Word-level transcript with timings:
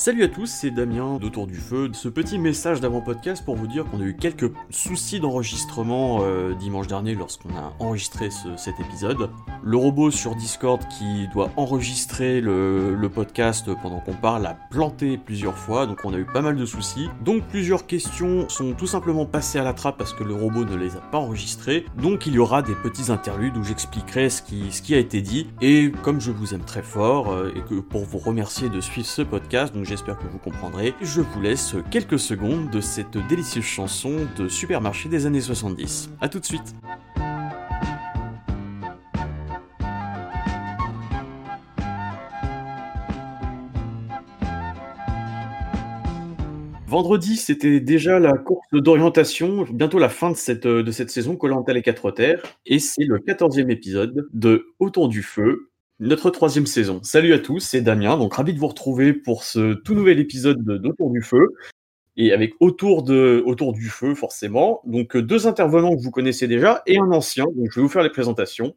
Salut 0.00 0.24
à 0.24 0.28
tous, 0.28 0.46
c'est 0.46 0.70
Damien 0.70 1.18
d'Autour 1.18 1.46
du 1.46 1.56
Feu. 1.56 1.90
Ce 1.92 2.08
petit 2.08 2.38
message 2.38 2.80
d'avant-podcast 2.80 3.44
pour 3.44 3.54
vous 3.54 3.66
dire 3.66 3.84
qu'on 3.84 4.00
a 4.00 4.04
eu 4.04 4.16
quelques 4.16 4.50
soucis 4.70 5.20
d'enregistrement 5.20 6.20
euh, 6.22 6.54
dimanche 6.54 6.86
dernier 6.86 7.14
lorsqu'on 7.14 7.50
a 7.50 7.74
enregistré 7.80 8.30
cet 8.56 8.80
épisode. 8.80 9.28
Le 9.62 9.76
robot 9.76 10.10
sur 10.10 10.36
Discord 10.36 10.80
qui 10.88 11.28
doit 11.34 11.50
enregistrer 11.58 12.40
le, 12.40 13.10
podcast 13.14 13.70
pendant 13.82 14.00
qu'on 14.00 14.14
parle 14.14 14.46
a 14.46 14.56
planté 14.70 15.18
plusieurs 15.18 15.58
fois, 15.58 15.86
donc 15.86 15.98
on 16.04 16.14
a 16.14 16.16
eu 16.16 16.24
pas 16.24 16.40
mal 16.40 16.56
de 16.56 16.64
soucis. 16.64 17.10
Donc 17.22 17.42
plusieurs 17.48 17.86
questions 17.86 18.48
sont 18.48 18.72
tout 18.72 18.86
simplement 18.86 19.26
passées 19.26 19.58
à 19.58 19.64
la 19.64 19.74
trappe 19.74 19.98
parce 19.98 20.14
que 20.14 20.24
le 20.24 20.32
robot 20.32 20.64
ne 20.64 20.76
les 20.76 20.96
a 20.96 21.00
pas 21.00 21.18
enregistrées. 21.18 21.84
Donc 21.98 22.26
il 22.26 22.32
y 22.32 22.38
aura 22.38 22.62
des 22.62 22.74
petits 22.74 23.12
interludes 23.12 23.58
où 23.58 23.64
j'expliquerai 23.64 24.30
ce 24.30 24.40
qui, 24.40 24.94
a 24.94 24.98
été 24.98 25.20
dit. 25.20 25.48
Et 25.60 25.92
comme 26.02 26.22
je 26.22 26.30
vous 26.30 26.54
aime 26.54 26.64
très 26.64 26.82
fort 26.82 27.32
euh, 27.32 27.52
et 27.54 27.60
que 27.60 27.80
pour 27.80 28.06
vous 28.06 28.18
remercier 28.18 28.70
de 28.70 28.80
suivre 28.80 29.06
ce 29.06 29.20
podcast, 29.20 29.74
j'espère 29.90 30.16
que 30.18 30.26
vous 30.28 30.38
comprendrez. 30.38 30.94
Je 31.00 31.20
vous 31.20 31.40
laisse 31.40 31.74
quelques 31.90 32.20
secondes 32.20 32.70
de 32.70 32.80
cette 32.80 33.18
délicieuse 33.28 33.64
chanson 33.64 34.28
de 34.36 34.46
supermarché 34.46 35.08
des 35.08 35.26
années 35.26 35.40
70. 35.40 36.10
A 36.20 36.28
tout 36.28 36.38
de 36.38 36.44
suite 36.44 36.76
Vendredi, 46.86 47.36
c'était 47.36 47.80
déjà 47.80 48.20
la 48.20 48.34
course 48.34 48.68
d'orientation, 48.72 49.64
bientôt 49.72 49.98
la 49.98 50.08
fin 50.08 50.30
de 50.30 50.36
cette, 50.36 50.66
de 50.66 50.90
cette 50.92 51.10
saison 51.10 51.36
les 51.72 51.82
quatre 51.82 52.10
terres, 52.12 52.42
et 52.66 52.78
c'est 52.78 53.04
le 53.04 53.18
14e 53.18 53.70
épisode 53.70 54.28
de 54.32 54.66
Autour 54.78 55.08
du 55.08 55.22
feu, 55.22 55.69
notre 56.00 56.30
troisième 56.30 56.66
saison. 56.66 57.00
Salut 57.02 57.34
à 57.34 57.38
tous, 57.38 57.60
c'est 57.60 57.82
Damien, 57.82 58.16
donc 58.16 58.34
ravi 58.34 58.54
de 58.54 58.58
vous 58.58 58.66
retrouver 58.66 59.12
pour 59.12 59.44
ce 59.44 59.74
tout 59.74 59.94
nouvel 59.94 60.18
épisode 60.18 60.64
d'Autour 60.64 61.10
du 61.10 61.22
Feu. 61.22 61.46
Et 62.16 62.32
avec 62.32 62.54
autour, 62.60 63.02
du 63.02 63.88
feu, 63.88 64.14
forcément. 64.14 64.82
Donc 64.84 65.14
euh, 65.14 65.22
deux 65.22 65.46
intervenants 65.46 65.96
que 65.96 66.02
vous 66.02 66.10
connaissez 66.10 66.48
déjà 66.48 66.82
et 66.86 66.98
un 66.98 67.12
ancien. 67.12 67.44
Donc 67.44 67.70
je 67.70 67.76
vais 67.76 67.82
vous 67.82 67.88
faire 67.88 68.02
les 68.02 68.10
présentations. 68.10 68.74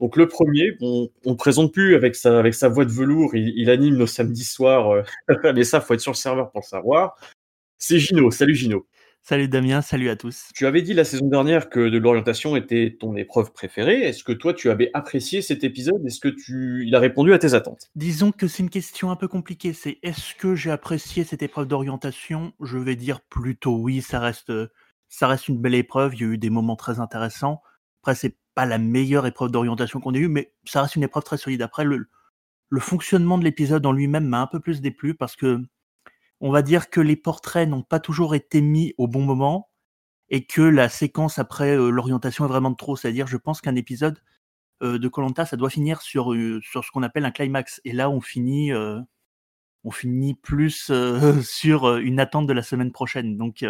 Donc 0.00 0.16
le 0.16 0.26
premier, 0.26 0.76
on 0.80 1.08
ne 1.24 1.34
présente 1.34 1.72
plus 1.72 1.94
avec 1.94 2.16
sa, 2.16 2.38
avec 2.38 2.54
sa 2.54 2.68
voix 2.68 2.84
de 2.84 2.90
velours, 2.90 3.34
il, 3.34 3.70
anime 3.70 3.96
nos 3.96 4.06
samedis 4.06 4.44
soirs, 4.44 4.90
euh, 4.90 5.02
mais 5.54 5.64
ça, 5.64 5.80
faut 5.80 5.94
être 5.94 6.00
sur 6.00 6.12
le 6.12 6.16
serveur 6.16 6.50
pour 6.50 6.60
le 6.60 6.66
savoir. 6.66 7.16
C'est 7.78 7.98
Gino. 7.98 8.30
Salut 8.30 8.54
Gino. 8.54 8.86
Salut 9.24 9.46
Damien, 9.46 9.82
salut 9.82 10.10
à 10.10 10.16
tous. 10.16 10.48
Tu 10.52 10.66
avais 10.66 10.82
dit 10.82 10.94
la 10.94 11.04
saison 11.04 11.28
dernière 11.28 11.70
que 11.70 11.78
de 11.78 11.96
l'orientation 11.96 12.56
était 12.56 12.96
ton 12.98 13.14
épreuve 13.14 13.52
préférée. 13.52 14.00
Est-ce 14.00 14.24
que 14.24 14.32
toi 14.32 14.52
tu 14.52 14.68
avais 14.68 14.90
apprécié 14.94 15.42
cet 15.42 15.62
épisode? 15.62 16.04
Est-ce 16.04 16.18
que 16.18 16.26
tu 16.26 16.84
il 16.84 16.94
a 16.96 16.98
répondu 16.98 17.32
à 17.32 17.38
tes 17.38 17.54
attentes? 17.54 17.88
Disons 17.94 18.32
que 18.32 18.48
c'est 18.48 18.64
une 18.64 18.68
question 18.68 19.12
un 19.12 19.16
peu 19.16 19.28
compliquée. 19.28 19.74
C'est 19.74 20.00
est-ce 20.02 20.34
que 20.34 20.56
j'ai 20.56 20.72
apprécié 20.72 21.22
cette 21.22 21.40
épreuve 21.40 21.68
d'orientation? 21.68 22.52
Je 22.60 22.78
vais 22.78 22.96
dire 22.96 23.20
plutôt 23.20 23.76
oui. 23.76 24.02
Ça 24.02 24.18
reste 24.18 24.52
ça 25.08 25.28
reste 25.28 25.46
une 25.46 25.60
belle 25.62 25.76
épreuve. 25.76 26.16
Il 26.16 26.20
y 26.20 26.24
a 26.24 26.26
eu 26.26 26.38
des 26.38 26.50
moments 26.50 26.74
très 26.74 26.98
intéressants. 26.98 27.62
Après 28.02 28.16
c'est 28.16 28.36
pas 28.56 28.66
la 28.66 28.78
meilleure 28.78 29.26
épreuve 29.28 29.52
d'orientation 29.52 30.00
qu'on 30.00 30.14
ait 30.14 30.18
eue, 30.18 30.28
mais 30.28 30.52
ça 30.64 30.82
reste 30.82 30.96
une 30.96 31.04
épreuve 31.04 31.22
très 31.22 31.38
solide. 31.38 31.62
Après 31.62 31.84
le 31.84 32.08
le 32.70 32.80
fonctionnement 32.80 33.38
de 33.38 33.44
l'épisode 33.44 33.86
en 33.86 33.92
lui-même 33.92 34.26
m'a 34.26 34.40
un 34.40 34.48
peu 34.48 34.58
plus 34.58 34.80
déplu 34.80 35.14
parce 35.14 35.36
que 35.36 35.62
on 36.42 36.50
va 36.50 36.62
dire 36.62 36.90
que 36.90 37.00
les 37.00 37.16
portraits 37.16 37.68
n'ont 37.68 37.82
pas 37.82 38.00
toujours 38.00 38.34
été 38.34 38.60
mis 38.60 38.94
au 38.98 39.06
bon 39.06 39.22
moment 39.22 39.70
et 40.28 40.44
que 40.44 40.60
la 40.60 40.88
séquence 40.88 41.38
après 41.38 41.76
euh, 41.76 41.90
l'orientation 41.90 42.44
est 42.44 42.48
vraiment 42.48 42.74
trop. 42.74 42.96
C'est-à-dire, 42.96 43.28
je 43.28 43.36
pense 43.36 43.60
qu'un 43.60 43.76
épisode 43.76 44.20
euh, 44.82 44.98
de 44.98 45.08
Colanta, 45.08 45.46
ça 45.46 45.56
doit 45.56 45.70
finir 45.70 46.02
sur, 46.02 46.32
euh, 46.34 46.60
sur 46.62 46.84
ce 46.84 46.90
qu'on 46.90 47.04
appelle 47.04 47.24
un 47.24 47.30
climax. 47.30 47.80
Et 47.84 47.92
là, 47.92 48.10
on 48.10 48.20
finit, 48.20 48.72
on 49.84 49.90
finit 49.92 50.34
plus 50.34 50.90
sur 51.42 51.96
une 51.96 52.18
attente 52.20 52.48
de 52.48 52.52
la 52.52 52.62
semaine 52.62 52.92
prochaine. 52.92 53.36
Donc, 53.36 53.64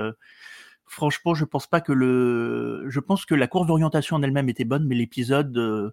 franchement, 0.87 1.34
je 1.34 1.45
pense 1.45 1.67
pas 1.67 1.83
que 1.83 1.93
le, 1.93 2.87
je 2.89 3.00
pense 3.00 3.27
que 3.27 3.34
la 3.34 3.48
course 3.48 3.67
d'orientation 3.67 4.16
en 4.16 4.22
elle-même 4.22 4.49
était 4.49 4.65
bonne, 4.65 4.87
mais 4.87 4.94
l'épisode, 4.94 5.93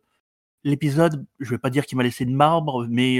l'épisode, 0.63 1.25
je 1.39 1.49
vais 1.49 1.57
pas 1.57 1.71
dire 1.71 1.85
qu'il 1.85 1.97
m'a 1.97 2.03
laissé 2.03 2.25
de 2.25 2.31
marbre, 2.31 2.87
mais 2.89 3.17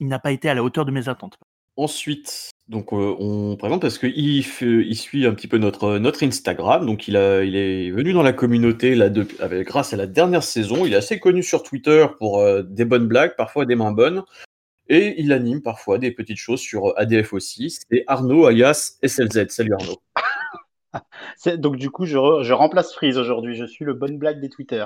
il 0.00 0.08
n'a 0.08 0.18
pas 0.18 0.32
été 0.32 0.50
à 0.50 0.54
la 0.54 0.62
hauteur 0.62 0.84
de 0.84 0.90
mes 0.90 1.08
attentes. 1.08 1.38
Ensuite, 1.76 2.50
donc 2.68 2.92
euh, 2.92 3.16
on 3.18 3.56
présente 3.56 3.80
parce 3.80 3.98
qu'il 3.98 4.12
il 4.18 4.96
suit 4.96 5.26
un 5.26 5.32
petit 5.32 5.48
peu 5.48 5.56
notre, 5.56 5.98
notre 5.98 6.22
Instagram. 6.22 6.84
Donc 6.84 7.08
il, 7.08 7.16
est 7.16 7.90
venu 7.90 8.12
dans 8.12 8.22
la 8.22 8.34
communauté 8.34 9.00
avec, 9.40 9.66
grâce 9.66 9.94
à 9.94 9.96
la 9.96 10.06
dernière 10.06 10.42
saison. 10.42 10.84
Il 10.84 10.92
est 10.92 10.96
assez 10.96 11.18
connu 11.18 11.42
sur 11.42 11.62
Twitter 11.62 12.06
pour 12.18 12.40
euh, 12.40 12.62
des 12.62 12.84
bonnes 12.84 13.08
blagues, 13.08 13.36
parfois 13.36 13.64
des 13.64 13.74
mains 13.74 13.92
bonnes. 13.92 14.22
Et 14.88 15.14
il 15.18 15.32
anime 15.32 15.62
parfois 15.62 15.98
des 15.98 16.10
petites 16.10 16.36
choses 16.36 16.60
sur 16.60 16.92
ADF 16.98 17.32
aussi. 17.32 17.70
C'est 17.70 18.04
Arnaud 18.06 18.44
alias 18.44 18.98
SLZ. 19.02 19.48
Salut 19.48 19.72
Arnaud. 19.72 20.02
Donc 21.58 21.76
du 21.76 21.90
coup, 21.90 22.06
je, 22.06 22.52
remplace 22.52 22.94
Freeze 22.94 23.18
aujourd'hui. 23.18 23.54
Je 23.54 23.64
suis 23.64 23.84
le 23.84 23.94
bonne 23.94 24.18
blague 24.18 24.40
des 24.40 24.48
Twitter. 24.48 24.84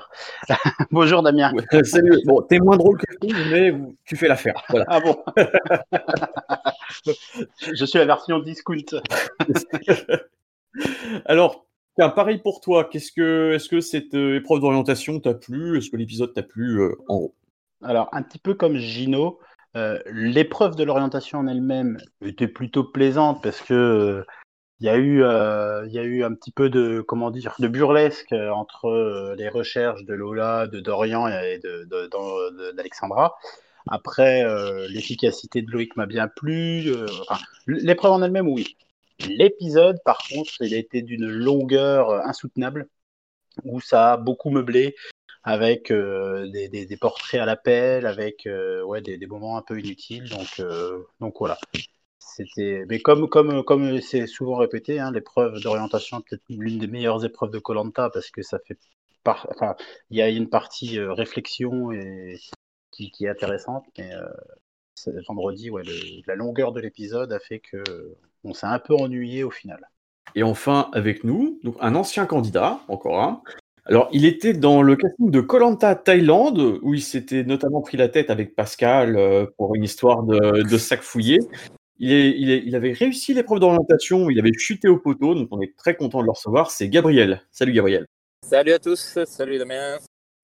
Bonjour 0.90 1.22
Damien. 1.22 1.52
salut. 1.82 2.18
Bon, 2.24 2.42
t'es 2.42 2.58
moins 2.58 2.76
drôle 2.76 2.98
que 2.98 3.12
Freeze, 3.16 3.46
mais 3.50 3.74
tu 4.04 4.16
fais 4.16 4.28
l'affaire. 4.28 4.62
Ah 4.88 5.00
bon 5.00 5.16
Je 7.04 7.84
suis 7.84 7.98
la 7.98 8.06
version 8.06 8.38
discount. 8.38 9.00
Alors, 11.24 11.66
pareil 11.96 12.38
pour 12.38 12.60
toi. 12.60 12.84
Qu'est-ce 12.84 13.12
que, 13.12 13.52
est-ce 13.54 13.68
que 13.68 13.80
cette 13.80 14.14
euh, 14.14 14.36
épreuve 14.36 14.60
d'orientation 14.60 15.20
t'a 15.20 15.34
plu? 15.34 15.78
Est-ce 15.78 15.90
que 15.90 15.96
l'épisode 15.96 16.34
t'a 16.34 16.42
plu 16.42 16.80
euh, 16.80 16.94
en 17.08 17.16
gros? 17.16 17.34
Alors, 17.82 18.08
un 18.12 18.22
petit 18.22 18.38
peu 18.38 18.54
comme 18.54 18.76
Gino, 18.76 19.38
euh, 19.76 19.98
l'épreuve 20.06 20.76
de 20.76 20.84
l'orientation 20.84 21.38
en 21.38 21.46
elle-même 21.46 21.98
était 22.22 22.48
plutôt 22.48 22.84
plaisante 22.84 23.42
parce 23.42 23.60
que 23.60 24.24
il 24.80 24.86
y 24.86 24.88
a 24.88 24.96
eu 24.96 25.22
il 25.86 25.92
y 25.92 25.98
a 25.98 26.02
eu 26.02 26.24
un 26.24 26.34
petit 26.34 26.50
peu 26.50 26.68
de 26.68 27.00
comment 27.00 27.30
dire 27.30 27.54
de 27.58 27.68
burlesque 27.68 28.32
entre 28.32 29.34
les 29.36 29.48
recherches 29.48 30.04
de 30.04 30.14
Lola, 30.14 30.66
de 30.66 30.80
Dorian 30.80 31.28
et 31.28 31.58
de, 31.58 31.86
d'Alexandra. 32.72 33.36
Après, 33.88 34.44
euh, 34.44 34.88
l'efficacité 34.88 35.62
de 35.62 35.70
Loïc 35.70 35.96
m'a 35.96 36.06
bien 36.06 36.28
plu. 36.28 36.88
Euh, 36.88 37.06
l'épreuve 37.66 38.12
en 38.12 38.22
elle-même, 38.22 38.48
oui. 38.48 38.76
L'épisode, 39.28 39.98
par 40.04 40.18
contre, 40.18 40.52
il 40.60 40.74
a 40.74 40.76
été 40.76 41.02
d'une 41.02 41.28
longueur 41.28 42.10
euh, 42.10 42.20
insoutenable, 42.24 42.88
où 43.64 43.80
ça 43.80 44.14
a 44.14 44.16
beaucoup 44.16 44.50
meublé, 44.50 44.96
avec 45.44 45.92
des, 45.92 46.98
portraits 47.00 47.40
à 47.40 47.46
l'appel, 47.46 48.06
avec 48.06 48.48
ouais, 48.84 49.00
des, 49.00 49.26
moments 49.26 49.56
un 49.56 49.62
peu 49.62 49.78
inutiles. 49.78 50.28
Donc, 50.28 50.60
donc 51.20 51.36
voilà. 51.38 51.56
C'était, 52.34 52.84
mais 52.88 52.98
comme 53.00 53.28
comme 53.28 53.62
comme 53.64 54.00
c'est 54.00 54.26
souvent 54.26 54.56
répété, 54.56 54.98
hein, 54.98 55.12
l'épreuve 55.12 55.60
d'orientation 55.60 56.20
peut-être 56.20 56.42
l'une 56.48 56.78
des 56.78 56.86
meilleures 56.86 57.24
épreuves 57.24 57.50
de 57.50 57.58
Colanta 57.58 58.10
parce 58.10 58.30
que 58.30 58.42
ça 58.42 58.58
fait, 58.58 58.78
enfin, 59.24 59.76
il 60.10 60.18
y 60.18 60.22
a 60.22 60.28
une 60.28 60.48
partie 60.48 60.98
réflexion 60.98 61.92
et 61.92 62.38
qui, 62.90 63.12
est 63.24 63.28
intéressante, 63.28 63.84
mais 63.98 64.10
euh, 64.12 65.20
vendredi, 65.28 65.70
ouais, 65.70 65.82
la 66.26 66.34
longueur 66.34 66.72
de 66.72 66.80
l'épisode 66.80 67.32
a 67.32 67.38
fait 67.38 67.60
que 67.60 67.82
on 68.44 68.54
s'est 68.54 68.66
un 68.66 68.78
peu 68.78 68.94
ennuyé 68.94 69.44
au 69.44 69.50
final. 69.50 69.88
Et 70.34 70.42
enfin, 70.42 70.88
avec 70.92 71.24
nous, 71.24 71.58
donc 71.62 71.76
un 71.80 71.94
ancien 71.94 72.26
candidat, 72.26 72.80
encore 72.88 73.22
un. 73.22 73.42
Alors, 73.84 74.08
il 74.12 74.24
était 74.24 74.52
dans 74.52 74.82
le 74.82 74.96
casting 74.96 75.30
de 75.30 75.40
Colanta 75.40 75.94
Thaïlande, 75.94 76.80
où 76.82 76.94
il 76.94 77.02
s'était 77.02 77.44
notamment 77.44 77.80
pris 77.82 77.96
la 77.96 78.08
tête 78.08 78.30
avec 78.30 78.56
Pascal 78.56 79.16
euh, 79.16 79.46
pour 79.56 79.76
une 79.76 79.84
histoire 79.84 80.24
de, 80.24 80.76
sac 80.76 81.02
fouillé. 81.02 81.38
Il, 81.98 82.10
il, 82.12 82.76
avait 82.76 82.92
réussi 82.92 83.32
l'épreuve 83.32 83.60
d'orientation, 83.60 84.28
il 84.28 84.38
avait 84.38 84.52
chuté 84.52 84.88
au 84.88 84.98
poteau, 84.98 85.34
donc 85.34 85.48
on 85.50 85.60
est 85.62 85.74
très 85.76 85.96
content 85.96 86.20
de 86.20 86.26
le 86.26 86.32
recevoir. 86.32 86.70
C'est 86.70 86.88
Gabriel. 86.88 87.42
Salut 87.50 87.72
Gabriel. 87.72 88.06
Salut 88.42 88.72
à 88.72 88.78
tous, 88.78 89.18
salut 89.24 89.58
Damien. 89.58 89.98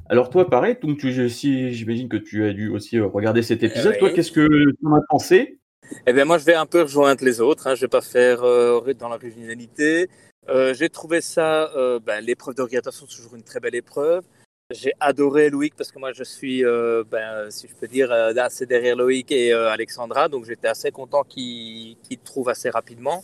Alors 0.09 0.31
toi, 0.31 0.49
pareil, 0.49 0.77
donc 0.83 0.99
tu, 0.99 1.13
j'imagine 1.13 2.09
que 2.09 2.17
tu 2.17 2.45
as 2.45 2.53
dû 2.53 2.69
aussi 2.69 2.99
euh, 2.99 3.07
regarder 3.07 3.43
cet 3.43 3.63
épisode. 3.63 3.97
Toi, 3.99 4.11
qu'est-ce 4.11 4.33
que 4.33 4.47
tu 4.47 4.87
en 4.87 4.95
as 4.95 5.03
pensé? 5.09 5.59
Eh 6.07 6.13
bien, 6.13 6.25
moi, 6.25 6.39
je 6.39 6.45
vais 6.45 6.55
un 6.55 6.67
peu 6.67 6.83
rejoindre 6.83 7.25
les 7.25 7.41
autres. 7.41 7.67
Hein. 7.67 7.75
Je 7.75 7.81
ne 7.81 7.87
vais 7.87 7.91
pas 7.91 8.01
faire 8.01 8.43
euh, 8.43 8.93
dans 8.95 9.09
l'originalité. 9.09 10.09
Euh, 10.49 10.75
j'ai 10.75 10.89
trouvé 10.89 11.21
ça, 11.21 11.71
ben, 12.05 12.21
l'épreuve 12.21 12.57
d'orientation, 12.57 13.07
c'est 13.09 13.17
toujours 13.17 13.37
une 13.37 13.45
très 13.45 13.61
belle 13.61 13.75
épreuve. 13.75 14.25
J'ai 14.73 14.93
adoré 15.01 15.51
Loïc 15.51 15.75
parce 15.77 15.93
que 15.93 15.99
moi, 15.99 16.13
je 16.13 16.25
suis, 16.25 16.63
ben, 16.63 17.51
si 17.51 17.69
je 17.69 17.75
peux 17.75 17.89
dire, 17.89 18.11
assez 18.13 18.67
derrière 18.67 18.97
Loïc 18.97 19.31
et 19.31 19.53
Alexandra. 19.53 20.29
Donc, 20.29 20.45
j'étais 20.45 20.69
assez 20.69 20.91
content 20.91 21.23
qu'ils 21.25 21.97
trouvent 22.25 22.49
assez 22.49 22.71
rapidement. 22.71 23.23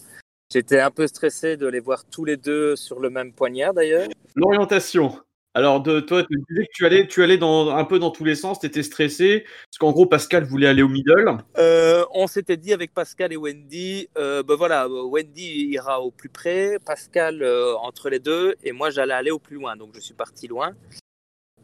J'étais 0.50 0.80
un 0.80 0.90
peu 0.90 1.06
stressé 1.06 1.56
de 1.58 1.66
les 1.66 1.80
voir 1.80 2.04
tous 2.06 2.24
les 2.24 2.38
deux 2.38 2.74
sur 2.74 3.00
le 3.00 3.10
même 3.10 3.32
poignard, 3.32 3.74
d'ailleurs. 3.74 4.08
L'orientation. 4.34 5.12
Alors, 5.58 5.82
de, 5.82 6.00
toi, 6.00 6.22
tu 6.22 6.40
disais 6.48 6.66
que 6.66 6.72
tu 6.72 6.86
allais, 6.86 7.06
tu 7.08 7.22
allais 7.22 7.36
dans, 7.36 7.74
un 7.74 7.84
peu 7.84 7.98
dans 7.98 8.10
tous 8.10 8.24
les 8.24 8.34
sens, 8.34 8.60
tu 8.60 8.66
étais 8.66 8.82
stressé, 8.82 9.40
parce 9.40 9.78
qu'en 9.78 9.92
gros, 9.92 10.06
Pascal 10.06 10.44
voulait 10.44 10.68
aller 10.68 10.82
au 10.82 10.88
middle. 10.88 11.38
Euh, 11.58 12.04
on 12.14 12.26
s'était 12.28 12.56
dit 12.56 12.72
avec 12.72 12.94
Pascal 12.94 13.32
et 13.32 13.36
Wendy, 13.36 14.08
euh, 14.16 14.42
ben 14.42 14.54
voilà, 14.54 14.88
Wendy 14.88 15.68
ira 15.70 16.00
au 16.00 16.10
plus 16.10 16.28
près, 16.28 16.78
Pascal 16.86 17.42
euh, 17.42 17.74
entre 17.78 18.08
les 18.08 18.20
deux, 18.20 18.54
et 18.62 18.72
moi 18.72 18.90
j'allais 18.90 19.14
aller 19.14 19.30
au 19.30 19.38
plus 19.38 19.56
loin, 19.56 19.76
donc 19.76 19.90
je 19.94 20.00
suis 20.00 20.14
parti 20.14 20.46
loin. 20.46 20.74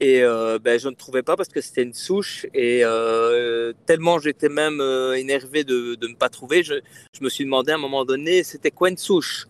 Et 0.01 0.23
euh, 0.23 0.59
ben, 0.59 0.79
je 0.79 0.89
ne 0.89 0.95
trouvais 0.95 1.23
pas 1.23 1.37
parce 1.37 1.49
que 1.49 1.61
c'était 1.61 1.83
une 1.83 1.95
souche. 1.95 2.47
Et 2.55 2.81
euh, 2.85 3.73
tellement 3.87 4.19
j'étais 4.19 4.49
même 4.49 4.81
euh, 4.81 5.15
énervé 5.15 5.65
de, 5.65 5.95
de 5.95 6.09
ne 6.09 6.15
pas 6.15 6.29
trouver, 6.29 6.63
je, 6.63 6.75
je, 7.17 7.25
me 7.25 7.29
suis 7.29 7.45
demandé 7.45 7.73
à 7.73 7.77
un 7.77 7.79
moment 7.79 8.05
donné, 8.05 8.43
c'était 8.43 8.71
quoi 8.71 8.91
une 8.91 8.99
souche? 8.99 9.47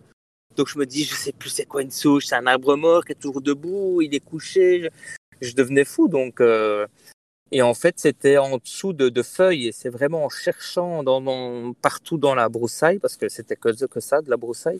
Donc 0.55 0.69
je 0.69 0.77
me 0.77 0.85
dis, 0.85 1.03
je 1.03 1.15
sais 1.15 1.33
plus 1.33 1.49
c'est 1.49 1.65
quoi 1.65 1.81
une 1.81 1.91
souche. 1.91 2.27
C'est 2.27 2.35
un 2.35 2.47
arbre 2.47 2.75
mort 2.75 3.03
qui 3.03 3.11
est 3.11 3.15
toujours 3.15 3.41
debout, 3.41 4.01
il 4.01 4.13
est 4.15 4.23
couché. 4.23 4.89
Je, 5.41 5.53
devenais 5.53 5.83
fou. 5.83 6.07
Donc, 6.07 6.41
et 7.51 7.61
en 7.61 7.73
fait, 7.73 7.99
c'était 7.99 8.37
en 8.37 8.57
dessous 8.57 8.93
de, 8.93 9.09
de, 9.09 9.23
feuilles. 9.23 9.67
Et 9.67 9.71
c'est 9.71 9.89
vraiment 9.89 10.25
en 10.25 10.29
cherchant 10.29 11.03
dans, 11.03 11.73
partout 11.81 12.17
dans 12.17 12.35
la 12.35 12.49
broussaille, 12.49 12.99
parce 12.99 13.17
que 13.17 13.29
c'était 13.29 13.55
que, 13.55 13.85
que 13.85 13.99
ça, 13.99 14.21
de 14.21 14.29
la 14.29 14.37
broussaille, 14.37 14.79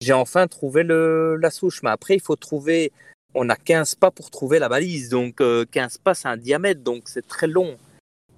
j'ai 0.00 0.12
enfin 0.12 0.46
trouvé 0.48 0.82
le, 0.82 1.36
la 1.36 1.50
souche. 1.50 1.82
Mais 1.82 1.90
après, 1.90 2.14
il 2.14 2.20
faut 2.20 2.36
trouver 2.36 2.92
on 3.34 3.48
a 3.48 3.56
15 3.56 3.94
pas 3.96 4.10
pour 4.10 4.30
trouver 4.30 4.58
la 4.58 4.68
balise. 4.68 5.08
Donc 5.08 5.36
15 5.36 5.42
euh, 5.42 5.64
pas, 6.02 6.14
c'est 6.14 6.28
un 6.28 6.36
diamètre, 6.36 6.82
donc 6.82 7.08
c'est 7.08 7.26
très 7.26 7.46
long. 7.46 7.76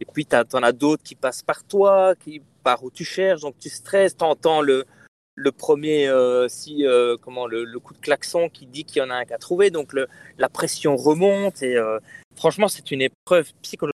Et 0.00 0.04
puis, 0.04 0.26
tu 0.26 0.36
en 0.36 0.62
as 0.62 0.72
d'autres 0.72 1.02
qui 1.02 1.14
passent 1.14 1.42
par 1.42 1.64
toi, 1.64 2.14
qui 2.16 2.42
par 2.62 2.82
où 2.82 2.90
tu 2.90 3.04
cherches, 3.04 3.42
donc 3.42 3.58
tu 3.58 3.68
stresses, 3.68 4.16
tu 4.16 4.24
entends 4.24 4.62
le, 4.62 4.86
le 5.34 5.52
premier 5.52 6.08
euh, 6.08 6.48
si, 6.48 6.86
euh, 6.86 7.16
comment, 7.20 7.46
le, 7.46 7.64
le, 7.64 7.78
coup 7.78 7.92
de 7.92 7.98
klaxon 7.98 8.48
qui 8.48 8.66
dit 8.66 8.84
qu'il 8.84 9.00
y 9.00 9.02
en 9.02 9.10
a 9.10 9.14
un 9.14 9.24
qu'à 9.24 9.38
trouver. 9.38 9.70
Donc 9.70 9.92
le, 9.92 10.08
la 10.38 10.48
pression 10.48 10.96
remonte 10.96 11.62
et 11.62 11.76
franchement, 12.34 12.68
c'est 12.68 12.90
une 12.90 13.02
épreuve 13.02 13.52
psychologique. 13.62 13.94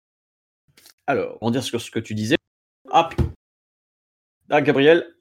Alors, 1.06 1.38
on 1.40 1.50
dire 1.50 1.62
sur 1.62 1.81
ce 1.81 1.90
que 1.90 2.00
tu 2.00 2.14
disais. 2.14 2.37
Hop 2.90 3.14
Ah, 4.50 4.60
Gabriel, 4.60 5.15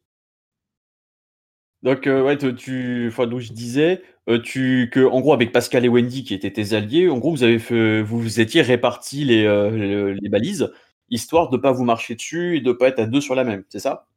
donc, 1.85 2.07
euh, 2.07 2.23
ouais, 2.23 2.35
tu, 2.35 3.09
enfin, 3.09 3.27
d'où 3.27 3.39
je 3.39 3.53
disais, 3.53 4.01
euh, 4.27 4.41
tu, 4.41 4.89
que, 4.91 5.05
en 5.05 5.21
gros, 5.21 5.33
avec 5.33 5.51
Pascal 5.51 5.85
et 5.85 5.87
Wendy, 5.87 6.23
qui 6.23 6.33
étaient 6.33 6.51
tes 6.51 6.73
alliés, 6.73 7.07
en 7.09 7.19
gros, 7.19 7.29
vous 7.29 7.43
avez 7.43 7.59
fait, 7.59 8.01
vous 8.01 8.19
vous 8.19 8.39
étiez 8.39 8.63
répartis 8.63 9.23
les, 9.23 9.45
euh, 9.45 10.17
les 10.19 10.29
balises, 10.29 10.73
histoire 11.11 11.51
de 11.51 11.57
pas 11.57 11.71
vous 11.71 11.85
marcher 11.85 12.15
dessus 12.15 12.57
et 12.57 12.61
de 12.61 12.71
pas 12.71 12.87
être 12.87 12.97
à 12.97 13.05
deux 13.05 13.21
sur 13.21 13.35
la 13.35 13.43
même, 13.43 13.63
c'est 13.69 13.77
ça? 13.77 14.07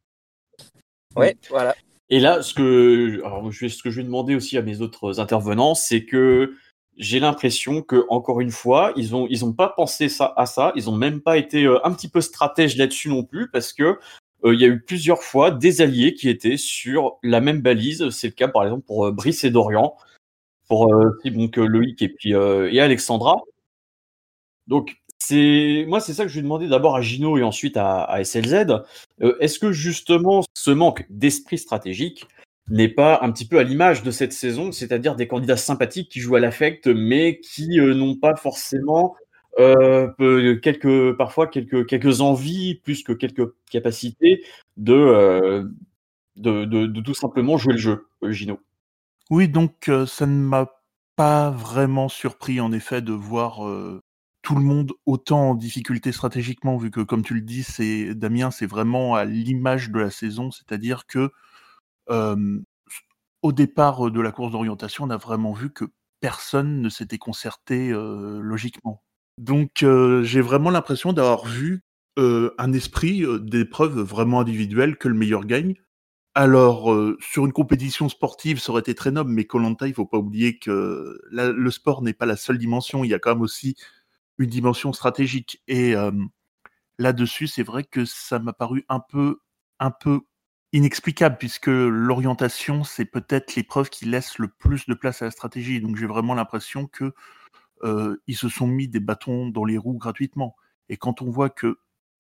Ouais, 1.15 1.37
voilà. 1.51 1.75
Et 2.09 2.21
là, 2.21 2.41
ce 2.41 2.55
que, 2.55 3.21
alors, 3.23 3.53
je 3.53 3.67
vais, 3.67 3.69
ce 3.69 3.83
que 3.83 3.91
je 3.91 3.99
vais 3.99 4.05
demander 4.05 4.35
aussi 4.35 4.57
à 4.57 4.63
mes 4.63 4.81
autres 4.81 5.21
intervenants, 5.21 5.75
c'est 5.75 6.07
que 6.07 6.55
j'ai 6.97 7.21
l'impression 7.21 7.83
que, 7.83 8.07
encore 8.09 8.41
une 8.41 8.51
fois, 8.51 8.95
ils 8.97 9.15
ont, 9.15 9.27
ils 9.29 9.45
ont 9.45 9.53
pas 9.53 9.69
pensé 9.69 10.09
ça 10.09 10.33
à 10.39 10.47
ça, 10.47 10.73
ils 10.75 10.89
ont 10.89 10.97
même 10.97 11.21
pas 11.21 11.37
été 11.37 11.67
un 11.85 11.93
petit 11.93 12.09
peu 12.09 12.23
stratèges 12.23 12.79
là-dessus 12.79 13.11
non 13.11 13.25
plus, 13.25 13.51
parce 13.51 13.75
que 13.75 13.99
euh, 14.45 14.55
il 14.55 14.61
y 14.61 14.65
a 14.65 14.69
eu 14.69 14.81
plusieurs 14.81 15.23
fois 15.23 15.51
des 15.51 15.81
alliés 15.81 16.15
qui 16.15 16.29
étaient 16.29 16.57
sur 16.57 17.19
la 17.23 17.41
même 17.41 17.61
balise. 17.61 18.11
C'est 18.11 18.29
le 18.29 18.33
cas 18.35 18.49
par 18.49 18.65
exemple 18.65 18.85
pour 18.87 19.07
euh, 19.07 19.13
Brice 19.13 19.45
et 19.45 19.51
Dorian, 19.51 19.97
pour 20.69 20.93
euh, 20.95 21.11
donc 21.25 21.57
Loïc 21.57 22.03
et 22.03 22.09
puis 22.09 22.31
et 22.31 22.81
Alexandra. 22.81 23.41
Donc 24.67 24.97
c'est 25.19 25.85
moi 25.89 26.01
c'est 26.01 26.15
ça 26.15 26.25
que 26.25 26.29
je 26.29 26.37
vais 26.37 26.43
demander 26.43 26.69
d'abord 26.69 26.97
à 26.97 27.01
Gino 27.01 27.39
et 27.39 27.43
ensuite 27.43 27.77
à, 27.77 28.05
à 28.05 28.23
SLZ. 28.25 28.67
Est-ce 29.41 29.59
que 29.59 29.73
justement 29.73 30.45
ce 30.55 30.71
manque 30.71 31.07
d'esprit 31.11 31.59
stratégique 31.59 32.27
n'est 32.71 32.89
pas 32.89 33.21
un 33.23 33.33
petit 33.33 33.47
peu 33.47 33.59
à 33.59 33.63
l'image 33.63 34.03
de 34.03 34.11
cette 34.11 34.35
saison, 34.35 34.73
c'est-à-dire 34.73 35.17
des 35.17 35.27
candidats 35.27 35.57
sympathiques 35.57 36.11
qui 36.11 36.21
jouent 36.21 36.37
à 36.37 36.41
l'affect, 36.41 36.87
mais 36.87 37.41
qui 37.41 37.79
n'ont 37.79 38.17
pas 38.17 38.37
forcément 38.37 39.17
euh, 39.59 40.57
quelques, 40.61 41.17
parfois 41.17 41.49
quelques, 41.49 41.87
quelques 41.87 42.21
envies 42.21 42.77
plus 42.77 43.03
que 43.03 43.13
quelques 43.13 43.53
capacités 43.71 44.45
de, 44.77 44.93
euh, 44.93 45.65
de, 46.37 46.65
de, 46.65 46.87
de, 46.87 47.01
tout 47.01 47.15
simplement 47.15 47.57
jouer 47.57 47.73
le 47.73 47.79
jeu, 47.79 48.07
Gino. 48.23 48.61
Oui, 49.31 49.49
donc 49.49 49.89
euh, 49.89 50.07
ça 50.07 50.27
ne 50.27 50.41
m'a 50.41 50.71
pas 51.17 51.51
vraiment 51.51 52.09
surpris 52.09 52.61
en 52.61 52.71
effet 52.71 53.03
de 53.03 53.13
voir 53.13 53.61
tout 54.43 54.55
le 54.55 54.61
monde 54.63 54.93
autant 55.05 55.51
en 55.51 55.55
difficulté 55.57 56.13
stratégiquement, 56.13 56.77
vu 56.77 56.93
que 56.93 57.01
comme 57.01 57.25
tu 57.25 57.35
le 57.35 57.41
dis, 57.41 57.65
c'est 57.65 58.15
Damien, 58.15 58.53
c'est 58.53 58.67
vraiment 58.67 59.17
à 59.17 59.25
l'image 59.25 59.91
de 59.91 59.99
la 59.99 60.11
saison, 60.11 60.53
c'est-à-dire 60.53 61.07
que 61.07 61.33
au 63.43 63.53
départ 63.53 64.13
de 64.13 64.21
la 64.21 64.31
course 64.31 64.53
d'orientation, 64.53 65.05
on 65.05 65.11
a 65.11 65.17
vraiment 65.17 65.53
vu 65.53 65.73
que 65.73 65.87
personne 66.21 66.81
ne 66.83 66.89
s'était 66.89 67.19
concerté 67.19 67.91
logiquement. 67.91 69.03
Donc, 69.39 69.85
j'ai 70.23 70.41
vraiment 70.41 70.71
l'impression 70.71 71.13
d'avoir 71.13 71.47
vu, 71.47 71.83
un 72.17 72.73
esprit, 72.73 73.25
d'épreuve 73.41 74.01
vraiment 74.01 74.41
individuelle, 74.41 74.97
que 74.99 75.09
le 75.09 75.15
meilleur 75.15 75.45
gagne. 75.47 75.75
Alors, 76.35 76.95
sur 77.21 77.47
une 77.47 77.53
compétition 77.53 78.09
sportive, 78.09 78.61
ça 78.61 78.71
aurait 78.71 78.81
été 78.81 78.95
très 78.95 79.11
noble, 79.11 79.31
mais 79.31 79.45
Koh-Lanta, 79.45 79.89
il 79.89 79.95
faut 79.95 80.07
pas 80.07 80.19
oublier 80.19 80.59
que 80.59 81.21
le 81.31 81.71
sport 81.71 82.03
n'est 82.03 82.13
pas 82.13 82.27
la 82.27 82.37
seule 82.37 82.59
dimension, 82.59 83.03
il 83.05 83.09
y 83.09 83.15
a 83.15 83.19
quand 83.19 83.35
même 83.35 83.43
aussi 83.43 83.77
une 84.39 84.51
dimension 84.51 84.93
stratégique 84.93 85.63
et 85.67 85.95
là-dessus, 86.99 87.47
c'est 87.47 87.63
vrai 87.63 87.85
que 87.85 88.05
ça 88.05 88.39
m'a 88.39 88.53
paru 88.53 88.85
un 88.89 89.01
peu 89.01 89.41
un 89.81 89.91
peu 89.91 90.21
inexplicable 90.73 91.37
puisque 91.39 91.69
l'orientation, 91.69 92.85
c'est 92.85 93.05
peut-être 93.05 93.55
l'épreuve 93.57 93.89
qui 93.91 94.05
laisse 94.05 94.39
le 94.39 94.49
plus 94.49 94.87
de 94.87 94.95
place 94.95 95.23
à 95.23 95.27
la 95.27 95.31
stratégie. 95.31 95.81
Donc 95.81 95.97
j'ai 95.97 96.07
vraiment 96.07 96.35
l'impression 96.35 96.87
que 96.87 97.15
ils 97.83 98.37
se 98.37 98.49
sont 98.49 98.67
mis 98.67 98.89
des 98.89 99.01
bâtons 99.01 99.49
dans 99.49 99.65
les 99.65 99.79
roues 99.79 99.99
gratuitement. 99.99 100.57
Et 100.89 100.97
quand 100.97 101.23
on 101.23 101.31
voit 101.31 101.51
que 101.51 101.79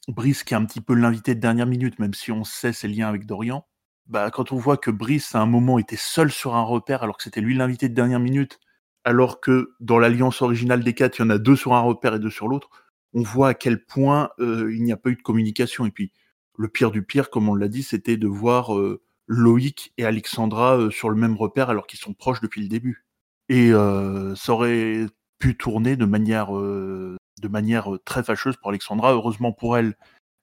Brice, 0.08 0.44
qui 0.44 0.54
est 0.54 0.56
un 0.56 0.64
petit 0.64 0.80
peu 0.80 0.94
l'invité 0.94 1.34
de 1.34 1.40
dernière 1.40 1.66
minute, 1.66 1.98
même 1.98 2.14
si 2.14 2.32
on 2.32 2.44
sait 2.44 2.72
ses 2.72 2.88
liens 2.88 3.08
avec 3.08 3.26
Dorian, 3.26 3.66
bah, 4.06 4.30
quand 4.30 4.52
on 4.52 4.56
voit 4.56 4.78
que 4.78 4.90
Brice, 4.90 5.34
à 5.34 5.40
un 5.40 5.46
moment, 5.46 5.78
était 5.78 5.96
seul 5.96 6.30
sur 6.30 6.54
un 6.56 6.62
repère, 6.62 7.02
alors 7.02 7.18
que 7.18 7.22
c'était 7.22 7.42
lui 7.42 7.54
l'invité 7.54 7.88
de 7.88 7.94
dernière 7.94 8.20
minute, 8.20 8.58
alors 9.04 9.40
que 9.40 9.74
dans 9.80 9.98
l'alliance 9.98 10.42
originale 10.42 10.82
des 10.82 10.94
quatre, 10.94 11.18
il 11.18 11.22
y 11.22 11.24
en 11.24 11.30
a 11.30 11.38
deux 11.38 11.56
sur 11.56 11.74
un 11.74 11.80
repère 11.80 12.14
et 12.14 12.18
deux 12.18 12.30
sur 12.30 12.48
l'autre, 12.48 12.70
on 13.14 13.22
voit 13.22 13.48
à 13.48 13.54
quel 13.54 13.84
point 13.84 14.30
euh, 14.38 14.72
il 14.74 14.82
n'y 14.82 14.92
a 14.92 14.96
pas 14.96 15.10
eu 15.10 15.16
de 15.16 15.22
communication. 15.22 15.86
Et 15.86 15.90
puis, 15.90 16.12
le 16.56 16.68
pire 16.68 16.90
du 16.90 17.02
pire, 17.02 17.30
comme 17.30 17.48
on 17.48 17.54
l'a 17.54 17.68
dit, 17.68 17.82
c'était 17.82 18.16
de 18.16 18.26
voir 18.26 18.76
euh, 18.76 19.02
Loïc 19.26 19.92
et 19.98 20.04
Alexandra 20.04 20.76
euh, 20.76 20.90
sur 20.90 21.10
le 21.10 21.16
même 21.16 21.36
repère 21.36 21.70
alors 21.70 21.86
qu'ils 21.86 22.00
sont 22.00 22.14
proches 22.14 22.40
depuis 22.40 22.62
le 22.62 22.68
début. 22.68 23.06
Et 23.48 23.72
euh, 23.72 24.34
ça 24.34 24.52
aurait 24.52 25.06
pu 25.38 25.56
tourner 25.56 25.96
de 25.96 26.04
manière, 26.04 26.56
euh, 26.56 27.16
de 27.40 27.48
manière 27.48 27.94
euh, 27.94 27.98
très 28.04 28.22
fâcheuse 28.22 28.56
pour 28.56 28.70
Alexandra. 28.70 29.12
Heureusement 29.12 29.52
pour 29.52 29.76
elle, 29.76 29.96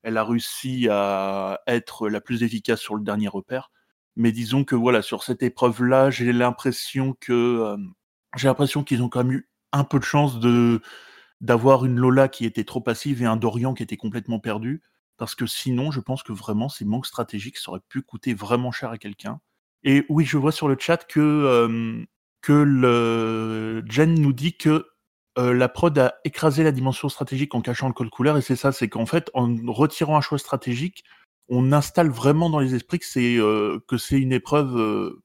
elle 0.04 0.18
a 0.18 0.24
réussi 0.24 0.88
à 0.90 1.62
être 1.68 2.10
la 2.10 2.22
plus 2.22 2.44
efficace 2.44 2.80
sur 2.80 2.96
le 2.96 3.04
dernier 3.04 3.28
repère. 3.28 3.72
Mais 4.16 4.32
disons 4.32 4.64
que 4.64 4.76
voilà, 4.76 5.02
sur 5.02 5.24
cette 5.24 5.44
épreuve-là, 5.44 6.10
j'ai 6.10 6.32
l'impression 6.32 7.16
que 7.20 7.34
euh, 7.34 7.78
j'ai 8.38 8.48
l'impression 8.48 8.84
qu'ils 8.84 9.02
ont 9.04 9.10
quand 9.10 9.24
même 9.24 9.34
eu 9.34 9.50
un 9.74 9.84
peu 9.84 10.00
de 10.00 10.06
chance 10.06 10.40
de 10.40 10.82
d'avoir 11.42 11.86
une 11.86 11.98
Lola 11.98 12.30
qui 12.30 12.46
était 12.46 12.64
trop 12.64 12.80
passive 12.82 13.22
et 13.22 13.26
un 13.26 13.36
Dorian 13.36 13.74
qui 13.74 13.84
était 13.84 13.98
complètement 13.98 14.40
perdu. 14.40 14.82
Parce 15.18 15.36
que 15.36 15.46
sinon, 15.46 15.92
je 15.92 16.00
pense 16.00 16.24
que 16.24 16.34
vraiment, 16.34 16.70
ces 16.70 16.86
manques 16.86 17.06
stratégiques, 17.06 17.58
ça 17.58 17.72
aurait 17.72 17.82
pu 17.90 18.02
coûter 18.02 18.34
vraiment 18.34 18.72
cher 18.72 18.90
à 18.90 18.98
quelqu'un. 18.98 19.40
Et 19.84 20.06
oui, 20.10 20.26
je 20.26 20.38
vois 20.38 20.52
sur 20.52 20.68
le 20.68 20.78
chat 20.80 21.06
que 21.06 22.06
que 22.42 23.84
Jen 23.90 24.14
nous 24.14 24.34
dit 24.34 24.56
que 24.56 24.86
euh, 25.38 25.54
la 25.54 25.70
prod 25.70 25.98
a 25.98 26.16
écrasé 26.24 26.64
la 26.64 26.72
dimension 26.72 27.10
stratégique 27.10 27.56
en 27.56 27.62
cachant 27.62 27.88
le 27.88 27.94
code 27.94 28.10
couleur, 28.10 28.38
et 28.38 28.42
c'est 28.42 28.56
ça, 28.56 28.72
c'est 28.72 28.90
qu'en 28.90 29.06
fait, 29.06 29.30
en 29.34 29.56
retirant 29.68 30.18
un 30.18 30.22
choix 30.22 30.38
stratégique, 30.38 31.04
on 31.50 31.72
installe 31.72 32.10
vraiment 32.10 32.50
dans 32.50 32.60
les 32.60 32.76
esprits 32.76 33.00
que 33.00 33.06
c'est 33.06 33.38
euh, 33.38 33.80
que 33.88 33.98
c'est 33.98 34.20
une 34.20 34.34
épreuve, 34.34 34.78
euh, 34.78 35.24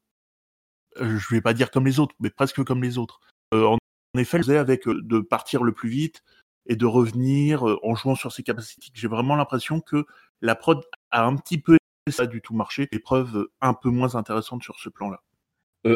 je 0.97 1.35
vais 1.35 1.41
pas 1.41 1.55
dire 1.55 1.71
comme 1.71 1.87
les 1.87 1.99
autres, 1.99 2.15
mais 2.21 2.31
presque 2.31 2.63
comme 2.65 2.83
les 2.83 2.99
autres. 2.99 3.21
Euh, 3.55 3.67
en, 3.67 3.79
effet, 4.19 4.57
avec 4.57 4.87
euh, 4.87 5.01
de 5.03 5.21
partir 5.21 5.63
le 5.63 5.73
plus 5.73 5.89
vite 5.89 6.23
et 6.67 6.77
de 6.77 6.87
revenir 6.87 7.69
euh, 7.69 7.79
en 7.83 7.95
jouant 7.95 8.15
sur 8.15 8.33
ses 8.33 8.43
capacités. 8.43 8.89
J'ai 8.95 9.09
vraiment 9.09 9.37
l'impression 9.37 9.81
que 9.81 10.07
la 10.41 10.55
prod 10.55 10.85
a 11.11 11.25
un 11.25 11.37
petit 11.37 11.59
peu 11.59 11.79
ça 12.09 12.27
du 12.27 12.41
tout 12.41 12.55
marché, 12.55 12.89
épreuve 12.93 13.49
un 13.61 13.75
peu 13.75 13.89
moins 13.89 14.15
intéressante 14.17 14.63
sur 14.63 14.79
ce 14.79 14.89
plan-là. 14.89 15.23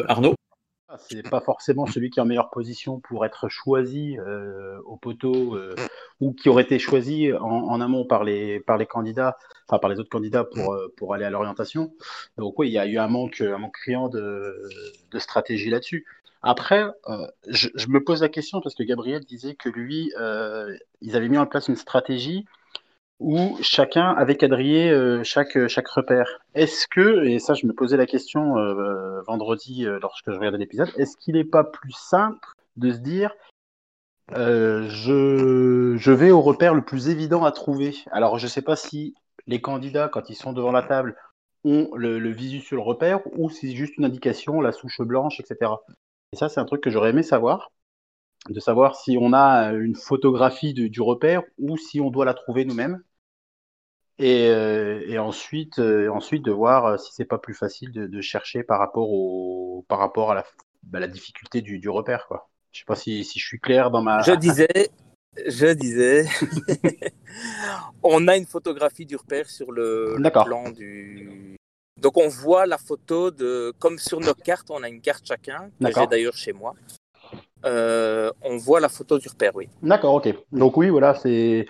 Arnaud? 0.07 0.35
C'est 0.99 1.27
pas 1.29 1.41
forcément 1.41 1.85
celui 1.85 2.09
qui 2.09 2.19
est 2.19 2.21
en 2.21 2.25
meilleure 2.25 2.49
position 2.49 2.99
pour 2.99 3.25
être 3.25 3.49
choisi 3.49 4.17
euh, 4.19 4.79
au 4.85 4.97
poteau 4.97 5.55
euh, 5.55 5.75
ou 6.21 6.33
qui 6.33 6.49
aurait 6.49 6.63
été 6.63 6.79
choisi 6.79 7.33
en, 7.33 7.39
en, 7.41 7.81
amont 7.81 8.05
par 8.05 8.23
les, 8.23 8.59
par 8.59 8.77
les 8.77 8.85
candidats, 8.85 9.37
enfin 9.67 9.79
par 9.79 9.89
les 9.89 9.99
autres 9.99 10.09
candidats 10.09 10.43
pour, 10.43 10.73
euh, 10.73 10.93
pour 10.97 11.13
aller 11.13 11.25
à 11.25 11.29
l'orientation. 11.29 11.91
Donc 12.37 12.59
oui, 12.59 12.69
il 12.69 12.73
y 12.73 12.79
a 12.79 12.85
eu 12.85 12.97
un 12.97 13.07
manque, 13.07 13.41
un 13.41 13.57
manque 13.57 13.73
criant 13.73 14.09
de, 14.09 14.69
de 15.11 15.19
stratégie 15.19 15.69
là-dessus. 15.69 16.05
Après, 16.47 16.85
euh, 17.09 17.27
je, 17.47 17.69
je, 17.73 17.87
me 17.87 18.03
pose 18.03 18.21
la 18.21 18.29
question 18.29 18.61
parce 18.61 18.75
que 18.75 18.83
Gabriel 18.83 19.25
disait 19.25 19.55
que 19.55 19.67
lui, 19.67 20.13
euh, 20.19 20.77
ils 21.01 21.15
avaient 21.15 21.27
mis 21.27 21.39
en 21.39 21.47
place 21.47 21.67
une 21.69 21.75
stratégie 21.75 22.45
où 23.19 23.57
chacun 23.61 24.11
avait 24.11 24.35
quadrillé 24.35 24.89
euh, 24.89 25.23
chaque, 25.23 25.67
chaque 25.67 25.87
repère. 25.87 26.27
Est-ce 26.53 26.87
que, 26.87 27.25
et 27.25 27.39
ça 27.39 27.53
je 27.53 27.65
me 27.65 27.73
posais 27.73 27.97
la 27.97 28.05
question 28.05 28.57
euh, 28.57 29.21
vendredi 29.21 29.85
euh, 29.85 29.99
lorsque 30.01 30.31
je 30.31 30.37
regardais 30.37 30.57
l'épisode, 30.57 30.91
est-ce 30.97 31.15
qu'il 31.17 31.35
n'est 31.35 31.45
pas 31.45 31.63
plus 31.63 31.93
simple 31.93 32.45
de 32.75 32.91
se 32.91 32.97
dire 32.97 33.33
euh, 34.35 34.85
je, 34.89 35.95
je 35.97 36.11
vais 36.11 36.31
au 36.31 36.41
repère 36.41 36.73
le 36.73 36.83
plus 36.83 37.09
évident 37.09 37.45
à 37.45 37.51
trouver? 37.51 37.95
Alors 38.11 38.37
je 38.37 38.45
ne 38.45 38.49
sais 38.49 38.61
pas 38.61 38.75
si 38.75 39.15
les 39.47 39.61
candidats, 39.61 40.09
quand 40.09 40.29
ils 40.29 40.35
sont 40.35 40.51
devant 40.53 40.71
la 40.71 40.83
table, 40.83 41.15
ont 41.63 41.89
le, 41.95 42.19
le 42.19 42.29
visu 42.31 42.59
sur 42.59 42.75
le 42.75 42.83
repère 42.83 43.21
ou 43.37 43.49
si 43.49 43.69
c'est 43.69 43.75
juste 43.75 43.97
une 43.97 44.05
indication, 44.05 44.61
la 44.61 44.71
souche 44.71 45.01
blanche, 45.01 45.39
etc. 45.39 45.71
Et 46.33 46.35
ça 46.35 46.49
c'est 46.49 46.59
un 46.59 46.65
truc 46.65 46.81
que 46.81 46.89
j'aurais 46.89 47.11
aimé 47.11 47.23
savoir. 47.23 47.71
De 48.49 48.59
savoir 48.59 48.95
si 48.95 49.17
on 49.19 49.33
a 49.33 49.71
une 49.73 49.95
photographie 49.95 50.73
du 50.73 51.01
repère 51.01 51.43
ou 51.57 51.77
si 51.77 51.99
on 51.99 52.09
doit 52.09 52.25
la 52.25 52.33
trouver 52.33 52.65
nous-mêmes. 52.65 53.01
Et, 54.17 54.45
et, 54.45 55.17
ensuite, 55.19 55.79
ensuite 55.79 56.43
de 56.43 56.51
voir 56.51 56.97
si 56.99 57.11
c'est 57.13 57.25
pas 57.25 57.37
plus 57.37 57.53
facile 57.53 57.91
de, 57.91 58.21
chercher 58.21 58.63
par 58.63 58.79
rapport, 58.79 59.09
au, 59.09 59.85
par 59.89 59.99
rapport 59.99 60.31
à 60.31 60.35
la, 60.35 60.45
bah, 60.83 60.99
la 60.99 61.07
difficulté 61.07 61.61
du, 61.61 61.79
du, 61.79 61.89
repère. 61.89 62.25
Quoi. 62.27 62.47
Je 62.71 62.79
sais 62.79 62.85
pas 62.85 62.95
si, 62.95 63.23
si 63.23 63.39
je 63.39 63.45
suis 63.45 63.59
clair 63.59 63.91
dans 63.91 64.01
ma. 64.01 64.21
Je 64.21 64.31
disais, 64.33 64.89
je 65.45 65.73
disais, 65.73 66.25
on 68.03 68.27
a 68.27 68.37
une 68.37 68.45
photographie 68.45 69.05
du 69.05 69.15
repère 69.15 69.49
sur 69.49 69.71
le, 69.71 70.15
plan 70.31 70.69
du. 70.69 71.57
Donc 71.99 72.17
on 72.17 72.27
voit 72.27 72.65
la 72.65 72.77
photo 72.77 73.31
de, 73.31 73.73
comme 73.79 73.97
sur 73.97 74.19
nos 74.19 74.33
cartes, 74.33 74.69
on 74.69 74.83
a 74.83 74.89
une 74.89 75.01
carte 75.01 75.25
chacun, 75.25 75.71
que 75.81 75.91
j'ai 75.91 76.07
d'ailleurs 76.07 76.35
chez 76.35 76.53
moi. 76.53 76.73
Euh, 77.65 78.31
on 78.43 78.57
voit 78.57 78.79
la 78.79 78.89
photo 78.89 79.17
du 79.17 79.27
repère, 79.27 79.55
oui. 79.55 79.69
D'accord, 79.81 80.13
ok. 80.15 80.33
Donc 80.51 80.77
oui, 80.77 80.89
voilà, 80.89 81.15
c'est 81.15 81.67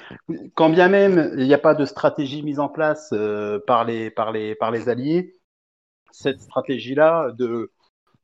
quand 0.54 0.70
bien 0.70 0.90
même 0.90 1.32
il 1.38 1.46
n'y 1.46 1.54
a 1.54 1.58
pas 1.58 1.74
de 1.74 1.86
stratégie 1.86 2.44
mise 2.44 2.60
en 2.60 2.68
place 2.68 3.12
euh, 3.14 3.60
par, 3.66 3.86
les, 3.86 4.10
par, 4.10 4.32
les, 4.32 4.56
par 4.56 4.72
les 4.72 4.90
alliés, 4.90 5.34
cette 6.12 6.42
stratégie-là 6.42 7.32
de, 7.32 7.72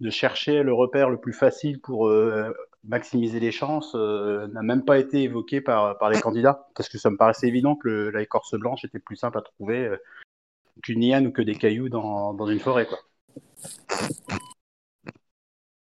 de 0.02 0.10
chercher 0.10 0.64
le 0.64 0.74
repère 0.74 1.10
le 1.10 1.18
plus 1.18 1.34
facile 1.34 1.80
pour 1.80 2.10
euh, 2.10 2.54
maximiser 2.84 3.40
les 3.40 3.52
chances 3.52 3.96
n'a 3.96 4.62
même 4.64 4.84
pas 4.84 4.98
été 4.98 5.24
évoquée 5.24 5.62
par, 5.62 5.98
par 5.98 6.10
les 6.10 6.20
candidats, 6.20 6.68
parce 6.76 6.90
que 6.90 6.98
ça 6.98 7.10
me 7.10 7.18
paraissait 7.18 7.48
évident 7.48 7.76
que 7.76 8.10
la 8.10 8.22
écorce 8.22 8.56
blanche 8.56 8.84
était 8.84 9.00
plus 9.00 9.16
simple 9.16 9.38
à 9.38 9.42
trouver 9.42 9.96
qu'une 10.82 11.02
liane 11.02 11.28
ou 11.28 11.32
que 11.32 11.42
des 11.42 11.56
cailloux 11.56 11.90
dans, 11.90 12.34
dans 12.34 12.48
une 12.48 12.60
forêt. 12.60 12.88
Quoi. 12.88 13.00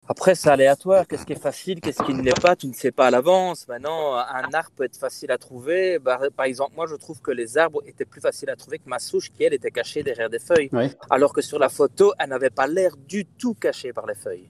Après, 0.08 0.36
c'est 0.36 0.50
aléatoire. 0.50 1.08
Qu'est-ce 1.08 1.26
qui 1.26 1.34
est 1.34 1.42
facile, 1.42 1.80
qu'est-ce 1.80 2.04
qui 2.04 2.14
ne 2.14 2.22
l'est 2.22 2.42
pas, 2.42 2.56
tu 2.56 2.68
ne 2.68 2.74
sais 2.74 2.92
pas 2.92 3.08
à 3.08 3.12
l'avance. 3.12 3.68
Maintenant, 3.68 4.16
un 4.16 4.54
arbre 4.54 4.72
peut 4.76 4.84
être 4.84 4.98
facile 4.98 5.32
à 5.32 5.38
trouver. 5.38 5.98
Bah, 5.98 6.20
par 6.36 6.46
exemple, 6.46 6.74
moi, 6.76 6.88
je 6.88 6.96
trouve 6.96 7.22
que 7.22 7.32
les 7.32 7.58
arbres 7.58 7.82
étaient 7.86 8.06
plus 8.06 8.20
faciles 8.20 8.50
à 8.50 8.56
trouver 8.56 8.80
que 8.80 8.90
ma 8.90 9.00
souche, 9.00 9.32
qui, 9.32 9.44
elle, 9.44 9.54
était 9.54 9.72
cachée 9.72 10.04
derrière 10.04 10.30
des 10.30 10.40
feuilles. 10.40 10.70
Alors 11.10 11.34
que 11.34 11.42
sur 11.42 11.58
la 11.58 11.70
photo, 11.70 12.14
elle 12.20 12.30
n'avait 12.30 12.50
pas 12.50 12.68
l'air 12.68 12.98
du 12.98 13.26
tout 13.26 13.54
cachée 13.54 13.94
par 13.94 14.06
les 14.06 14.16
feuilles. 14.16 14.50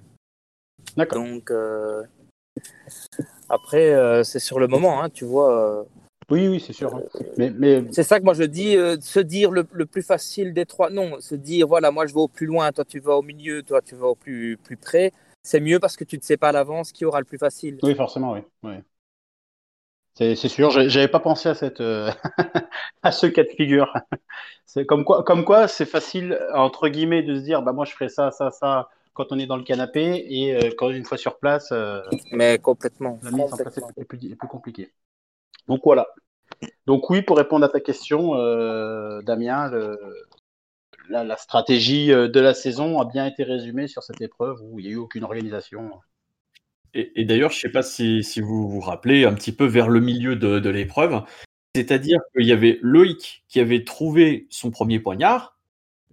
D'accord. 0.98 1.24
Donc, 1.24 1.52
euh, 1.52 2.04
après, 3.48 3.94
euh, 3.94 4.24
c'est 4.24 4.40
sur 4.40 4.60
le 4.60 4.68
moment, 4.68 5.04
hein, 5.04 5.10
tu 5.10 5.24
vois. 5.26 5.80
Euh, 5.80 5.84
oui, 6.32 6.48
oui, 6.48 6.64
c'est 6.66 6.74
sûr. 6.74 6.96
Hein. 6.96 7.04
Mais, 7.38 7.52
mais... 7.52 7.84
C'est 7.92 8.04
ça 8.04 8.20
que 8.20 8.24
moi 8.24 8.34
je 8.34 8.44
dis, 8.44 8.76
se 9.02 9.20
dire 9.20 9.52
le, 9.52 9.64
plus 9.64 10.02
facile 10.02 10.54
des 10.54 10.66
trois. 10.66 10.90
Non, 10.90 11.20
se 11.20 11.36
dire, 11.36 11.68
voilà, 11.68 11.92
moi 11.92 12.08
je 12.08 12.14
vais 12.14 12.22
au 12.22 12.28
plus 12.28 12.48
loin, 12.48 12.72
toi 12.72 12.86
tu 12.86 13.00
vas 13.00 13.18
au 13.18 13.22
milieu, 13.22 13.62
toi 13.62 13.82
tu 13.82 13.94
vas 13.96 14.08
au 14.08 14.16
plus, 14.16 14.58
plus 14.58 14.78
près 14.78 15.12
c'est 15.44 15.60
mieux 15.60 15.80
parce 15.80 15.98
que 15.98 16.06
tu 16.06 16.18
ne 16.18 16.22
sais 16.22 16.38
pas 16.38 16.50
à 16.50 16.52
l'avance 16.54 16.92
qui 16.92 17.06
aura 17.06 17.20
le 17.20 17.26
plus 17.26 17.38
facile. 17.38 17.78
Oui, 17.84 17.94
forcément, 17.96 18.34
oui. 18.64 18.72
C'est, 20.16 20.36
sûr, 20.36 20.70
j'avais 20.70 21.08
pas 21.08 21.20
pensé 21.20 21.50
à 21.50 21.56
cette 21.56 21.82
euh, 21.82 22.12
à 23.04 23.12
ce 23.12 23.28
cas 23.28 23.44
de 23.44 23.50
figure. 23.50 23.92
C'est 24.66 24.86
comme 24.86 25.04
quoi, 25.04 25.24
comme 25.24 25.44
quoi, 25.44 25.68
c'est 25.68 25.86
facile 25.86 26.40
entre 26.54 26.88
guillemets 26.88 27.24
de 27.24 27.36
se 27.36 27.42
dire, 27.42 27.62
bah 27.64 27.74
moi 27.74 27.86
je 27.86 27.94
ferai 27.94 28.10
ça, 28.10 28.32
ça, 28.32 28.52
ça 28.52 28.90
quand 29.14 29.32
on 29.32 29.40
est 29.40 29.48
dans 29.48 29.58
le 29.58 29.64
canapé 29.64 30.26
et 30.30 30.56
euh, 30.56 30.70
quand 30.78 30.92
une 30.92 31.04
fois 31.04 31.18
sur 31.18 31.40
place. 31.40 31.72
Euh, 31.72 32.02
Mais 32.32 32.60
complètement. 32.60 33.20
La 33.24 33.32
mise 33.32 33.52
en 33.52 33.58
place 33.58 33.78
est 33.98 34.06
plus, 34.06 34.32
est 34.32 34.36
plus 34.36 34.48
compliquée. 34.48 34.94
Donc 35.68 35.82
voilà. 35.84 36.08
Donc 36.86 37.10
oui, 37.10 37.24
pour 37.24 37.38
répondre 37.38 37.66
à 37.66 37.70
ta 37.70 37.80
question, 37.80 38.36
Damien, 39.22 39.70
le, 39.72 40.00
la, 41.10 41.38
stratégie 41.38 42.12
euh, 42.12 42.28
de 42.28 42.40
la 42.40 42.54
saison 42.54 43.00
a 43.00 43.06
bien 43.06 43.26
été 43.26 43.44
résumée 43.44 43.88
sur 43.88 44.04
cette 44.04 44.22
épreuve 44.22 44.60
où 44.62 44.80
il 44.80 44.86
n'y 44.86 44.92
a 44.92 44.94
eu 44.94 44.98
aucune 44.98 45.24
organisation. 45.24 45.92
Et, 46.96 47.26
d'ailleurs, 47.26 47.50
je 47.50 47.58
ne 47.58 47.62
sais 47.62 47.72
pas 47.72 47.82
si, 47.82 48.22
vous 48.40 48.70
vous 48.70 48.80
rappelez 48.80 49.26
un 49.26 49.34
petit 49.34 49.52
peu 49.52 49.66
vers 49.66 49.90
le 49.90 50.00
milieu 50.00 50.36
de, 50.36 50.70
l'épreuve, 50.70 51.24
c'est-à-dire 51.76 52.20
qu'il 52.36 52.46
y 52.46 52.52
avait 52.52 52.78
Loïc 52.84 53.44
qui 53.48 53.60
avait 53.60 53.84
trouvé 53.84 54.46
son 54.52 54.70
premier 54.70 55.00
poignard, 55.00 55.58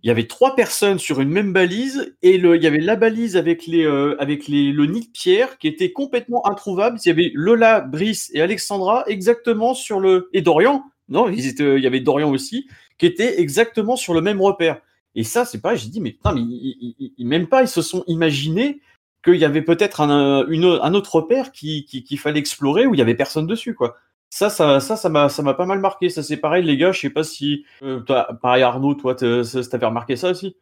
il 0.03 0.07
y 0.07 0.11
avait 0.11 0.27
trois 0.27 0.57
personnes 0.57 0.99
sur 0.99 1.21
une 1.21 1.29
même 1.29 1.53
balise 1.53 2.17
et 2.23 2.37
il 2.37 2.63
y 2.63 2.67
avait 2.67 2.81
la 2.81 2.97
balise 2.97 3.37
avec, 3.37 3.67
les, 3.67 3.85
euh, 3.85 4.17
avec 4.19 4.49
les, 4.49 4.73
le 4.73 4.87
nid 4.87 5.03
de 5.03 5.11
pierre 5.11 5.59
qui 5.59 5.69
était 5.69 5.93
complètement 5.93 6.49
introuvable. 6.49 6.99
Il 7.05 7.09
y 7.09 7.13
avait 7.13 7.31
Lola, 7.35 7.83
Brice 7.83 8.31
et 8.33 8.41
Alexandra 8.41 9.05
exactement 9.07 9.75
sur 9.75 10.01
le. 10.01 10.31
et 10.33 10.41
Dorian, 10.41 10.83
non, 11.11 11.29
il 11.29 11.81
y 11.81 11.87
avait 11.87 12.01
Dorian 12.01 12.31
aussi, 12.31 12.67
qui 13.01 13.07
était 13.07 13.41
exactement 13.41 13.97
sur 13.97 14.13
le 14.13 14.21
même 14.21 14.41
repère. 14.43 14.81
Et 15.15 15.25
ça, 15.25 15.45
c'est 15.47 15.61
pas, 15.61 15.75
j'ai 15.75 15.89
dit, 15.89 16.01
mais 16.01 16.13
putain, 16.13 16.35
mais 16.35 16.43
ils, 16.43 17.27
même 17.27 17.49
pas, 17.49 17.63
ils 17.63 17.69
se 17.69 17.81
sont 17.81 18.05
imaginés 18.07 18.81
qu'il 19.25 19.37
y 19.37 19.45
avait 19.45 19.63
peut-être 19.63 20.03
un, 20.03 20.47
un, 20.47 20.95
autre 20.95 21.17
repère 21.17 21.51
qu'il 21.51 21.85
qui, 21.87 22.17
fallait 22.19 22.39
explorer 22.39 22.87
où 22.87 22.95
il 22.95 22.99
y 22.99 23.03
avait 23.03 23.15
personne 23.15 23.47
dessus, 23.47 23.75
quoi. 23.75 23.97
Ça, 24.29 24.51
ça, 24.51 24.79
ça, 24.81 24.97
ça 24.97 25.09
m'a, 25.09 25.29
ça 25.29 25.43
m'a 25.43 25.55
pas 25.55 25.65
mal 25.65 25.81
marqué. 25.81 26.11
Ça, 26.11 26.23
c'est 26.23 26.37
pareil, 26.37 26.63
les 26.63 26.77
gars. 26.77 26.93
Je 26.93 27.01
sais 27.01 27.11
pas 27.11 27.25
si, 27.25 27.65
euh, 27.83 28.01
pareil 28.41 28.63
Arnaud, 28.63 28.95
toi, 28.95 29.15
t'avais 29.15 29.87
remarqué 29.87 30.15
ça 30.15 30.31
aussi? 30.31 30.57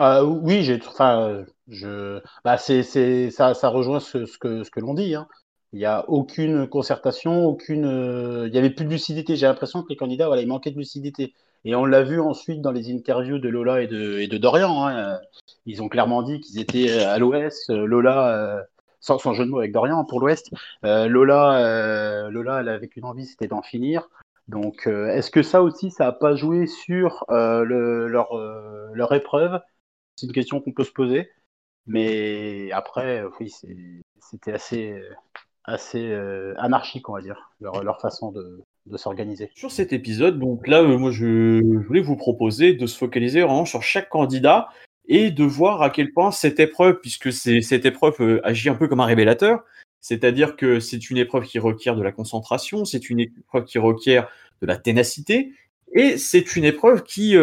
Euh, 0.00 0.22
oui, 0.22 0.62
j'ai, 0.62 0.80
enfin, 0.86 1.44
je, 1.68 2.20
bah, 2.44 2.56
c'est, 2.56 2.82
c'est, 2.82 3.30
ça, 3.30 3.52
ça 3.52 3.68
rejoint 3.68 4.00
ce, 4.00 4.18
que, 4.38 4.62
ce 4.62 4.70
que 4.70 4.80
l'on 4.80 4.94
dit. 4.94 5.14
Hein. 5.14 5.26
Il 5.74 5.78
n'y 5.78 5.86
a 5.86 6.08
aucune 6.08 6.68
concertation, 6.68 7.46
aucune. 7.46 7.84
Euh, 7.84 8.46
il 8.46 8.52
n'y 8.52 8.58
avait 8.58 8.70
plus 8.70 8.84
de 8.84 8.90
lucidité. 8.90 9.34
J'ai 9.34 9.46
l'impression 9.46 9.82
que 9.82 9.88
les 9.88 9.96
candidats, 9.96 10.28
voilà, 10.28 10.40
il 10.40 10.48
manquait 10.48 10.70
de 10.70 10.78
lucidité. 10.78 11.34
Et 11.64 11.74
on 11.74 11.84
l'a 11.84 12.02
vu 12.02 12.20
ensuite 12.20 12.60
dans 12.60 12.72
les 12.72 12.92
interviews 12.92 13.38
de 13.38 13.48
Lola 13.48 13.82
et 13.82 13.86
de, 13.86 14.38
Dorian. 14.38 14.86
Hein. 14.86 15.20
Ils 15.66 15.82
ont 15.82 15.88
clairement 15.88 16.22
dit 16.22 16.40
qu'ils 16.40 16.58
étaient 16.58 17.02
à 17.02 17.18
l'ouest. 17.18 17.70
Lola, 17.70 18.28
euh, 18.28 18.62
sans, 19.00 19.18
sans, 19.18 19.32
jeu 19.34 19.44
de 19.44 19.50
mots 19.50 19.58
avec 19.58 19.72
Dorian 19.72 20.04
pour 20.04 20.20
l'ouest. 20.20 20.50
Euh, 20.84 21.08
Lola, 21.08 22.28
Lola, 22.30 22.60
elle 22.60 22.68
avait 22.68 22.88
qu'une 22.88 23.04
envie, 23.04 23.26
c'était 23.26 23.48
d'en 23.48 23.62
finir. 23.62 24.08
Donc, 24.48 24.86
est-ce 24.86 25.30
que 25.30 25.42
ça 25.42 25.62
aussi, 25.62 25.90
ça 25.90 26.04
n'a 26.04 26.12
pas 26.12 26.36
joué 26.36 26.66
sur 26.66 27.24
le, 27.30 28.08
leur, 28.08 28.36
leur 28.92 29.12
épreuve? 29.14 29.60
C'est 30.16 30.26
une 30.26 30.32
question 30.32 30.60
qu'on 30.60 30.72
peut 30.72 30.84
se 30.84 30.92
poser. 30.92 31.30
Mais 31.86 32.70
après, 32.72 33.24
oui, 33.38 33.52
c'était 34.20 34.52
assez 34.52 35.02
assez 35.64 36.10
euh, 36.12 36.54
anarchique, 36.58 37.08
on 37.08 37.14
va 37.14 37.22
dire, 37.22 37.50
leur, 37.60 38.00
façon 38.00 38.30
de, 38.32 38.62
s'organiser. 38.96 39.50
Sur 39.54 39.70
cet 39.70 39.92
épisode, 39.92 40.38
donc 40.38 40.66
là, 40.66 40.82
euh, 40.82 40.98
moi, 40.98 41.10
je, 41.10 41.60
voulais 41.86 42.00
vous 42.00 42.16
proposer 42.16 42.74
de 42.74 42.86
se 42.86 42.96
focaliser 42.96 43.40
vraiment 43.40 43.64
sur 43.64 43.82
chaque 43.82 44.08
candidat 44.08 44.68
et 45.08 45.30
de 45.30 45.44
voir 45.44 45.82
à 45.82 45.90
quel 45.90 46.12
point 46.12 46.30
cette 46.30 46.60
épreuve, 46.60 47.00
puisque 47.00 47.32
cette 47.32 47.84
épreuve 47.84 48.16
euh, 48.20 48.40
agit 48.46 48.68
un 48.68 48.74
peu 48.74 48.88
comme 48.88 49.00
un 49.00 49.06
révélateur, 49.06 49.64
c'est-à-dire 50.00 50.56
que 50.56 50.80
c'est 50.80 51.10
une 51.10 51.16
épreuve 51.16 51.44
qui 51.44 51.58
requiert 51.58 51.96
de 51.96 52.02
la 52.02 52.12
concentration, 52.12 52.84
c'est 52.84 53.08
une 53.10 53.20
épreuve 53.20 53.64
qui 53.64 53.78
requiert 53.78 54.28
de 54.60 54.66
la 54.66 54.76
ténacité, 54.76 55.52
et 55.92 56.18
c'est 56.18 56.56
une 56.56 56.64
épreuve 56.64 57.04
qui, 57.04 57.36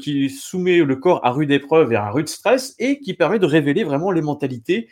qui 0.00 0.30
soumet 0.30 0.78
le 0.78 0.96
corps 0.96 1.24
à 1.26 1.32
rude 1.32 1.50
épreuve 1.50 1.92
et 1.92 1.96
à 1.96 2.10
rude 2.10 2.28
stress 2.28 2.76
et 2.78 3.00
qui 3.00 3.14
permet 3.14 3.40
de 3.40 3.46
révéler 3.46 3.82
vraiment 3.82 4.12
les 4.12 4.22
mentalités 4.22 4.88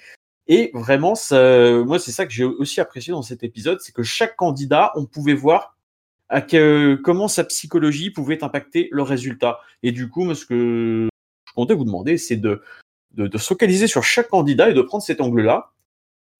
et 0.46 0.70
vraiment, 0.74 1.14
moi, 1.30 1.98
c'est 1.98 2.12
ça 2.12 2.26
que 2.26 2.32
j'ai 2.32 2.44
aussi 2.44 2.80
apprécié 2.80 3.12
dans 3.12 3.22
cet 3.22 3.42
épisode, 3.44 3.80
c'est 3.80 3.92
que 3.92 4.02
chaque 4.02 4.36
candidat, 4.36 4.92
on 4.96 5.06
pouvait 5.06 5.34
voir 5.34 5.73
à 6.28 6.40
que, 6.40 6.98
comment 7.02 7.28
sa 7.28 7.44
psychologie 7.44 8.10
pouvait 8.10 8.42
impacter 8.42 8.88
le 8.92 9.02
résultat. 9.02 9.58
Et 9.82 9.92
du 9.92 10.08
coup, 10.08 10.34
ce 10.34 10.46
que 10.46 11.08
je 11.46 11.52
comptais 11.54 11.74
vous 11.74 11.84
demander, 11.84 12.18
c'est 12.18 12.36
de, 12.36 12.62
de, 13.12 13.38
se 13.38 13.46
focaliser 13.46 13.86
sur 13.86 14.02
chaque 14.04 14.28
candidat 14.28 14.70
et 14.70 14.74
de 14.74 14.82
prendre 14.82 15.04
cet 15.04 15.20
angle-là. 15.20 15.72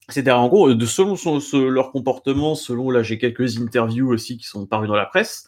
C'est-à-dire, 0.09 0.39
en 0.39 0.47
gros, 0.47 0.73
de 0.73 0.85
selon 0.85 1.15
son, 1.15 1.39
leur 1.69 1.91
comportement, 1.91 2.55
selon, 2.55 2.91
là, 2.91 3.01
j'ai 3.01 3.17
quelques 3.17 3.59
interviews 3.59 4.09
aussi 4.09 4.37
qui 4.37 4.45
sont 4.45 4.65
parues 4.65 4.87
dans 4.87 4.95
la 4.95 5.05
presse, 5.05 5.47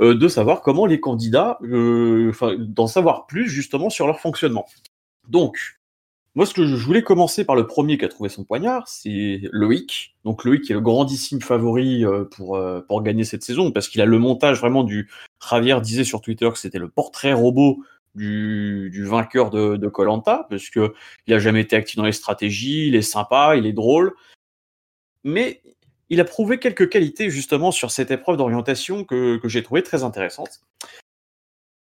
euh, 0.00 0.14
de 0.14 0.28
savoir 0.28 0.60
comment 0.60 0.84
les 0.84 1.00
candidats, 1.00 1.58
euh, 1.62 2.32
d'en 2.58 2.86
savoir 2.86 3.26
plus 3.26 3.48
justement 3.48 3.88
sur 3.88 4.06
leur 4.06 4.20
fonctionnement. 4.20 4.66
Donc, 5.28 5.78
moi, 6.36 6.46
ce 6.46 6.54
que 6.54 6.66
je 6.66 6.84
voulais 6.84 7.02
commencer 7.02 7.44
par 7.44 7.54
le 7.54 7.66
premier 7.66 7.96
qui 7.96 8.04
a 8.04 8.08
trouvé 8.08 8.28
son 8.28 8.42
poignard, 8.42 8.88
c'est 8.88 9.42
Loïc. 9.52 10.16
Donc 10.24 10.44
Loïc 10.44 10.68
est 10.68 10.74
le 10.74 10.80
grandissime 10.80 11.40
favori 11.40 12.04
euh, 12.04 12.24
pour, 12.24 12.56
euh, 12.56 12.80
pour 12.80 13.02
gagner 13.02 13.22
cette 13.22 13.44
saison, 13.44 13.70
parce 13.70 13.88
qu'il 13.88 14.00
a 14.00 14.04
le 14.04 14.18
montage 14.18 14.58
vraiment 14.58 14.82
du... 14.82 15.08
Javier 15.48 15.80
disait 15.80 16.02
sur 16.02 16.20
Twitter 16.20 16.50
que 16.50 16.58
c'était 16.58 16.80
le 16.80 16.88
portrait 16.88 17.32
robot 17.32 17.78
du, 18.16 19.04
vainqueur 19.06 19.50
de 19.50 19.88
Colanta, 19.88 20.46
parce 20.50 20.70
que 20.70 20.92
il 21.26 21.34
a 21.34 21.38
jamais 21.38 21.60
été 21.60 21.76
actif 21.76 21.96
dans 21.96 22.04
les 22.04 22.12
stratégies, 22.12 22.88
il 22.88 22.96
est 22.96 23.02
sympa, 23.02 23.54
il 23.56 23.66
est 23.66 23.72
drôle. 23.72 24.14
Mais 25.22 25.62
il 26.10 26.20
a 26.20 26.24
prouvé 26.24 26.58
quelques 26.58 26.88
qualités 26.88 27.30
justement 27.30 27.70
sur 27.70 27.90
cette 27.90 28.10
épreuve 28.10 28.36
d'orientation 28.36 29.04
que, 29.04 29.36
que 29.38 29.48
j'ai 29.48 29.62
trouvé 29.62 29.82
très 29.82 30.02
intéressante. 30.02 30.60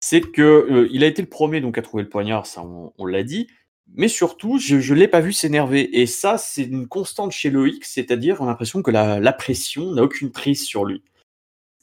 C'est 0.01 0.21
que 0.21 0.43
euh, 0.43 0.89
il 0.91 1.05
a 1.05 1.07
été 1.07 1.23
le 1.23 1.29
premier 1.29 1.61
donc 1.61 1.79
à 1.79 1.83
trouver 1.83 2.03
le 2.03 2.09
poignard, 2.09 2.47
ça 2.47 2.63
on 2.63 3.07
l'a 3.07 3.23
dit, 3.23 3.47
mais 3.95 4.09
surtout, 4.09 4.59
je 4.59 4.77
ne 4.77 4.99
l'ai 4.99 5.09
pas 5.09 5.21
vu 5.21 5.33
s'énerver. 5.33 6.01
Et 6.01 6.07
ça, 6.07 6.39
c'est 6.39 6.65
une 6.65 6.89
constante 6.89 7.33
chez 7.33 7.51
Loïc, 7.51 7.85
c'est-à-dire 7.85 8.41
on 8.41 8.45
a 8.45 8.49
l'impression 8.49 8.83
que 8.83 8.91
la, 8.91 9.33
pression 9.33 9.93
n'a 9.93 10.03
aucune 10.03 10.31
prise 10.31 10.65
sur 10.65 10.85
lui. 10.85 11.03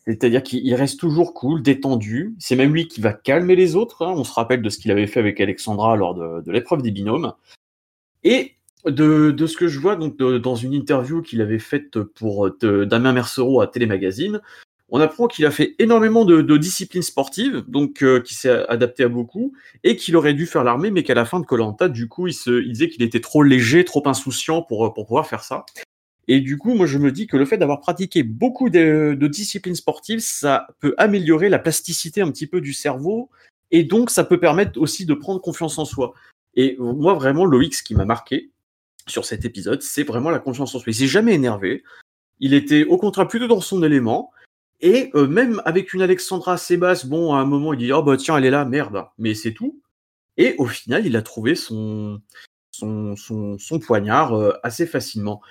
C'est-à-dire 0.05 0.41
qu'il 0.41 0.73
reste 0.73 0.99
toujours 0.99 1.33
cool, 1.35 1.61
détendu. 1.61 2.33
C'est 2.39 2.55
même 2.55 2.73
lui 2.73 2.87
qui 2.87 2.99
va 2.99 3.13
calmer 3.13 3.55
les 3.55 3.75
autres. 3.75 4.03
Hein. 4.03 4.13
On 4.15 4.23
se 4.23 4.33
rappelle 4.33 4.61
de 4.63 4.69
ce 4.69 4.79
qu'il 4.79 4.89
avait 4.91 5.05
fait 5.05 5.19
avec 5.19 5.39
Alexandra 5.39 5.95
lors 5.95 6.15
de, 6.15 6.51
l'épreuve 6.51 6.81
des 6.81 6.89
binômes. 6.89 7.33
Et 8.23 8.55
de, 8.85 9.45
ce 9.45 9.57
que 9.57 9.67
je 9.67 9.79
vois 9.79 9.95
donc 9.95 10.17
dans 10.17 10.55
une 10.55 10.73
interview 10.73 11.21
qu'il 11.21 11.41
avait 11.41 11.59
faite 11.59 12.01
pour 12.01 12.49
Damien 12.59 13.13
Mercereau 13.13 13.61
à 13.61 13.67
Télémagazine, 13.67 14.41
on 14.91 15.00
apprend 15.00 15.27
qu'il 15.27 15.46
a 15.46 15.51
fait 15.51 15.75
énormément 15.79 16.25
de, 16.25 16.41
de 16.41 16.58
disciplines 16.58 17.03
sportives, 17.03 17.63
donc 17.67 18.01
euh, 18.03 18.22
qui 18.22 18.34
s'est 18.34 18.65
adapté 18.67 19.03
à 19.03 19.08
beaucoup, 19.08 19.53
et 19.84 19.96
qu'il 19.96 20.15
aurait 20.15 20.34
dû 20.34 20.46
faire 20.46 20.63
l'armée, 20.63 20.91
mais 20.91 21.03
qu'à 21.03 21.13
la 21.13 21.25
fin 21.25 21.39
de 21.39 21.46
Colanta, 21.46 21.89
du 21.89 22.08
coup, 22.08 22.27
il, 22.27 22.34
se, 22.34 22.62
il 22.62 22.72
disait 22.74 22.89
qu'il 22.89 23.03
était 23.03 23.19
trop 23.19 23.43
léger, 23.43 23.86
trop 23.86 24.08
insouciant 24.08 24.62
pour, 24.62 24.93
pour 24.93 25.05
pouvoir 25.05 25.27
faire 25.27 25.43
ça. 25.43 25.65
Et 26.27 26.41
du 26.41 26.58
coup, 26.58 26.74
moi, 26.74 26.86
je 26.86 26.98
me 26.98 27.12
dis 27.12 27.27
que 27.27 27.38
le 27.38 27.46
fait 27.46 27.58
d'avoir 27.58 27.79
pratiqué 27.79 28.24
beaucoup 28.24 28.69
de, 28.69 29.15
de, 29.19 29.27
disciplines 29.27 29.75
sportives, 29.75 30.19
ça 30.19 30.67
peut 30.79 30.93
améliorer 30.98 31.50
la 31.50 31.60
plasticité 31.60 32.22
un 32.22 32.31
petit 32.31 32.48
peu 32.48 32.62
du 32.62 32.74
cerveau, 32.74 33.29
et 33.72 33.84
donc 33.84 34.10
ça 34.10 34.24
peut 34.24 34.39
permettre 34.39 34.79
aussi 34.79 35.05
de 35.05 35.13
prendre 35.13 35.41
confiance 35.41 35.77
en 35.77 35.86
soi. 35.86 36.13
Et 36.55 36.75
moi, 36.79 37.13
vraiment, 37.13 37.46
Loïc, 37.46 37.75
ce 37.75 37.84
qui 37.84 37.96
m'a 37.96 38.05
marqué 38.05 38.51
sur 39.08 39.25
cet 39.25 39.46
épisode, 39.46 39.81
c'est 39.81 40.03
vraiment 40.03 40.29
la 40.29 40.39
confiance 40.39 40.74
en 40.75 40.79
soi. 40.79 40.91
Il 40.91 40.96
s'est 40.96 41.08
jamais 41.08 41.34
énervé. 41.34 41.84
Il 42.39 42.53
était 42.53 42.86
au 42.86 42.98
contraire 42.98 43.27
plutôt 43.27 43.48
dans 43.48 43.62
son 43.62 43.84
élément. 43.84 44.31
Et 44.81 45.12
euh, 45.13 45.27
même 45.27 45.62
avec 45.65 45.93
une 45.93 46.01
Alexandra 46.01 46.53
assez 46.53 46.77
basse, 46.77 47.05
bon, 47.05 47.33
à 47.33 47.39
un 47.39 47.45
moment, 47.45 47.74
il 47.74 47.79
dit 47.79 47.91
Oh 47.91 48.01
bah 48.01 48.17
tiens, 48.17 48.38
elle 48.38 48.45
est 48.45 48.50
là, 48.50 48.65
merde, 48.65 49.05
mais 49.17 49.33
c'est 49.33 49.53
tout. 49.53 49.81
Et 50.38 50.55
au 50.57 50.65
final, 50.65 51.05
il 51.05 51.17
a 51.17 51.21
trouvé 51.21 51.55
son, 51.55 52.21
son, 52.71 53.15
son, 53.17 53.57
son 53.57 53.79
poignard 53.79 54.33
euh, 54.33 54.53
assez 54.63 54.88
facilement. 54.88 55.41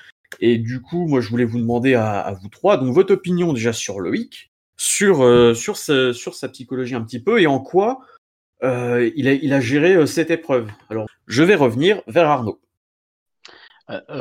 Et 0.41 0.59
du 0.59 0.81
coup, 0.81 1.07
moi, 1.07 1.21
je 1.21 1.29
voulais 1.29 1.45
vous 1.45 1.59
demander 1.59 1.95
à, 1.95 2.21
à 2.21 2.33
vous 2.33 2.49
trois, 2.49 2.79
donc 2.79 2.95
votre 2.95 3.13
opinion 3.13 3.53
déjà 3.53 3.73
sur 3.73 4.01
Loïc, 4.01 4.51
sur, 4.77 5.23
euh, 5.23 5.53
sur, 5.55 5.77
sa, 5.77 6.13
sur 6.15 6.35
sa 6.35 6.49
psychologie 6.49 6.95
un 6.95 7.03
petit 7.03 7.21
peu, 7.21 7.41
et 7.41 7.47
en 7.47 7.61
quoi 7.61 8.01
euh, 8.63 9.11
il, 9.15 9.29
a, 9.29 9.33
il 9.35 9.53
a 9.53 9.61
géré 9.61 10.07
cette 10.07 10.31
épreuve. 10.31 10.71
Alors, 10.89 11.07
je 11.27 11.43
vais 11.43 11.55
revenir 11.55 12.03
vers 12.07 12.29
Arnaud. 12.29 12.61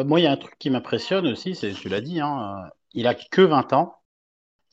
moi, 0.06 0.20
il 0.20 0.24
y 0.24 0.28
a 0.28 0.32
un 0.32 0.38
truc 0.38 0.56
qui 0.60 0.70
m'impressionne 0.70 1.28
aussi, 1.28 1.56
c'est, 1.56 1.72
tu 1.72 1.88
l'as 1.88 2.02
dit, 2.02 2.20
hein, 2.20 2.70
il 2.94 3.08
a 3.08 3.16
que 3.16 3.42
20 3.42 3.74
ans 3.74 3.97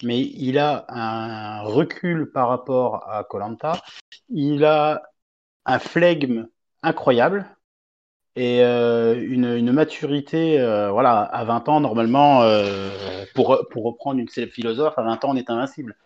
mais 0.02 0.20
il 0.20 0.58
a 0.58 0.84
un 0.88 1.62
recul 1.62 2.30
par 2.30 2.48
rapport 2.48 3.08
à 3.08 3.24
Colanta. 3.24 3.80
Il 4.28 4.64
a 4.64 5.02
un 5.66 5.78
flegme 5.78 6.48
incroyable 6.82 7.46
et 8.36 8.62
euh, 8.62 9.20
une, 9.20 9.72
maturité. 9.72 10.60
Euh, 10.60 10.90
voilà, 10.90 11.20
à 11.20 11.44
20 11.44 11.68
ans, 11.68 11.80
normalement, 11.80 12.42
euh, 12.42 13.24
pour, 13.34 13.66
pour 13.70 13.84
reprendre 13.84 14.20
une 14.20 14.28
célèbre 14.28 14.52
philosophe, 14.52 14.98
à 14.98 15.02
20 15.02 15.24
ans, 15.24 15.30
on 15.30 15.36
est 15.36 15.50
invincible. 15.50 15.96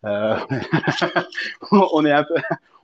on, 0.04 2.06
est 2.06 2.12
un 2.12 2.22
peu, 2.22 2.34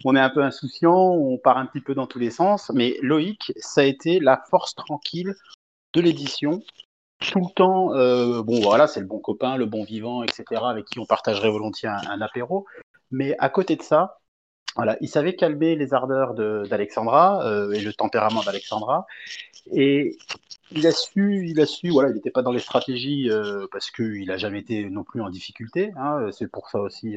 on 0.04 0.16
est 0.16 0.20
un 0.20 0.30
peu 0.30 0.42
insouciant, 0.42 1.12
on 1.12 1.38
part 1.38 1.58
un 1.58 1.66
petit 1.66 1.80
peu 1.80 1.94
dans 1.94 2.08
tous 2.08 2.18
les 2.18 2.30
sens, 2.30 2.72
mais 2.74 2.96
Loïc, 3.02 3.52
ça 3.56 3.82
a 3.82 3.84
été 3.84 4.18
la 4.18 4.42
force 4.50 4.74
tranquille 4.74 5.36
de 5.92 6.00
l'édition 6.00 6.60
tout 7.30 7.40
le 7.40 7.52
temps, 7.54 7.94
euh, 7.94 8.42
bon 8.42 8.60
voilà, 8.60 8.86
c'est 8.86 9.00
le 9.00 9.06
bon 9.06 9.18
copain, 9.18 9.56
le 9.56 9.66
bon 9.66 9.84
vivant, 9.84 10.22
etc., 10.22 10.62
avec 10.64 10.86
qui 10.86 10.98
on 10.98 11.06
partagerait 11.06 11.50
volontiers 11.50 11.88
un, 11.88 12.20
apéro. 12.20 12.66
Mais 13.10 13.36
à 13.38 13.48
côté 13.48 13.76
de 13.76 13.82
ça, 13.82 14.18
voilà, 14.76 14.96
il 15.00 15.08
savait 15.08 15.36
calmer 15.36 15.76
les 15.76 15.94
ardeurs 15.94 16.34
d'Alexandra 16.34 17.46
euh, 17.46 17.72
et 17.72 17.80
le 17.80 17.92
tempérament 17.92 18.42
d'Alexandra. 18.42 19.06
Et 19.72 20.16
il 20.72 20.86
a 20.86 20.92
su, 20.92 21.46
il 21.48 21.60
a 21.60 21.66
su, 21.66 21.90
voilà, 21.90 22.10
il 22.10 22.14
n'était 22.14 22.30
pas 22.30 22.42
dans 22.42 22.52
les 22.52 22.58
stratégies 22.58 23.30
euh, 23.30 23.66
parce 23.70 23.90
qu'il 23.90 24.26
n'a 24.26 24.36
jamais 24.36 24.60
été 24.60 24.88
non 24.90 25.04
plus 25.04 25.20
en 25.20 25.30
difficulté. 25.30 25.92
Hein, 25.96 26.28
c'est 26.32 26.50
pour 26.50 26.68
ça 26.70 26.80
aussi 26.80 27.16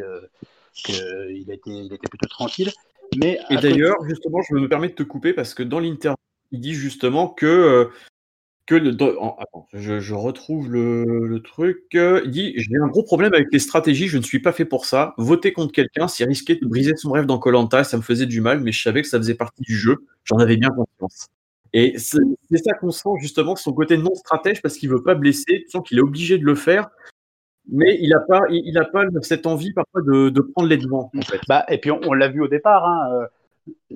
qu'il 0.74 1.50
était, 1.50 1.72
il 1.72 1.94
était 1.94 2.08
plutôt 2.08 2.28
tranquille. 2.28 2.72
Mais 3.18 3.40
et 3.50 3.56
d'ailleurs, 3.56 3.98
justement, 4.06 4.42
je 4.48 4.54
me 4.54 4.68
permets 4.68 4.90
de 4.90 4.96
te 4.96 5.04
couper 5.04 5.34
parce 5.34 5.54
que 5.54 5.64
dans 5.64 5.80
l'interview, 5.80 6.18
il 6.52 6.60
dit 6.60 6.74
justement 6.74 7.28
que 7.28 7.90
que 8.68 8.76
le, 8.76 8.92
je, 9.74 10.14
retrouve 10.14 10.70
le, 10.70 11.42
truc. 11.44 11.86
il 11.94 12.30
dit 12.30 12.54
J'ai 12.58 12.76
un 12.76 12.88
gros 12.88 13.04
problème 13.04 13.34
avec 13.34 13.48
les 13.52 13.60
stratégies, 13.60 14.08
je 14.08 14.18
ne 14.18 14.24
suis 14.24 14.40
pas 14.40 14.52
fait 14.52 14.66
pour 14.66 14.86
ça. 14.86 15.14
Voter 15.18 15.54
contre 15.54 15.72
quelqu'un, 15.72 16.08
c'est 16.08 16.26
risquer 16.26 16.56
de 16.56 16.68
briser 16.68 16.96
son 16.98 17.12
rêve 17.12 17.26
dans 17.26 17.40
Colanta, 17.40 17.84
ça 17.84 17.98
me 17.98 18.02
faisait 18.02 18.26
du 18.26 18.42
mal, 18.42 18.60
mais 18.60 18.72
je 18.72 18.84
savais 18.84 19.02
que 19.02 19.08
ça 19.08 19.18
faisait 19.18 19.36
partie 19.36 19.64
du 19.64 19.76
jeu. 19.76 19.96
J'en 20.26 20.38
avais 20.38 20.58
bien 20.58 20.70
confiance. 20.70 21.28
Et 21.74 21.96
c'est 21.98 22.58
ça 22.58 22.74
qu'on 22.74 22.92
sent 22.92 23.10
justement, 23.20 23.56
son 23.56 23.74
côté 23.74 23.98
non 23.98 24.14
stratège, 24.16 24.62
parce 24.62 24.78
qu'il 24.78 24.90
veut 24.90 25.04
pas 25.04 25.16
blesser, 25.16 25.64
tu 25.64 25.70
sens 25.70 25.88
qu'il 25.88 25.98
est 25.98 26.02
obligé 26.02 26.38
de 26.38 26.46
le 26.46 26.56
faire, 26.56 26.90
mais 27.70 27.98
il 28.02 28.10
n'a 28.10 28.20
pas, 28.20 28.42
il, 28.50 28.78
a 28.78 28.86
pas 28.86 29.04
cette 29.22 29.46
envie 29.46 29.74
parfois 29.74 30.02
de, 30.02 30.42
prendre 30.42 30.70
les 30.70 30.78
devants. 30.78 31.10
En 31.16 31.22
fait. 31.22 31.40
bah, 31.48 31.66
et 31.70 31.78
puis 31.78 31.92
on, 31.92 32.14
l'a 32.14 32.28
vu 32.28 32.42
au 32.42 32.48
départ. 32.48 32.86
Hein, 32.86 33.10
euh, 33.14 33.28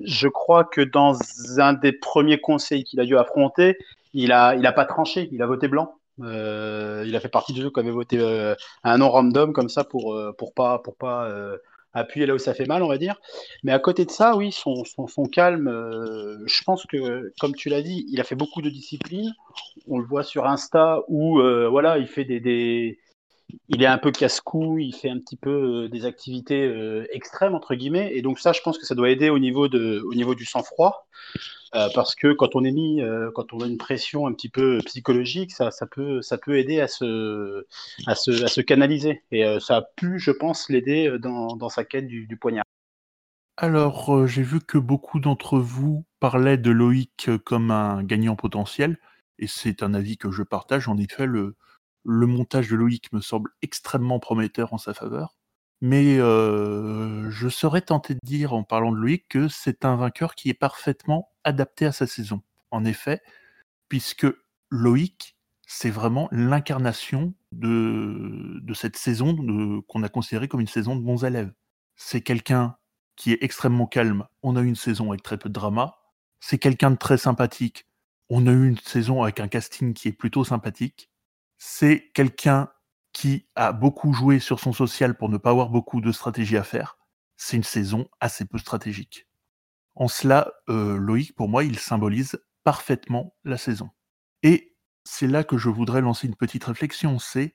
je 0.02 0.28
crois 0.28 0.64
que 0.64 0.80
dans 0.80 1.18
un 1.58 1.72
des 1.72 1.92
premiers 1.92 2.40
conseils 2.40 2.84
qu'il 2.84 3.00
a 3.00 3.04
dû 3.04 3.16
affronter, 3.16 3.76
il 4.12 4.32
a, 4.32 4.54
il 4.54 4.66
a 4.66 4.72
pas 4.72 4.84
tranché, 4.84 5.28
il 5.32 5.42
a 5.42 5.46
voté 5.46 5.68
blanc. 5.68 5.94
Euh, 6.20 7.04
il 7.06 7.16
a 7.16 7.20
fait 7.20 7.28
partie 7.28 7.52
de 7.52 7.62
ceux 7.62 7.70
qui 7.70 7.80
avaient 7.80 7.90
voté 7.90 8.18
euh, 8.18 8.54
un 8.84 8.98
nom 8.98 9.08
random 9.08 9.52
comme 9.52 9.68
ça 9.68 9.82
pour, 9.84 10.14
euh, 10.14 10.32
pour 10.36 10.52
pas, 10.52 10.78
pour 10.78 10.96
pas 10.96 11.28
appuyer 11.94 12.26
là 12.26 12.34
où 12.34 12.38
ça 12.38 12.54
fait 12.54 12.66
mal, 12.66 12.82
on 12.82 12.88
va 12.88 12.98
dire. 12.98 13.20
Mais 13.64 13.72
à 13.72 13.78
côté 13.78 14.04
de 14.04 14.10
ça, 14.10 14.36
oui, 14.36 14.52
son, 14.52 14.84
son, 14.84 15.06
son 15.06 15.24
calme, 15.24 15.68
je 16.46 16.64
pense 16.64 16.86
que, 16.86 17.32
comme 17.40 17.54
tu 17.54 17.68
l'as 17.68 17.82
dit, 17.82 18.06
il 18.10 18.20
a 18.20 18.24
fait 18.24 18.34
beaucoup 18.34 18.62
de 18.62 18.70
disciplines. 18.70 19.32
On 19.88 19.98
le 19.98 20.06
voit 20.06 20.22
sur 20.22 20.46
Insta 20.46 21.00
où, 21.08 21.40
voilà, 21.70 21.98
il 21.98 22.06
fait 22.06 22.24
des, 22.24 22.40
des 22.40 22.98
il 23.68 23.82
est 23.82 23.86
un 23.86 23.98
peu 23.98 24.10
casse-cou, 24.10 24.78
il 24.78 24.94
fait 24.94 25.10
un 25.10 25.18
petit 25.18 25.36
peu 25.36 25.88
des 25.88 26.04
activités 26.04 27.04
extrêmes 27.10 27.54
entre 27.54 27.74
guillemets, 27.74 28.12
et 28.14 28.22
donc 28.22 28.38
ça, 28.38 28.52
je 28.52 28.60
pense 28.60 28.78
que 28.78 28.86
ça 28.86 28.94
doit 28.94 29.10
aider 29.10 29.30
au 29.30 29.38
niveau 29.38 29.68
de, 29.68 30.02
au 30.06 30.14
niveau 30.14 30.34
du 30.34 30.44
sang-froid. 30.44 31.06
Euh, 31.74 31.88
parce 31.94 32.14
que 32.14 32.34
quand 32.34 32.54
on 32.54 32.64
est 32.64 32.70
mis, 32.70 33.00
euh, 33.00 33.30
quand 33.34 33.54
on 33.54 33.60
a 33.60 33.66
une 33.66 33.78
pression 33.78 34.26
un 34.26 34.32
petit 34.34 34.50
peu 34.50 34.78
psychologique, 34.84 35.52
ça, 35.52 35.70
ça, 35.70 35.86
peut, 35.86 36.20
ça 36.20 36.36
peut 36.36 36.58
aider 36.58 36.80
à 36.80 36.88
se, 36.88 37.66
à 38.06 38.14
se, 38.14 38.44
à 38.44 38.48
se 38.48 38.60
canaliser. 38.60 39.22
Et 39.30 39.44
euh, 39.44 39.58
ça 39.58 39.76
a 39.76 39.82
pu, 39.82 40.18
je 40.18 40.30
pense, 40.30 40.68
l'aider 40.68 41.16
dans, 41.18 41.56
dans, 41.56 41.70
sa 41.70 41.84
quête 41.84 42.06
du, 42.06 42.26
du 42.26 42.36
poignard. 42.36 42.64
Alors, 43.56 44.26
j'ai 44.26 44.42
vu 44.42 44.60
que 44.60 44.76
beaucoup 44.76 45.18
d'entre 45.18 45.58
vous 45.58 46.04
parlaient 46.20 46.58
de 46.58 46.70
Loïc 46.70 47.30
comme 47.44 47.70
un 47.70 48.02
gagnant 48.02 48.36
potentiel, 48.36 48.98
et 49.38 49.46
c'est 49.46 49.82
un 49.82 49.94
avis 49.94 50.18
que 50.18 50.30
je 50.30 50.42
partage. 50.42 50.88
En 50.88 50.98
effet, 50.98 51.26
le, 51.26 51.56
le 52.04 52.26
montage 52.26 52.68
de 52.68 52.76
Loïc 52.76 53.12
me 53.12 53.20
semble 53.20 53.50
extrêmement 53.62 54.18
prometteur 54.18 54.72
en 54.72 54.78
sa 54.78 54.94
faveur. 54.94 55.36
Mais 55.80 56.16
je 56.16 57.48
serais 57.48 57.80
tenté 57.80 58.14
de 58.14 58.20
dire, 58.22 58.52
en 58.52 58.62
parlant 58.62 58.92
de 58.92 58.96
Loïc, 58.96 59.26
que 59.28 59.48
c'est 59.48 59.84
un 59.84 59.96
vainqueur 59.96 60.34
qui 60.34 60.48
est 60.48 60.54
parfaitement 60.54 61.30
adapté 61.44 61.86
à 61.86 61.92
sa 61.92 62.06
saison. 62.06 62.42
En 62.70 62.84
effet, 62.84 63.20
puisque 63.88 64.26
Loïc, 64.70 65.36
c'est 65.66 65.90
vraiment 65.90 66.28
l'incarnation 66.30 67.34
de, 67.52 68.60
de 68.62 68.74
cette 68.74 68.96
saison 68.96 69.82
qu'on 69.88 70.02
a 70.02 70.08
considérée 70.08 70.48
comme 70.48 70.60
une 70.60 70.66
saison 70.66 70.96
de 70.96 71.02
bons 71.02 71.24
élèves. 71.24 71.52
C'est 71.96 72.20
quelqu'un 72.20 72.76
qui 73.16 73.32
est 73.32 73.42
extrêmement 73.42 73.86
calme. 73.86 74.26
On 74.42 74.56
a 74.56 74.62
eu 74.62 74.66
une 74.66 74.76
saison 74.76 75.10
avec 75.10 75.22
très 75.22 75.36
peu 75.36 75.48
de 75.48 75.54
drama. 75.54 75.96
C'est 76.40 76.58
quelqu'un 76.58 76.90
de 76.90 76.96
très 76.96 77.18
sympathique. 77.18 77.86
On 78.30 78.46
a 78.46 78.52
eu 78.52 78.68
une 78.68 78.78
saison 78.78 79.22
avec 79.22 79.40
un 79.40 79.48
casting 79.48 79.92
qui 79.94 80.08
est 80.08 80.12
plutôt 80.12 80.44
sympathique. 80.44 81.10
C'est 81.64 82.10
quelqu'un 82.12 82.68
qui 83.12 83.46
a 83.54 83.70
beaucoup 83.70 84.12
joué 84.12 84.40
sur 84.40 84.58
son 84.58 84.72
social 84.72 85.16
pour 85.16 85.28
ne 85.28 85.36
pas 85.36 85.50
avoir 85.50 85.68
beaucoup 85.68 86.00
de 86.00 86.10
stratégie 86.10 86.56
à 86.56 86.64
faire, 86.64 86.98
c'est 87.36 87.56
une 87.56 87.62
saison 87.62 88.08
assez 88.18 88.44
peu 88.44 88.58
stratégique. 88.58 89.28
En 89.94 90.08
cela, 90.08 90.52
euh, 90.68 90.96
Loïc, 90.96 91.36
pour 91.36 91.48
moi, 91.48 91.62
il 91.62 91.78
symbolise 91.78 92.44
parfaitement 92.64 93.36
la 93.44 93.58
saison. 93.58 93.90
Et 94.42 94.74
c'est 95.04 95.28
là 95.28 95.44
que 95.44 95.56
je 95.56 95.68
voudrais 95.68 96.00
lancer 96.00 96.26
une 96.26 96.34
petite 96.34 96.64
réflexion, 96.64 97.20
c'est 97.20 97.54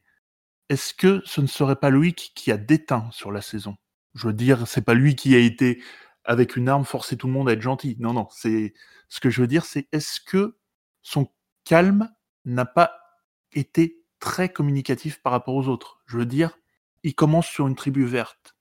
est-ce 0.70 0.94
que 0.94 1.22
ce 1.26 1.42
ne 1.42 1.48
serait 1.48 1.76
pas 1.76 1.90
Loïc 1.90 2.32
qui 2.34 2.50
a 2.54 2.58
déteint 2.58 3.10
sur 3.12 3.34
la 3.34 3.42
saison? 3.42 3.76
Je 4.14 4.28
veux 4.28 4.34
dire, 4.34 4.70
c'est 4.70 4.86
pas 4.86 4.94
lui 4.94 5.18
qui 5.18 5.36
a 5.36 5.40
été 5.40 5.84
avec 6.24 6.56
une 6.56 6.70
arme 6.70 6.86
forcer 6.86 7.18
tout 7.18 7.28
le 7.28 7.34
monde 7.34 7.50
à 7.50 7.52
être 7.52 7.62
gentil. 7.62 7.98
Non, 8.00 8.14
non, 8.14 8.30
c'est 8.32 8.74
ce 9.10 9.20
que 9.20 9.30
je 9.30 9.42
veux 9.42 9.48
dire, 9.48 9.66
c'est 9.66 9.90
est-ce 9.92 10.22
que 10.22 10.58
son 11.02 11.28
calme 11.66 12.10
n'a 12.46 12.66
pas 12.66 12.94
été 13.52 13.97
très 14.20 14.50
communicatif 14.50 15.22
par 15.22 15.32
rapport 15.32 15.56
aux 15.56 15.68
autres. 15.68 16.02
Je 16.06 16.18
veux 16.18 16.26
dire, 16.26 16.58
il 17.04 17.16
commence 17.16 17.48
sur 17.48 17.68
une 17.68 17.76
tribu 17.76 18.06
verte 18.06 18.56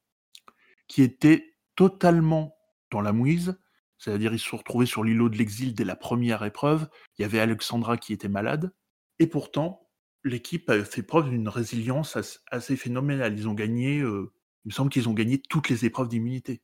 qui 0.88 1.03
était 1.03 1.57
totalement 1.75 2.57
dans 2.90 3.01
la 3.01 3.12
mouise, 3.12 3.59
c'est-à-dire 3.99 4.33
ils 4.33 4.38
se 4.38 4.49
sont 4.49 4.85
sur 4.85 5.05
l'îlot 5.05 5.29
de 5.29 5.37
l'exil 5.37 5.75
dès 5.75 5.85
la 5.85 5.97
première 5.97 6.45
épreuve, 6.45 6.88
il 7.19 7.23
y 7.23 7.25
avait 7.25 7.40
Alexandra 7.40 7.97
qui 7.97 8.12
était 8.12 8.29
malade, 8.29 8.73
et 9.19 9.27
pourtant 9.27 9.88
l'équipe 10.25 10.69
a 10.71 10.85
fait 10.85 11.03
preuve 11.03 11.31
d'une 11.31 11.49
résilience 11.49 12.19
assez 12.51 12.77
phénoménale. 12.77 13.38
Ils 13.38 13.49
ont 13.49 13.55
gagné, 13.55 14.01
euh, 14.01 14.33
il 14.64 14.69
me 14.69 14.73
semble 14.73 14.90
qu'ils 14.90 15.09
ont 15.09 15.14
gagné 15.14 15.40
toutes 15.40 15.69
les 15.69 15.85
épreuves 15.85 16.09
d'immunité. 16.09 16.62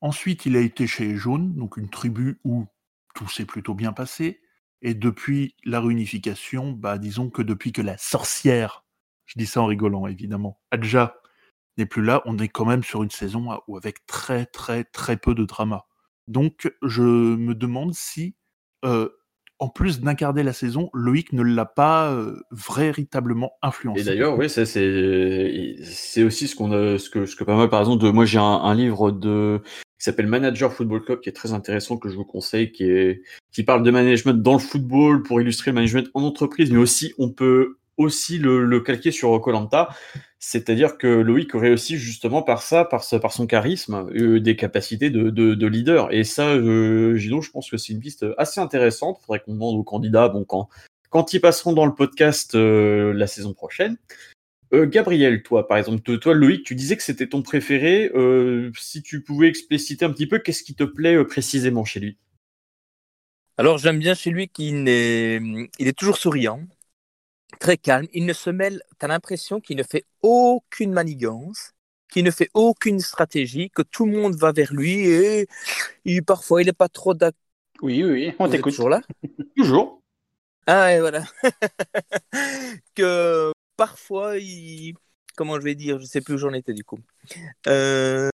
Ensuite, 0.00 0.46
il 0.46 0.56
a 0.56 0.60
été 0.60 0.86
chez 0.86 1.16
Jaune, 1.16 1.54
donc 1.54 1.76
une 1.76 1.90
tribu 1.90 2.40
où 2.44 2.66
tout 3.14 3.28
s'est 3.28 3.46
plutôt 3.46 3.74
bien 3.74 3.92
passé. 3.92 4.40
Et 4.82 4.94
depuis 4.94 5.54
la 5.64 5.80
réunification, 5.80 6.72
bah, 6.72 6.98
disons 6.98 7.30
que 7.30 7.42
depuis 7.42 7.72
que 7.72 7.82
la 7.82 7.98
sorcière, 7.98 8.84
je 9.26 9.34
dis 9.36 9.46
ça 9.46 9.60
en 9.60 9.66
rigolant 9.66 10.06
évidemment, 10.06 10.60
Adja 10.70 11.16
n'est 11.76 11.86
plus 11.86 12.02
là, 12.02 12.22
on 12.26 12.38
est 12.38 12.48
quand 12.48 12.64
même 12.64 12.82
sur 12.82 13.02
une 13.02 13.10
saison 13.10 13.60
où 13.66 13.76
avec 13.76 14.06
très 14.06 14.46
très 14.46 14.84
très 14.84 15.16
peu 15.16 15.34
de 15.34 15.44
drama. 15.44 15.86
Donc 16.26 16.72
je 16.82 17.02
me 17.02 17.54
demande 17.54 17.94
si 17.94 18.34
euh, 18.84 19.08
en 19.60 19.68
plus 19.68 20.00
d'incarner 20.00 20.44
la 20.44 20.52
saison, 20.52 20.90
Loïc 20.92 21.32
ne 21.32 21.42
l'a 21.42 21.64
pas 21.64 22.12
euh, 22.12 22.40
véritablement 22.52 23.52
influencé. 23.62 24.02
Et 24.02 24.04
d'ailleurs, 24.04 24.38
oui, 24.38 24.48
c'est 24.48 24.66
c'est 24.66 26.22
aussi 26.22 26.46
ce 26.46 26.54
qu'on 26.54 26.70
a, 26.72 26.98
ce 26.98 27.10
que 27.10 27.26
ce 27.26 27.34
que 27.34 27.44
pas 27.44 27.56
mal 27.56 27.68
par 27.68 27.80
exemple 27.80 28.04
de 28.04 28.10
moi 28.10 28.24
j'ai 28.24 28.38
un, 28.38 28.42
un, 28.42 28.74
livre 28.74 29.10
de 29.10 29.60
qui 29.98 30.04
s'appelle 30.04 30.28
Manager 30.28 30.72
Football 30.72 31.04
Club 31.04 31.20
qui 31.20 31.28
est 31.28 31.32
très 31.32 31.52
intéressant 31.52 31.96
que 31.96 32.08
je 32.08 32.14
vous 32.14 32.24
conseille 32.24 32.70
qui 32.70 32.84
est 32.84 33.22
qui 33.52 33.64
parle 33.64 33.82
de 33.82 33.90
management 33.90 34.40
dans 34.40 34.54
le 34.54 34.58
football 34.60 35.22
pour 35.22 35.40
illustrer 35.40 35.72
le 35.72 35.76
management 35.76 36.08
en 36.14 36.22
entreprise, 36.22 36.70
mais 36.70 36.78
aussi 36.78 37.14
on 37.18 37.30
peut 37.30 37.78
aussi 37.96 38.38
le, 38.38 38.64
le 38.64 38.80
calquer 38.80 39.10
sur 39.10 39.38
Colanta. 39.40 39.88
C'est-à-dire 40.38 40.98
que 40.98 41.08
Loïc 41.08 41.54
aurait 41.54 41.72
aussi 41.72 41.98
justement 41.98 42.42
par 42.42 42.62
ça, 42.62 42.84
par, 42.84 43.04
par 43.20 43.32
son 43.32 43.46
charisme, 43.46 44.08
euh, 44.14 44.40
des 44.40 44.54
capacités 44.54 45.10
de, 45.10 45.30
de, 45.30 45.54
de, 45.54 45.66
leader. 45.66 46.12
Et 46.12 46.22
ça, 46.22 46.50
euh, 46.50 47.16
Gino, 47.16 47.42
je 47.42 47.50
pense 47.50 47.68
que 47.68 47.76
c'est 47.76 47.92
une 47.92 48.00
piste 48.00 48.24
assez 48.38 48.60
intéressante. 48.60 49.18
Il 49.20 49.26
faudrait 49.26 49.40
qu'on 49.40 49.54
demande 49.54 49.74
aux 49.74 49.82
candidats, 49.82 50.28
bon, 50.28 50.44
quand, 50.44 50.68
quand 51.10 51.32
ils 51.32 51.40
passeront 51.40 51.72
dans 51.72 51.86
le 51.86 51.94
podcast 51.94 52.54
euh, 52.54 53.12
la 53.12 53.26
saison 53.26 53.52
prochaine. 53.52 53.96
Euh, 54.74 54.86
Gabriel, 54.86 55.42
toi, 55.42 55.66
par 55.66 55.78
exemple, 55.78 56.18
toi, 56.18 56.34
Loïc, 56.34 56.64
tu 56.64 56.74
disais 56.74 56.96
que 56.96 57.02
c'était 57.02 57.28
ton 57.28 57.42
préféré. 57.42 58.10
Euh, 58.14 58.70
si 58.76 59.02
tu 59.02 59.22
pouvais 59.22 59.48
expliciter 59.48 60.04
un 60.04 60.10
petit 60.10 60.26
peu, 60.26 60.38
qu'est-ce 60.38 60.62
qui 60.62 60.74
te 60.74 60.84
plaît 60.84 61.14
euh, 61.14 61.24
précisément 61.24 61.84
chez 61.84 62.00
lui? 62.00 62.18
Alors, 63.56 63.78
j'aime 63.78 63.98
bien 63.98 64.14
chez 64.14 64.30
lui 64.30 64.48
qu'il 64.48 64.88
est, 64.88 65.40
il 65.78 65.88
est 65.88 65.96
toujours 65.96 66.18
souriant 66.18 66.60
très 67.60 67.76
calme. 67.76 68.06
Il 68.12 68.26
ne 68.26 68.32
se 68.32 68.50
mêle, 68.50 68.82
tu 68.98 69.04
as 69.04 69.08
l'impression 69.08 69.60
qu'il 69.60 69.78
ne 69.78 69.82
fait 69.82 70.04
aucune 70.22 70.92
manigance, 70.92 71.72
qu'il 72.10 72.24
ne 72.24 72.30
fait 72.30 72.50
aucune 72.54 73.00
stratégie, 73.00 73.70
que 73.70 73.82
tout 73.82 74.06
le 74.06 74.12
monde 74.12 74.36
va 74.36 74.52
vers 74.52 74.72
lui 74.72 75.08
et, 75.08 75.48
parfois 76.26 76.62
il 76.62 76.66
n'est 76.66 76.72
pas 76.72 76.88
trop 76.88 77.14
d'accord. 77.14 77.38
Oui, 77.80 78.02
oui, 78.04 78.32
on 78.38 78.48
t'écoute. 78.48 78.72
toujours 78.72 78.88
là? 78.88 79.00
Toujours. 79.56 80.02
Ah, 80.66 80.94
et 80.94 81.00
voilà. 81.00 81.24
que 82.94 83.52
parfois. 83.78 84.34
Comment 85.36 85.58
je 85.58 85.64
vais 85.64 85.74
dire 85.74 85.98
Je 86.00 86.04
sais 86.04 86.20
plus 86.20 86.34
où 86.34 86.38
j'en 86.38 86.52
étais 86.52 86.74
du 86.74 86.84
coup. 86.84 86.98
Euh, 87.66 88.28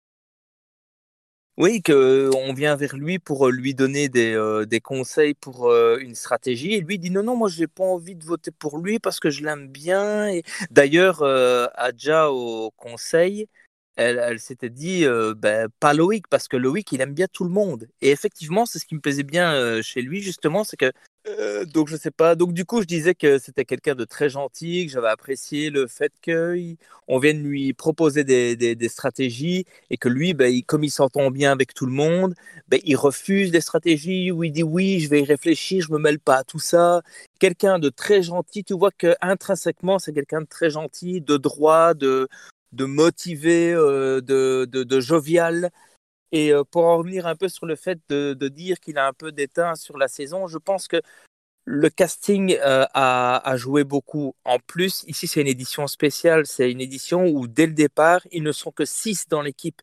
oui, 1.59 1.83
qu'on 1.83 2.55
vient 2.55 2.77
vers 2.77 2.97
lui 2.97 3.19
pour 3.19 3.49
euh, 3.49 3.51
lui 3.51 3.75
donner 3.75 4.09
des, 4.09 4.33
euh, 4.33 4.65
conseils 4.83 5.35
pour 5.35 5.69
euh, 5.71 5.99
une 6.01 6.15
stratégie. 6.15 6.73
Et 6.73 6.81
lui 6.81 6.99
dit 6.99 7.11
non, 7.11 7.23
non, 7.23 7.37
moi, 7.37 7.49
j'ai 7.51 7.67
pas 7.67 7.85
envie 7.85 8.15
de 8.15 8.25
voter 8.25 8.51
pour 8.51 8.79
lui 8.79 8.99
parce 8.99 9.21
que 9.21 9.29
je 9.29 9.45
l'aime 9.45 9.69
bien. 9.69 10.29
Et... 10.29 10.43
D'ailleurs, 10.71 11.23
Adja 11.23 12.31
au 12.31 12.71
conseil, 12.73 13.49
elle, 13.97 14.19
elle 14.19 14.41
s'était 14.41 14.71
dit 14.71 15.05
ben, 15.37 15.69
pas 15.79 15.93
Loïc 15.93 16.27
parce 16.29 16.49
que 16.49 16.57
Loïc, 16.57 16.91
il 16.93 17.01
aime 17.03 17.15
bien 17.15 17.27
tout 17.31 17.45
le 17.45 17.51
monde. 17.51 17.87
Et 18.01 18.11
effectivement, 18.11 18.65
c'est 18.65 18.79
ce 18.79 18.87
qui 18.87 18.95
me 18.95 19.01
plaisait 19.01 19.23
bien 19.23 19.83
chez 19.83 20.03
lui, 20.03 20.23
justement, 20.23 20.65
c'est 20.65 20.79
que 20.79 20.91
euh, 21.29 21.65
donc 21.65 21.89
je 21.89 21.97
sais 21.97 22.11
pas. 22.11 22.35
Donc 22.35 22.53
du 22.53 22.65
coup, 22.65 22.81
je 22.81 22.87
disais 22.87 23.15
que 23.15 23.39
c'était 23.39 23.65
quelqu'un 23.65 23.95
de 23.95 24.05
très 24.05 24.29
gentil, 24.29 24.87
que 24.87 24.93
j'avais 24.93 25.09
apprécié 25.09 25.71
le 25.71 25.87
fait 25.87 26.13
qu'on 26.25 27.19
vienne 27.19 27.43
lui 27.43 27.73
proposer 27.75 28.25
des, 28.25 28.57
des, 28.57 28.89
stratégies 28.89 29.65
et 29.91 29.97
que 29.97 30.09
lui, 30.09 30.35
ben, 30.35 30.53
comme 30.67 30.83
il 30.83 30.91
s'entend 30.91 31.31
bien 31.31 31.53
avec 31.53 31.75
tout 31.75 31.87
le 31.87 31.93
monde, 31.93 32.35
ben, 32.69 32.81
il 32.85 32.97
refuse 32.97 33.53
des 33.53 33.61
stratégies 33.61 34.33
ou 34.33 34.43
il 34.45 34.53
dit 34.53 34.65
oui, 34.65 34.99
je 35.01 35.09
vais 35.09 35.21
y 35.23 35.25
réfléchir, 35.25 35.85
je 35.87 35.93
me 35.93 35.99
mêle 35.99 36.19
pas 36.19 36.39
à 36.39 36.45
tout 36.45 36.59
ça. 36.59 37.03
Quelqu'un 37.39 37.79
de 37.79 37.89
très 37.89 38.23
gentil. 38.23 38.65
Tu 38.65 38.75
vois 38.75 38.91
que 38.91 39.15
intrinsèquement, 39.21 39.99
c'est 40.01 40.13
quelqu'un 40.13 40.41
de 40.41 40.47
très 40.47 40.71
gentil, 40.71 41.21
de 41.21 41.37
droit, 41.37 41.95
de 41.95 42.29
de 42.73 42.85
motivé, 42.87 43.73
euh, 43.75 44.21
de, 44.21 44.65
de 44.65 45.01
jovial. 45.01 45.71
Et 46.33 46.53
euh, 46.53 46.65
pour 46.65 46.85
en 46.87 46.99
revenir 46.99 47.27
un 47.27 47.37
peu 47.37 47.49
sur 47.49 47.67
le 47.67 47.77
fait 47.77 48.01
de, 48.09 48.35
dire 48.49 48.81
qu'il 48.81 48.99
a 48.99 49.07
un 49.07 49.13
peu 49.13 49.33
d'éteint 49.33 49.77
sur 49.77 49.99
la 49.99 50.09
saison, 50.09 50.47
je 50.47 50.59
pense 50.59 50.89
que 50.89 51.01
le 51.65 51.91
casting 51.91 52.57
euh, 52.61 52.87
a, 52.95 53.57
joué 53.57 53.85
beaucoup. 53.85 54.35
En 54.45 54.59
plus, 54.59 55.05
ici, 55.07 55.29
c'est 55.29 55.43
une 55.43 55.47
édition 55.47 55.87
spéciale. 55.87 56.47
C'est 56.47 56.73
une 56.73 56.81
édition 56.81 57.27
où, 57.27 57.47
dès 57.47 57.67
le 57.67 57.75
départ, 57.75 58.23
ils 58.33 58.43
ne 58.43 58.51
sont 58.53 58.73
que 58.73 58.85
6 58.85 59.29
dans 59.29 59.43
l'équipe. 59.43 59.81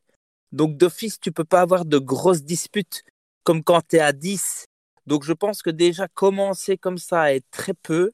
Donc, 0.51 0.75
d'office, 0.75 1.19
tu 1.19 1.31
peux 1.31 1.45
pas 1.45 1.61
avoir 1.61 1.85
de 1.85 1.97
grosses 1.99 2.43
disputes 2.43 3.03
comme 3.43 3.63
quand 3.63 3.81
tu 3.87 3.97
es 3.97 3.99
à 3.99 4.11
10. 4.11 4.65
Donc, 5.07 5.23
je 5.23 5.33
pense 5.33 5.61
que 5.61 5.69
déjà, 5.69 6.07
commencer 6.09 6.77
comme 6.77 6.97
ça 6.97 7.21
à 7.21 7.33
être 7.33 7.49
très 7.51 7.73
peu, 7.73 8.11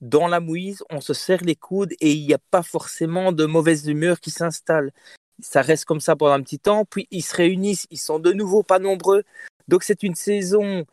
dans 0.00 0.28
la 0.28 0.40
mouise, 0.40 0.82
on 0.90 1.00
se 1.00 1.12
serre 1.12 1.42
les 1.44 1.56
coudes 1.56 1.92
et 2.00 2.12
il 2.12 2.26
n'y 2.26 2.34
a 2.34 2.38
pas 2.50 2.62
forcément 2.62 3.32
de 3.32 3.44
mauvaise 3.46 3.86
humeur 3.88 4.20
qui 4.20 4.30
s'installe 4.30 4.92
ça 5.40 5.62
reste 5.62 5.84
comme 5.84 6.00
ça 6.00 6.16
pendant 6.16 6.32
un 6.32 6.42
petit 6.42 6.58
temps, 6.58 6.84
puis 6.84 7.06
ils 7.10 7.22
se 7.22 7.36
réunissent, 7.36 7.86
ils 7.90 7.98
sont 7.98 8.18
de 8.18 8.32
nouveau 8.32 8.62
pas 8.62 8.78
nombreux. 8.78 9.22
Donc 9.68 9.82
c'est 9.82 10.02
une 10.02 10.14
saison 10.14 10.84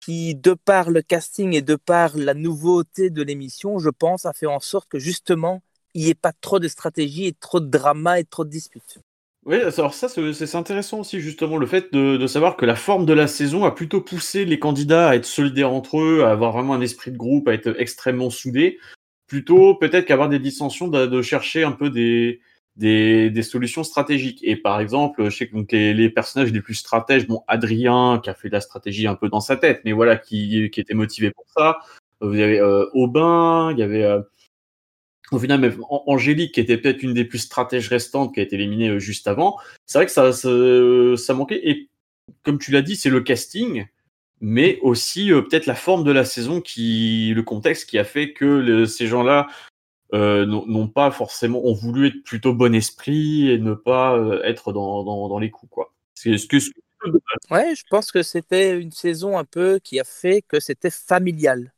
qui, 0.00 0.34
de 0.34 0.54
par 0.54 0.90
le 0.90 1.02
casting 1.02 1.54
et 1.54 1.62
de 1.62 1.76
par 1.76 2.16
la 2.16 2.34
nouveauté 2.34 3.10
de 3.10 3.22
l'émission, 3.22 3.78
je 3.78 3.90
pense, 3.90 4.26
a 4.26 4.32
fait 4.32 4.46
en 4.46 4.60
sorte 4.60 4.88
que 4.88 4.98
justement, 4.98 5.62
il 5.94 6.04
n'y 6.04 6.10
ait 6.10 6.14
pas 6.14 6.32
trop 6.32 6.58
de 6.58 6.68
stratégie 6.68 7.26
et 7.26 7.32
trop 7.32 7.60
de 7.60 7.66
drama 7.66 8.18
et 8.18 8.24
trop 8.24 8.44
de 8.44 8.50
disputes. 8.50 8.98
Oui, 9.44 9.56
alors 9.56 9.94
ça, 9.94 10.08
c'est 10.08 10.54
intéressant 10.54 11.00
aussi, 11.00 11.20
justement, 11.20 11.56
le 11.56 11.66
fait 11.66 11.92
de, 11.92 12.26
savoir 12.28 12.56
que 12.56 12.64
la 12.64 12.76
forme 12.76 13.06
de 13.06 13.12
la 13.12 13.26
saison 13.26 13.64
a 13.64 13.72
plutôt 13.72 14.00
poussé 14.00 14.44
les 14.44 14.60
candidats 14.60 15.08
à 15.08 15.16
être 15.16 15.24
solidaires 15.24 15.72
entre 15.72 16.00
eux, 16.00 16.22
à 16.24 16.30
avoir 16.30 16.52
vraiment 16.52 16.74
un 16.74 16.80
esprit 16.80 17.10
de 17.10 17.16
groupe, 17.16 17.48
à 17.48 17.54
être 17.54 17.74
extrêmement 17.80 18.30
soudés, 18.30 18.78
plutôt 19.26 19.74
peut-être 19.74 20.04
qu'avoir 20.04 20.28
des 20.28 20.38
dissensions, 20.38 20.86
de, 20.86 21.22
chercher 21.22 21.64
un 21.64 21.72
peu 21.72 21.90
des, 21.90 22.40
des, 22.76 23.30
des, 23.30 23.42
solutions 23.42 23.84
stratégiques. 23.84 24.40
Et 24.42 24.56
par 24.56 24.80
exemple, 24.80 25.24
je 25.24 25.36
sais 25.36 25.48
que 25.48 25.54
donc, 25.54 25.72
les, 25.72 25.92
les, 25.94 26.10
personnages 26.10 26.52
les 26.52 26.60
plus 26.60 26.74
stratèges, 26.74 27.26
bon, 27.26 27.42
Adrien, 27.48 28.20
qui 28.22 28.30
a 28.30 28.34
fait 28.34 28.48
de 28.48 28.54
la 28.54 28.60
stratégie 28.60 29.06
un 29.06 29.14
peu 29.14 29.28
dans 29.28 29.40
sa 29.40 29.56
tête, 29.56 29.82
mais 29.84 29.92
voilà, 29.92 30.16
qui, 30.16 30.70
qui 30.70 30.80
était 30.80 30.94
motivé 30.94 31.30
pour 31.30 31.46
ça. 31.54 31.78
Vous 32.20 32.38
avez 32.38 32.60
euh, 32.60 32.86
Aubin, 32.94 33.72
il 33.72 33.78
y 33.78 33.82
avait 33.82 34.04
euh, 34.04 34.22
au 35.32 35.38
final 35.38 35.60
même 35.60 35.76
Angélique, 35.88 36.54
qui 36.54 36.60
était 36.60 36.76
peut-être 36.76 37.02
une 37.02 37.14
des 37.14 37.24
plus 37.24 37.38
stratèges 37.38 37.88
restantes, 37.88 38.34
qui 38.34 38.40
a 38.40 38.42
été 38.42 38.56
éliminée 38.56 38.90
euh, 38.90 38.98
juste 38.98 39.26
avant. 39.26 39.58
C'est 39.86 39.98
vrai 39.98 40.06
que 40.06 40.12
ça, 40.12 40.32
ça, 40.32 40.48
ça, 41.16 41.34
manquait. 41.34 41.68
Et 41.68 41.88
comme 42.44 42.58
tu 42.58 42.70
l'as 42.70 42.82
dit, 42.82 42.96
c'est 42.96 43.10
le 43.10 43.20
casting, 43.20 43.86
mais 44.40 44.78
aussi 44.82 45.32
euh, 45.32 45.42
peut-être 45.42 45.66
la 45.66 45.74
forme 45.74 46.04
de 46.04 46.12
la 46.12 46.24
saison, 46.24 46.60
qui, 46.60 47.32
le 47.34 47.42
contexte 47.42 47.88
qui 47.88 47.98
a 47.98 48.04
fait 48.04 48.32
que 48.32 48.84
ces 48.84 49.06
gens-là 49.06 49.46
euh, 50.14 50.44
n'ont 50.46 50.88
pas 50.88 51.10
forcément 51.10 51.64
ont 51.64 51.72
voulu 51.72 52.08
être 52.08 52.22
plutôt 52.22 52.52
bon 52.52 52.74
esprit 52.74 53.50
et 53.50 53.58
ne 53.58 53.74
pas 53.74 54.16
euh, 54.16 54.42
être 54.44 54.72
dans, 54.72 55.04
dans, 55.04 55.28
dans, 55.28 55.38
les 55.38 55.50
coups 55.50 55.72
quoi. 55.72 55.94
C'est 56.14 56.36
ce 56.36 56.46
que 56.46 56.58
Ouais, 57.50 57.74
je 57.74 57.82
pense 57.90 58.12
que 58.12 58.22
c'était 58.22 58.78
une 58.78 58.92
saison 58.92 59.36
un 59.38 59.44
peu 59.44 59.80
qui 59.82 59.98
a 59.98 60.04
fait 60.04 60.42
que 60.42 60.60
c'était 60.60 60.90
familial, 60.90 61.72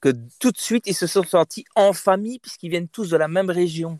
que 0.00 0.12
tout 0.40 0.50
de 0.52 0.58
suite 0.58 0.86
ils 0.86 0.94
se 0.94 1.06
sont 1.06 1.22
sentis 1.22 1.64
en 1.76 1.92
famille 1.92 2.38
puisqu'ils 2.38 2.70
viennent 2.70 2.88
tous 2.88 3.10
de 3.10 3.16
la 3.16 3.28
même 3.28 3.50
région. 3.50 3.98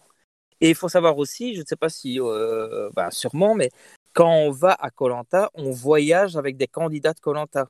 Et 0.60 0.70
il 0.70 0.74
faut 0.74 0.88
savoir 0.88 1.18
aussi, 1.18 1.54
je 1.54 1.60
ne 1.60 1.66
sais 1.66 1.76
pas 1.76 1.90
si, 1.90 2.18
euh, 2.20 2.90
bah 2.94 3.10
sûrement, 3.10 3.54
mais 3.54 3.70
quand 4.14 4.32
on 4.32 4.50
va 4.50 4.72
à 4.80 4.90
Colanta, 4.90 5.50
on 5.54 5.70
voyage 5.70 6.36
avec 6.36 6.56
des 6.56 6.66
candidats 6.66 7.12
de 7.12 7.20
Colanta. 7.20 7.68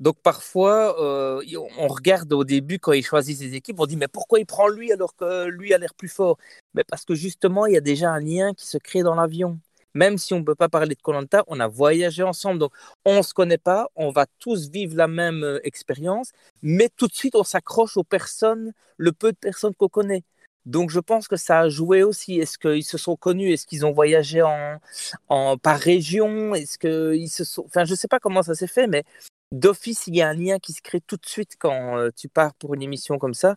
Donc 0.00 0.16
parfois, 0.22 1.00
euh, 1.02 1.42
on 1.78 1.88
regarde 1.88 2.32
au 2.32 2.44
début 2.44 2.78
quand 2.78 2.92
il 2.92 3.04
choisit 3.04 3.36
ses 3.36 3.54
équipes, 3.54 3.80
on 3.80 3.86
dit 3.86 3.96
mais 3.96 4.08
pourquoi 4.08 4.38
il 4.38 4.46
prend 4.46 4.68
lui 4.68 4.92
alors 4.92 5.16
que 5.16 5.46
lui 5.46 5.74
a 5.74 5.78
l'air 5.78 5.94
plus 5.94 6.08
fort? 6.08 6.38
Mais 6.74 6.84
parce 6.84 7.04
que 7.04 7.14
justement, 7.14 7.66
il 7.66 7.74
y 7.74 7.76
a 7.76 7.80
déjà 7.80 8.10
un 8.10 8.20
lien 8.20 8.54
qui 8.54 8.66
se 8.66 8.78
crée 8.78 9.02
dans 9.02 9.14
l'avion. 9.16 9.58
Même 9.94 10.18
si 10.18 10.34
on 10.34 10.40
ne 10.40 10.44
peut 10.44 10.54
pas 10.54 10.68
parler 10.68 10.94
de 10.94 11.00
Colanta, 11.00 11.42
on 11.48 11.58
a 11.60 11.66
voyagé 11.66 12.22
ensemble, 12.22 12.60
donc 12.60 12.72
on 13.04 13.16
ne 13.18 13.22
se 13.22 13.34
connaît 13.34 13.58
pas, 13.58 13.88
on 13.96 14.10
va 14.10 14.26
tous 14.38 14.68
vivre 14.70 14.94
la 14.96 15.08
même 15.08 15.42
euh, 15.42 15.60
expérience, 15.64 16.30
mais 16.62 16.88
tout 16.96 17.08
de 17.08 17.14
suite 17.14 17.34
on 17.34 17.42
s'accroche 17.42 17.96
aux 17.96 18.04
personnes, 18.04 18.72
le 18.98 19.12
peu 19.12 19.32
de 19.32 19.38
personnes 19.38 19.74
qu'on 19.74 19.88
connaît. 19.88 20.24
Donc 20.66 20.90
je 20.90 21.00
pense 21.00 21.28
que 21.28 21.36
ça 21.36 21.60
a 21.60 21.68
joué 21.70 22.02
aussi. 22.02 22.38
Est-ce 22.38 22.58
qu'ils 22.58 22.84
se 22.84 22.98
sont 22.98 23.16
connus? 23.16 23.52
Est-ce 23.52 23.66
qu'ils 23.66 23.86
ont 23.86 23.92
voyagé 23.92 24.42
en, 24.42 25.56
par 25.58 25.78
région? 25.78 26.54
Est-ce 26.54 26.78
qu'ils 26.78 27.30
se 27.30 27.44
sont 27.44 27.64
Enfin, 27.64 27.84
je 27.84 27.94
sais 27.94 28.08
pas 28.08 28.20
comment 28.20 28.42
ça 28.42 28.54
s'est 28.54 28.66
fait, 28.66 28.86
mais 28.86 29.04
d'office, 29.52 30.06
il 30.06 30.16
y 30.16 30.22
a 30.22 30.28
un 30.28 30.34
lien 30.34 30.58
qui 30.58 30.72
se 30.72 30.82
crée 30.82 31.00
tout 31.00 31.16
de 31.16 31.26
suite 31.26 31.56
quand 31.58 31.96
euh, 31.96 32.10
tu 32.14 32.28
pars 32.28 32.54
pour 32.54 32.74
une 32.74 32.82
émission 32.82 33.18
comme 33.18 33.34
ça. 33.34 33.56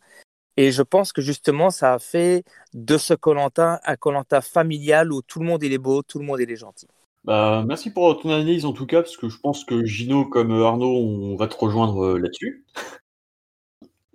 Et 0.58 0.72
je 0.72 0.82
pense 0.82 1.14
que 1.14 1.22
justement, 1.22 1.70
ça 1.70 1.94
a 1.94 2.00
fait 2.00 2.44
de 2.74 2.98
ce 2.98 3.14
Colanta 3.14 3.80
un 3.86 3.96
Colanta 3.96 4.42
familial 4.42 5.12
où 5.12 5.22
tout 5.22 5.40
le 5.40 5.46
monde 5.46 5.64
est 5.64 5.78
beau, 5.78 6.04
tout 6.04 6.20
le 6.20 6.26
monde 6.26 6.42
est 6.42 6.56
gentil. 6.56 6.88
Bah, 7.24 7.64
merci 7.68 7.92
pour 7.92 8.20
ton 8.20 8.30
analyse 8.30 8.66
en 8.66 8.74
tout 8.74 8.86
cas, 8.86 9.02
parce 9.02 9.16
que 9.16 9.30
je 9.30 9.38
pense 9.40 9.64
que 9.64 9.86
Gino 9.86 10.26
comme 10.26 10.52
Arnaud, 10.52 10.98
on 10.98 11.36
va 11.36 11.48
te 11.48 11.56
rejoindre 11.56 12.06
euh, 12.06 12.18
là-dessus. 12.18 12.66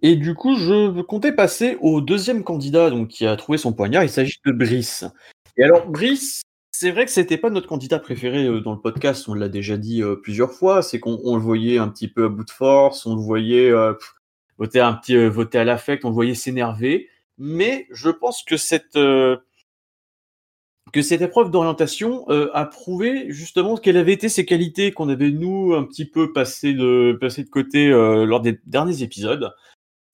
Et 0.03 0.17
du 0.17 0.35
coup, 0.35 0.57
je 0.57 1.01
comptais 1.03 1.33
passer 1.33 1.79
au 1.81 2.01
deuxième 2.01 2.45
candidat 2.45 2.91
donc, 2.91 3.09
qui 3.09 3.27
a 3.27 3.35
trouvé 3.37 3.59
son 3.59 3.73
poignard. 3.73 4.05
Il 4.05 4.11
s'agit 4.11 4.39
de 4.45 4.53
Brice. 4.53 5.05
Et 5.57 5.65
alors, 5.65 5.89
Brice, 5.89 6.43
c'est 6.79 6.91
vrai 6.91 7.07
que 7.07 7.11
c'était 7.11 7.39
pas 7.39 7.49
notre 7.49 7.69
candidat 7.69 7.99
préféré 7.99 8.45
euh, 8.45 8.61
dans 8.61 8.75
le 8.75 8.81
podcast, 8.81 9.29
on 9.29 9.35
l'a 9.35 9.49
déjà 9.49 9.79
dit 9.79 10.03
euh, 10.03 10.17
plusieurs 10.17 10.53
fois, 10.53 10.83
c'est 10.83 11.01
qu'on 11.01 11.35
le 11.35 11.41
voyait 11.41 11.79
un 11.79 11.89
petit 11.89 12.07
peu 12.07 12.27
à 12.27 12.29
bout 12.29 12.45
de 12.45 12.51
force, 12.51 13.07
on 13.07 13.15
le 13.15 13.23
voyait 13.23 13.71
euh, 13.71 13.95
voter 14.59 14.81
un 14.81 14.93
petit 14.93 15.17
voter 15.27 15.59
à 15.59 15.65
l'affect, 15.65 16.05
on 16.05 16.11
le 16.11 16.15
voyait 16.15 16.35
s'énerver, 16.35 17.09
mais 17.39 17.87
je 17.91 18.11
pense 18.11 18.43
que 18.43 18.59
cette 18.59 18.99
que 20.93 21.03
cette 21.03 21.23
épreuve 21.23 21.51
d'orientation 21.51 22.27
a 22.29 22.65
prouvé 22.65 23.27
justement 23.31 23.77
quelles 23.77 23.97
avaient 23.97 24.13
été 24.13 24.29
ses 24.29 24.47
qualités 24.47 24.93
qu'on 24.93 25.09
avait 25.09 25.31
nous 25.31 25.75
un 25.75 25.85
petit 25.85 26.05
peu 26.05 26.33
passé 26.33 26.73
de, 26.73 27.19
passé 27.21 27.43
de 27.45 27.51
côté 27.51 27.89
lors 27.91 28.41
des 28.41 28.59
derniers 28.67 29.03
épisodes. 29.03 29.53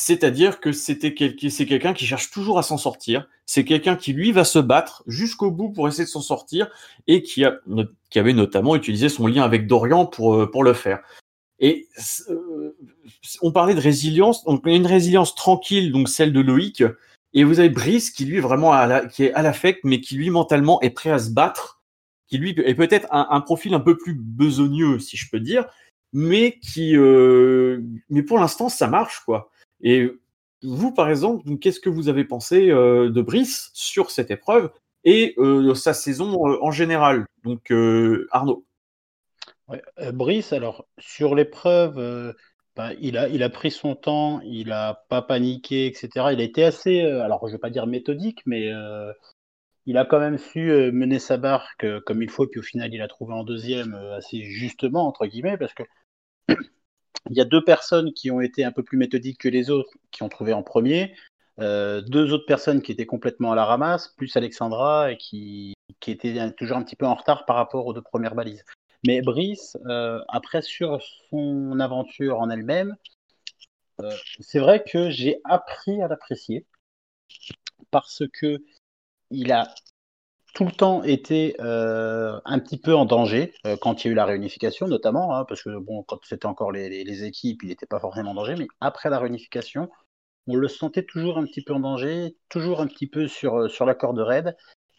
C'est-à-dire 0.02 0.58
que 0.58 0.72
c'était 0.72 1.14
c'est 1.48 1.64
quelqu'un 1.64 1.94
qui 1.94 2.06
cherche 2.06 2.32
toujours 2.32 2.58
à 2.58 2.64
s'en 2.64 2.76
sortir. 2.76 3.28
C'est 3.46 3.64
quelqu'un 3.64 3.94
qui 3.94 4.12
lui 4.12 4.32
va 4.32 4.42
se 4.42 4.58
battre 4.58 5.04
jusqu'au 5.06 5.52
bout 5.52 5.70
pour 5.70 5.86
essayer 5.86 6.02
de 6.02 6.08
s'en 6.08 6.20
sortir 6.20 6.68
et 7.06 7.22
qui, 7.22 7.44
a, 7.44 7.60
qui 8.10 8.18
avait 8.18 8.32
notamment 8.32 8.74
utilisé 8.74 9.08
son 9.08 9.28
lien 9.28 9.44
avec 9.44 9.68
Dorian 9.68 10.06
pour, 10.06 10.34
euh, 10.34 10.50
pour 10.50 10.64
le 10.64 10.72
faire. 10.72 11.02
Et 11.60 11.86
euh, 12.30 12.76
on 13.42 13.52
parlait 13.52 13.76
de 13.76 13.80
résilience, 13.80 14.42
donc 14.42 14.66
une 14.66 14.88
résilience 14.88 15.36
tranquille, 15.36 15.92
donc 15.92 16.08
celle 16.08 16.32
de 16.32 16.40
Loïc, 16.40 16.82
et 17.32 17.44
vous 17.44 17.60
avez 17.60 17.70
Brice 17.70 18.10
qui 18.10 18.24
lui 18.24 18.40
vraiment 18.40 18.72
qui 19.08 19.26
est 19.26 19.32
à 19.34 19.42
l'affect, 19.42 19.82
mais 19.84 20.00
qui 20.00 20.16
lui 20.16 20.30
mentalement 20.30 20.80
est 20.80 20.90
prêt 20.90 21.10
à 21.10 21.20
se 21.20 21.30
battre, 21.30 21.80
qui 22.26 22.38
lui 22.38 22.56
est 22.58 22.74
peut-être 22.74 23.06
un, 23.12 23.28
un, 23.30 23.40
profil 23.40 23.72
un 23.72 23.80
peu 23.80 23.96
plus 23.96 24.14
besogneux, 24.14 24.98
si 24.98 25.16
je 25.16 25.30
peux 25.30 25.38
dire, 25.38 25.64
mais 26.12 26.58
qui, 26.58 26.96
euh, 26.96 27.82
mais 28.10 28.24
pour 28.24 28.40
l'instant 28.40 28.68
ça 28.68 28.88
marche 28.88 29.20
quoi. 29.20 29.51
Et 29.82 30.10
vous, 30.62 30.92
par 30.92 31.10
exemple, 31.10 31.58
qu'est-ce 31.58 31.80
que 31.80 31.90
vous 31.90 32.08
avez 32.08 32.24
pensé 32.24 32.70
euh, 32.70 33.10
de 33.10 33.20
Brice 33.20 33.70
sur 33.74 34.10
cette 34.10 34.30
épreuve 34.30 34.70
et 35.04 35.34
euh, 35.38 35.74
sa 35.74 35.92
saison 35.92 36.48
euh, 36.48 36.58
en 36.62 36.70
général? 36.70 37.26
Donc, 37.44 37.72
euh, 37.72 38.28
Arnaud. 38.30 38.64
Ouais, 39.68 39.82
Brice, 40.12 40.52
alors, 40.52 40.86
sur 40.98 41.34
l'épreuve, 41.34 42.34
bah, 42.76 42.90
il, 43.00 43.16
a, 43.16 43.48
pris 43.48 43.70
son 43.70 43.94
temps, 43.94 44.40
il 44.44 44.68
n'a 44.68 45.04
pas 45.08 45.22
paniqué, 45.22 45.86
etc. 45.86 46.08
Il 46.32 46.40
a 46.40 46.44
été 46.44 46.64
assez, 46.64 47.00
alors 47.00 47.40
je 47.42 47.46
ne 47.46 47.52
vais 47.52 47.60
pas 47.60 47.70
dire 47.70 47.86
méthodique, 47.86 48.42
mais 48.44 48.70
il 49.86 49.96
a 49.96 50.04
quand 50.04 50.18
même 50.18 50.36
su 50.36 50.60
mener 50.92 51.18
sa 51.18 51.36
barque 51.38 51.86
comme 52.04 52.22
il 52.22 52.30
faut, 52.30 52.46
puis 52.46 52.60
au 52.60 52.64
final, 52.64 52.92
il 52.92 53.00
a 53.00 53.08
trouvé 53.08 53.34
en 53.34 53.44
deuxième 53.44 53.94
assez 53.94 54.42
justement, 54.42 55.06
entre 55.06 55.26
guillemets, 55.26 55.56
parce 55.56 55.74
que 55.74 55.84
il 57.30 57.36
y 57.36 57.40
a 57.40 57.44
deux 57.44 57.64
personnes 57.64 58.12
qui 58.12 58.30
ont 58.30 58.40
été 58.40 58.64
un 58.64 58.72
peu 58.72 58.82
plus 58.82 58.98
méthodiques 58.98 59.38
que 59.38 59.48
les 59.48 59.70
autres, 59.70 59.90
qui 60.10 60.22
ont 60.22 60.28
trouvé 60.28 60.52
en 60.52 60.62
premier. 60.62 61.14
Euh, 61.60 62.00
deux 62.00 62.32
autres 62.32 62.46
personnes 62.46 62.82
qui 62.82 62.92
étaient 62.92 63.06
complètement 63.06 63.52
à 63.52 63.54
la 63.54 63.64
ramasse, 63.64 64.08
plus 64.16 64.36
Alexandra, 64.36 65.12
et 65.12 65.16
qui, 65.16 65.74
qui 66.00 66.10
étaient 66.10 66.52
toujours 66.52 66.76
un 66.76 66.82
petit 66.82 66.96
peu 66.96 67.06
en 67.06 67.14
retard 67.14 67.44
par 67.46 67.56
rapport 67.56 67.86
aux 67.86 67.92
deux 67.92 68.02
premières 68.02 68.34
balises. 68.34 68.64
Mais 69.06 69.20
Brice, 69.20 69.76
euh, 69.86 70.20
après, 70.28 70.62
sur 70.62 71.00
son 71.30 71.78
aventure 71.80 72.40
en 72.40 72.50
elle-même, 72.50 72.96
euh, 74.00 74.10
c'est 74.40 74.58
vrai 74.58 74.82
que 74.82 75.10
j'ai 75.10 75.40
appris 75.44 76.00
à 76.02 76.08
l'apprécier 76.08 76.66
parce 77.90 78.22
que 78.32 78.64
il 79.30 79.52
a 79.52 79.74
tout 80.52 80.64
le 80.64 80.72
temps 80.72 81.02
été 81.02 81.56
euh, 81.60 82.38
un 82.44 82.58
petit 82.58 82.76
peu 82.76 82.94
en 82.94 83.06
danger 83.06 83.54
euh, 83.66 83.76
quand 83.80 84.04
il 84.04 84.08
y 84.08 84.10
a 84.10 84.12
eu 84.12 84.14
la 84.14 84.26
réunification, 84.26 84.86
notamment, 84.86 85.34
hein, 85.34 85.44
parce 85.46 85.62
que 85.62 85.78
bon, 85.78 86.02
quand 86.02 86.18
c'était 86.24 86.46
encore 86.46 86.72
les, 86.72 87.24
équipes, 87.24 87.62
il 87.62 87.68
n'était 87.70 87.86
pas 87.86 88.00
forcément 88.00 88.32
en 88.32 88.34
danger, 88.34 88.54
mais 88.58 88.68
après 88.80 89.08
la 89.08 89.18
réunification, 89.18 89.88
on 90.46 90.56
le 90.56 90.68
sentait 90.68 91.04
toujours 91.04 91.38
un 91.38 91.44
petit 91.44 91.62
peu 91.62 91.72
en 91.72 91.80
danger, 91.80 92.36
toujours 92.48 92.80
un 92.80 92.86
petit 92.86 93.06
peu 93.06 93.28
sur, 93.28 93.62
euh, 93.62 93.68
sur 93.68 93.86
la 93.86 93.94
corde 93.94 94.18
raide, 94.18 94.56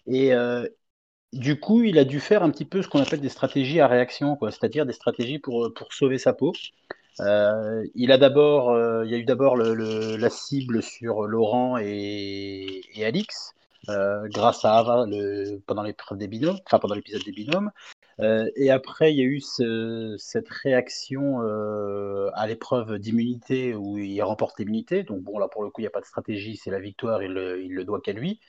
et 0.08 0.34
euh, 0.34 0.68
du 1.34 1.60
coup, 1.60 1.84
il 1.84 2.00
a 2.00 2.06
dû 2.06 2.20
faire 2.20 2.44
un 2.44 2.50
petit 2.50 2.66
peu 2.66 2.82
ce 2.82 2.88
qu'on 2.88 3.02
appelle 3.02 3.22
des 3.22 3.30
stratégies 3.30 3.80
à 3.80 3.88
réaction, 3.88 4.38
c'est-à-dire 4.42 4.86
des 4.86 4.94
stratégies 4.94 5.40
pour, 5.40 5.72
pour 5.74 5.94
sauver 5.94 6.18
sa 6.18 6.34
peau. 6.34 6.54
Il 7.20 8.12
a 8.12 8.18
d'abord, 8.18 9.04
il 9.04 9.12
y 9.12 9.16
a 9.16 9.18
eu 9.18 9.26
d'abord 9.26 9.56
la 9.56 10.30
cible 10.30 10.84
sur 10.84 11.24
Laurent 11.24 11.78
et, 11.80 12.82
et 12.96 13.06
Alix, 13.06 13.56
euh, 13.90 14.28
grâce 14.30 14.64
à 14.64 14.78
Ava 14.78 15.06
pendant 15.68 15.84
l'épreuve 15.84 16.18
des 16.18 16.28
binômes, 16.28 16.58
enfin 16.66 16.80
pendant 16.80 16.96
l'épisode 16.96 17.24
des 17.24 17.32
binômes. 17.32 17.72
Euh, 18.20 18.50
et 18.56 18.70
après, 18.72 19.12
il 19.12 19.18
y 19.18 19.22
a 19.22 19.26
eu 19.26 19.42
ce, 19.42 20.16
cette 20.18 20.50
réaction 20.50 21.42
euh, 21.42 22.30
à 22.34 22.48
l'épreuve 22.48 23.00
d'immunité 23.00 23.76
où 23.76 23.98
il 23.98 24.22
remporte 24.22 24.60
l'immunité. 24.60 25.04
Donc 25.04 25.22
bon, 25.22 25.38
là 25.38 25.48
pour 25.48 25.64
le 25.64 25.70
coup, 25.70 25.82
il 25.82 25.84
n'y 25.84 25.88
a 25.88 25.92
pas 25.92 26.02
de 26.02 26.06
stratégie, 26.06 26.56
c'est 26.56 26.72
la 26.72 26.80
victoire, 26.80 27.24
il 27.24 27.34
le, 27.34 27.62
il 27.62 27.74
le 27.74 27.84
doit 27.84 28.00
qu'à 28.00 28.14
lui. 28.14 28.40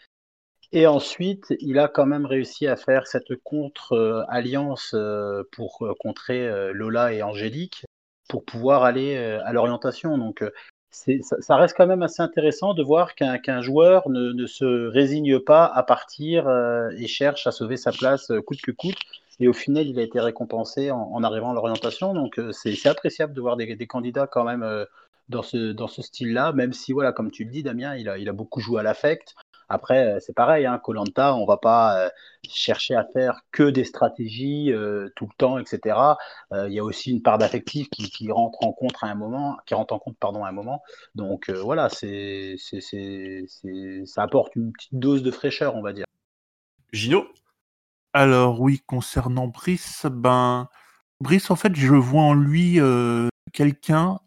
Et 0.73 0.87
ensuite, 0.87 1.55
il 1.61 1.79
a 1.79 1.89
quand 1.89 2.07
même 2.07 2.27
réussi 2.27 2.67
à 2.67 2.77
faire 2.77 3.07
cette 3.07 3.35
contre-alliance 3.43 4.97
pour 5.53 5.87
contrer 6.01 6.73
Lola 6.73 7.13
et 7.13 7.23
Angélique 7.23 7.85
pour 8.29 8.45
pouvoir 8.45 8.83
aller 8.83 9.17
à 9.17 9.53
l'orientation. 9.53 10.19
Donc 10.19 10.43
ça, 10.95 11.57
reste 11.57 11.77
quand 11.77 11.87
même 11.87 12.03
assez 12.03 12.23
intéressant 12.23 12.73
de 12.73 12.83
voir 12.83 13.15
qu'un 13.15 13.39
qu 13.39 13.63
joueur 13.63 14.09
ne, 14.09 14.47
se 14.47 14.87
résigne 14.87 15.41
pas 15.41 15.65
à 15.65 15.83
partir 15.83 16.47
euh, 16.47 16.91
et 16.97 17.07
cherche 17.07 17.47
à 17.47 17.53
sauver 17.53 17.77
sa 17.77 17.91
place 17.91 18.31
euh, 18.31 18.41
coûte 18.41 18.61
que 18.63 18.71
coûte. 18.71 18.99
Et 19.41 19.49
au 19.49 19.53
final, 19.53 19.87
il 19.89 19.99
a 19.99 20.03
été 20.03 20.21
récompensé 20.21 20.93
en, 20.93 21.23
arrivant 21.25 21.51
à 21.51 21.55
l'orientation. 21.55 22.15
Donc, 22.15 22.39
euh, 22.39 22.53
c'est 22.53 22.87
appréciable 22.87 23.35
de 23.35 23.41
voir 23.41 23.57
des, 23.57 23.87
candidats 23.87 24.29
quand 24.29 24.45
même 24.45 24.65
dans 25.29 25.43
ce, 25.43 25.73
dans 25.73 25.89
ce 25.89 26.03
style-là, 26.03 26.53
même 26.53 26.73
si, 26.73 26.93
voilà, 26.93 27.13
comme 27.13 27.33
tu 27.33 27.43
le 27.43 27.51
dis, 27.51 27.65
Damien, 27.65 27.97
il 27.97 28.09
a, 28.09 28.17
il 28.17 28.29
a 28.29 28.33
beaucoup 28.33 28.61
joué 28.61 28.79
à 28.79 28.83
l'affect. 28.85 29.35
Après, 29.69 30.15
euh, 30.15 30.19
c'est 30.21 30.35
pareil, 30.35 30.67
hein, 30.67 30.79
Colanta, 30.79 31.35
on 31.35 31.47
va 31.47 31.57
pas 31.57 31.99
euh, 31.99 32.09
chercher 32.49 32.95
à 32.95 33.05
faire 33.05 33.41
que 33.53 33.65
des 33.65 33.85
stratégies 33.85 34.73
euh, 34.73 35.09
tout 35.17 35.27
le 35.27 35.35
temps, 35.37 35.59
etc. 35.59 35.97
Il 36.53 36.73
y 36.73 36.79
a 36.79 36.85
aussi 36.85 37.11
une 37.11 37.23
part 37.23 37.39
d'affectif 37.39 37.89
qui, 37.91 38.11
qui, 38.11 38.31
rentre 38.31 38.65
en 38.65 38.73
compte 38.73 38.95
à 39.03 39.07
un 39.07 39.15
moment, 39.15 39.57
qui 39.67 39.75
rentre 39.75 39.95
en 39.95 39.99
compte, 39.99 40.17
pardon, 40.19 40.45
à 40.45 40.49
un 40.49 40.53
moment. 40.53 40.83
Donc 41.15 41.51
voilà, 41.51 41.89
c'est, 41.89 42.57
c'est, 42.59 42.81
c'est, 42.81 43.47
ça 44.07 44.23
apporte 44.23 44.55
une 44.57 44.73
petite 44.73 44.95
dose 44.95 45.23
de 45.23 45.31
fraîcheur, 45.31 45.75
on 45.77 45.83
va 45.83 45.93
dire. 45.93 46.07
Gino? 46.93 47.27
Alors 48.13 48.61
oui, 48.61 48.81
concernant 48.87 49.49
Brice, 49.49 50.07
ben 50.09 50.69
Brice, 51.21 51.51
en 51.51 51.57
fait, 51.57 51.75
je 51.75 51.95
vois 51.95 52.23
en 52.23 52.35
lui 52.35 52.81
euh, 52.81 53.29
quelqu'un 53.53 54.21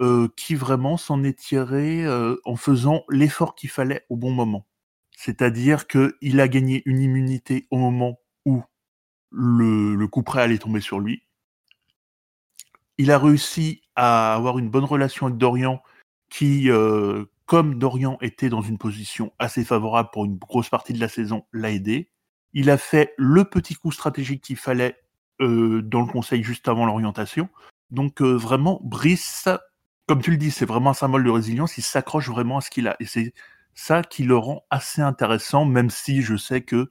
euh, 0.00 0.28
qui 0.34 0.54
vraiment 0.54 0.96
s'en 0.96 1.22
est 1.24 1.38
tiré 1.38 2.06
euh, 2.06 2.40
en 2.46 2.56
faisant 2.56 3.04
l'effort 3.10 3.54
qu'il 3.54 3.68
fallait 3.68 4.06
au 4.08 4.16
bon 4.16 4.30
moment. 4.30 4.66
C'est-à-dire 5.14 5.86
qu'il 5.86 6.40
a 6.40 6.48
gagné 6.48 6.82
une 6.86 7.00
immunité 7.00 7.66
au 7.70 7.76
moment 7.76 8.18
où 8.46 8.62
le, 9.30 10.06
coup 10.06 10.22
près 10.22 10.40
allait 10.40 10.56
tomber 10.56 10.80
sur 10.80 11.00
lui. 11.00 11.24
Il 12.96 13.10
a 13.10 13.18
réussi 13.18 13.82
à 13.94 14.34
avoir 14.34 14.58
une 14.58 14.70
bonne 14.70 14.84
relation 14.84 15.26
avec 15.26 15.36
Dorian, 15.36 15.82
qui, 16.30 16.70
euh, 16.70 17.26
comme 17.44 17.78
Dorian 17.78 18.16
était 18.22 18.48
dans 18.48 18.62
une 18.62 18.78
position 18.78 19.34
assez 19.38 19.64
favorable 19.64 20.08
pour 20.14 20.24
une 20.24 20.38
grosse 20.38 20.70
partie 20.70 20.94
de 20.94 21.00
la 21.00 21.08
saison, 21.08 21.44
l'a 21.52 21.72
aidé. 21.72 22.08
Il 22.54 22.70
a 22.70 22.78
fait 22.78 23.12
le 23.18 23.44
petit 23.44 23.74
coup 23.74 23.92
stratégique 23.92 24.42
qu'il 24.44 24.56
fallait 24.56 24.96
dans 25.40 26.00
le 26.00 26.10
conseil 26.10 26.42
juste 26.42 26.68
avant 26.68 26.86
l'orientation. 26.86 27.50
Donc 27.90 28.22
vraiment, 28.22 28.80
Brice 28.82 29.48
comme 30.10 30.22
tu 30.22 30.32
le 30.32 30.38
dis, 30.38 30.50
c'est 30.50 30.66
vraiment 30.66 30.90
un 30.90 30.94
symbole 30.94 31.22
de 31.22 31.30
résilience. 31.30 31.78
Il 31.78 31.84
s'accroche 31.84 32.28
vraiment 32.30 32.58
à 32.58 32.60
ce 32.62 32.68
qu'il 32.68 32.88
a. 32.88 32.96
Et 32.98 33.04
c'est 33.04 33.32
ça 33.76 34.02
qui 34.02 34.24
le 34.24 34.36
rend 34.36 34.66
assez 34.68 35.00
intéressant, 35.00 35.64
même 35.64 35.88
si 35.88 36.20
je 36.20 36.34
sais 36.34 36.62
que, 36.62 36.90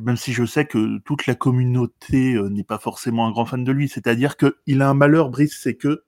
même 0.00 0.16
si 0.16 0.32
je 0.32 0.44
sais 0.44 0.64
que 0.64 0.98
toute 0.98 1.26
la 1.26 1.34
communauté 1.34 2.34
euh, 2.34 2.48
n'est 2.48 2.62
pas 2.62 2.78
forcément 2.78 3.26
un 3.26 3.32
grand 3.32 3.44
fan 3.44 3.64
de 3.64 3.72
lui. 3.72 3.88
C'est-à-dire 3.88 4.36
qu'il 4.36 4.82
a 4.82 4.88
un 4.88 4.94
malheur, 4.94 5.30
Brice, 5.30 5.58
c'est 5.60 5.74
que, 5.74 6.04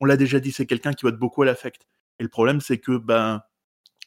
on 0.00 0.06
l'a 0.06 0.16
déjà 0.16 0.40
dit, 0.40 0.52
c'est 0.52 0.64
quelqu'un 0.64 0.94
qui 0.94 1.04
vote 1.04 1.18
beaucoup 1.18 1.42
à 1.42 1.44
l'affect. 1.44 1.86
Et 2.18 2.22
le 2.22 2.30
problème, 2.30 2.62
c'est 2.62 2.78
que, 2.78 2.96
ben, 2.96 3.42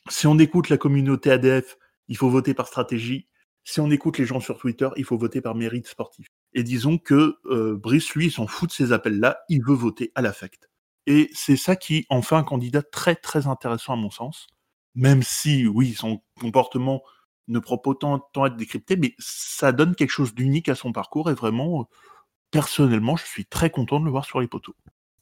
si 0.10 0.26
on 0.26 0.40
écoute 0.40 0.70
la 0.70 0.78
communauté 0.78 1.30
ADF, 1.30 1.78
il 2.08 2.18
faut 2.18 2.32
voter 2.32 2.56
par 2.56 2.66
stratégie. 2.66 3.28
Si 3.64 3.80
on 3.80 3.92
écoute 3.92 4.18
les 4.18 4.26
gens 4.26 4.40
sur 4.40 4.58
Twitter, 4.58 4.90
il 4.98 5.06
faut 5.06 5.20
voter 5.20 5.42
par 5.42 5.54
mérite 5.54 5.88
sportif. 5.88 6.26
Et 6.56 6.64
disons 6.64 6.98
que 6.98 7.38
euh, 7.46 7.78
Brice, 7.78 8.16
lui, 8.16 8.32
s'en 8.32 8.48
fout 8.48 8.70
de 8.70 8.74
ces 8.74 8.94
appels-là, 8.94 9.42
il 9.48 9.64
veut 9.64 9.76
voter 9.76 10.12
à 10.16 10.24
l'affect. 10.24 10.69
Et 11.10 11.28
c'est 11.34 11.58
ça 11.58 11.76
qui 11.76 12.06
en 12.10 12.22
fait 12.22 12.36
un 12.36 12.44
candidat 12.44 12.84
très 12.84 13.16
très 13.16 13.48
intéressant 13.48 13.94
à 13.94 13.96
mon 13.96 14.12
sens. 14.12 14.46
Même 14.94 15.24
si, 15.24 15.66
oui, 15.66 15.94
son 15.94 16.22
comportement 16.40 17.02
ne 17.48 17.58
prend 17.58 17.80
pas 17.80 17.90
autant 17.90 18.18
de 18.18 18.40
à 18.40 18.46
être 18.46 18.56
décrypté, 18.56 18.96
mais 18.96 19.16
ça 19.18 19.72
donne 19.72 19.96
quelque 19.96 20.12
chose 20.12 20.36
d'unique 20.36 20.70
à 20.70 20.76
son 20.76 20.92
parcours 20.92 21.32
et 21.32 21.34
vraiment, 21.34 21.90
personnellement, 22.52 23.18
je 23.18 23.26
suis 23.26 23.48
très 23.48 23.72
content 23.72 24.00
de 24.00 24.06
le 24.06 24.12
voir 24.12 24.24
sur 24.24 24.40
les 24.40 24.48
poteaux. 24.48 24.76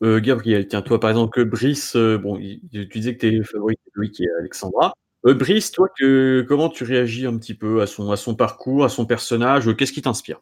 Euh, 0.04 0.20
Gabriel, 0.20 0.68
tiens, 0.68 0.82
toi 0.82 1.00
par 1.00 1.10
exemple, 1.10 1.34
que 1.34 1.48
Brice, 1.48 1.96
euh, 1.96 2.18
bon, 2.18 2.38
tu 2.38 2.86
disais 2.94 3.16
que 3.16 3.22
tes 3.22 3.44
favoris, 3.44 3.78
lui 3.96 4.12
qui 4.12 4.24
est 4.26 4.32
Alexandra. 4.40 4.94
Euh, 5.26 5.36
Brice, 5.36 5.72
toi, 5.72 5.88
que, 5.98 6.46
comment 6.50 6.68
tu 6.68 6.84
réagis 6.84 7.26
un 7.26 7.38
petit 7.38 7.54
peu 7.54 7.82
à 7.82 7.88
son, 7.88 8.12
à 8.12 8.18
son 8.18 8.36
parcours, 8.36 8.84
à 8.84 8.90
son 8.90 9.06
personnage 9.06 9.74
Qu'est-ce 9.78 9.94
qui 9.94 10.02
t'inspire? 10.02 10.42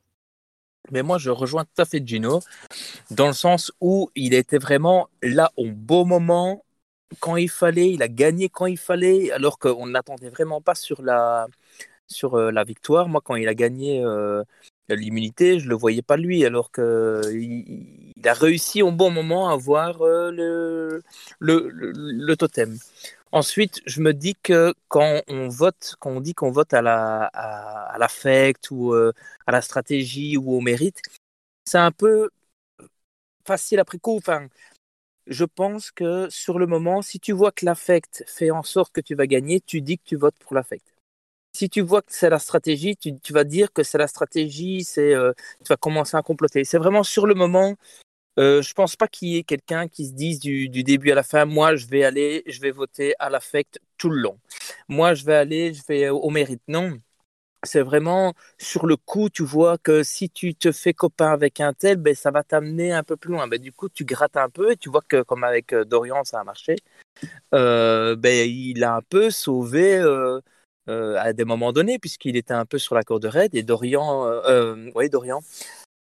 Mais 0.92 1.04
moi, 1.04 1.18
je 1.18 1.30
rejoins 1.30 1.66
tout 1.66 1.82
à 1.82 1.86
fait 1.86 2.06
Gino, 2.06 2.42
dans 3.12 3.28
le 3.28 3.34
sens 3.34 3.72
où 3.82 4.10
il 4.16 4.34
était 4.34 4.58
vraiment 4.58 5.10
là 5.22 5.52
au 5.58 5.72
beau 5.72 6.06
moment, 6.06 6.64
quand 7.20 7.36
il 7.38 7.50
fallait, 7.50 7.92
il 7.92 8.02
a 8.04 8.08
gagné 8.08 8.50
quand 8.50 8.66
il 8.66 8.78
fallait, 8.78 9.32
alors 9.32 9.60
qu'on 9.60 9.88
n'attendait 9.88 10.30
vraiment 10.30 10.62
pas 10.62 10.76
sur 10.76 11.02
la, 11.02 11.48
sur 12.08 12.36
euh, 12.36 12.52
la 12.52 12.64
victoire. 12.64 13.08
Moi, 13.10 13.22
quand 13.24 13.36
il 13.36 13.48
a 13.48 13.54
gagné 13.54 14.04
euh, 14.04 14.44
l'immunité, 14.90 15.60
je 15.60 15.66
ne 15.66 15.70
le 15.70 15.76
voyais 15.76 16.02
pas 16.02 16.18
lui, 16.18 16.46
alors 16.46 16.72
qu'il 16.72 16.84
il 18.16 18.28
a 18.28 18.34
réussi 18.34 18.82
au 18.82 18.92
bon 18.92 19.12
moment 19.12 19.50
à 19.50 19.54
avoir 19.54 20.02
euh, 20.02 20.32
le, 20.32 21.02
le, 21.40 21.70
le, 21.70 21.92
le, 21.94 22.38
totem. 22.38 22.78
Ensuite, 23.36 23.82
je 23.86 24.00
me 24.00 24.14
dis 24.14 24.34
que 24.36 24.74
quand 24.88 25.22
on 25.28 25.50
vote, 25.50 25.96
quand 26.00 26.10
on 26.10 26.22
dit 26.22 26.34
qu'on 26.34 26.52
vote 26.52 26.74
à 26.74 26.82
la 26.82 27.26
à, 27.34 27.98
l'affect 27.98 28.72
ou 28.72 28.94
euh, 28.94 29.12
à 29.46 29.52
la 29.52 29.62
stratégie 29.62 30.38
ou 30.38 30.56
au 30.56 30.62
mérite, 30.62 31.02
c'est 31.66 31.78
un 31.78 31.92
peu 31.92 32.30
facile 33.46 33.80
après 33.80 33.98
coup. 34.00 34.16
Enfin, 34.16 34.48
je 35.28 35.46
pense 35.46 35.92
que 35.92 36.30
sur 36.30 36.60
le 36.60 36.68
moment, 36.68 37.02
si 37.02 37.20
tu 37.20 37.34
vois 37.34 37.52
que 37.52 37.66
l'affect 37.66 38.24
fait 38.28 38.52
en 38.52 38.64
sorte 38.64 38.94
que 38.94 39.02
tu 39.02 39.16
vas 39.16 39.28
gagner, 39.28 39.62
tu 39.62 39.82
dis 39.82 39.98
que 39.98 40.06
tu 40.06 40.16
votes 40.16 40.38
pour 40.40 40.56
l'affect. 40.56 40.86
Si 41.54 41.70
tu 41.70 41.82
vois 41.82 42.02
que 42.04 42.14
c'est 42.14 42.30
la 42.30 42.40
stratégie, 42.40 42.98
tu, 42.98 43.34
vas 43.34 43.44
dire 43.44 43.74
que 43.74 43.84
c'est 43.84 43.98
la 43.98 44.08
stratégie, 44.08 44.86
euh, 44.98 45.34
tu 45.64 45.70
vas 45.70 45.78
commencer 45.78 46.18
à 46.18 46.22
comploter. 46.22 46.64
C'est 46.66 46.78
vraiment 46.78 47.04
sur 47.04 47.28
le 47.28 47.36
moment. 47.36 47.76
Euh, 48.38 48.62
je 48.62 48.74
pense 48.74 48.96
pas 48.96 49.08
qu'il 49.08 49.30
y 49.30 49.38
ait 49.38 49.44
quelqu'un 49.44 49.88
qui 49.88 50.08
se 50.08 50.14
dise 50.14 50.40
du, 50.40 50.68
début 50.70 51.12
à 51.12 51.16
la 51.16 51.24
fin, 51.24 51.46
moi 51.46 51.76
je 51.76 51.88
vais 51.88 52.04
aller, 52.04 52.44
je 52.48 52.60
vais 52.60 52.72
voter 52.72 53.14
à 53.20 53.30
l'affect 53.30 53.80
tout 53.98 54.10
le 54.10 54.20
long. 54.20 54.38
Moi 54.90 55.14
je 55.14 55.26
vais 55.26 55.36
aller, 55.36 55.74
je 55.74 55.82
vais 55.88 56.10
au 56.10 56.30
mérite. 56.30 56.62
Non, 56.68 57.00
c'est 57.66 57.82
vraiment 57.82 58.34
sur 58.58 58.86
le 58.86 58.96
coup, 58.96 59.30
tu 59.30 59.44
vois 59.44 59.78
que 59.78 60.04
si 60.04 60.30
tu 60.30 60.56
te 60.56 60.72
fais 60.72 60.94
copain 60.94 61.32
avec 61.32 61.60
un 61.60 61.74
tel, 61.74 61.98
ben, 61.98 62.16
ça 62.16 62.32
va 62.32 62.44
t'amener 62.44 62.94
un 62.94 63.04
peu 63.04 63.18
plus 63.18 63.32
loin. 63.32 63.48
Ben, 63.48 63.60
du 63.60 63.72
coup, 63.72 63.90
tu 63.90 64.06
grattes 64.06 64.38
un 64.38 64.50
peu 64.50 64.72
et 64.72 64.78
tu 64.78 64.90
vois 64.90 65.02
que 65.08 65.22
comme 65.24 65.44
avec 65.44 65.74
euh, 65.74 65.86
Dorian, 65.86 66.24
ça 66.24 66.40
a 66.40 66.44
marché. 66.44 66.76
Euh, 67.54 68.16
ben, 68.16 68.50
il 68.50 68.84
a 68.84 68.96
un 68.96 69.02
peu 69.02 69.30
sauvé 69.32 69.98
euh, 69.98 70.40
à 70.88 71.34
des 71.34 71.46
moments 71.46 71.74
donnés 71.74 72.00
puisqu'il 72.00 72.38
était 72.38 72.54
un 72.54 72.66
peu 72.66 72.78
sur 72.78 72.96
la 72.96 73.04
corde 73.04 73.26
raide 73.26 73.56
et 73.56 73.64
Dorian, 73.64 74.30
oui, 74.96 75.10
Dorian 75.10 75.42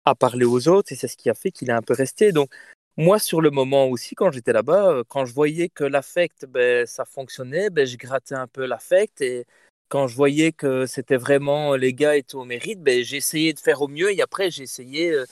a 0.08 0.14
parlé 0.14 0.44
aux 0.44 0.68
autres 0.68 0.92
et 0.92 0.96
c'est 0.96 1.08
ce 1.08 1.16
qui 1.16 1.30
a 1.30 1.34
fait 1.34 1.50
qu'il 1.50 1.70
est 1.70 1.72
un 1.72 1.82
peu 1.82 1.94
resté. 1.94 2.32
Donc, 2.32 2.50
moi, 2.96 3.18
sur 3.18 3.40
le 3.40 3.50
moment 3.50 3.86
aussi, 3.88 4.14
quand 4.14 4.30
j'étais 4.32 4.52
là-bas, 4.52 5.02
quand 5.08 5.24
je 5.24 5.32
voyais 5.34 5.68
que 5.68 5.84
l'affect, 5.84 6.46
ben, 6.46 6.86
ça 6.86 7.04
fonctionnait, 7.04 7.70
ben, 7.70 7.86
je 7.86 7.96
grattais 7.96 8.34
un 8.34 8.48
peu 8.48 8.66
l'affect 8.66 9.20
et 9.20 9.46
quand 9.88 10.06
je 10.06 10.16
voyais 10.16 10.52
que 10.52 10.86
c'était 10.86 11.16
vraiment 11.16 11.74
les 11.76 11.94
gars 11.94 12.16
étaient 12.16 12.34
au 12.36 12.44
mérite, 12.44 12.82
ben, 12.82 12.98
essayé 12.98 13.52
de 13.52 13.58
faire 13.58 13.82
au 13.82 13.88
mieux 13.88 14.12
et 14.12 14.20
après 14.22 14.48
essayé 14.48 15.12
euh, 15.12 15.26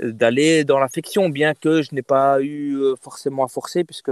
d'aller 0.00 0.64
dans 0.64 0.78
l'affection, 0.78 1.28
bien 1.28 1.54
que 1.54 1.82
je 1.82 1.94
n'ai 1.94 2.02
pas 2.02 2.40
eu 2.40 2.76
euh, 2.76 2.94
forcément 3.00 3.44
à 3.44 3.48
forcer, 3.48 3.84
puisque 3.84 4.10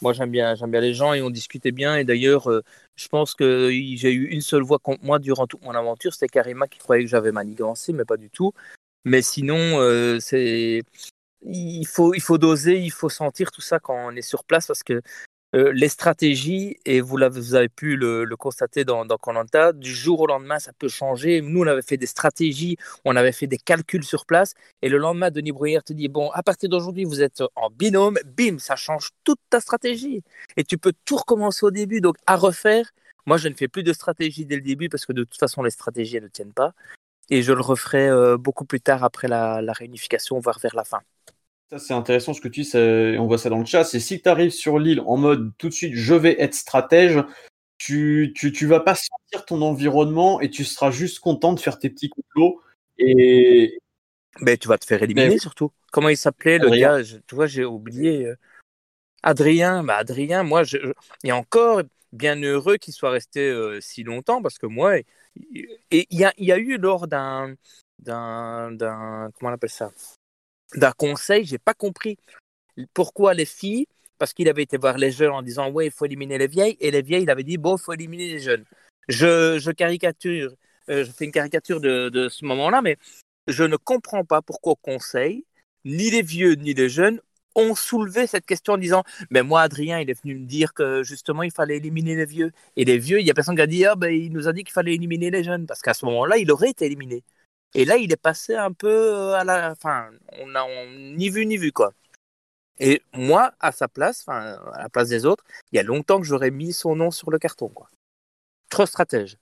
moi 0.00 0.12
j'aime 0.12 0.30
bien, 0.30 0.54
j'aime 0.54 0.70
bien 0.70 0.80
les 0.80 0.94
gens 0.94 1.12
et 1.12 1.22
on 1.22 1.30
discutait 1.30 1.72
bien. 1.72 1.96
Et 1.96 2.04
d'ailleurs, 2.04 2.50
euh, 2.50 2.62
je 2.96 3.08
pense 3.08 3.34
que 3.34 3.68
j'ai 3.70 4.12
eu 4.12 4.28
une 4.28 4.40
seule 4.40 4.62
voix 4.62 4.78
contre 4.78 5.04
moi 5.04 5.18
durant 5.18 5.46
toute 5.46 5.62
mon 5.64 5.72
aventure, 5.72 6.12
c'était 6.12 6.28
Karima 6.28 6.68
qui 6.68 6.78
croyait 6.78 7.04
que 7.04 7.10
j'avais 7.10 7.32
manigancé, 7.32 7.92
mais 7.92 8.04
pas 8.04 8.16
du 8.16 8.30
tout. 8.30 8.52
Mais 9.08 9.22
sinon, 9.22 9.80
c'est 10.20 10.82
il 11.42 11.86
faut, 11.86 12.14
il 12.14 12.20
faut 12.20 12.38
doser, 12.38 12.78
il 12.78 12.90
faut 12.90 13.08
sentir 13.08 13.50
tout 13.50 13.60
ça 13.60 13.78
quand 13.78 13.94
on 13.94 14.16
est 14.16 14.22
sur 14.22 14.44
place 14.44 14.66
parce 14.66 14.82
que 14.82 15.00
euh, 15.54 15.72
les 15.72 15.88
stratégies, 15.88 16.76
et 16.84 17.00
vous, 17.00 17.16
vous 17.30 17.54
avez 17.54 17.70
pu 17.70 17.96
le, 17.96 18.26
constater 18.36 18.84
dans 18.84 19.06
Colanta, 19.16 19.72
du 19.72 19.94
jour 19.94 20.20
au 20.20 20.26
lendemain, 20.26 20.58
ça 20.58 20.72
peut 20.78 20.88
changer. 20.88 21.40
Nous, 21.40 21.62
on 21.62 21.66
avait 21.66 21.80
fait 21.80 21.96
des 21.96 22.06
stratégies, 22.06 22.76
on 23.06 23.16
avait 23.16 23.32
fait 23.32 23.46
des 23.46 23.56
calculs 23.56 24.04
sur 24.04 24.26
place, 24.26 24.52
et 24.82 24.90
le 24.90 24.98
lendemain, 24.98 25.30
Denis 25.30 25.52
Bruyère 25.52 25.82
te 25.82 25.94
dit, 25.94 26.08
bon, 26.08 26.30
à 26.32 26.42
partir 26.42 26.68
d'aujourd'hui, 26.68 27.04
vous 27.04 27.22
êtes 27.22 27.42
en 27.56 27.70
binôme, 27.70 28.18
bim, 28.26 28.58
ça 28.58 28.76
change 28.76 29.10
toute 29.24 29.40
ta 29.48 29.60
stratégie. 29.60 30.22
Et 30.58 30.64
tu 30.64 30.76
peux 30.76 30.92
tout 31.06 31.16
recommencer 31.16 31.64
au 31.64 31.70
début, 31.70 32.02
donc 32.02 32.16
à 32.26 32.36
refaire. 32.36 32.90
Moi, 33.24 33.38
je 33.38 33.48
ne 33.48 33.54
fais 33.54 33.68
plus 33.68 33.82
de 33.82 33.94
stratégie 33.94 34.44
dès 34.44 34.56
le 34.56 34.62
début, 34.62 34.90
parce 34.90 35.06
que 35.06 35.14
de 35.14 35.24
toute 35.24 35.38
façon, 35.38 35.62
les 35.62 35.70
stratégies, 35.70 36.18
elles 36.18 36.24
ne 36.24 36.28
tiennent 36.28 36.52
pas. 36.52 36.74
Et 37.30 37.42
je 37.42 37.52
le 37.52 37.60
referai 37.60 38.08
euh, 38.08 38.36
beaucoup 38.36 38.64
plus 38.64 38.80
tard 38.80 39.04
après 39.04 39.28
la 39.28 39.72
réunification, 39.72 40.38
voire 40.38 40.58
vers 40.58 40.74
la 40.74 40.84
fin. 40.84 41.00
Ça, 41.70 41.78
c'est 41.78 41.92
intéressant 41.92 42.32
ce 42.32 42.40
que 42.40 42.48
tu 42.48 42.62
dis, 42.62 43.18
on 43.18 43.26
voit 43.26 43.36
ça 43.36 43.50
dans 43.50 43.58
le 43.58 43.66
chat. 43.66 43.84
C'est 43.84 44.00
si 44.00 44.22
tu 44.22 44.28
arrives 44.28 44.52
sur 44.52 44.78
l'île 44.78 45.02
en 45.04 45.18
mode 45.18 45.52
tout 45.58 45.68
de 45.68 45.74
suite, 45.74 45.94
je 45.94 46.14
vais 46.14 46.40
être 46.40 46.54
stratège, 46.54 47.22
tu, 47.76 48.32
tu, 48.34 48.52
tu, 48.52 48.66
vas 48.66 48.80
pas 48.80 48.94
sentir 48.94 49.44
ton 49.44 49.60
environnement 49.60 50.40
et 50.40 50.48
tu 50.48 50.64
seras 50.64 50.90
juste 50.90 51.20
content 51.20 51.52
de 51.52 51.60
faire 51.60 51.78
tes 51.78 51.90
petits 51.90 52.08
complots. 52.08 52.62
Et. 52.96 53.78
Mais 54.40 54.56
tu 54.56 54.66
vas 54.66 54.78
te 54.78 54.86
faire 54.86 55.02
éliminer 55.02 55.38
surtout. 55.38 55.70
Comment 55.92 56.08
il 56.08 56.16
s'appelait 56.16 56.58
le 56.58 56.70
gars? 56.70 57.02
Tu 57.02 57.34
vois, 57.34 57.46
j'ai 57.46 57.66
oublié. 57.66 58.26
Euh, 58.26 58.36
Adrien, 59.22 59.82
bah 59.82 59.96
Adrien, 59.96 60.44
moi, 60.44 60.62
je, 60.62 60.78
et 61.24 61.32
encore 61.32 61.82
bien 62.12 62.36
heureux 62.42 62.76
qu'il 62.76 62.94
soit 62.94 63.10
resté 63.10 63.40
euh, 63.48 63.80
si 63.80 64.02
longtemps 64.02 64.42
parce 64.42 64.58
que 64.58 64.66
moi, 64.66 64.98
et 64.98 65.06
il 65.90 66.18
y 66.18 66.24
a, 66.24 66.32
y 66.38 66.52
a 66.52 66.58
eu 66.58 66.78
lors 66.78 67.06
d'un, 67.06 67.54
d'un, 67.98 68.76
comment 68.78 69.50
on 69.50 69.54
appelle 69.54 69.70
ça 69.70 69.90
d'un 70.74 70.92
conseil, 70.92 71.44
j'ai 71.46 71.58
pas 71.58 71.74
compris 71.74 72.18
pourquoi 72.92 73.32
les 73.32 73.46
filles, 73.46 73.86
parce 74.18 74.34
qu'il 74.34 74.48
avait 74.48 74.62
été 74.62 74.76
voir 74.76 74.98
les 74.98 75.10
jeunes 75.10 75.30
en 75.30 75.42
disant 75.42 75.70
ouais 75.70 75.86
il 75.86 75.92
faut 75.92 76.04
éliminer 76.04 76.36
les 76.38 76.46
vieilles, 76.46 76.76
et 76.80 76.90
les 76.90 77.02
vieilles 77.02 77.22
il 77.22 77.30
avait 77.30 77.44
dit 77.44 77.56
bon 77.56 77.76
il 77.76 77.80
faut 77.80 77.92
éliminer 77.92 78.28
les 78.28 78.40
jeunes. 78.40 78.64
Je, 79.08 79.58
je 79.58 79.70
caricature, 79.70 80.54
euh, 80.90 81.04
je 81.04 81.10
fais 81.10 81.24
une 81.24 81.32
caricature 81.32 81.80
de, 81.80 82.10
de 82.10 82.28
ce 82.28 82.44
moment-là, 82.44 82.82
mais 82.82 82.98
je 83.46 83.64
ne 83.64 83.76
comprends 83.76 84.24
pas 84.24 84.42
pourquoi 84.42 84.72
au 84.72 84.76
conseil, 84.76 85.46
ni 85.84 86.10
les 86.10 86.22
vieux 86.22 86.52
ni 86.52 86.74
les 86.74 86.90
jeunes 86.90 87.20
ont 87.58 87.74
soulevé 87.74 88.26
cette 88.26 88.46
question 88.46 88.74
en 88.74 88.78
disant 88.78 89.04
mais 89.30 89.42
moi 89.42 89.62
Adrien 89.62 89.98
il 90.00 90.08
est 90.10 90.20
venu 90.22 90.36
me 90.36 90.46
dire 90.46 90.72
que 90.74 91.02
justement 91.02 91.42
il 91.42 91.50
fallait 91.50 91.76
éliminer 91.76 92.16
les 92.16 92.26
vieux 92.26 92.52
et 92.76 92.84
les 92.84 92.98
vieux 92.98 93.20
il 93.20 93.26
y 93.26 93.30
a 93.30 93.34
personne 93.34 93.56
qui 93.56 93.62
a 93.62 93.66
dit 93.66 93.84
ah 93.84 93.96
ben 93.96 94.10
il 94.10 94.32
nous 94.32 94.48
a 94.48 94.52
dit 94.52 94.64
qu'il 94.64 94.72
fallait 94.72 94.94
éliminer 94.94 95.30
les 95.30 95.44
jeunes 95.44 95.66
parce 95.66 95.82
qu'à 95.82 95.94
ce 95.94 96.06
moment-là 96.06 96.38
il 96.38 96.50
aurait 96.50 96.70
été 96.70 96.86
éliminé 96.86 97.24
et 97.74 97.84
là, 97.84 97.96
il 97.96 98.12
est 98.12 98.16
passé 98.16 98.54
un 98.54 98.72
peu 98.72 98.88
euh, 98.88 99.34
à 99.34 99.44
la. 99.44 99.72
Enfin, 99.72 100.10
on 100.40 100.54
a 100.54 100.66
ni 100.96 101.28
vu 101.28 101.46
ni 101.46 101.56
vu, 101.56 101.72
quoi. 101.72 101.92
Et 102.80 103.02
moi, 103.12 103.52
à 103.60 103.72
sa 103.72 103.88
place, 103.88 104.24
enfin, 104.26 104.58
à 104.72 104.82
la 104.82 104.88
place 104.88 105.08
des 105.08 105.26
autres, 105.26 105.44
il 105.72 105.76
y 105.76 105.78
a 105.78 105.82
longtemps 105.82 106.20
que 106.20 106.26
j'aurais 106.26 106.50
mis 106.50 106.72
son 106.72 106.96
nom 106.96 107.10
sur 107.10 107.30
le 107.30 107.38
carton, 107.38 107.68
quoi. 107.68 107.88
Trop 108.70 108.86
stratège. 108.86 109.36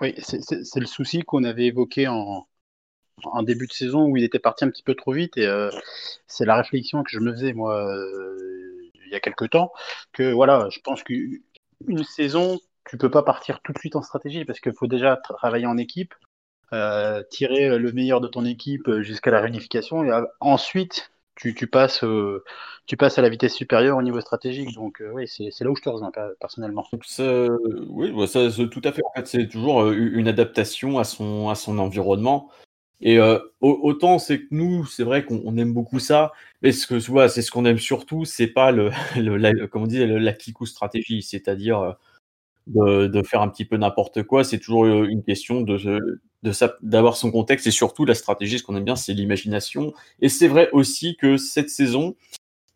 Oui, 0.00 0.14
c'est 0.18 0.80
le 0.80 0.86
souci 0.86 1.22
qu'on 1.22 1.44
avait 1.44 1.66
évoqué 1.66 2.08
en, 2.08 2.46
en, 3.24 3.42
début 3.42 3.66
de 3.66 3.72
saison 3.72 4.04
où 4.04 4.16
il 4.16 4.24
était 4.24 4.38
parti 4.38 4.64
un 4.64 4.70
petit 4.70 4.82
peu 4.82 4.94
trop 4.94 5.12
vite. 5.12 5.36
Et 5.36 5.46
euh, 5.46 5.70
c'est 6.26 6.44
la 6.44 6.56
réflexion 6.56 7.02
que 7.02 7.10
je 7.10 7.20
me 7.20 7.32
faisais, 7.32 7.52
moi, 7.52 7.86
euh, 7.86 8.90
il 9.06 9.12
y 9.12 9.14
a 9.14 9.20
quelques 9.20 9.50
temps, 9.50 9.72
que 10.12 10.32
voilà, 10.32 10.68
je 10.70 10.80
pense 10.80 11.02
qu'une 11.02 11.40
saison, 12.04 12.58
tu 12.84 12.96
peux 12.96 13.10
pas 13.10 13.22
partir 13.22 13.60
tout 13.62 13.72
de 13.72 13.78
suite 13.78 13.96
en 13.96 14.02
stratégie 14.02 14.44
parce 14.44 14.60
qu'il 14.60 14.72
faut 14.72 14.86
déjà 14.86 15.16
travailler 15.16 15.66
en 15.66 15.76
équipe. 15.76 16.14
Euh, 16.72 17.22
tirer 17.30 17.76
le 17.78 17.92
meilleur 17.92 18.22
de 18.22 18.28
ton 18.28 18.46
équipe 18.46 18.90
jusqu'à 19.00 19.30
la 19.30 19.42
réunification 19.42 20.04
et 20.04 20.22
ensuite 20.40 21.12
tu, 21.36 21.66
passes, 21.66 22.02
tu 22.86 22.96
passes 22.96 23.18
à 23.18 23.22
la 23.22 23.28
vitesse 23.28 23.54
supérieure 23.54 23.98
au 23.98 24.02
niveau 24.02 24.22
stratégique. 24.22 24.72
Donc 24.74 25.02
oui, 25.12 25.28
c'est 25.28 25.52
là 25.60 25.70
où 25.70 25.76
je 25.76 25.82
te 25.82 25.90
rejoins 25.90 26.10
personnellement. 26.40 26.86
oui, 27.18 28.12
bah, 28.12 28.26
ça, 28.26 28.48
tout 28.70 28.80
à 28.84 28.92
fait. 28.92 29.02
En 29.04 29.12
fait, 29.14 29.26
c'est 29.26 29.48
toujours 29.48 29.90
une 29.90 30.28
adaptation 30.28 30.98
à 30.98 31.04
son, 31.04 31.50
à 31.50 31.54
son 31.54 31.78
environnement. 31.78 32.48
Et 33.02 33.18
autant 33.60 34.18
c'est 34.18 34.40
que 34.40 34.46
nous, 34.52 34.86
c'est 34.86 35.02
vrai 35.02 35.24
qu'on 35.24 35.56
aime 35.56 35.72
beaucoup 35.72 35.98
ça, 35.98 36.32
mais 36.62 36.72
ce 36.72 36.86
que 36.86 37.00
vois, 37.10 37.28
c'est 37.28 37.42
ce 37.42 37.50
qu'on 37.50 37.64
aime 37.64 37.78
surtout, 37.78 38.24
c'est 38.24 38.46
pas 38.46 38.70
le, 38.70 38.90
la, 39.16 39.66
comme 39.66 39.82
on 39.82 39.86
dit, 39.86 40.06
la 40.06 40.32
stratégie, 40.66 41.22
c'est-à-dire 41.22 41.96
de, 42.66 43.22
faire 43.22 43.42
un 43.42 43.48
petit 43.48 43.64
peu 43.64 43.76
n'importe 43.76 44.22
quoi. 44.22 44.44
C'est 44.44 44.58
toujours 44.58 44.86
une 44.86 45.22
question 45.22 45.62
de, 45.62 46.20
d'avoir 46.82 47.16
son 47.16 47.30
contexte 47.30 47.66
et 47.66 47.70
surtout 47.70 48.04
la 48.04 48.14
stratégie. 48.14 48.58
Ce 48.58 48.64
qu'on 48.64 48.76
aime 48.76 48.84
bien, 48.84 48.96
c'est 48.96 49.14
l'imagination. 49.14 49.92
Et 50.20 50.28
c'est 50.28 50.48
vrai 50.48 50.68
aussi 50.72 51.16
que 51.16 51.36
cette 51.36 51.70
saison, 51.70 52.16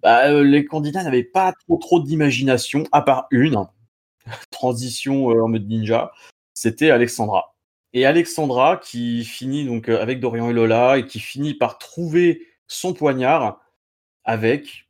bah, 0.03 0.29
euh, 0.31 0.45
les 0.45 0.65
candidats 0.65 1.03
n'avaient 1.03 1.25
pas 1.25 1.53
trop 1.67 1.79
trop 1.79 2.01
d'imagination, 2.01 2.85
à 2.93 3.03
part 3.03 3.27
une 3.31 3.67
transition 4.51 5.31
euh, 5.31 5.43
en 5.43 5.49
mode 5.49 5.67
ninja. 5.67 6.13
C'était 6.55 6.91
Alexandra. 6.91 7.56
Et 7.97 8.05
Alexandra 8.05 8.77
qui 8.77 9.25
finit 9.25 9.65
donc 9.65 9.89
euh, 9.89 10.03
avec 10.03 10.21
Dorian 10.21 10.51
et 10.51 10.53
Lola 10.53 10.99
et 10.99 11.07
qui 11.07 11.19
finit 11.19 11.55
par 11.55 11.79
trouver 11.79 12.47
son 12.69 12.93
poignard 12.93 13.59
avec 14.25 14.87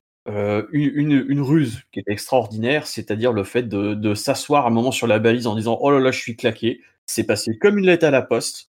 une, 0.72 1.24
une, 1.28 1.40
ruse 1.40 1.82
qui 1.92 2.00
est 2.00 2.08
extraordinaire, 2.08 2.88
c'est-à-dire 2.88 3.32
le 3.32 3.44
fait 3.44 3.62
de, 3.62 4.14
s'asseoir 4.14 4.66
un 4.66 4.70
moment 4.70 4.90
sur 4.90 5.06
la 5.06 5.20
balise 5.20 5.46
en 5.46 5.54
disant 5.54 5.78
Oh 5.80 5.92
là 5.92 6.00
là, 6.00 6.10
je 6.10 6.18
suis 6.18 6.34
claqué. 6.34 6.80
C'est 7.06 7.22
passé 7.22 7.56
comme 7.58 7.78
une 7.78 7.86
lettre 7.86 8.06
à 8.06 8.10
la 8.10 8.22
poste. 8.22 8.72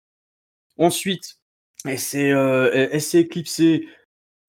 Ensuite, 0.78 1.40
elle 1.84 1.98
s'est, 1.98 2.30
euh, 2.30 2.88
éclipsée 3.12 3.86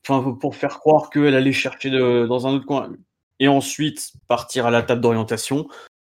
pour 0.04 0.56
faire 0.56 0.80
croire 0.80 1.10
qu'elle 1.10 1.36
allait 1.36 1.52
chercher 1.52 1.90
dans 1.90 2.48
un 2.48 2.54
autre 2.54 2.66
coin. 2.66 2.94
Et 3.40 3.50
ensuite, 3.50 4.14
partir 4.30 4.66
à 4.66 4.72
la 4.72 4.82
table 4.82 5.02
d'orientation. 5.02 5.68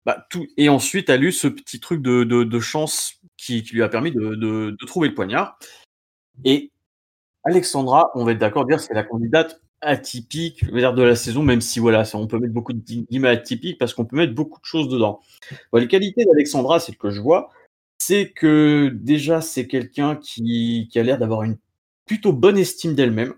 Bah, 0.06 0.26
et 0.56 0.68
ensuite, 0.68 1.10
elle 1.10 1.22
a 1.22 1.26
eu 1.26 1.32
ce 1.32 1.46
petit 1.46 1.78
truc 1.78 2.02
de, 2.02 2.60
chance 2.60 3.19
qui, 3.40 3.62
lui 3.72 3.82
a 3.82 3.88
permis 3.88 4.12
de, 4.12 4.76
trouver 4.86 5.08
le 5.08 5.14
poignard. 5.14 5.58
Et 6.44 6.70
Alexandra, 7.44 8.10
on 8.14 8.24
va 8.24 8.32
être 8.32 8.38
d'accord, 8.38 8.66
dire 8.66 8.80
c'est 8.80 8.94
la 8.94 9.02
candidate 9.02 9.60
atypique 9.80 10.66
de 10.66 11.02
la 11.02 11.16
saison, 11.16 11.42
même 11.42 11.62
si 11.62 11.78
voilà, 11.78 12.04
on 12.14 12.26
peut 12.26 12.38
mettre 12.38 12.52
beaucoup 12.52 12.74
de 12.74 13.26
atypiques 13.26 13.78
parce 13.78 13.94
qu'on 13.94 14.04
peut 14.04 14.16
mettre 14.16 14.34
beaucoup 14.34 14.60
de 14.60 14.64
choses 14.64 14.88
dedans. 14.88 15.20
les 15.72 15.88
qualités 15.88 16.24
d'Alexandra, 16.26 16.80
c'est 16.80 16.94
que 16.94 17.10
je 17.10 17.20
vois, 17.20 17.50
c'est 17.98 18.30
que 18.30 18.90
déjà 18.92 19.40
c'est 19.40 19.66
quelqu'un 19.66 20.16
qui, 20.16 20.90
a 20.94 21.02
l'air 21.02 21.18
d'avoir 21.18 21.42
une 21.42 21.56
plutôt 22.04 22.32
bonne 22.34 22.58
estime 22.58 22.94
d'elle-même, 22.94 23.34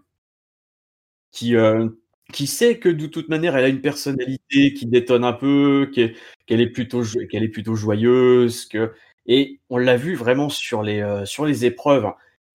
qui, 1.30 1.54
euh, 1.54 1.88
qui 2.32 2.46
sait 2.48 2.78
que 2.78 2.88
de 2.88 3.06
toute 3.06 3.28
manière, 3.28 3.56
elle 3.56 3.64
a 3.64 3.68
une 3.68 3.80
personnalité 3.80 4.74
qui 4.74 4.86
détonne 4.86 5.24
un 5.24 5.32
peu, 5.32 5.90
qu'elle 5.94 6.60
est 6.60 6.70
plutôt 6.70 7.02
qu'elle 7.30 7.44
est 7.44 7.48
plutôt 7.48 7.76
joyeuse, 7.76 8.66
que 8.66 8.92
et 9.26 9.60
on 9.70 9.78
l'a 9.78 9.96
vu 9.96 10.14
vraiment 10.14 10.48
sur 10.48 10.82
les, 10.82 11.00
euh, 11.00 11.24
sur 11.24 11.46
les 11.46 11.64
épreuves 11.64 12.06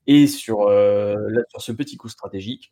et 0.06 0.28
sur, 0.28 0.68
euh, 0.68 1.16
sur 1.50 1.62
ce 1.62 1.72
petit 1.72 1.98
coup 1.98 2.10
stratégique. 2.10 2.72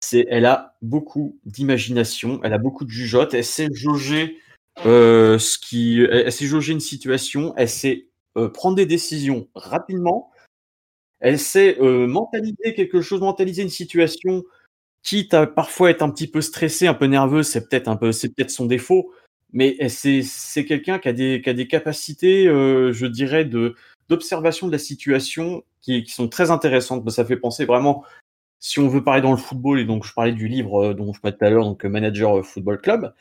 C'est 0.00 0.26
elle 0.30 0.46
a 0.46 0.76
beaucoup 0.80 1.38
d'imagination, 1.44 2.40
elle 2.42 2.54
a 2.54 2.58
beaucoup 2.58 2.84
de 2.84 2.90
jugeote, 2.90 3.34
elle 3.34 3.44
sait 3.44 3.68
jauger, 3.72 4.38
euh, 4.86 5.38
ce 5.38 5.58
qui 5.58 6.00
elle 6.00 6.32
sait 6.32 6.46
jauger 6.46 6.72
une 6.72 6.80
situation, 6.80 7.54
elle 7.56 7.68
sait, 7.68 8.06
prendre 8.54 8.76
des 8.76 8.86
décisions 8.86 9.48
rapidement. 9.54 10.30
Elle 11.18 11.38
sait, 11.38 11.76
mentaliser 11.80 12.72
quelque 12.74 13.02
chose, 13.02 13.20
mentaliser 13.20 13.62
une 13.62 13.68
situation, 13.68 14.42
quitte 15.02 15.34
à 15.34 15.46
parfois 15.46 15.90
être 15.90 16.02
un 16.02 16.10
petit 16.10 16.28
peu 16.28 16.40
stressé, 16.40 16.86
un 16.86 16.94
peu 16.94 17.06
nerveux, 17.06 17.42
c'est 17.42 17.68
peut-être 17.68 17.88
un 17.88 17.96
peu 17.96 18.12
c'est 18.12 18.34
peut-être 18.34 18.50
son 18.50 18.64
défaut, 18.64 19.12
mais 19.52 19.88
c'est 19.88 20.22
c'est 20.22 20.64
quelqu'un 20.64 20.98
qui 20.98 21.42
qui 21.42 21.50
a 21.50 21.54
des 21.54 21.68
capacités, 21.68 22.46
euh, 22.46 22.92
je 22.92 23.06
dirais, 23.06 23.44
d'observation 24.08 24.66
de 24.66 24.72
la 24.72 24.78
situation 24.78 25.64
qui, 25.82 26.02
qui 26.04 26.12
sont 26.12 26.28
très 26.28 26.50
intéressantes. 26.50 27.08
Ça 27.10 27.24
fait 27.24 27.36
penser 27.36 27.64
vraiment, 27.64 28.04
si 28.60 28.78
on 28.78 28.88
veut 28.88 29.04
parler 29.04 29.22
dans 29.22 29.30
le 29.32 29.36
football, 29.36 29.80
et 29.80 29.84
donc 29.84 30.04
je 30.04 30.12
parlais 30.12 30.32
du 30.32 30.48
livre 30.48 30.90
euh, 30.90 30.94
dont 30.94 31.12
je 31.12 31.20
parlais 31.20 31.36
tout 31.36 31.44
à 31.44 31.50
l'heure, 31.50 31.64
donc 31.64 31.84
Manager 31.84 32.44
Football 32.44 32.80
Club, 32.80 33.12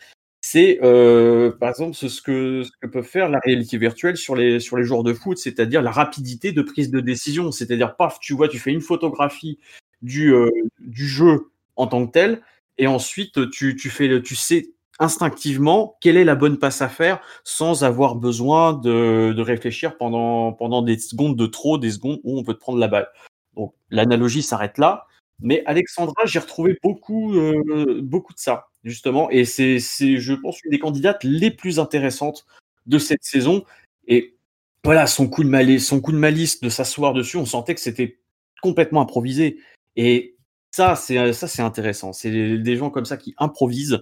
c'est 0.42 0.80
euh, 0.84 1.52
par 1.52 1.70
exemple 1.70 1.96
ce, 1.96 2.22
que, 2.22 2.64
ce 2.64 2.72
que 2.82 2.88
peut 2.88 3.02
faire 3.02 3.30
la 3.30 3.40
réalité 3.40 3.78
virtuelle 3.78 4.18
sur 4.18 4.36
les, 4.36 4.60
sur 4.60 4.78
les 4.78 4.84
joueurs 4.84 5.04
de 5.04 5.14
foot, 5.14 5.38
c'est-à-dire 5.38 5.82
la 5.82 5.92
rapidité 5.92 6.52
de 6.52 6.62
prise 6.62 6.92
de 6.92 7.02
décision. 7.02 7.52
C'est-à-dire, 7.52 7.96
paf, 7.96 8.20
tu 8.20 8.34
vois, 8.34 8.48
tu 8.48 8.60
fais 8.60 8.72
une 8.72 8.82
photographie 8.82 9.60
du, 10.02 10.34
euh, 10.34 10.50
du 10.80 11.08
jeu 11.08 11.52
en 11.76 11.88
tant 11.88 12.06
que 12.06 12.12
tel, 12.12 12.42
et 12.78 12.88
ensuite 12.88 13.50
tu, 13.52 13.76
tu, 13.76 13.90
fais, 13.90 14.22
tu 14.22 14.36
sais 14.36 14.72
instinctivement 15.00 15.98
quelle 16.02 16.18
est 16.18 16.26
la 16.26 16.36
bonne 16.36 16.60
passe 16.60 16.82
à 16.82 16.90
faire 16.90 17.22
sans 17.44 17.84
avoir 17.84 18.16
besoin 18.16 18.74
de, 18.74 19.34
de, 19.36 19.42
réfléchir 19.42 19.98
pendant, 19.98 20.54
pendant 20.54 20.82
des 20.82 21.00
secondes 21.00 21.38
de 21.38 21.46
trop, 21.46 21.78
des 21.78 21.92
secondes 21.92 22.20
où 22.24 22.38
on 22.38 22.44
peut 22.44 22.54
te 22.54 22.60
prendre 22.60 22.80
la 22.80 22.88
balle. 22.88 23.08
Donc 23.56 23.74
l'analogie 23.90 24.42
s'arrête 24.42 24.78
là. 24.78 25.08
Mais 25.42 25.64
Alexandra, 25.66 26.26
j'ai 26.26 26.40
retrouvé 26.40 26.78
beaucoup, 26.84 27.34
euh, 27.34 28.02
beaucoup 28.02 28.34
de 28.34 28.40
ça, 28.40 28.68
justement. 28.84 29.30
Et 29.30 29.46
c'est, 29.46 29.80
je 29.80 30.34
pense, 30.34 30.62
une 30.64 30.72
des 30.72 30.80
candidates 30.80 31.24
les 31.24 31.52
plus 31.52 31.80
intéressantes 31.80 32.46
de 32.86 32.98
cette 33.00 33.24
saison. 33.24 33.64
Et 34.08 34.36
voilà, 34.84 35.08
son 35.08 35.30
coup 35.30 35.44
de 35.44 35.50
malice, 35.50 35.88
son 35.88 36.02
coup 36.02 36.12
de 36.12 36.18
malice 36.18 36.60
de 36.60 36.70
s'asseoir 36.70 37.14
dessus, 37.14 37.38
on 37.38 37.46
sentait 37.46 37.74
que 37.74 37.82
c'était 37.82 38.20
complètement 38.62 39.02
improvisé. 39.02 39.60
Et 39.96 40.36
ça, 40.72 40.96
c'est, 40.96 41.32
ça, 41.32 41.48
c'est 41.48 41.62
intéressant. 41.62 42.12
C'est 42.12 42.58
des 42.58 42.76
gens 42.76 42.90
comme 42.90 43.06
ça 43.06 43.16
qui 43.16 43.34
improvisent 43.38 44.02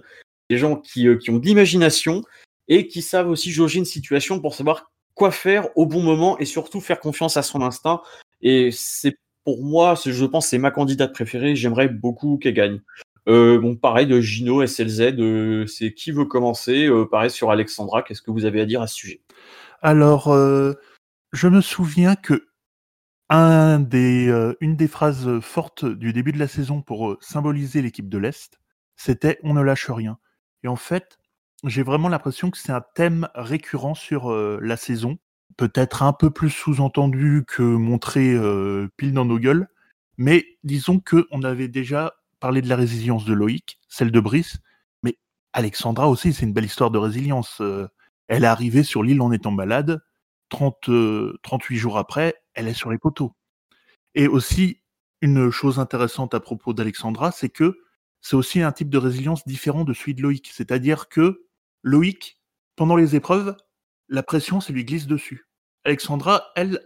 des 0.50 0.56
gens 0.56 0.76
qui, 0.76 1.06
euh, 1.06 1.16
qui 1.16 1.30
ont 1.30 1.38
de 1.38 1.46
l'imagination 1.46 2.22
et 2.68 2.86
qui 2.86 3.02
savent 3.02 3.28
aussi 3.28 3.50
jauger 3.50 3.78
une 3.78 3.84
situation 3.84 4.40
pour 4.40 4.54
savoir 4.54 4.90
quoi 5.14 5.30
faire 5.30 5.68
au 5.76 5.86
bon 5.86 6.02
moment 6.02 6.38
et 6.38 6.44
surtout 6.44 6.80
faire 6.80 7.00
confiance 7.00 7.36
à 7.36 7.42
son 7.42 7.62
instinct. 7.62 8.02
Et 8.40 8.70
c'est 8.72 9.16
pour 9.44 9.64
moi, 9.64 9.94
je 10.04 10.24
pense, 10.26 10.48
c'est 10.48 10.58
ma 10.58 10.70
candidate 10.70 11.12
préférée. 11.12 11.56
J'aimerais 11.56 11.88
beaucoup 11.88 12.38
qu'elle 12.38 12.54
gagne. 12.54 12.80
Euh, 13.28 13.58
bon, 13.58 13.76
pareil 13.76 14.06
de 14.06 14.20
Gino, 14.20 14.64
SLZ, 14.66 15.14
euh, 15.18 15.66
c'est 15.66 15.92
qui 15.92 16.12
veut 16.12 16.24
commencer? 16.24 16.88
Pareil 17.10 17.30
sur 17.30 17.50
Alexandra, 17.50 18.02
qu'est-ce 18.02 18.22
que 18.22 18.30
vous 18.30 18.44
avez 18.44 18.60
à 18.60 18.66
dire 18.66 18.82
à 18.82 18.86
ce 18.86 18.94
sujet? 18.94 19.22
Alors, 19.80 20.34
je 21.32 21.48
me 21.48 21.60
souviens 21.60 22.14
que 22.14 22.48
un 23.30 23.80
des, 23.80 24.54
une 24.60 24.76
des 24.76 24.88
phrases 24.88 25.40
fortes 25.40 25.84
du 25.84 26.12
début 26.12 26.32
de 26.32 26.38
la 26.38 26.48
saison 26.48 26.80
pour 26.82 27.16
symboliser 27.20 27.82
l'équipe 27.82 28.08
de 28.08 28.18
l'Est, 28.18 28.58
c'était 28.96 29.38
on 29.42 29.54
ne 29.54 29.62
lâche 29.62 29.90
rien. 29.90 30.18
Et 30.62 30.68
en 30.68 30.76
fait, 30.76 31.18
j'ai 31.64 31.82
vraiment 31.82 32.08
l'impression 32.08 32.50
que 32.50 32.58
c'est 32.58 32.72
un 32.72 32.84
thème 32.94 33.28
récurrent 33.34 33.94
sur 33.94 34.32
la 34.32 34.76
saison, 34.76 35.18
peut-être 35.56 36.02
un 36.02 36.12
peu 36.12 36.30
plus 36.30 36.50
sous-entendu 36.50 37.44
que 37.46 37.62
montré 37.62 38.36
pile 38.96 39.12
dans 39.12 39.24
nos 39.24 39.38
gueules, 39.38 39.68
mais 40.16 40.46
disons 40.64 41.00
que 41.00 41.26
on 41.30 41.42
avait 41.42 41.68
déjà 41.68 42.14
parlé 42.40 42.62
de 42.62 42.68
la 42.68 42.76
résilience 42.76 43.24
de 43.24 43.32
Loïc, 43.32 43.80
celle 43.88 44.12
de 44.12 44.20
Brice, 44.20 44.58
mais 45.02 45.18
Alexandra 45.52 46.08
aussi, 46.08 46.32
c'est 46.32 46.46
une 46.46 46.52
belle 46.52 46.64
histoire 46.64 46.90
de 46.90 46.98
résilience. 46.98 47.60
Elle 48.28 48.44
est 48.44 48.48
arrivée 48.48 48.84
sur 48.84 49.02
l'île 49.02 49.20
en 49.20 49.32
étant 49.32 49.50
malade, 49.50 50.00
30, 50.50 50.90
38 51.42 51.76
jours 51.76 51.98
après, 51.98 52.34
elle 52.54 52.68
est 52.68 52.74
sur 52.74 52.90
les 52.90 52.98
poteaux. 52.98 53.34
Et 54.14 54.28
aussi, 54.28 54.80
une 55.20 55.50
chose 55.50 55.80
intéressante 55.80 56.34
à 56.34 56.40
propos 56.40 56.72
d'Alexandra, 56.72 57.32
c'est 57.32 57.48
que 57.48 57.80
c'est 58.20 58.36
aussi 58.36 58.60
un 58.60 58.72
type 58.72 58.90
de 58.90 58.98
résilience 58.98 59.46
différent 59.46 59.84
de 59.84 59.92
celui 59.92 60.14
de 60.14 60.22
Loïc. 60.22 60.50
C'est-à-dire 60.52 61.08
que 61.08 61.46
Loïc, 61.82 62.38
pendant 62.76 62.96
les 62.96 63.16
épreuves, 63.16 63.56
la 64.08 64.22
pression, 64.22 64.60
ça 64.60 64.72
lui 64.72 64.84
glisse 64.84 65.06
dessus. 65.06 65.46
Alexandra, 65.84 66.48
elle, 66.56 66.80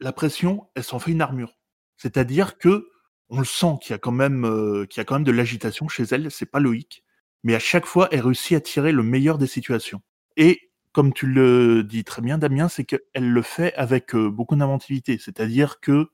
la 0.00 0.12
pression, 0.12 0.68
elle 0.74 0.84
s'en 0.84 0.98
fait 0.98 1.10
une 1.10 1.20
armure. 1.20 1.58
C'est-à-dire 1.96 2.58
que 2.58 2.88
on 3.30 3.40
le 3.40 3.44
sent 3.44 3.74
qu'il 3.82 3.90
y 3.90 3.94
a 3.94 3.98
quand 3.98 4.12
même, 4.12 4.44
euh, 4.44 4.86
qu'il 4.86 5.00
y 5.00 5.02
a 5.02 5.04
quand 5.04 5.16
même 5.16 5.24
de 5.24 5.32
l'agitation 5.32 5.88
chez 5.88 6.04
elle. 6.04 6.30
C'est 6.30 6.46
pas 6.46 6.60
Loïc, 6.60 7.04
mais 7.42 7.54
à 7.54 7.58
chaque 7.58 7.84
fois, 7.84 8.08
elle 8.10 8.20
réussit 8.20 8.56
à 8.56 8.60
tirer 8.60 8.92
le 8.92 9.02
meilleur 9.02 9.38
des 9.38 9.46
situations. 9.46 10.00
Et 10.36 10.70
comme 10.92 11.12
tu 11.12 11.26
le 11.26 11.84
dis 11.84 12.04
très 12.04 12.22
bien, 12.22 12.38
Damien, 12.38 12.68
c'est 12.68 12.84
qu'elle 12.84 13.30
le 13.30 13.42
fait 13.42 13.74
avec 13.74 14.14
euh, 14.14 14.30
beaucoup 14.30 14.56
d'inventivité. 14.56 15.18
C'est-à-dire 15.18 15.80
que 15.80 16.08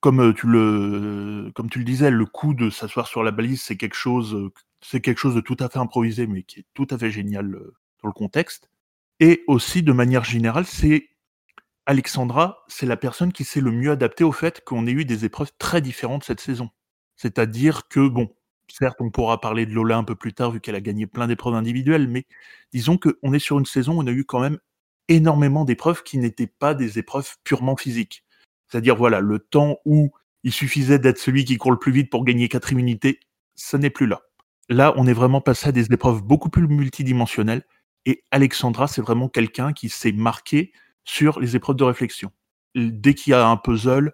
comme 0.00 0.34
tu 0.34 0.46
le, 0.46 1.50
comme 1.54 1.70
tu 1.70 1.78
le 1.80 1.84
disais, 1.84 2.10
le 2.10 2.26
coup 2.26 2.54
de 2.54 2.70
s'asseoir 2.70 3.06
sur 3.06 3.22
la 3.22 3.30
balise, 3.32 3.62
c'est 3.62 3.76
quelque 3.76 3.96
chose, 3.96 4.50
c'est 4.80 5.00
quelque 5.00 5.18
chose 5.18 5.34
de 5.34 5.40
tout 5.40 5.56
à 5.60 5.68
fait 5.68 5.78
improvisé, 5.78 6.26
mais 6.26 6.42
qui 6.44 6.60
est 6.60 6.66
tout 6.74 6.86
à 6.90 6.98
fait 6.98 7.10
génial 7.10 7.50
dans 8.02 8.08
le 8.08 8.12
contexte. 8.12 8.70
Et 9.20 9.44
aussi, 9.48 9.82
de 9.82 9.92
manière 9.92 10.24
générale, 10.24 10.66
c'est 10.66 11.08
Alexandra, 11.86 12.64
c'est 12.68 12.86
la 12.86 12.96
personne 12.96 13.32
qui 13.32 13.44
s'est 13.44 13.60
le 13.60 13.72
mieux 13.72 13.90
adaptée 13.92 14.24
au 14.24 14.32
fait 14.32 14.62
qu'on 14.64 14.86
ait 14.86 14.92
eu 14.92 15.04
des 15.04 15.24
épreuves 15.24 15.52
très 15.58 15.80
différentes 15.80 16.24
cette 16.24 16.40
saison. 16.40 16.70
C'est-à-dire 17.16 17.88
que, 17.88 18.08
bon, 18.08 18.28
certes, 18.70 18.98
on 19.00 19.10
pourra 19.10 19.40
parler 19.40 19.66
de 19.66 19.72
Lola 19.72 19.96
un 19.96 20.04
peu 20.04 20.14
plus 20.14 20.34
tard, 20.34 20.50
vu 20.52 20.60
qu'elle 20.60 20.74
a 20.76 20.80
gagné 20.80 21.06
plein 21.06 21.26
d'épreuves 21.26 21.54
individuelles, 21.54 22.06
mais 22.08 22.26
disons 22.72 22.98
qu'on 22.98 23.32
est 23.32 23.38
sur 23.38 23.58
une 23.58 23.66
saison 23.66 23.94
où 23.98 24.02
on 24.02 24.06
a 24.06 24.12
eu 24.12 24.24
quand 24.24 24.40
même 24.40 24.58
énormément 25.08 25.64
d'épreuves 25.64 26.02
qui 26.02 26.18
n'étaient 26.18 26.46
pas 26.46 26.74
des 26.74 26.98
épreuves 26.98 27.36
purement 27.44 27.76
physiques. 27.76 28.24
C'est-à-dire, 28.68 28.96
voilà, 28.96 29.20
le 29.20 29.38
temps 29.38 29.78
où 29.84 30.10
il 30.44 30.52
suffisait 30.52 30.98
d'être 30.98 31.18
celui 31.18 31.44
qui 31.44 31.56
court 31.56 31.72
le 31.72 31.78
plus 31.78 31.92
vite 31.92 32.10
pour 32.10 32.24
gagner 32.24 32.48
quatre 32.48 32.72
immunités, 32.72 33.20
ce 33.54 33.76
n'est 33.76 33.90
plus 33.90 34.06
là. 34.06 34.22
Là, 34.68 34.92
on 34.96 35.06
est 35.06 35.12
vraiment 35.12 35.40
passé 35.40 35.68
à 35.68 35.72
des 35.72 35.86
épreuves 35.92 36.22
beaucoup 36.22 36.50
plus 36.50 36.68
multidimensionnelles. 36.68 37.64
Et 38.04 38.22
Alexandra, 38.30 38.86
c'est 38.86 39.00
vraiment 39.00 39.28
quelqu'un 39.28 39.72
qui 39.72 39.88
s'est 39.88 40.12
marqué 40.12 40.72
sur 41.04 41.40
les 41.40 41.56
épreuves 41.56 41.76
de 41.76 41.84
réflexion. 41.84 42.30
Dès 42.74 43.14
qu'il 43.14 43.30
y 43.32 43.34
a 43.34 43.46
un 43.46 43.56
puzzle, 43.56 44.12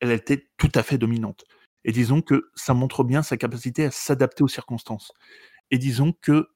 elle 0.00 0.12
était 0.12 0.48
tout 0.56 0.70
à 0.74 0.82
fait 0.82 0.98
dominante. 0.98 1.44
Et 1.84 1.92
disons 1.92 2.22
que 2.22 2.50
ça 2.54 2.74
montre 2.74 3.04
bien 3.04 3.22
sa 3.22 3.36
capacité 3.36 3.86
à 3.86 3.90
s'adapter 3.90 4.42
aux 4.44 4.48
circonstances. 4.48 5.12
Et 5.70 5.78
disons 5.78 6.12
que 6.12 6.48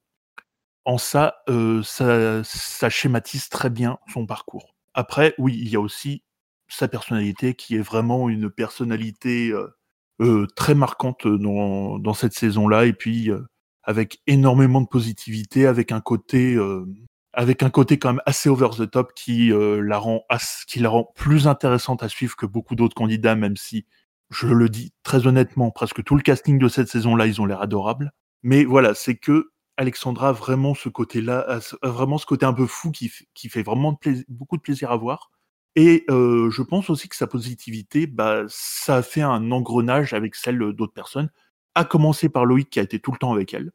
en 0.85 0.99
ça, 0.99 1.43
euh, 1.49 1.83
ça, 1.83 2.43
ça 2.45 2.89
schématise 2.89 3.49
très 3.49 3.71
bien 3.71 3.99
son 4.13 4.27
parcours. 4.27 4.75
Après, 4.95 5.35
oui, 5.39 5.57
il 5.61 5.69
y 5.69 5.77
a 5.77 5.81
aussi 5.81 6.23
sa 6.71 6.89
personnalité, 6.89 7.55
qui 7.55 7.77
est 7.77 7.83
vraiment 7.83 8.29
une 8.29 8.51
personnalité 8.51 9.51
euh, 9.51 9.69
euh, 10.21 10.47
très 10.57 10.75
marquante 10.75 11.27
dans, 11.27 11.99
dans 11.99 12.15
cette 12.15 12.35
saison-là, 12.35 12.87
et 12.87 12.93
puis 12.93 13.31
euh, 13.31 13.41
avec 13.83 14.21
énormément 14.27 14.81
de 14.81 14.87
positivité, 14.87 15.67
avec 15.67 15.93
un 15.93 16.01
côté, 16.01 16.57
avec 17.33 17.63
un 17.63 17.71
côté 17.71 17.99
quand 17.99 18.13
même 18.13 18.23
assez 18.27 18.49
over 18.49 18.69
the 18.77 18.89
top 18.89 19.15
qui 19.15 19.51
la 19.53 19.99
rend, 19.99 20.23
qui 20.69 20.81
la 20.81 20.91
rend 20.91 21.11
plus 21.17 21.49
intéressante 21.49 22.03
à 22.03 22.09
suivre 22.09 22.37
que 22.37 22.47
beaucoup 22.47 22.77
d'autres 22.77 22.95
candidats, 22.95 23.35
même 23.35 23.57
si 23.57 23.87
je 24.29 24.47
le 24.47 24.69
dis 24.69 24.93
très 25.03 25.27
honnêtement, 25.27 25.71
presque 25.71 26.05
tout 26.05 26.15
le 26.15 26.23
casting 26.23 26.59
de 26.59 26.69
cette 26.69 26.89
saison-là, 26.89 27.27
ils 27.27 27.41
ont 27.41 27.47
l'air 27.47 27.63
adorables. 27.63 28.13
Mais 28.43 28.65
voilà, 28.65 28.95
c'est 28.95 29.17
que 29.17 29.51
Alexandra 29.79 30.29
a 30.29 30.33
vraiment 30.33 30.75
ce 30.75 30.91
côté-là, 30.91 31.59
vraiment 31.83 32.19
ce 32.19 32.27
côté 32.27 32.45
un 32.45 32.53
peu 32.53 32.67
fou 32.67 32.91
qui, 32.91 33.11
qui 33.35 33.49
fait 33.49 33.63
vraiment 33.63 33.99
beaucoup 34.29 34.59
de 34.59 34.63
plaisir 34.63 34.93
à 34.93 34.97
voir. 34.97 35.31
Et 35.77 36.05
je 36.09 36.63
pense 36.63 36.91
aussi 36.91 37.09
que 37.09 37.17
sa 37.17 37.27
positivité, 37.27 38.07
bah, 38.07 38.43
ça 38.49 38.97
a 38.97 39.03
fait 39.03 39.23
un 39.23 39.51
engrenage 39.53 40.13
avec 40.13 40.35
celle 40.35 40.59
d'autres 40.59 40.93
personnes, 40.93 41.31
à 41.75 41.85
commencer 41.85 42.29
par 42.29 42.45
Loïc 42.45 42.71
qui 42.71 42.81
a 42.81 42.83
été 42.83 42.99
tout 42.99 43.13
le 43.13 43.19
temps 43.19 43.33
avec 43.33 43.55
elle. 43.55 43.71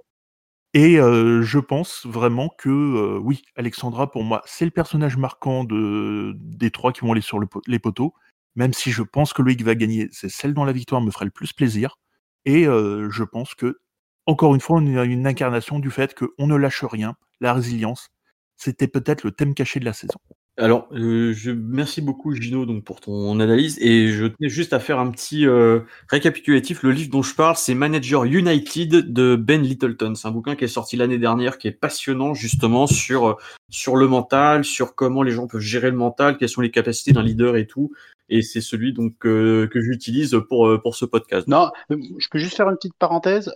Et 0.73 0.95
je 0.97 1.59
pense 1.59 2.05
vraiment 2.05 2.49
que 2.57 3.17
oui, 3.19 3.43
Alexandra, 3.55 4.11
pour 4.11 4.23
moi, 4.23 4.41
c'est 4.45 4.65
le 4.65 4.71
personnage 4.71 5.15
marquant 5.15 5.63
de, 5.63 6.33
des 6.35 6.69
trois 6.69 6.91
qui 6.91 7.01
vont 7.01 7.13
aller 7.13 7.21
sur 7.21 7.39
le, 7.39 7.47
les 7.65 7.79
poteaux, 7.79 8.13
même 8.55 8.73
si 8.73 8.91
je 8.91 9.01
pense 9.01 9.31
que 9.31 9.41
Loïc 9.41 9.63
va 9.63 9.75
gagner, 9.75 10.09
c'est 10.11 10.29
celle 10.29 10.53
dont 10.53 10.65
la 10.65 10.73
victoire 10.73 11.01
me 11.01 11.11
ferait 11.11 11.25
le 11.25 11.31
plus 11.31 11.53
plaisir. 11.53 11.97
Et 12.43 12.65
je 12.65 13.23
pense 13.23 13.55
que, 13.55 13.79
encore 14.25 14.53
une 14.53 14.61
fois, 14.61 14.79
on 14.79 14.97
a 14.97 15.05
une 15.05 15.27
incarnation 15.27 15.79
du 15.79 15.91
fait 15.91 16.13
qu'on 16.13 16.47
ne 16.47 16.55
lâche 16.55 16.83
rien, 16.83 17.15
la 17.39 17.53
résilience, 17.53 18.09
c'était 18.57 18.87
peut-être 18.87 19.23
le 19.23 19.31
thème 19.31 19.53
caché 19.53 19.79
de 19.79 19.85
la 19.85 19.93
saison. 19.93 20.19
Alors, 20.57 20.87
euh, 20.93 21.33
je 21.33 21.51
merci 21.51 22.01
beaucoup 22.01 22.33
Gino 22.33 22.65
donc 22.65 22.85
pour 22.85 23.01
ton 23.01 23.41
analyse 23.41 23.77
et 23.81 24.07
je 24.07 24.27
tenais 24.27 24.47
juste 24.47 24.71
à 24.71 24.79
faire 24.79 24.99
un 24.99 25.11
petit 25.11 25.45
euh, 25.45 25.81
récapitulatif. 26.07 26.81
Le 26.81 26.91
livre 26.91 27.11
dont 27.11 27.23
je 27.23 27.35
parle, 27.35 27.57
c'est 27.57 27.73
Manager 27.73 28.23
United 28.23 29.11
de 29.11 29.35
Ben 29.35 29.61
Littleton. 29.61 30.15
C'est 30.15 30.29
un 30.29 30.31
bouquin 30.31 30.55
qui 30.55 30.63
est 30.63 30.69
sorti 30.69 30.95
l'année 30.95 31.17
dernière, 31.17 31.57
qui 31.57 31.67
est 31.67 31.73
passionnant 31.73 32.33
justement 32.33 32.87
sur 32.87 33.27
euh, 33.27 33.35
sur 33.69 33.97
le 33.97 34.07
mental, 34.07 34.63
sur 34.63 34.95
comment 34.95 35.23
les 35.23 35.31
gens 35.31 35.47
peuvent 35.47 35.59
gérer 35.59 35.91
le 35.91 35.97
mental, 35.97 36.37
quelles 36.37 36.47
sont 36.47 36.61
les 36.61 36.71
capacités 36.71 37.11
d'un 37.11 37.23
leader 37.23 37.57
et 37.57 37.67
tout. 37.67 37.91
Et 38.29 38.41
c'est 38.41 38.61
celui 38.61 38.93
donc 38.93 39.17
que 39.19 39.69
j'utilise 39.75 40.39
pour 40.47 40.81
pour 40.81 40.95
ce 40.95 41.03
podcast. 41.03 41.47
Non, 41.49 41.69
je 41.89 42.27
peux 42.31 42.39
juste 42.39 42.55
faire 42.55 42.69
une 42.69 42.75
petite 42.75 42.95
parenthèse. 42.97 43.49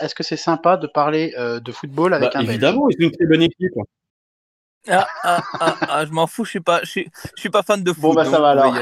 Est-ce 0.00 0.14
que 0.14 0.22
c'est 0.22 0.36
sympa 0.36 0.76
de 0.76 0.86
parler 0.86 1.34
de 1.36 1.72
football 1.72 2.14
avec 2.14 2.32
bah, 2.32 2.38
un 2.38 2.42
Évidemment, 2.42 2.86
c'est 2.90 3.04
une 3.04 3.10
très 3.10 3.26
bonne 3.26 3.42
équipe. 3.42 3.74
Ah, 4.86 5.06
ah, 5.22 5.42
ah, 5.60 5.76
ah, 5.80 6.04
je 6.04 6.12
m'en 6.12 6.26
fous, 6.26 6.44
je 6.44 6.50
suis 6.50 6.60
pas, 6.60 6.80
je 6.82 6.90
suis, 6.90 7.10
je 7.36 7.40
suis 7.40 7.48
pas 7.48 7.62
fan 7.62 7.82
de 7.82 7.90
foot. 7.92 8.02
Bon, 8.02 8.14
bah 8.14 8.26
ça 8.26 8.38
va 8.38 8.50
alors. 8.50 8.74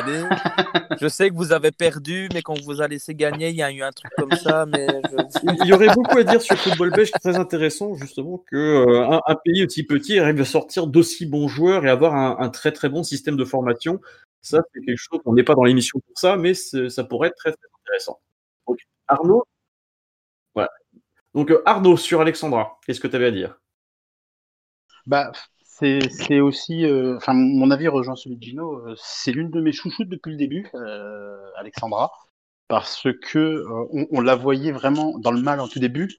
je 1.00 1.09
sais 1.09 1.30
que 1.30 1.34
vous 1.34 1.53
avez 1.53 1.70
perdu, 1.70 2.28
mais 2.34 2.42
quand 2.42 2.61
vous 2.62 2.80
a 2.80 2.88
laissé 2.88 3.14
gagner, 3.14 3.50
il 3.50 3.57
y 3.57 3.62
a 3.62 3.70
eu 3.70 3.82
un 3.82 3.92
truc 3.92 4.11
comme 4.18 4.32
ça. 4.32 4.66
Mais 4.66 4.86
Il 5.42 5.66
y 5.66 5.72
aurait 5.72 5.94
beaucoup 5.94 6.18
à 6.18 6.24
dire 6.24 6.42
sur 6.42 6.57
le 6.57 6.61
football 6.61 6.90
belge, 6.90 7.12
très 7.12 7.36
intéressant, 7.36 7.94
justement, 7.94 8.44
que 8.50 8.57
euh, 8.57 9.20
un, 9.26 9.34
pays 9.44 9.64
aussi 9.64 9.84
petit 9.84 10.18
arrive 10.18 10.40
à 10.40 10.44
sortir 10.44 10.88
d'aussi 10.88 11.24
bons 11.24 11.46
joueurs 11.46 11.86
et 11.86 11.90
avoir 11.90 12.16
un, 12.16 12.36
un, 12.40 12.48
très 12.48 12.72
très 12.72 12.88
bon 12.88 13.05
système 13.05 13.36
de 13.36 13.44
formation. 13.44 14.00
Ça, 14.40 14.61
c'est 14.74 14.80
quelque 14.80 14.96
chose, 14.98 15.20
on 15.24 15.34
n'est 15.34 15.44
pas 15.44 15.55
dans 15.55 15.62
l'émission 15.62 16.00
pour 16.00 16.18
ça, 16.18 16.36
mais 16.36 16.55
ça 16.55 17.05
pourrait 17.05 17.28
être 17.28 17.36
très 17.36 17.53
très 17.53 17.68
intéressant. 17.80 18.20
Donc, 18.66 18.78
Arnaud, 19.07 19.44
voilà. 20.55 20.70
Donc, 21.34 21.53
euh, 21.53 21.62
Arnaud, 21.64 21.96
sur 21.96 22.20
Alexandra, 22.20 22.78
qu'est-ce 22.86 23.00
que 23.00 23.07
tu 23.07 23.16
avais 23.16 23.26
à 23.26 23.30
dire? 23.30 23.59
Bah, 25.07 25.32
c'est 25.72 26.40
aussi, 26.40 26.84
euh, 26.84 27.16
enfin, 27.16 27.32
mon 27.34 27.70
avis 27.70 27.88
rejoint 27.88 28.14
celui 28.14 28.36
de 28.36 28.42
Gino. 28.42 28.86
Euh, 28.86 28.94
c'est 28.98 29.32
l'une 29.32 29.50
de 29.50 29.60
mes 29.60 29.72
chouchoutes 29.72 30.08
depuis 30.08 30.32
le 30.32 30.36
début, 30.36 30.70
euh, 30.74 31.50
Alexandra, 31.56 32.12
parce 32.68 33.08
que 33.22 33.64
on, 34.10 34.20
la 34.20 34.36
voyait 34.36 34.72
vraiment 34.72 35.18
dans 35.18 35.32
le 35.32 35.40
mal 35.40 35.60
en 35.60 35.68
tout 35.68 35.78
début, 35.78 36.10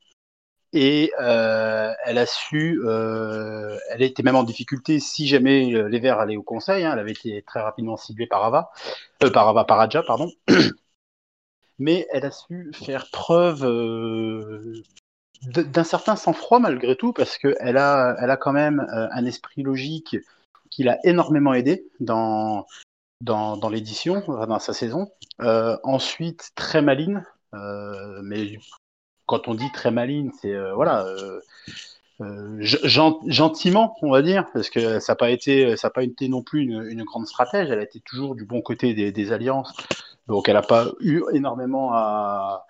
et 0.73 1.11
elle 1.19 2.17
a 2.17 2.25
su, 2.25 2.81
elle 2.85 4.01
était 4.01 4.23
même 4.23 4.35
en 4.35 4.43
difficulté 4.43 4.99
si 4.99 5.27
jamais 5.27 5.87
les 5.89 5.99
Verts 5.99 6.19
allaient 6.19 6.37
au 6.37 6.43
Conseil. 6.43 6.83
Hein, 6.85 6.93
elle 6.93 6.99
avait 6.99 7.11
été 7.11 7.43
très 7.43 7.61
rapidement 7.61 7.97
ciblée 7.97 8.27
par 8.27 8.43
Ava, 8.43 8.71
par 9.33 9.47
Ava 9.49 9.65
Paraja, 9.65 10.03
pardon. 10.03 10.31
Mais 11.79 12.07
elle 12.11 12.25
a 12.25 12.31
su 12.31 12.71
faire 12.73 13.09
preuve 13.11 13.63
d'un 15.47 15.83
certain 15.83 16.15
sang-froid 16.15 16.59
malgré 16.59 16.95
tout, 16.95 17.13
parce 17.13 17.37
qu'elle 17.37 17.77
a, 17.77 18.15
elle 18.19 18.29
a 18.29 18.37
quand 18.37 18.53
même 18.53 18.79
euh, 18.93 19.07
un 19.11 19.25
esprit 19.25 19.63
logique 19.63 20.17
qui 20.69 20.83
l'a 20.83 20.97
énormément 21.03 21.53
aidé 21.53 21.85
dans, 21.99 22.65
dans, 23.21 23.57
dans 23.57 23.69
l'édition, 23.69 24.23
dans 24.27 24.59
sa 24.59 24.73
saison. 24.73 25.11
Euh, 25.41 25.77
ensuite, 25.83 26.51
très 26.55 26.81
maline, 26.81 27.25
euh, 27.53 28.21
mais 28.23 28.57
quand 29.25 29.47
on 29.47 29.53
dit 29.53 29.71
très 29.71 29.91
maline, 29.91 30.31
c'est 30.41 30.53
voilà, 30.73 31.05
gentiment, 32.59 33.95
on 34.01 34.11
va 34.11 34.21
dire, 34.21 34.47
parce 34.53 34.69
que 34.69 34.99
ça 34.99 35.13
n'a 35.13 35.17
pas 35.17 35.29
été, 35.29 35.77
ça 35.77 35.89
pas 35.89 36.03
été 36.03 36.27
non 36.27 36.41
plus 36.41 36.61
une, 36.61 36.85
une, 36.89 37.03
grande 37.03 37.27
stratège. 37.27 37.69
Elle 37.69 37.79
a 37.79 37.83
été 37.83 37.99
toujours 37.99 38.35
du 38.35 38.45
bon 38.45 38.61
côté 38.61 38.93
des, 38.93 39.11
des 39.11 39.31
alliances 39.31 39.73
donc 40.27 40.47
elle 40.47 40.55
n'a 40.55 40.61
pas 40.61 40.87
eu 41.01 41.21
énormément 41.33 41.91
à, 41.93 42.65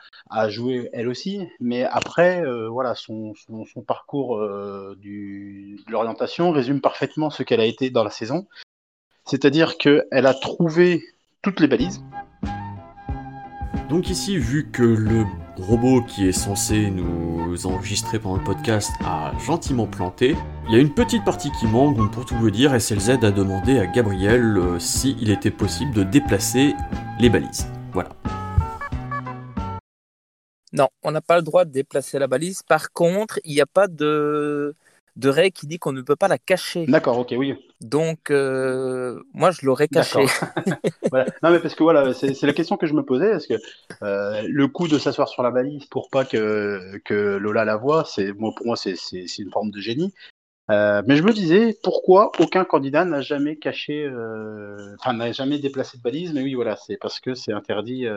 jouer 0.49 0.89
elle 0.93 1.07
aussi, 1.07 1.47
mais 1.59 1.83
après, 1.83 2.41
euh, 2.41 2.67
voilà, 2.67 2.95
son, 2.95 3.33
son, 3.35 3.81
parcours 3.81 4.37
euh, 4.37 4.97
de 5.01 5.91
l'orientation 5.91 6.51
résume 6.51 6.81
parfaitement 6.81 7.29
ce 7.29 7.43
qu'elle 7.43 7.59
a 7.59 7.65
été 7.65 7.91
dans 7.91 8.03
la 8.03 8.09
saison. 8.09 8.47
C'est-à-dire 9.25 9.77
qu'elle 9.77 10.25
a 10.25 10.33
trouvé 10.33 11.03
toutes 11.41 11.59
les 11.59 11.67
balises. 11.67 12.01
Donc 13.89 14.09
ici, 14.09 14.37
vu 14.37 14.71
que 14.71 14.81
le 14.81 15.25
robot 15.57 16.01
qui 16.01 16.27
est 16.27 16.31
censé 16.31 16.89
nous 16.89 17.67
enregistrer 17.67 18.17
pendant 18.17 18.37
le 18.37 18.43
podcast 18.43 18.91
a 19.05 19.31
gentiment 19.45 19.85
planté, 19.85 20.35
il 20.67 20.73
y 20.73 20.77
a 20.77 20.79
une 20.79 20.93
petite 20.93 21.23
partie 21.23 21.51
qui 21.59 21.67
manque, 21.67 21.95
donc 21.95 22.11
pour 22.11 22.25
tout 22.25 22.35
vous 22.35 22.49
dire, 22.49 22.79
SLZ 22.79 23.19
a 23.21 23.31
demandé 23.31 23.77
à 23.77 23.85
Gabriel 23.85 24.57
euh, 24.57 24.79
s'il 24.79 25.29
était 25.29 25.51
possible 25.51 25.93
de 25.93 26.03
déplacer 26.03 26.73
les 27.19 27.29
balises. 27.29 27.67
Voilà. 27.91 28.09
Non, 30.71 30.87
on 31.03 31.11
n'a 31.11 31.21
pas 31.21 31.37
le 31.37 31.43
droit 31.43 31.65
de 31.65 31.71
déplacer 31.71 32.17
la 32.17 32.27
balise. 32.27 32.63
Par 32.63 32.91
contre, 32.91 33.39
il 33.43 33.53
n'y 33.53 33.61
a 33.61 33.65
pas 33.65 33.87
de 33.87 34.75
de 35.15 35.29
règle 35.29 35.53
qui 35.53 35.67
dit 35.67 35.77
qu'on 35.77 35.91
ne 35.91 36.01
peut 36.01 36.15
pas 36.15 36.27
la 36.27 36.39
cacher. 36.39 36.85
D'accord, 36.87 37.19
ok, 37.19 37.35
oui. 37.37 37.53
Donc, 37.81 38.31
euh, 38.31 39.21
moi, 39.33 39.51
je 39.51 39.63
l'aurais 39.63 39.87
caché. 39.87 40.25
Non, 41.43 41.51
mais 41.51 41.59
parce 41.59 41.75
que 41.75 41.83
voilà, 41.83 42.13
c'est 42.13 42.41
la 42.41 42.53
question 42.53 42.77
que 42.77 42.87
je 42.87 42.93
me 42.95 43.03
posais. 43.03 43.29
Est-ce 43.33 43.47
que 43.47 43.59
euh, 44.01 44.41
le 44.47 44.67
coup 44.67 44.87
de 44.87 44.97
s'asseoir 44.97 45.27
sur 45.27 45.43
la 45.43 45.51
balise 45.51 45.85
pour 45.85 46.09
pas 46.09 46.25
que, 46.25 46.97
que 47.05 47.37
Lola 47.37 47.65
la 47.65 47.75
voie, 47.75 48.03
c'est 48.05 48.33
moi 48.33 48.51
pour 48.55 48.65
moi, 48.65 48.75
c'est 48.75 48.95
une 49.37 49.51
forme 49.51 49.69
de 49.69 49.79
génie. 49.79 50.11
Euh, 50.71 51.01
mais 51.05 51.17
je 51.17 51.23
me 51.23 51.33
disais, 51.33 51.77
pourquoi 51.83 52.31
aucun 52.39 52.63
candidat 52.63 53.03
n'a 53.05 53.21
jamais 53.21 53.57
caché, 53.57 54.07
enfin, 54.99 55.13
n'a 55.13 55.31
jamais 55.31 55.59
déplacé 55.59 55.97
de 55.97 56.03
balise? 56.03 56.33
Mais 56.33 56.41
oui, 56.41 56.53
voilà, 56.53 56.75
c'est 56.77 56.97
parce 56.97 57.19
que 57.19 57.33
c'est 57.33 57.53
interdit 57.53 58.07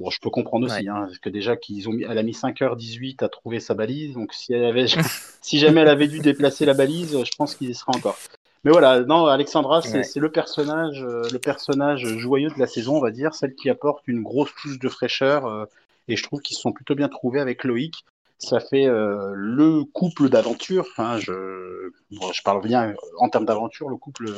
Bon, 0.00 0.08
je 0.08 0.18
peux 0.18 0.30
comprendre 0.30 0.64
aussi, 0.64 0.88
hein, 0.88 1.02
parce 1.04 1.18
que 1.18 1.28
déjà 1.28 1.58
qu'ils 1.58 1.86
ont 1.86 1.92
mis, 1.92 2.04
elle 2.04 2.16
a 2.16 2.22
mis 2.22 2.32
5h18 2.32 3.22
à 3.22 3.28
trouver 3.28 3.60
sa 3.60 3.74
balise, 3.74 4.14
donc 4.14 4.32
si, 4.32 4.54
elle 4.54 4.64
avait, 4.64 4.86
si 5.42 5.58
jamais 5.58 5.82
elle 5.82 5.88
avait 5.88 6.08
dû 6.08 6.20
déplacer 6.20 6.64
la 6.64 6.72
balise, 6.72 7.22
je 7.22 7.30
pense 7.36 7.54
qu'il 7.54 7.68
y 7.68 7.74
serait 7.74 7.94
encore. 7.94 8.16
Mais 8.64 8.70
voilà, 8.70 9.00
non, 9.00 9.26
Alexandra, 9.26 9.82
c'est 9.82 10.16
le 10.16 10.32
personnage, 10.32 11.02
euh, 11.02 11.28
le 11.30 11.38
personnage 11.38 12.06
joyeux 12.16 12.48
de 12.48 12.58
la 12.58 12.66
saison, 12.66 12.96
on 12.96 13.00
va 13.00 13.10
dire, 13.10 13.34
celle 13.34 13.54
qui 13.54 13.68
apporte 13.68 14.08
une 14.08 14.22
grosse 14.22 14.54
touche 14.54 14.78
de 14.78 14.88
fraîcheur, 14.88 15.44
euh, 15.44 15.66
et 16.08 16.16
je 16.16 16.22
trouve 16.22 16.40
qu'ils 16.40 16.56
se 16.56 16.62
sont 16.62 16.72
plutôt 16.72 16.94
bien 16.94 17.08
trouvés 17.08 17.40
avec 17.40 17.64
Loïc. 17.64 18.06
Ça 18.42 18.58
fait 18.58 18.86
euh, 18.86 19.32
le 19.34 19.84
couple 19.84 20.28
d'aventure. 20.30 20.88
Hein, 20.96 21.18
je, 21.18 21.90
je 22.10 22.42
parle 22.42 22.66
bien 22.66 22.94
en 23.18 23.28
termes 23.28 23.44
d'aventure, 23.44 23.88
le 23.88 23.96
couple 23.96 24.30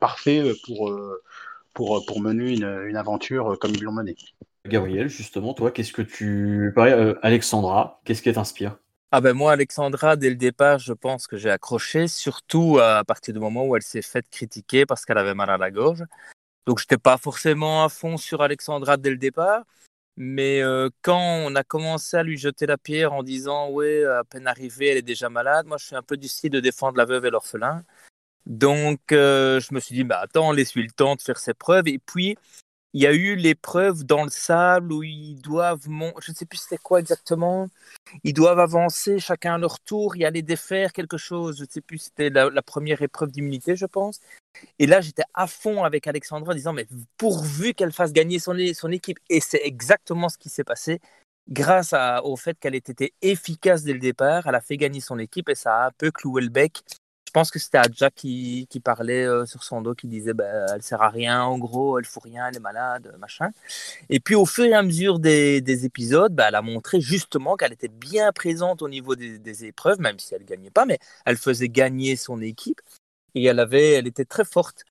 parfait 0.00 0.52
pour, 0.66 0.92
pour, 1.72 2.04
pour 2.04 2.20
mener 2.20 2.52
une, 2.52 2.84
une 2.88 2.96
aventure 2.96 3.56
comme 3.60 3.70
ils 3.74 3.82
l'ont 3.84 3.92
menée. 3.92 4.16
Gabriel, 4.66 5.08
justement, 5.08 5.54
toi, 5.54 5.70
qu'est-ce 5.70 5.92
que 5.92 6.02
tu. 6.02 6.72
Pareil, 6.74 6.94
euh, 6.94 7.14
Alexandra, 7.22 8.00
qu'est-ce 8.04 8.22
qui 8.22 8.32
t'inspire? 8.32 8.76
Ah 9.12 9.20
ben 9.20 9.32
moi, 9.32 9.52
Alexandra, 9.52 10.16
dès 10.16 10.30
le 10.30 10.36
départ, 10.36 10.80
je 10.80 10.92
pense 10.92 11.28
que 11.28 11.36
j'ai 11.36 11.50
accroché, 11.50 12.08
surtout 12.08 12.78
à 12.80 13.04
partir 13.04 13.32
du 13.32 13.40
moment 13.40 13.64
où 13.64 13.76
elle 13.76 13.82
s'est 13.82 14.02
faite 14.02 14.28
critiquer 14.28 14.86
parce 14.86 15.04
qu'elle 15.04 15.18
avait 15.18 15.34
mal 15.34 15.50
à 15.50 15.58
la 15.58 15.70
gorge. 15.70 16.02
Donc, 16.66 16.80
je 16.80 16.84
n'étais 16.84 16.98
pas 16.98 17.18
forcément 17.18 17.84
à 17.84 17.88
fond 17.88 18.16
sur 18.16 18.42
Alexandra 18.42 18.96
dès 18.96 19.10
le 19.10 19.18
départ. 19.18 19.62
Mais 20.16 20.62
quand 21.02 21.18
on 21.18 21.54
a 21.56 21.64
commencé 21.64 22.16
à 22.16 22.22
lui 22.22 22.38
jeter 22.38 22.66
la 22.66 22.78
pierre 22.78 23.12
en 23.12 23.22
disant 23.22 23.70
Ouais, 23.70 24.04
à 24.04 24.22
peine 24.24 24.46
arrivée, 24.46 24.88
elle 24.88 24.98
est 24.98 25.02
déjà 25.02 25.28
malade, 25.28 25.66
moi 25.66 25.76
je 25.78 25.86
suis 25.86 25.96
un 25.96 26.02
peu 26.02 26.16
du 26.16 26.28
style 26.28 26.50
de 26.50 26.60
défendre 26.60 26.96
la 26.96 27.04
veuve 27.04 27.24
et 27.26 27.30
l'orphelin. 27.30 27.84
Donc 28.46 29.00
je 29.10 29.74
me 29.74 29.80
suis 29.80 29.94
dit 29.94 30.04
bah, 30.04 30.20
Attends, 30.20 30.52
laisse-lui 30.52 30.84
le 30.84 30.92
temps 30.92 31.16
de 31.16 31.20
faire 31.20 31.38
ses 31.38 31.54
preuves. 31.54 31.88
Et 31.88 31.98
puis, 31.98 32.36
il 32.94 33.02
y 33.02 33.06
a 33.08 33.12
eu 33.12 33.34
l'épreuve 33.34 34.04
dans 34.04 34.22
le 34.22 34.30
sable 34.30 34.92
où 34.92 35.02
ils 35.02 35.34
doivent, 35.40 35.82
je 35.84 36.30
ne 36.30 36.36
sais 36.36 36.46
plus 36.46 36.58
c'était 36.58 36.78
quoi 36.78 37.00
exactement, 37.00 37.68
ils 38.22 38.32
doivent 38.32 38.60
avancer 38.60 39.18
chacun 39.18 39.54
à 39.54 39.58
leur 39.58 39.80
tour, 39.80 40.16
y 40.16 40.24
aller 40.24 40.42
défaire 40.42 40.92
quelque 40.92 41.16
chose, 41.16 41.58
je 41.58 41.64
ne 41.64 41.68
sais 41.68 41.80
plus, 41.80 41.98
c'était 41.98 42.30
la, 42.30 42.62
première 42.62 43.02
épreuve 43.02 43.32
d'immunité, 43.32 43.74
je 43.74 43.86
pense. 43.86 44.20
Et 44.78 44.86
là, 44.86 45.00
j'étais 45.00 45.24
à 45.34 45.48
fond 45.48 45.82
avec 45.82 46.06
Alexandra 46.06 46.52
en 46.52 46.54
disant, 46.54 46.72
mais 46.72 46.86
pourvu 47.16 47.74
qu'elle 47.74 47.92
fasse 47.92 48.12
gagner 48.12 48.38
son, 48.38 48.56
équipe. 48.56 49.18
Et 49.28 49.40
c'est 49.40 49.62
exactement 49.64 50.28
ce 50.28 50.38
qui 50.38 50.48
s'est 50.48 50.64
passé. 50.64 51.00
Grâce 51.50 51.94
au 52.22 52.36
fait 52.36 52.56
qu'elle 52.58 52.76
ait 52.76 52.78
été 52.78 53.12
efficace 53.22 53.82
dès 53.82 53.92
le 53.92 53.98
départ, 53.98 54.46
elle 54.46 54.54
a 54.54 54.60
fait 54.60 54.76
gagner 54.76 55.00
son 55.00 55.18
équipe 55.18 55.48
et 55.48 55.56
ça 55.56 55.82
a 55.82 55.86
un 55.88 55.90
peu 55.90 56.12
cloué 56.12 56.42
le 56.42 56.48
bec 56.48 56.84
pense 57.34 57.50
que 57.50 57.58
c'était 57.58 57.78
Adja 57.78 58.10
qui, 58.10 58.66
qui 58.70 58.80
parlait 58.80 59.24
euh, 59.26 59.44
sur 59.44 59.64
son 59.64 59.82
dos, 59.82 59.94
qui 59.94 60.06
disait 60.06 60.34
bah, 60.34 60.66
elle 60.74 60.82
sert 60.82 61.02
à 61.02 61.10
rien, 61.10 61.42
en 61.42 61.58
gros, 61.58 61.98
elle 61.98 62.06
fout 62.06 62.22
rien, 62.22 62.46
elle 62.48 62.56
est 62.56 62.60
malade, 62.60 63.14
machin. 63.18 63.50
Et 64.08 64.20
puis 64.20 64.36
au 64.36 64.46
fur 64.46 64.64
et 64.66 64.74
à 64.74 64.82
mesure 64.82 65.18
des, 65.18 65.60
des 65.60 65.84
épisodes, 65.84 66.34
bah, 66.34 66.46
elle 66.48 66.54
a 66.54 66.62
montré 66.62 67.00
justement 67.00 67.56
qu'elle 67.56 67.72
était 67.72 67.88
bien 67.88 68.32
présente 68.32 68.82
au 68.82 68.88
niveau 68.88 69.16
des, 69.16 69.64
épreuves, 69.66 70.00
même 70.00 70.18
si 70.18 70.34
elle 70.34 70.44
gagnait 70.44 70.70
pas, 70.70 70.86
mais 70.86 70.98
elle 71.26 71.36
faisait 71.36 71.68
gagner 71.68 72.16
son 72.16 72.40
équipe 72.40 72.80
et 73.34 73.44
elle 73.44 73.60
avait, 73.60 73.92
elle 73.94 74.06
était 74.06 74.24
très 74.24 74.44
forte. 74.44 74.84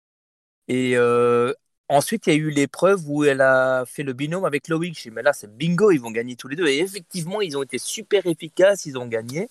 Et 0.67 0.97
euh, 0.97 1.53
ensuite, 1.89 2.27
il 2.27 2.29
y 2.31 2.33
a 2.33 2.39
eu 2.39 2.49
l'épreuve 2.49 3.09
où 3.09 3.23
elle 3.23 3.41
a 3.41 3.85
fait 3.85 4.03
le 4.03 4.13
binôme 4.13 4.45
avec 4.45 4.67
Loïc. 4.67 5.09
mais 5.13 5.21
là, 5.23 5.33
c'est 5.33 5.55
bingo, 5.55 5.91
ils 5.91 6.01
vont 6.01 6.11
gagner 6.11 6.35
tous 6.35 6.47
les 6.49 6.55
deux. 6.55 6.67
Et 6.67 6.79
effectivement, 6.79 7.41
ils 7.41 7.57
ont 7.57 7.63
été 7.63 7.77
super 7.77 8.25
efficaces, 8.27 8.85
ils 8.85 8.97
ont 8.97 9.07
gagné. 9.07 9.49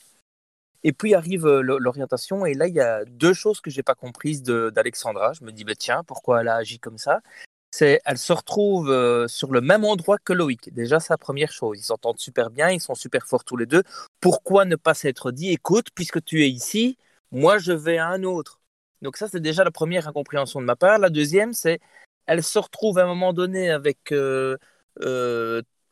Et 0.85 0.93
puis 0.93 1.15
arrive 1.15 1.47
l'orientation, 1.47 2.45
et 2.45 2.55
là, 2.55 2.67
il 2.67 2.75
y 2.75 2.81
a 2.81 3.05
deux 3.05 3.35
choses 3.35 3.61
que 3.61 3.71
j'ai 3.71 3.83
pas 3.83 3.95
comprises 3.95 4.43
d'Alexandra. 4.43 5.33
Je 5.33 5.45
me 5.45 5.53
dis, 5.53 5.65
bah, 5.65 5.75
tiens, 5.77 6.03
pourquoi 6.05 6.41
elle 6.41 6.49
a 6.49 6.57
agi 6.57 6.79
comme 6.79 6.99
ça? 6.99 7.21
C'est, 7.71 8.01
Elle 8.05 8.19
se 8.19 8.33
retrouve 8.33 9.27
sur 9.29 9.51
le 9.53 9.61
même 9.61 9.85
endroit 9.85 10.19
que 10.19 10.33
Loïc. 10.33 10.75
Déjà, 10.75 11.01
sa 11.01 11.17
première 11.17 11.53
chose. 11.53 11.79
Ils 11.79 11.85
s'entendent 11.85 12.19
super 12.19 12.51
bien, 12.51 12.71
ils 12.71 12.81
sont 12.81 12.95
super 12.95 13.27
forts 13.27 13.45
tous 13.45 13.57
les 13.57 13.67
deux. 13.67 13.83
Pourquoi 14.21 14.65
ne 14.65 14.77
pas 14.77 14.95
s'être 14.95 15.31
dit, 15.31 15.51
écoute, 15.51 15.89
puisque 15.95 16.23
tu 16.23 16.43
es 16.43 16.51
ici, 16.51 16.99
moi, 17.31 17.59
je 17.59 17.73
vais 17.73 17.99
à 17.99 18.09
un 18.09 18.25
autre? 18.25 18.61
Donc 19.01 19.17
ça, 19.17 19.29
c'est 19.29 19.41
déjà 19.41 19.65
la 19.65 19.71
première 19.71 20.07
incompréhension 20.09 20.61
de 20.61 20.67
ma 20.67 20.77
part. 20.77 20.99
La 20.99 21.11
deuxième, 21.11 21.53
c'est 21.55 21.81
elle 22.27 22.43
se 22.43 22.59
retrouve 22.59 22.99
à 22.99 23.05
un 23.05 23.07
moment 23.07 23.33
donné 23.33 23.71
avec 23.71 24.13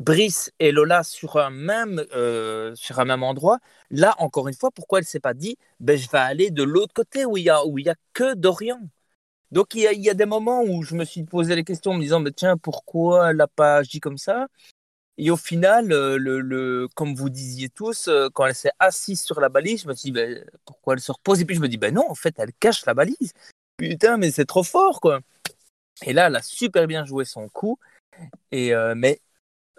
Brice 0.00 0.50
et 0.58 0.72
Lola 0.72 1.02
sur 1.04 1.36
un 1.36 1.50
même 1.50 2.04
euh, 2.14 2.74
sur 2.74 2.98
un 3.00 3.04
même 3.04 3.22
endroit. 3.22 3.58
Là, 3.90 4.14
encore 4.18 4.48
une 4.48 4.54
fois, 4.54 4.70
pourquoi 4.70 4.98
elle 5.00 5.04
s'est 5.04 5.20
pas 5.20 5.34
dit, 5.34 5.56
ben 5.78 5.96
je 5.96 6.08
vais 6.10 6.18
aller 6.18 6.50
de 6.50 6.62
l'autre 6.62 6.94
côté 6.94 7.26
où 7.26 7.36
il 7.36 7.44
y 7.44 7.50
a 7.50 7.58
a 7.58 7.94
que 8.14 8.34
Dorian. 8.34 8.80
Donc 9.52 9.74
il 9.74 9.82
y, 9.82 9.86
a, 9.86 9.92
il 9.92 10.00
y, 10.02 10.10
a, 10.10 10.14
des 10.14 10.26
moments 10.26 10.62
où 10.62 10.82
je 10.82 10.94
me 10.94 11.04
suis 11.04 11.24
posé 11.24 11.56
les 11.56 11.64
questions 11.64 11.92
en 11.92 11.94
me 11.96 12.02
disant, 12.02 12.20
mais 12.20 12.32
tiens, 12.32 12.56
pourquoi 12.56 13.30
elle 13.30 13.36
n'a 13.38 13.48
pas 13.48 13.78
agi 13.78 14.00
comme 14.00 14.18
ça? 14.18 14.48
Et 15.18 15.30
au 15.30 15.36
final, 15.36 15.88
le, 15.88 16.18
le, 16.18 16.88
comme 16.94 17.14
vous 17.14 17.30
disiez 17.30 17.68
tous, 17.68 18.08
quand 18.34 18.46
elle 18.46 18.54
s'est 18.54 18.72
assise 18.78 19.22
sur 19.22 19.40
la 19.40 19.48
balise, 19.50 19.82
je 19.82 19.88
me 19.88 19.94
suis 19.94 20.08
dit, 20.08 20.12
ben, 20.12 20.44
pourquoi 20.64 20.94
elle 20.94 21.00
se 21.00 21.12
repose? 21.12 21.40
Et 21.40 21.44
puis 21.44 21.56
je 21.56 21.60
me 21.60 21.68
dis, 21.68 21.78
ben 21.78 21.94
non, 21.94 22.10
en 22.10 22.14
fait, 22.14 22.34
elle 22.38 22.52
cache 22.60 22.86
la 22.86 22.94
balise. 22.94 23.32
Putain, 23.76 24.16
mais 24.18 24.30
c'est 24.30 24.46
trop 24.46 24.62
fort, 24.62 25.00
quoi. 25.00 25.20
Et 26.06 26.12
là, 26.12 26.28
elle 26.28 26.36
a 26.36 26.42
super 26.42 26.86
bien 26.86 27.04
joué 27.04 27.24
son 27.24 27.48
coup. 27.48 27.78
Et 28.52 28.74
euh, 28.74 28.94
mais 28.96 29.20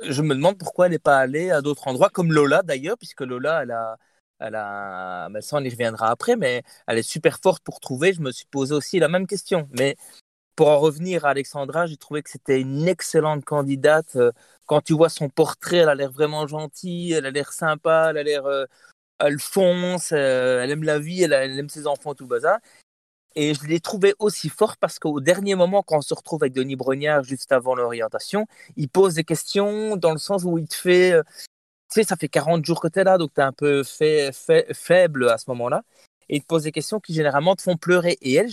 je 0.03 0.21
me 0.21 0.35
demande 0.35 0.57
pourquoi 0.57 0.87
elle 0.87 0.93
n'est 0.93 0.99
pas 0.99 1.17
allée 1.19 1.51
à 1.51 1.61
d'autres 1.61 1.87
endroits, 1.87 2.09
comme 2.09 2.31
Lola 2.33 2.63
d'ailleurs, 2.63 2.97
puisque 2.97 3.21
Lola, 3.21 3.63
elle 3.63 3.71
a, 3.71 3.97
elle 4.39 4.55
a, 4.55 5.29
mais 5.29 5.41
ça 5.41 5.57
on 5.57 5.63
y 5.63 5.69
reviendra 5.69 6.09
après, 6.09 6.35
mais 6.35 6.63
elle 6.87 6.97
est 6.97 7.03
super 7.03 7.39
forte 7.41 7.63
pour 7.63 7.79
trouver. 7.79 8.13
Je 8.13 8.21
me 8.21 8.31
suis 8.31 8.45
posé 8.45 8.73
aussi 8.73 8.99
la 8.99 9.07
même 9.07 9.27
question. 9.27 9.69
Mais 9.71 9.95
pour 10.55 10.69
en 10.69 10.79
revenir 10.79 11.25
à 11.25 11.29
Alexandra, 11.31 11.87
j'ai 11.87 11.97
trouvé 11.97 12.23
que 12.23 12.29
c'était 12.29 12.61
une 12.61 12.87
excellente 12.87 13.45
candidate. 13.45 14.15
Euh, 14.15 14.31
quand 14.65 14.81
tu 14.81 14.93
vois 14.93 15.09
son 15.09 15.29
portrait, 15.29 15.77
elle 15.77 15.89
a 15.89 15.95
l'air 15.95 16.11
vraiment 16.11 16.47
gentille, 16.47 17.13
elle 17.13 17.25
a 17.25 17.31
l'air 17.31 17.53
sympa, 17.53 18.07
elle 18.11 18.17
a 18.17 18.23
l'air, 18.23 18.45
euh, 18.45 18.65
elle 19.19 19.39
fonce, 19.39 20.11
elle 20.11 20.71
aime 20.71 20.83
la 20.83 20.99
vie, 20.99 21.23
elle, 21.23 21.33
aime 21.33 21.69
ses 21.69 21.87
enfants, 21.87 22.15
tout 22.15 22.27
bazar. 22.27 22.59
Et 23.35 23.53
je 23.53 23.65
l'ai 23.65 23.79
trouvé 23.79 24.13
aussi 24.19 24.49
fort 24.49 24.77
parce 24.77 24.99
qu'au 24.99 25.21
dernier 25.21 25.55
moment, 25.55 25.83
quand 25.83 25.97
on 25.97 26.01
se 26.01 26.13
retrouve 26.13 26.43
avec 26.43 26.53
Denis 26.53 26.75
Brognard 26.75 27.23
juste 27.23 27.51
avant 27.51 27.75
l'orientation, 27.75 28.47
il 28.75 28.89
pose 28.89 29.15
des 29.15 29.23
questions 29.23 29.95
dans 29.97 30.11
le 30.11 30.17
sens 30.17 30.43
où 30.43 30.57
il 30.57 30.67
te 30.67 30.75
fait. 30.75 31.13
Euh, 31.13 31.23
tu 31.89 32.01
sais, 32.01 32.03
ça 32.03 32.15
fait 32.15 32.29
40 32.29 32.65
jours 32.65 32.81
que 32.81 32.87
tu 32.87 32.99
es 32.99 33.03
là, 33.03 33.17
donc 33.17 33.33
tu 33.33 33.41
es 33.41 33.43
un 33.43 33.53
peu 33.53 33.83
faible 33.83 35.29
à 35.29 35.37
ce 35.37 35.49
moment-là. 35.49 35.83
Et 36.29 36.37
il 36.37 36.41
te 36.41 36.47
pose 36.47 36.63
des 36.63 36.71
questions 36.71 36.99
qui 36.99 37.13
généralement 37.13 37.55
te 37.55 37.61
font 37.61 37.77
pleurer. 37.77 38.17
Et 38.21 38.33
elle, 38.33 38.49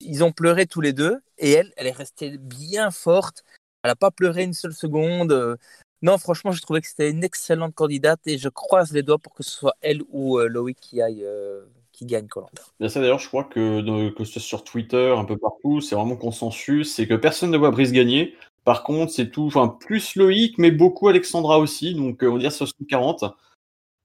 ils 0.00 0.22
ont 0.24 0.32
pleuré 0.32 0.66
tous 0.66 0.80
les 0.80 0.92
deux. 0.92 1.20
Et 1.38 1.52
elle, 1.52 1.72
elle 1.76 1.86
est 1.88 1.92
restée 1.92 2.38
bien 2.38 2.90
forte. 2.90 3.44
Elle 3.82 3.90
n'a 3.90 3.96
pas 3.96 4.10
pleuré 4.10 4.44
une 4.44 4.54
seule 4.54 4.74
seconde. 4.74 5.58
Non, 6.02 6.18
franchement, 6.18 6.52
je 6.52 6.60
trouvais 6.60 6.80
que 6.80 6.86
c'était 6.86 7.10
une 7.10 7.24
excellente 7.24 7.74
candidate 7.74 8.20
et 8.26 8.38
je 8.38 8.48
croise 8.48 8.92
les 8.92 9.02
doigts 9.02 9.18
pour 9.18 9.34
que 9.34 9.42
ce 9.42 9.50
soit 9.50 9.74
elle 9.80 10.02
ou 10.10 10.38
euh, 10.38 10.46
Loïc 10.46 10.78
qui 10.78 11.00
aille 11.00 11.24
euh, 11.24 11.64
qui 11.96 12.06
Colanta. 12.28 12.62
Ça 12.88 13.00
d'ailleurs, 13.00 13.18
je 13.18 13.28
crois 13.28 13.44
que, 13.44 14.10
que 14.10 14.24
ce 14.24 14.32
soit 14.32 14.42
sur 14.42 14.64
Twitter, 14.64 15.14
un 15.16 15.24
peu 15.24 15.38
partout, 15.38 15.80
c'est 15.80 15.94
vraiment 15.94 16.16
consensus, 16.16 16.94
c'est 16.94 17.08
que 17.08 17.14
personne 17.14 17.50
ne 17.50 17.56
voit 17.56 17.70
Brice 17.70 17.92
gagner. 17.92 18.34
Par 18.64 18.82
contre, 18.82 19.12
c'est 19.12 19.30
tout, 19.30 19.46
enfin 19.46 19.68
plus 19.68 20.14
Loïc, 20.16 20.58
mais 20.58 20.70
beaucoup 20.70 21.08
Alexandra 21.08 21.58
aussi, 21.58 21.94
donc 21.94 22.22
euh, 22.22 22.28
on 22.28 22.34
va 22.34 22.40
dire 22.40 22.50
60-40. 22.50 23.32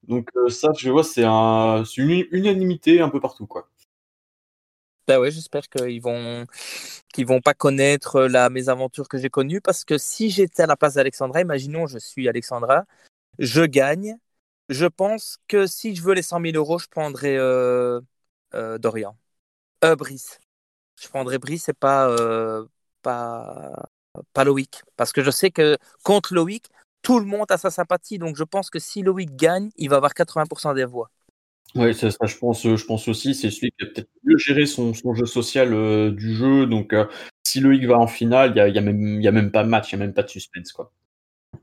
Donc 0.08 0.30
euh, 0.38 0.50
ça, 0.50 0.70
je 0.78 0.90
vois, 0.90 1.04
c'est 1.04 1.26
un, 1.26 1.84
une 1.98 2.26
unanimité 2.32 3.02
un 3.02 3.10
peu 3.10 3.20
partout, 3.20 3.46
quoi. 3.46 3.68
Bah 5.08 5.20
ouais, 5.20 5.32
j'espère 5.32 5.68
qu'ils 5.68 6.02
vont 6.02 6.46
qu'ils 7.14 7.26
vont 7.26 7.42
pas 7.42 7.54
connaître 7.54 8.22
la 8.22 8.50
mésaventure 8.50 9.10
que 9.10 9.18
j'ai 9.18 9.30
connue, 9.30 9.60
parce 9.60 9.84
que 9.84 9.98
si 9.98 10.30
j'étais 10.30 10.64
à 10.64 10.68
la 10.68 10.78
place 10.78 10.94
d'Alexandra, 10.94 11.42
imaginons 11.42 11.88
je 11.88 11.98
suis 11.98 12.30
Alexandra, 12.30 12.86
je 13.40 13.64
gagne, 13.64 14.16
je 14.72 14.86
pense 14.86 15.38
que 15.48 15.68
si 15.68 15.96
je 15.96 16.02
veux 16.02 16.14
les 16.14 16.22
100 16.22 16.42
000 16.42 16.56
euros, 16.56 16.80
je 16.80 16.88
prendrais 16.88 17.36
euh, 17.38 18.00
euh, 18.56 18.78
Dorian. 18.78 19.18
Euh, 19.84 19.96
Brice. 19.96 20.40
Je 21.00 21.10
prendrais 21.10 21.40
Brice 21.40 21.68
et 21.70 21.74
pas, 21.74 22.10
euh, 22.10 22.66
pas, 23.02 23.90
pas 24.34 24.44
Loïc. 24.46 24.82
Parce 24.96 25.12
que 25.12 25.24
je 25.24 25.30
sais 25.30 25.52
que 25.52 25.78
contre 26.04 26.34
Loïc, 26.34 26.68
tout 27.02 27.20
le 27.20 27.26
monde 27.26 27.48
a 27.50 27.58
sa 27.58 27.70
sympathie. 27.70 28.18
Donc 28.18 28.38
je 28.38 28.44
pense 28.44 28.70
que 28.70 28.80
si 28.80 29.02
Loïc 29.02 29.36
gagne, 29.36 29.72
il 29.76 29.90
va 29.90 29.98
avoir 29.98 30.14
80% 30.14 30.74
des 30.74 30.86
voix. 30.86 31.10
Oui, 31.76 31.94
ça, 31.94 32.10
ça, 32.12 32.26
je 32.26 32.38
pense, 32.38 32.64
je 32.64 32.86
pense 32.86 33.08
aussi. 33.08 33.36
C'est 33.36 33.50
celui 33.50 33.72
qui 33.72 33.86
a 33.86 33.88
peut-être 33.88 34.10
mieux 34.24 34.38
géré 34.38 34.66
son, 34.66 34.94
jeu 34.94 35.26
social 35.26 35.70
du 36.16 36.36
jeu. 36.36 36.66
Donc, 36.66 36.94
si 37.46 37.60
Loïc 37.60 37.86
va 37.86 37.98
en 37.98 38.08
finale, 38.08 38.52
il 38.52 38.54
n'y 38.56 38.60
a, 38.60 38.68
y 38.68 38.78
a, 38.78 38.82
même, 38.82 39.22
y 39.22 39.28
a 39.28 39.32
même 39.32 39.52
pas 39.52 39.64
de 39.64 39.70
match, 39.70 39.92
il 39.92 39.98
n'y 39.98 40.04
a 40.04 40.06
même 40.06 40.14
pas 40.14 40.24
de 40.24 40.30
suspense. 40.30 40.74
Quoi. 40.74 40.92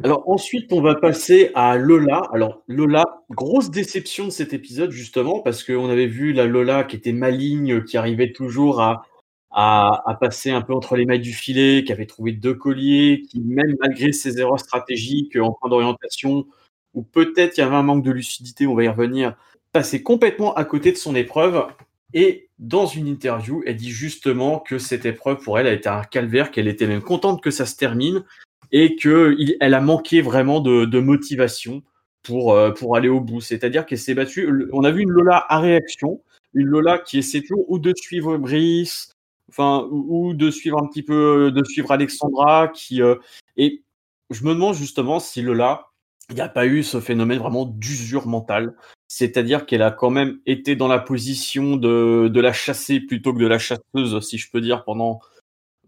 Alors 0.04 0.28
ensuite, 0.28 0.72
on 0.72 0.80
va 0.80 0.94
passer 0.94 1.50
à 1.54 1.76
Lola. 1.76 2.22
Alors 2.32 2.62
Lola, 2.68 3.24
grosse 3.30 3.70
déception 3.70 4.26
de 4.26 4.30
cet 4.30 4.52
épisode 4.52 4.92
justement 4.92 5.40
parce 5.40 5.64
qu'on 5.64 5.88
avait 5.88 6.06
vu 6.06 6.32
la 6.32 6.46
Lola 6.46 6.84
qui 6.84 6.94
était 6.94 7.12
maligne, 7.12 7.82
qui 7.82 7.96
arrivait 7.96 8.32
toujours 8.32 8.80
à, 8.80 9.02
à, 9.50 10.16
passer 10.20 10.50
un 10.50 10.62
peu 10.62 10.72
entre 10.72 10.96
les 10.96 11.04
mailles 11.04 11.20
du 11.20 11.32
filet, 11.32 11.82
qui 11.84 11.92
avait 11.92 12.06
trouvé 12.06 12.30
deux 12.32 12.54
colliers, 12.54 13.22
qui 13.28 13.40
même 13.40 13.74
malgré 13.80 14.12
ses 14.12 14.38
erreurs 14.38 14.60
stratégiques 14.60 15.36
en 15.36 15.56
fin 15.60 15.68
d'orientation, 15.68 16.46
ou 16.94 17.02
peut-être 17.02 17.56
il 17.58 17.60
y 17.60 17.64
avait 17.64 17.76
un 17.76 17.82
manque 17.82 18.04
de 18.04 18.12
lucidité, 18.12 18.68
on 18.68 18.74
va 18.74 18.84
y 18.84 18.88
revenir, 18.88 19.36
passait 19.72 20.02
complètement 20.02 20.54
à 20.54 20.64
côté 20.64 20.92
de 20.92 20.96
son 20.96 21.16
épreuve. 21.16 21.66
Et 22.14 22.48
dans 22.58 22.86
une 22.86 23.06
interview, 23.06 23.62
elle 23.66 23.76
dit 23.76 23.90
justement 23.90 24.60
que 24.60 24.78
cette 24.78 25.06
épreuve 25.06 25.42
pour 25.42 25.58
elle 25.58 25.66
a 25.66 25.72
été 25.72 25.88
un 25.88 26.04
calvaire, 26.04 26.50
qu'elle 26.50 26.68
était 26.68 26.86
même 26.86 27.02
contente 27.02 27.42
que 27.42 27.50
ça 27.50 27.66
se 27.66 27.76
termine 27.76 28.24
et 28.72 28.96
qu'elle 28.96 29.74
a 29.74 29.80
manqué 29.80 30.20
vraiment 30.20 30.60
de, 30.60 31.00
motivation 31.00 31.82
pour, 32.22 32.52
euh, 32.52 32.70
pour 32.70 32.96
aller 32.96 33.08
au 33.08 33.20
bout. 33.20 33.40
C'est-à-dire 33.40 33.86
qu'elle 33.86 33.98
s'est 33.98 34.14
battue. 34.14 34.68
On 34.72 34.84
a 34.84 34.90
vu 34.90 35.02
une 35.02 35.10
Lola 35.10 35.44
à 35.48 35.60
réaction, 35.60 36.20
une 36.54 36.66
Lola 36.66 36.98
qui 36.98 37.18
essaie 37.18 37.40
toujours 37.42 37.70
ou 37.70 37.78
de 37.78 37.92
suivre 37.96 38.36
Brice, 38.36 39.12
ou, 39.58 40.34
de 40.34 40.50
suivre 40.50 40.82
un 40.82 40.86
petit 40.86 41.02
peu, 41.02 41.50
de 41.50 41.64
suivre 41.64 41.90
Alexandra, 41.90 42.68
qui 42.68 43.02
euh, 43.02 43.16
et 43.56 43.82
je 44.30 44.44
me 44.44 44.52
demande 44.52 44.74
justement 44.74 45.20
si 45.20 45.42
Lola, 45.42 45.86
il 46.28 46.34
n'y 46.34 46.40
a 46.42 46.48
pas 46.48 46.66
eu 46.66 46.82
ce 46.82 47.00
phénomène 47.00 47.38
vraiment 47.38 47.64
d'usure 47.64 48.26
mentale. 48.26 48.74
C'est-à-dire 49.08 49.64
qu'elle 49.64 49.80
a 49.80 49.90
quand 49.90 50.10
même 50.10 50.38
été 50.44 50.76
dans 50.76 50.88
la 50.88 50.98
position 50.98 51.76
de, 51.76 52.30
la 52.34 52.52
chasser 52.52 53.00
plutôt 53.00 53.32
que 53.32 53.38
de 53.38 53.46
la 53.46 53.58
chasseuse, 53.58 54.20
si 54.20 54.36
je 54.36 54.50
peux 54.50 54.60
dire, 54.60 54.84
pendant 54.84 55.20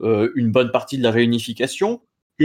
euh, 0.01 0.33
une 0.35 0.51
bonne 0.51 0.71
partie 0.71 0.97
de 0.97 1.03
la 1.03 1.11
réunification 1.11 2.01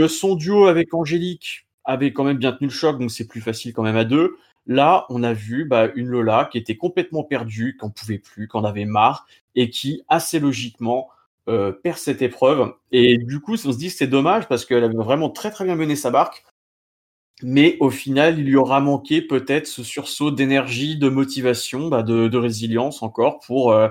son 0.08 0.34
duo 0.34 0.66
avec 0.66 0.92
Angélique 0.94 1.66
avait 1.84 2.12
quand 2.12 2.24
même 2.24 2.38
bien 2.38 2.52
tenu 2.52 2.68
le 2.68 2.72
choc, 2.72 2.98
donc 2.98 3.10
c'est 3.10 3.26
plus 3.26 3.40
facile 3.40 3.72
quand 3.72 3.82
même 3.82 3.96
à 3.96 4.04
deux. 4.04 4.36
Là, 4.66 5.06
on 5.08 5.22
a 5.22 5.32
vu 5.32 5.64
bah, 5.64 5.88
une 5.94 6.08
Lola 6.08 6.48
qui 6.50 6.58
était 6.58 6.76
complètement 6.76 7.22
perdue, 7.22 7.76
qu'on 7.76 7.90
pouvait 7.90 8.18
plus, 8.18 8.48
qu'on 8.48 8.64
avait 8.64 8.84
marre, 8.84 9.26
et 9.54 9.70
qui, 9.70 10.02
assez 10.08 10.40
logiquement, 10.40 11.08
euh, 11.48 11.72
perd 11.72 11.98
cette 11.98 12.22
épreuve. 12.22 12.74
Et 12.90 13.18
du 13.18 13.40
coup, 13.40 13.54
on 13.54 13.56
se 13.72 13.78
dit 13.78 13.88
que 13.88 13.94
c'est 13.94 14.08
dommage 14.08 14.48
parce 14.48 14.64
qu'elle 14.64 14.82
avait 14.82 14.94
vraiment 14.96 15.30
très 15.30 15.52
très 15.52 15.64
bien 15.64 15.76
mené 15.76 15.94
sa 15.94 16.10
barque. 16.10 16.44
Mais 17.42 17.76
au 17.80 17.90
final, 17.90 18.38
il 18.38 18.46
lui 18.46 18.56
aura 18.56 18.80
manqué 18.80 19.22
peut-être 19.22 19.66
ce 19.66 19.84
sursaut 19.84 20.30
d'énergie, 20.30 20.96
de 20.96 21.08
motivation, 21.08 21.88
bah, 21.88 22.02
de, 22.02 22.36
résilience 22.36 23.02
encore 23.02 23.40
pour, 23.40 23.72
euh, 23.72 23.88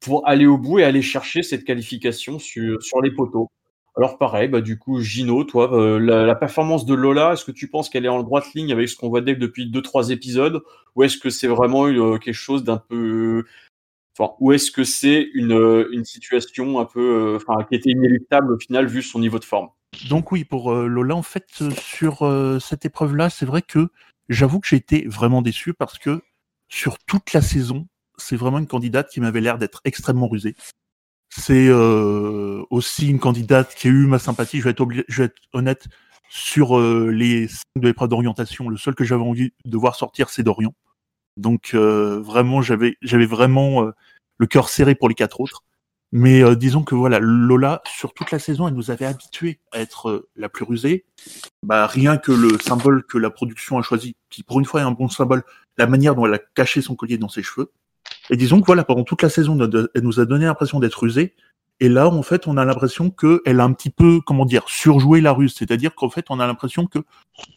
pour 0.00 0.28
aller 0.28 0.46
au 0.46 0.58
bout 0.58 0.80
et 0.80 0.84
aller 0.84 1.02
chercher 1.02 1.42
cette 1.42 1.64
qualification 1.64 2.38
sur 2.38 3.00
les 3.02 3.10
poteaux. 3.12 3.50
Alors 3.94 4.16
pareil, 4.16 4.48
bah 4.48 4.62
du 4.62 4.78
coup, 4.78 5.00
Gino, 5.00 5.44
toi, 5.44 5.74
euh, 5.74 5.98
la, 5.98 6.34
performance 6.34 6.86
de 6.86 6.94
Lola, 6.94 7.34
est-ce 7.34 7.44
que 7.44 7.50
tu 7.52 7.68
penses 7.68 7.90
qu'elle 7.90 8.06
est 8.06 8.08
en 8.08 8.22
droite 8.22 8.46
ligne 8.54 8.72
avec 8.72 8.88
ce 8.88 8.96
qu'on 8.96 9.10
voit 9.10 9.20
dès 9.20 9.34
depuis 9.34 9.70
deux 9.70 9.82
trois 9.82 10.10
épisodes, 10.10 10.62
ou 10.96 11.02
est-ce 11.02 11.18
que 11.18 11.28
c'est 11.28 11.46
vraiment 11.46 11.86
euh, 11.86 12.16
quelque 12.16 12.34
chose 12.34 12.64
d'un 12.64 12.78
peu, 12.78 13.44
enfin, 14.18 14.32
ou 14.40 14.52
est-ce 14.52 14.70
que 14.70 14.84
c'est 14.84 15.28
une, 15.34 15.52
euh, 15.52 15.90
une 15.92 16.06
situation 16.06 16.80
un 16.80 16.86
peu, 16.86 17.36
enfin, 17.36 17.64
qui 17.64 17.74
était 17.74 17.90
inéluctable 17.90 18.54
au 18.54 18.58
final 18.58 18.86
vu 18.86 19.02
son 19.02 19.18
niveau 19.18 19.38
de 19.38 19.44
forme? 19.44 19.68
Donc 20.08 20.32
oui, 20.32 20.44
pour 20.44 20.72
Lola, 20.72 21.14
en 21.14 21.22
fait, 21.22 21.62
sur 21.78 22.26
cette 22.62 22.86
épreuve-là, 22.86 23.28
c'est 23.28 23.44
vrai 23.44 23.60
que 23.60 23.88
j'avoue 24.30 24.58
que 24.60 24.68
j'ai 24.68 24.76
été 24.76 25.06
vraiment 25.06 25.42
déçu 25.42 25.74
parce 25.74 25.98
que 25.98 26.22
sur 26.70 26.98
toute 26.98 27.34
la 27.34 27.42
saison, 27.42 27.86
c'est 28.16 28.36
vraiment 28.36 28.58
une 28.58 28.66
candidate 28.66 29.10
qui 29.10 29.20
m'avait 29.20 29.42
l'air 29.42 29.58
d'être 29.58 29.82
extrêmement 29.84 30.28
rusée. 30.28 30.54
C'est 31.34 31.68
euh, 31.68 32.62
aussi 32.68 33.08
une 33.08 33.18
candidate 33.18 33.74
qui 33.74 33.88
a 33.88 33.90
eu 33.90 34.06
ma 34.06 34.18
sympathie. 34.18 34.58
Je 34.58 34.64
vais 34.64 34.70
être, 34.70 34.86
je 35.08 35.22
vais 35.22 35.24
être 35.26 35.40
honnête 35.54 35.88
sur 36.28 36.78
euh, 36.78 37.10
les 37.10 37.48
cinq 37.48 37.62
de 37.76 37.88
l'épreuve 37.88 38.10
d'orientation. 38.10 38.68
Le 38.68 38.76
seul 38.76 38.94
que 38.94 39.02
j'avais 39.02 39.22
envie 39.22 39.54
de 39.64 39.76
voir 39.78 39.94
sortir, 39.96 40.28
c'est 40.28 40.42
Dorian. 40.42 40.74
Donc 41.38 41.70
euh, 41.72 42.20
vraiment, 42.20 42.60
j'avais 42.60 42.96
j'avais 43.00 43.24
vraiment 43.24 43.82
euh, 43.84 43.92
le 44.36 44.46
cœur 44.46 44.68
serré 44.68 44.94
pour 44.94 45.08
les 45.08 45.14
quatre 45.14 45.40
autres. 45.40 45.64
Mais 46.12 46.42
euh, 46.44 46.54
disons 46.54 46.82
que 46.82 46.94
voilà, 46.94 47.18
Lola, 47.18 47.80
sur 47.86 48.12
toute 48.12 48.30
la 48.30 48.38
saison, 48.38 48.68
elle 48.68 48.74
nous 48.74 48.90
avait 48.90 49.06
habitués 49.06 49.58
à 49.72 49.80
être 49.80 50.28
la 50.36 50.50
plus 50.50 50.64
rusée. 50.66 51.06
Bah, 51.62 51.86
rien 51.86 52.18
que 52.18 52.32
le 52.32 52.58
symbole 52.58 53.04
que 53.04 53.16
la 53.16 53.30
production 53.30 53.78
a 53.78 53.82
choisi, 53.82 54.16
qui 54.28 54.42
pour 54.42 54.60
une 54.60 54.66
fois 54.66 54.82
est 54.82 54.84
un 54.84 54.90
bon 54.90 55.08
symbole, 55.08 55.44
la 55.78 55.86
manière 55.86 56.14
dont 56.14 56.26
elle 56.26 56.34
a 56.34 56.40
caché 56.54 56.82
son 56.82 56.94
collier 56.94 57.16
dans 57.16 57.30
ses 57.30 57.42
cheveux. 57.42 57.72
Et 58.30 58.36
disons 58.36 58.60
que 58.60 58.66
voilà, 58.66 58.84
pendant 58.84 59.04
toute 59.04 59.22
la 59.22 59.28
saison, 59.28 59.58
elle 59.94 60.02
nous 60.02 60.20
a 60.20 60.24
donné 60.24 60.46
l'impression 60.46 60.80
d'être 60.80 61.00
rusée. 61.00 61.34
Et 61.80 61.88
là, 61.88 62.08
en 62.08 62.22
fait, 62.22 62.46
on 62.46 62.56
a 62.56 62.64
l'impression 62.64 63.10
qu'elle 63.10 63.60
a 63.60 63.64
un 63.64 63.72
petit 63.72 63.90
peu, 63.90 64.20
comment 64.20 64.44
dire, 64.44 64.64
surjoué 64.68 65.20
la 65.20 65.32
ruse. 65.32 65.54
C'est-à-dire 65.54 65.94
qu'en 65.94 66.10
fait, 66.10 66.26
on 66.30 66.38
a 66.38 66.46
l'impression 66.46 66.86
que 66.86 67.00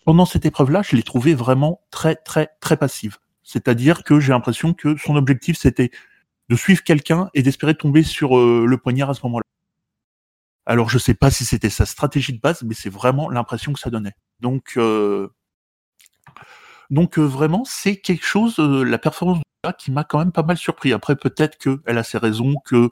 pendant 0.03 0.26
cette 0.26 0.45
épreuve-là, 0.45 0.82
je 0.84 0.95
l'ai 0.95 1.03
trouvée 1.03 1.36
vraiment 1.36 1.82
très, 1.91 2.16
très, 2.16 2.49
très 2.59 2.78
passive. 2.78 3.18
C'est-à-dire 3.43 4.03
que 4.03 4.20
j'ai 4.20 4.32
l'impression 4.32 4.74
que 4.74 4.97
son 4.97 5.16
objectif, 5.16 5.57
c'était 5.57 5.91
de 6.49 6.55
suivre 6.55 6.84
quelqu'un 6.84 7.30
et 7.34 7.43
d'espérer 7.43 7.76
tomber 7.76 8.03
sur 8.03 8.38
euh, 8.38 8.66
le 8.68 8.78
poignard 8.78 9.11
à 9.11 9.13
ce 9.13 9.22
moment-là. 9.24 9.43
Alors 10.66 10.89
je 10.89 10.97
sais 10.97 11.13
pas 11.13 11.30
si 11.30 11.45
c'était 11.45 11.70
sa 11.70 11.86
stratégie 11.86 12.34
de 12.34 12.39
base, 12.39 12.63
mais 12.63 12.74
c'est 12.74 12.89
vraiment 12.89 13.30
l'impression 13.30 13.74
que 13.74 13.80
ça 13.80 13.89
donnait. 13.89 14.16
Donc 14.39 14.74
euh, 14.78 15.30
donc 16.90 17.18
vraiment 17.18 17.64
c'est 17.66 17.98
quelque 17.98 18.26
chose, 18.26 18.58
la 18.60 18.98
performance 18.98 19.40
de 19.40 19.72
qui 19.78 19.92
m'a 19.92 20.04
quand 20.04 20.20
même 20.20 20.32
pas 20.32 20.44
mal 20.44 20.58
surpris. 20.58 20.94
Après 20.94 21.16
peut-être 21.16 21.58
qu'elle 21.58 21.98
a 21.98 22.04
ses 22.04 22.18
raisons, 22.18 22.56
que 22.66 22.90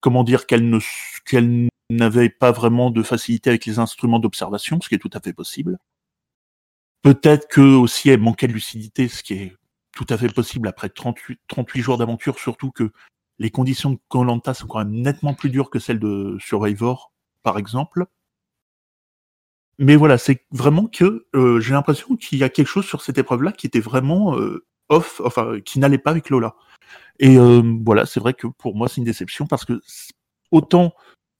comment 0.00 0.24
dire 0.24 0.46
qu'elle 0.46 0.68
ne 0.68 0.78
qu'elle 1.24 1.68
n'avait 1.90 2.28
pas 2.28 2.52
vraiment 2.52 2.90
de 2.90 3.02
facilité 3.02 3.50
avec 3.50 3.64
les 3.66 3.78
instruments 3.78 4.18
d'observation, 4.18 4.80
ce 4.80 4.88
qui 4.88 4.96
est 4.96 4.98
tout 4.98 5.10
à 5.12 5.20
fait 5.20 5.32
possible. 5.32 5.78
Peut-être 7.02 7.48
que 7.48 7.60
aussi 7.60 8.10
elle 8.10 8.20
manquait 8.20 8.48
de 8.48 8.52
lucidité, 8.52 9.08
ce 9.08 9.22
qui 9.22 9.34
est 9.34 9.56
tout 9.92 10.06
à 10.10 10.18
fait 10.18 10.28
possible 10.28 10.68
après 10.68 10.88
38, 10.88 11.40
38 11.48 11.80
jours 11.80 11.98
d'aventure, 11.98 12.38
surtout 12.38 12.70
que 12.70 12.90
les 13.38 13.50
conditions 13.50 13.90
de 13.90 13.98
Colanta 14.08 14.54
sont 14.54 14.66
quand 14.66 14.78
même 14.78 14.90
nettement 15.02 15.34
plus 15.34 15.50
dures 15.50 15.70
que 15.70 15.78
celles 15.78 16.00
de 16.00 16.36
Survivor, 16.40 17.12
par 17.42 17.58
exemple. 17.58 18.06
Mais 19.78 19.96
voilà, 19.96 20.18
c'est 20.18 20.44
vraiment 20.52 20.86
que 20.86 21.26
euh, 21.34 21.60
j'ai 21.60 21.72
l'impression 21.74 22.16
qu'il 22.16 22.38
y 22.38 22.44
a 22.44 22.48
quelque 22.48 22.68
chose 22.68 22.86
sur 22.86 23.02
cette 23.02 23.18
épreuve-là 23.18 23.52
qui 23.52 23.66
était 23.66 23.80
vraiment 23.80 24.38
euh, 24.38 24.64
off, 24.88 25.20
enfin 25.24 25.60
qui 25.60 25.78
n'allait 25.78 25.98
pas 25.98 26.10
avec 26.10 26.30
Lola. 26.30 26.54
Et 27.18 27.36
euh, 27.38 27.62
voilà, 27.84 28.06
c'est 28.06 28.20
vrai 28.20 28.34
que 28.34 28.46
pour 28.46 28.74
moi 28.74 28.88
c'est 28.88 28.98
une 28.98 29.04
déception 29.04 29.46
parce 29.46 29.64
que 29.64 29.80
autant 30.50 30.92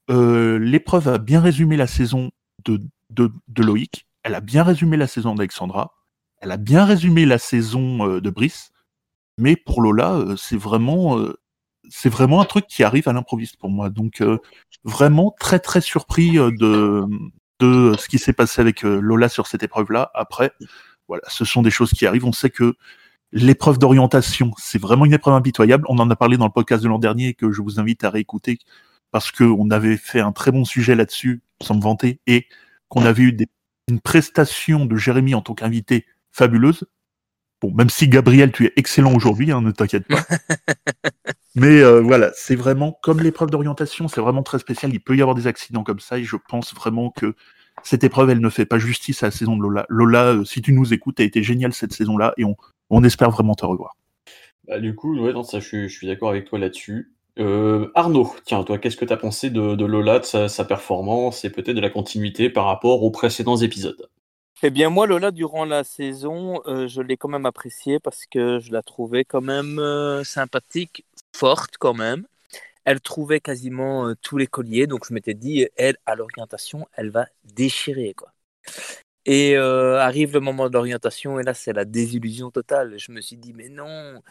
l'épreuve 0.08 1.08
a 1.08 1.18
bien 1.18 1.40
résumé 1.40 1.76
la 1.76 1.86
saison 1.86 2.30
de, 2.64 2.80
de, 3.10 3.30
de 3.48 3.62
Loïc, 3.62 4.06
elle 4.22 4.34
a 4.34 4.40
bien 4.40 4.62
résumé 4.62 4.96
la 4.96 5.06
saison 5.06 5.34
d'Alexandra, 5.34 5.94
elle 6.38 6.50
a 6.50 6.56
bien 6.56 6.84
résumé 6.84 7.26
la 7.26 7.38
saison 7.38 8.08
euh, 8.08 8.20
de 8.20 8.30
Brice, 8.30 8.72
mais 9.38 9.56
pour 9.56 9.80
Lola, 9.80 10.14
euh, 10.14 10.36
c'est 10.36 10.56
vraiment, 10.56 11.18
euh, 11.18 11.38
c'est 11.88 12.08
vraiment 12.08 12.40
un 12.40 12.44
truc 12.44 12.66
qui 12.66 12.82
arrive 12.84 13.08
à 13.08 13.12
l'improviste 13.12 13.56
pour 13.56 13.70
moi. 13.70 13.90
Donc 13.90 14.22
vraiment 14.84 15.34
très 15.38 15.60
très 15.60 15.80
surpris 15.80 16.32
de 16.32 17.04
de 17.60 17.94
ce 17.98 18.08
qui 18.08 18.18
s'est 18.18 18.32
passé 18.32 18.60
avec 18.60 18.82
Lola 18.82 19.28
sur 19.28 19.46
cette 19.46 19.62
épreuve-là. 19.62 20.10
Après, 20.14 20.52
voilà, 21.08 21.22
ce 21.28 21.44
sont 21.44 21.62
des 21.62 21.70
choses 21.70 21.90
qui 21.90 22.06
arrivent. 22.06 22.24
On 22.24 22.32
sait 22.32 22.50
que 22.50 22.74
l'épreuve 23.32 23.78
d'orientation, 23.78 24.52
c'est 24.58 24.80
vraiment 24.80 25.04
une 25.04 25.14
épreuve 25.14 25.34
impitoyable. 25.34 25.84
On 25.88 25.98
en 25.98 26.10
a 26.10 26.16
parlé 26.16 26.36
dans 26.36 26.46
le 26.46 26.52
podcast 26.52 26.82
de 26.82 26.88
l'an 26.88 26.98
dernier 26.98 27.34
que 27.34 27.52
je 27.52 27.62
vous 27.62 27.80
invite 27.80 28.04
à 28.04 28.10
réécouter 28.10 28.58
parce 29.10 29.30
qu'on 29.30 29.70
avait 29.70 29.96
fait 29.96 30.20
un 30.20 30.32
très 30.32 30.50
bon 30.50 30.64
sujet 30.64 30.94
là-dessus, 30.94 31.42
sans 31.62 31.76
me 31.76 31.80
vanter, 31.80 32.20
et 32.26 32.46
qu'on 32.88 33.04
avait 33.04 33.22
eu 33.22 33.36
une 33.88 34.00
prestation 34.00 34.84
de 34.84 34.96
Jérémy 34.96 35.34
en 35.34 35.42
tant 35.42 35.54
qu'invité 35.54 36.06
fabuleuse. 36.32 36.84
Bon, 37.62 37.72
même 37.72 37.88
si 37.88 38.08
Gabriel, 38.08 38.52
tu 38.52 38.66
es 38.66 38.72
excellent 38.76 39.14
aujourd'hui, 39.14 39.52
hein, 39.52 39.62
ne 39.62 39.70
t'inquiète 39.70 40.06
pas. 40.06 40.22
Mais 41.56 41.80
euh, 41.80 42.02
voilà, 42.02 42.30
c'est 42.34 42.54
vraiment 42.54 42.98
comme 43.02 43.20
l'épreuve 43.20 43.48
d'orientation, 43.48 44.08
c'est 44.08 44.20
vraiment 44.20 44.42
très 44.42 44.58
spécial. 44.58 44.92
Il 44.92 45.00
peut 45.00 45.16
y 45.16 45.22
avoir 45.22 45.34
des 45.34 45.46
accidents 45.46 45.84
comme 45.84 46.00
ça, 46.00 46.18
et 46.18 46.22
je 46.24 46.36
pense 46.50 46.74
vraiment 46.74 47.10
que 47.10 47.34
cette 47.82 48.04
épreuve, 48.04 48.28
elle 48.28 48.40
ne 48.40 48.48
fait 48.50 48.66
pas 48.66 48.78
justice 48.78 49.22
à 49.22 49.28
la 49.28 49.30
saison 49.30 49.56
de 49.56 49.62
Lola. 49.62 49.86
Lola, 49.88 50.34
euh, 50.34 50.44
si 50.44 50.60
tu 50.60 50.74
nous 50.74 50.92
écoutes, 50.92 51.18
a 51.18 51.22
été 51.22 51.42
génial 51.42 51.72
cette 51.72 51.94
saison-là, 51.94 52.34
et 52.36 52.44
on, 52.90 53.04
espère 53.04 53.30
vraiment 53.30 53.54
te 53.54 53.64
revoir. 53.64 53.96
Bah, 54.68 54.80
du 54.80 54.94
coup, 54.94 55.18
ouais, 55.18 55.32
ça, 55.44 55.60
je, 55.60 55.88
suis 55.88 56.06
d'accord 56.06 56.28
avec 56.28 56.44
toi 56.44 56.58
là-dessus. 56.58 57.14
Euh, 57.38 57.90
Arnaud, 57.94 58.34
tiens, 58.44 58.62
toi, 58.62 58.76
qu'est-ce 58.76 58.98
que 58.98 59.06
tu 59.06 59.12
as 59.12 59.16
pensé 59.16 59.48
de, 59.48 59.84
Lola, 59.84 60.18
de 60.18 60.24
sa, 60.24 60.64
performance 60.66 61.46
et 61.46 61.50
peut-être 61.50 61.76
de 61.76 61.80
la 61.80 61.90
continuité 61.90 62.50
par 62.50 62.66
rapport 62.66 63.02
aux 63.02 63.10
précédents 63.10 63.56
épisodes? 63.56 64.10
Eh 64.62 64.70
bien, 64.70 64.88
moi, 64.88 65.06
Lola, 65.06 65.32
durant 65.32 65.66
la 65.66 65.84
saison, 65.84 66.62
euh, 66.66 66.88
je 66.88 67.02
l'ai 67.02 67.18
quand 67.18 67.28
même 67.28 67.44
appréciée 67.44 68.00
parce 68.00 68.24
que 68.24 68.58
je 68.58 68.72
la 68.72 68.82
trouvais 68.82 69.22
quand 69.24 69.42
même 69.42 69.78
euh, 69.78 70.24
sympathique, 70.24 71.04
forte 71.34 71.76
quand 71.78 71.92
même. 71.92 72.26
Elle 72.84 73.00
trouvait 73.00 73.40
quasiment 73.40 74.14
tous 74.22 74.38
les 74.38 74.46
colliers, 74.46 74.86
donc 74.86 75.06
je 75.06 75.12
m'étais 75.12 75.34
dit, 75.34 75.68
elle, 75.76 75.96
à 76.06 76.14
l'orientation, 76.14 76.86
elle 76.94 77.10
va 77.10 77.26
déchirer, 77.44 78.14
quoi. 78.14 78.32
Et 79.26 79.56
arrive 79.56 80.32
le 80.34 80.40
moment 80.40 80.68
de 80.68 80.74
l'orientation, 80.74 81.40
et 81.40 81.42
là, 81.42 81.52
c'est 81.52 81.72
la 81.72 81.84
désillusion 81.84 82.52
totale. 82.52 82.96
Je 82.98 83.10
me 83.10 83.20
suis 83.20 83.36
dit, 83.36 83.52
mais 83.54 83.68
non, 83.68 84.22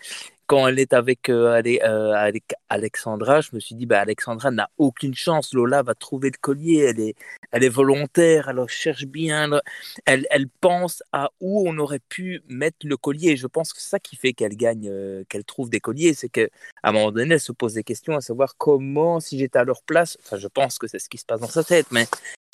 quand 0.47 0.67
elle 0.67 0.79
est 0.79 0.93
avec, 0.93 1.29
euh, 1.29 1.61
euh, 1.65 2.13
avec, 2.13 2.53
Alexandra, 2.69 3.41
je 3.41 3.49
me 3.53 3.59
suis 3.59 3.75
dit, 3.75 3.85
bah, 3.85 4.01
Alexandra 4.01 4.51
n'a 4.51 4.69
aucune 4.77 5.15
chance. 5.15 5.53
Lola 5.53 5.83
va 5.83 5.95
trouver 5.95 6.29
le 6.29 6.37
collier. 6.39 6.87
Elle 6.89 6.99
est, 6.99 7.15
elle 7.51 7.63
est 7.63 7.69
volontaire, 7.69 8.49
elle 8.49 8.67
cherche 8.67 9.05
bien. 9.05 9.59
Elle, 10.05 10.27
elle 10.29 10.47
pense 10.47 11.03
à 11.11 11.31
où 11.39 11.67
on 11.67 11.77
aurait 11.77 11.99
pu 11.99 12.41
mettre 12.47 12.77
le 12.83 12.97
collier. 12.97 13.37
je 13.37 13.47
pense 13.47 13.73
que 13.73 13.81
c'est 13.81 13.89
ça 13.89 13.99
qui 13.99 14.15
fait 14.15 14.33
qu'elle 14.33 14.55
gagne, 14.55 14.89
euh, 14.89 15.23
qu'elle 15.29 15.43
trouve 15.43 15.69
des 15.69 15.79
colliers. 15.79 16.13
C'est 16.13 16.29
qu'à 16.29 16.47
un 16.83 16.91
moment 16.91 17.11
donné, 17.11 17.35
elle 17.35 17.39
se 17.39 17.51
pose 17.51 17.73
des 17.73 17.83
questions 17.83 18.15
à 18.15 18.21
savoir 18.21 18.55
comment, 18.57 19.19
si 19.19 19.39
j'étais 19.39 19.59
à 19.59 19.63
leur 19.63 19.81
place, 19.83 20.17
enfin, 20.23 20.37
je 20.37 20.47
pense 20.47 20.77
que 20.77 20.87
c'est 20.87 20.99
ce 20.99 21.09
qui 21.09 21.17
se 21.17 21.25
passe 21.25 21.41
dans 21.41 21.47
sa 21.47 21.63
tête, 21.63 21.87
mais 21.91 22.05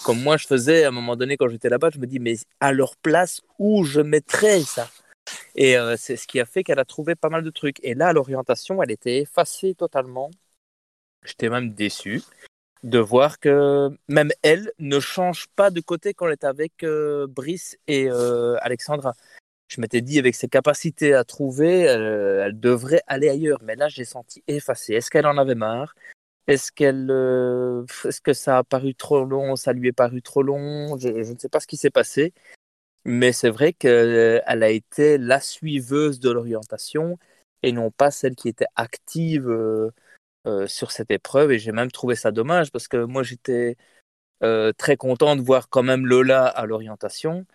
comme 0.03 0.21
moi 0.21 0.37
je 0.37 0.47
faisais 0.47 0.83
à 0.85 0.87
un 0.87 0.91
moment 0.91 1.15
donné 1.15 1.37
quand 1.37 1.47
j'étais 1.49 1.69
là-bas, 1.69 1.89
je 1.93 1.99
me 1.99 2.07
dis, 2.07 2.19
mais 2.19 2.35
à 2.59 2.71
leur 2.71 2.95
place, 2.97 3.41
où 3.59 3.83
je 3.83 4.01
mettrais 4.01 4.61
ça? 4.61 4.89
Et 5.55 5.77
euh, 5.77 5.95
c'est 5.97 6.15
ce 6.15 6.27
qui 6.27 6.39
a 6.39 6.45
fait 6.45 6.63
qu'elle 6.63 6.79
a 6.79 6.85
trouvé 6.85 7.15
pas 7.15 7.29
mal 7.29 7.43
de 7.43 7.49
trucs. 7.49 7.77
Et 7.83 7.93
là, 7.93 8.13
l'orientation, 8.13 8.81
elle 8.81 8.91
était 8.91 9.19
effacée 9.19 9.75
totalement. 9.75 10.31
J'étais 11.23 11.49
même 11.49 11.73
déçu 11.73 12.21
de 12.83 12.97
voir 12.97 13.39
que 13.39 13.89
même 14.07 14.31
elle 14.41 14.71
ne 14.79 14.99
change 14.99 15.47
pas 15.55 15.69
de 15.69 15.81
côté 15.81 16.13
quand 16.13 16.25
elle 16.25 16.33
est 16.33 16.43
avec 16.43 16.83
euh, 16.83 17.27
Brice 17.27 17.77
et 17.87 18.09
euh, 18.09 18.57
Alexandra. 18.61 19.13
Je 19.67 19.79
m'étais 19.79 20.01
dit, 20.01 20.19
avec 20.19 20.35
ses 20.35 20.49
capacités 20.49 21.13
à 21.13 21.23
trouver, 21.23 21.81
elle 21.83 22.59
devrait 22.59 23.01
aller 23.07 23.29
ailleurs. 23.29 23.59
Mais 23.63 23.77
là, 23.77 23.87
j'ai 23.87 24.03
senti 24.03 24.43
effacée. 24.47 24.95
Est-ce 24.95 25.09
qu'elle 25.09 25.25
en 25.25 25.37
avait 25.37 25.55
marre? 25.55 25.95
Est-ce 26.47 26.73
qu'elle, 26.73 27.09
est-ce 28.05 28.19
que 28.19 28.33
ça 28.33 28.57
a 28.57 28.63
paru 28.65 28.95
trop 28.95 29.23
long? 29.23 29.55
Ça 29.55 29.71
lui 29.71 29.87
est 29.87 29.93
paru 29.93 30.21
trop 30.21 30.43
long? 30.43 30.97
Je 30.97 31.07
ne 31.07 31.39
sais 31.39 31.47
pas 31.47 31.61
ce 31.61 31.67
qui 31.67 31.77
s'est 31.77 31.89
passé. 31.89 32.33
Mais 33.05 33.31
c'est 33.31 33.49
vrai 33.49 33.73
qu'elle 33.73 34.41
a 34.45 34.69
été 34.69 35.17
la 35.17 35.39
suiveuse 35.39 36.19
de 36.19 36.29
l'orientation 36.29 37.17
et 37.63 37.71
non 37.71 37.91
pas 37.91 38.11
celle 38.11 38.35
qui 38.35 38.47
était 38.47 38.67
active 38.75 39.49
euh, 39.49 39.91
euh, 40.47 40.67
sur 40.67 40.91
cette 40.91 41.11
épreuve. 41.11 41.51
Et 41.51 41.59
j'ai 41.59 41.71
même 41.71 41.91
trouvé 41.91 42.15
ça 42.15 42.31
dommage 42.31 42.71
parce 42.71 42.87
que 42.87 42.97
moi 43.03 43.23
j'étais 43.23 43.77
euh, 44.43 44.71
très 44.73 44.97
content 44.97 45.35
de 45.35 45.41
voir 45.41 45.69
quand 45.69 45.83
même 45.83 46.05
Lola 46.05 46.45
à 46.47 46.65
l'orientation. 46.65 47.45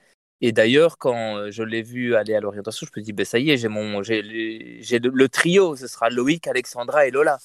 Et 0.40 0.52
d'ailleurs, 0.52 0.98
quand 0.98 1.50
je 1.50 1.62
l'ai 1.62 1.82
vue 1.82 2.14
aller 2.14 2.34
à 2.34 2.40
l'orientation, 2.40 2.86
je 2.86 3.00
me 3.00 3.04
dis, 3.04 3.14
ben 3.14 3.24
ça 3.24 3.38
y 3.38 3.50
est, 3.50 3.56
j'ai 3.56 3.68
mon, 3.68 4.02
j'ai, 4.02 4.20
le, 4.20 5.08
le, 5.08 5.28
trio, 5.30 5.76
ce 5.76 5.86
sera 5.86 6.10
Loïc, 6.10 6.46
Alexandra 6.46 7.06
et 7.06 7.10
Lola. 7.10 7.38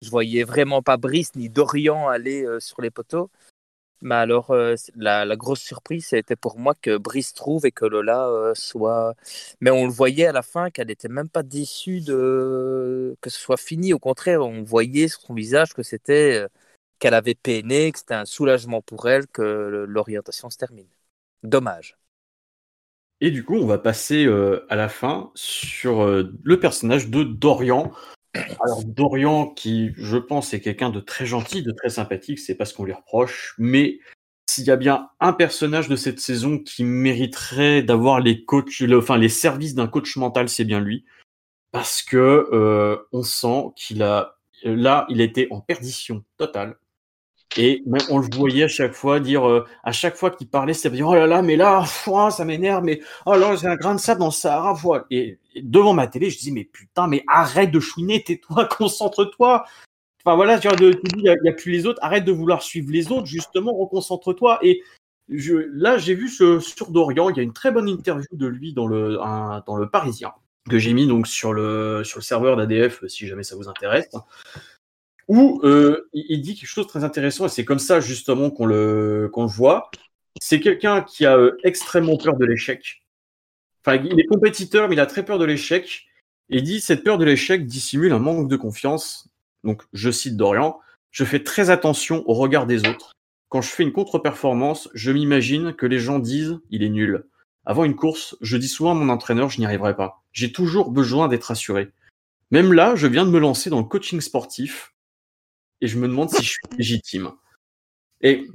Je 0.00 0.10
voyais 0.10 0.44
vraiment 0.44 0.80
pas 0.80 0.96
Brice 0.96 1.34
ni 1.34 1.48
Dorian 1.48 2.08
aller 2.08 2.46
sur 2.60 2.80
les 2.82 2.90
poteaux. 2.90 3.30
Mais 4.02 4.14
alors, 4.14 4.50
euh, 4.50 4.74
la, 4.94 5.36
grosse 5.36 5.60
surprise, 5.60 6.06
c'était 6.08 6.36
pour 6.36 6.58
moi 6.58 6.74
que 6.74 6.98
Brice 6.98 7.32
trouve 7.32 7.64
et 7.66 7.72
que 7.72 7.86
Lola 7.86 8.28
euh, 8.28 8.54
soit. 8.54 9.14
Mais 9.60 9.70
on 9.70 9.86
le 9.86 9.92
voyait 9.92 10.26
à 10.26 10.32
la 10.32 10.42
fin 10.42 10.70
qu'elle 10.70 10.88
n'était 10.88 11.08
même 11.08 11.28
pas 11.28 11.42
déçue 11.42 12.00
de 12.00 13.16
que 13.20 13.30
ce 13.30 13.38
soit 13.40 13.56
fini. 13.56 13.92
Au 13.92 13.98
contraire, 13.98 14.42
on 14.42 14.62
voyait 14.62 15.08
sur 15.08 15.22
son 15.22 15.34
visage 15.34 15.72
que 15.72 15.82
c'était 15.82 16.42
euh, 16.42 16.48
qu'elle 16.98 17.14
avait 17.14 17.34
peiné, 17.34 17.90
que 17.92 17.98
c'était 17.98 18.14
un 18.14 18.26
soulagement 18.26 18.82
pour 18.82 19.08
elle 19.08 19.26
que 19.28 19.42
l'orientation 19.88 20.50
se 20.50 20.58
termine. 20.58 20.88
Dommage. 21.42 21.96
Et 23.20 23.30
du 23.30 23.44
coup, 23.44 23.56
on 23.56 23.66
va 23.66 23.78
passer 23.78 24.26
à 24.68 24.76
la 24.76 24.88
fin 24.90 25.30
sur 25.34 26.06
le 26.06 26.60
personnage 26.60 27.08
de 27.08 27.24
Dorian. 27.24 27.92
Alors 28.62 28.84
Dorian, 28.84 29.46
qui 29.48 29.92
je 29.96 30.16
pense 30.16 30.54
est 30.54 30.60
quelqu'un 30.60 30.90
de 30.90 31.00
très 31.00 31.26
gentil, 31.26 31.62
de 31.62 31.72
très 31.72 31.90
sympathique, 31.90 32.38
c'est 32.38 32.54
pas 32.54 32.64
ce 32.64 32.74
qu'on 32.74 32.84
lui 32.84 32.92
reproche, 32.92 33.54
mais 33.58 33.98
s'il 34.48 34.64
y 34.64 34.70
a 34.70 34.76
bien 34.76 35.08
un 35.20 35.32
personnage 35.32 35.88
de 35.88 35.96
cette 35.96 36.20
saison 36.20 36.58
qui 36.58 36.84
mériterait 36.84 37.82
d'avoir 37.82 38.20
les 38.20 38.44
coachs, 38.44 38.82
enfin 38.92 39.18
les 39.18 39.28
services 39.28 39.74
d'un 39.74 39.88
coach 39.88 40.16
mental, 40.16 40.48
c'est 40.48 40.64
bien 40.64 40.80
lui, 40.80 41.04
parce 41.72 42.02
que 42.02 42.48
euh, 42.52 42.96
on 43.12 43.22
sent 43.22 43.72
qu'il 43.76 44.02
a 44.02 44.36
là, 44.62 45.06
il 45.08 45.20
était 45.20 45.48
en 45.50 45.60
perdition 45.60 46.24
totale. 46.38 46.76
Et 47.56 47.82
on 48.10 48.18
le 48.18 48.26
voyait 48.34 48.64
à 48.64 48.68
chaque 48.68 48.92
fois 48.92 49.18
dire, 49.18 49.48
euh, 49.48 49.64
à 49.82 49.92
chaque 49.92 50.16
fois 50.16 50.30
qu'il 50.30 50.48
parlait, 50.48 50.74
c'était 50.74 50.90
dire, 50.96 51.08
oh 51.08 51.14
là 51.14 51.26
là, 51.26 51.42
mais 51.42 51.56
là, 51.56 51.84
ça 52.30 52.44
m'énerve, 52.44 52.84
mais 52.84 53.00
oh 53.24 53.34
là, 53.34 53.56
j'ai 53.56 53.66
un 53.66 53.76
grain 53.76 53.94
de 53.94 54.00
sable 54.00 54.20
dans 54.20 54.26
le 54.26 54.32
Sahara. 54.32 54.76
Et, 55.10 55.38
devant 55.62 55.94
ma 55.94 56.06
télé, 56.06 56.28
je 56.28 56.38
dis, 56.38 56.52
mais 56.52 56.64
putain, 56.64 57.06
mais 57.06 57.24
arrête 57.28 57.70
de 57.70 57.80
chouiner, 57.80 58.22
tais-toi, 58.22 58.66
concentre-toi. 58.78 59.64
Enfin 60.24 60.36
voilà, 60.36 60.58
tu 60.58 60.68
dis, 60.68 60.98
il 61.16 61.22
n'y 61.22 61.48
a, 61.48 61.52
plus 61.52 61.72
les 61.72 61.86
autres, 61.86 62.00
arrête 62.02 62.24
de 62.24 62.32
vouloir 62.32 62.62
suivre 62.62 62.90
les 62.90 63.10
autres, 63.10 63.26
justement, 63.26 63.72
reconcentre-toi. 63.72 64.58
Et 64.62 64.82
là, 65.28 65.96
j'ai 65.98 66.14
vu 66.14 66.28
ce, 66.28 66.60
sur 66.60 66.90
Dorian, 66.90 67.30
il 67.30 67.36
y 67.36 67.40
a 67.40 67.42
une 67.42 67.52
très 67.52 67.70
bonne 67.70 67.88
interview 67.88 68.26
de 68.32 68.46
lui 68.46 68.74
dans 68.74 68.86
le, 68.86 69.18
dans 69.66 69.76
le 69.76 69.88
Parisien, 69.88 70.32
que 70.68 70.78
j'ai 70.78 70.92
mis 70.92 71.06
donc 71.06 71.26
sur 71.26 71.54
le, 71.54 72.02
sur 72.04 72.18
le 72.18 72.24
serveur 72.24 72.56
d'ADF, 72.56 73.06
si 73.06 73.26
jamais 73.26 73.44
ça 73.44 73.56
vous 73.56 73.68
intéresse 73.68 74.10
où 75.28 75.60
euh, 75.64 76.08
il 76.12 76.40
dit 76.40 76.54
quelque 76.54 76.68
chose 76.68 76.86
de 76.86 76.90
très 76.90 77.04
intéressant, 77.04 77.46
et 77.46 77.48
c'est 77.48 77.64
comme 77.64 77.78
ça 77.78 78.00
justement 78.00 78.50
qu'on 78.50 78.66
le, 78.66 79.28
qu'on 79.32 79.42
le 79.42 79.48
voit. 79.48 79.90
C'est 80.40 80.60
quelqu'un 80.60 81.02
qui 81.02 81.26
a 81.26 81.36
euh, 81.36 81.56
extrêmement 81.64 82.16
peur 82.16 82.36
de 82.36 82.44
l'échec. 82.44 83.02
Enfin, 83.84 84.02
il 84.04 84.18
est 84.20 84.26
compétiteur, 84.26 84.88
mais 84.88 84.94
il 84.94 85.00
a 85.00 85.06
très 85.06 85.24
peur 85.24 85.38
de 85.38 85.44
l'échec. 85.44 86.06
Il 86.48 86.62
dit 86.62 86.80
Cette 86.80 87.04
peur 87.04 87.18
de 87.18 87.24
l'échec 87.24 87.66
dissimule 87.66 88.12
un 88.12 88.18
manque 88.18 88.48
de 88.48 88.56
confiance. 88.56 89.28
Donc, 89.64 89.82
je 89.92 90.10
cite 90.10 90.36
Dorian 90.36 90.78
Je 91.10 91.24
fais 91.24 91.42
très 91.42 91.70
attention 91.70 92.22
au 92.28 92.34
regard 92.34 92.66
des 92.66 92.86
autres. 92.86 93.12
Quand 93.48 93.62
je 93.62 93.68
fais 93.68 93.84
une 93.84 93.92
contre-performance, 93.92 94.88
je 94.94 95.12
m'imagine 95.12 95.72
que 95.72 95.86
les 95.86 95.98
gens 95.98 96.18
disent 96.18 96.58
Il 96.70 96.82
est 96.82 96.88
nul. 96.88 97.26
Avant 97.64 97.84
une 97.84 97.96
course, 97.96 98.36
je 98.40 98.56
dis 98.56 98.68
souvent 98.68 98.92
à 98.92 98.94
mon 98.94 99.08
entraîneur 99.08 99.50
Je 99.50 99.58
n'y 99.58 99.66
arriverai 99.66 99.96
pas. 99.96 100.22
J'ai 100.32 100.52
toujours 100.52 100.90
besoin 100.90 101.28
d'être 101.28 101.50
assuré. 101.50 101.88
Même 102.50 102.72
là, 102.72 102.94
je 102.94 103.06
viens 103.06 103.24
de 103.24 103.30
me 103.30 103.40
lancer 103.40 103.70
dans 103.70 103.78
le 103.78 103.84
coaching 103.84 104.20
sportif 104.20 104.94
et 105.80 105.86
je 105.86 105.98
me 105.98 106.08
demande 106.08 106.30
si 106.30 106.42
je 106.42 106.50
suis 106.50 106.60
légitime. 106.78 107.30
Et 108.20 108.46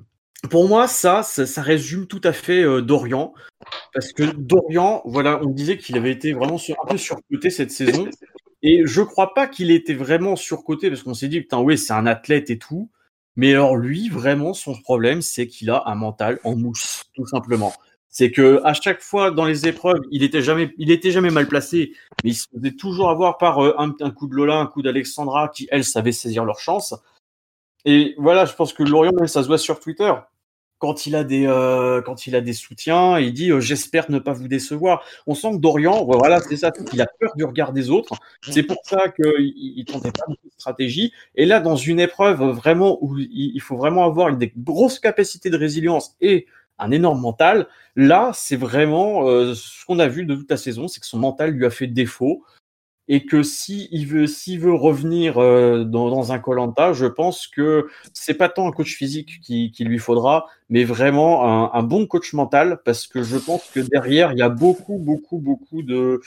pour 0.50 0.68
moi, 0.68 0.88
ça, 0.88 1.24
ça, 1.24 1.62
résume 1.62 2.08
tout 2.08 2.22
à 2.24 2.34
fait 2.34 2.64
euh, 2.64 2.82
Dorian. 2.82 3.34
Parce 3.94 4.12
que 4.12 4.24
Dorian, 4.24 5.02
voilà, 5.06 5.40
on 5.44 5.50
disait 5.50 5.78
qu'il 5.78 5.98
avait 5.98 6.12
été 6.12 6.34
vraiment 6.34 6.58
un 6.58 6.88
peu 6.88 6.98
surcoté 6.98 7.50
cette 7.50 7.72
saison. 7.72 8.08
Et 8.64 8.84
je 8.86 9.02
crois 9.02 9.34
pas 9.34 9.48
qu'il 9.48 9.72
était 9.72 9.94
vraiment 9.94 10.36
surcoté 10.36 10.90
parce 10.90 11.04
qu'on 11.04 11.14
s'est 11.14 11.28
dit, 11.28 11.42
putain, 11.42 11.60
oui, 11.60 11.78
c'est 11.78 11.94
un 11.94 12.08
athlète 12.08 12.50
et 12.50 12.58
tout. 12.58 12.90
Mais 13.36 13.52
alors, 13.52 13.78
lui, 13.78 14.10
vraiment, 14.10 14.54
son 14.54 14.76
problème, 14.76 15.22
c'est 15.22 15.48
qu'il 15.48 15.70
a 15.70 15.84
un 15.86 15.96
mental 15.96 16.40
en 16.44 16.56
mousse, 16.56 17.06
tout 17.14 17.26
simplement. 17.26 17.74
C'est 18.12 18.30
que 18.30 18.62
à 18.66 18.74
chaque 18.74 19.02
fois 19.02 19.32
dans 19.32 19.46
les 19.46 19.68
épreuves, 19.68 20.02
il 20.12 20.22
était 20.24 20.42
jamais, 20.42 20.74
il 20.78 20.92
était 20.92 21.12
jamais 21.12 21.30
mal 21.30 21.48
placé, 21.48 21.94
mais 22.24 22.32
il 22.32 22.36
se 22.36 22.48
faisait 22.54 22.74
toujours 22.74 23.10
avoir 23.10 23.38
par 23.38 23.64
euh, 23.64 23.74
un, 23.78 24.12
coup 24.12 24.28
de 24.28 24.36
Lola, 24.36 24.58
un 24.58 24.68
coup 24.68 24.82
d'Alexandra, 24.82 25.48
qui 25.48 25.68
elles 25.72 25.86
savaient 25.86 26.12
saisir 26.12 26.44
leur 26.44 26.60
chance. 26.60 26.94
Et 27.86 28.14
voilà, 28.18 28.46
je 28.46 28.54
pense 28.54 28.74
que 28.74 28.84
Lorient, 28.84 29.12
ça 29.28 29.42
se 29.42 29.48
voit 29.48 29.58
sur 29.58 29.80
Twitter 29.80 30.14
quand 30.82 31.06
il 31.06 31.16
a 31.16 31.24
des 31.24 31.46
euh, 31.46 32.02
quand 32.02 32.26
il 32.26 32.36
a 32.36 32.42
des 32.42 32.54
soutiens, 32.54 33.20
il 33.20 33.34
dit 33.34 33.52
euh, 33.52 33.60
j'espère 33.60 34.10
ne 34.10 34.18
pas 34.18 34.34
vous 34.34 34.48
décevoir. 34.48 35.04
On 35.28 35.36
sent 35.36 35.52
que 35.52 35.58
Dorian, 35.58 36.04
voilà, 36.06 36.40
c'est 36.40 36.58
ça, 36.58 36.72
il 36.92 37.02
a 37.02 37.06
peur 37.20 37.32
du 37.36 37.46
regard 37.46 37.72
des 37.72 37.92
autres. 37.92 38.16
C'est 38.42 38.64
pour 38.64 38.78
ça 38.84 39.10
qu'il 39.10 39.54
il 39.56 39.86
tentait 39.86 40.12
pas 40.12 40.26
de 40.28 40.36
stratégie. 40.58 41.14
Et 41.36 41.46
là, 41.46 41.60
dans 41.60 41.76
une 41.76 42.00
épreuve 42.00 42.42
vraiment 42.56 42.98
où 43.02 43.16
il 43.20 43.62
faut 43.62 43.78
vraiment 43.78 44.06
avoir 44.06 44.36
des 44.36 44.52
grosses 44.58 45.00
capacités 45.00 45.52
de 45.52 45.58
résilience 45.58 46.16
et 46.20 46.48
un 46.82 46.92
énorme 46.92 47.22
mental, 47.22 47.68
là, 47.96 48.32
c'est 48.34 48.56
vraiment 48.56 49.28
euh, 49.28 49.54
ce 49.54 49.86
qu'on 49.86 50.00
a 50.00 50.08
vu 50.08 50.26
de 50.26 50.36
toute 50.36 50.50
la 50.50 50.58
saison, 50.58 50.88
c'est 50.88 51.00
que 51.00 51.06
son 51.06 51.20
mental 51.20 51.52
lui 51.52 51.66
a 51.66 51.70
fait 51.70 51.88
défaut 51.88 52.44
et 53.08 53.26
que 53.26 53.44
si 53.44 53.90
veut, 54.06 54.28
s'il 54.28 54.60
veut 54.60 54.74
revenir 54.74 55.38
euh, 55.38 55.84
dans, 55.84 56.10
dans, 56.10 56.32
un 56.32 56.40
Colanta, 56.40 56.94
je 56.94 57.08
pense 57.08 57.48
que 57.48 57.88
c'est 58.14 58.36
pas 58.36 58.48
tant 58.48 58.68
un 58.68 58.72
coach 58.72 58.96
physique 58.96 59.42
qui, 59.42 59.72
qui 59.72 59.84
lui 59.84 60.00
faudra, 60.00 60.48
mais 60.70 60.84
vraiment 60.84 61.46
un, 61.46 61.78
un, 61.78 61.84
bon 61.84 62.08
coach 62.08 62.34
mental, 62.34 62.80
parce 62.86 63.08
que 63.08 63.22
je 63.22 63.38
pense 63.38 63.70
que 63.74 63.82
derrière 63.82 64.32
il 64.32 64.40
y 64.40 64.42
a 64.42 64.50
beaucoup, 64.50 64.98
beaucoup, 64.98 65.40
beaucoup 65.40 65.82
de, 65.82 66.22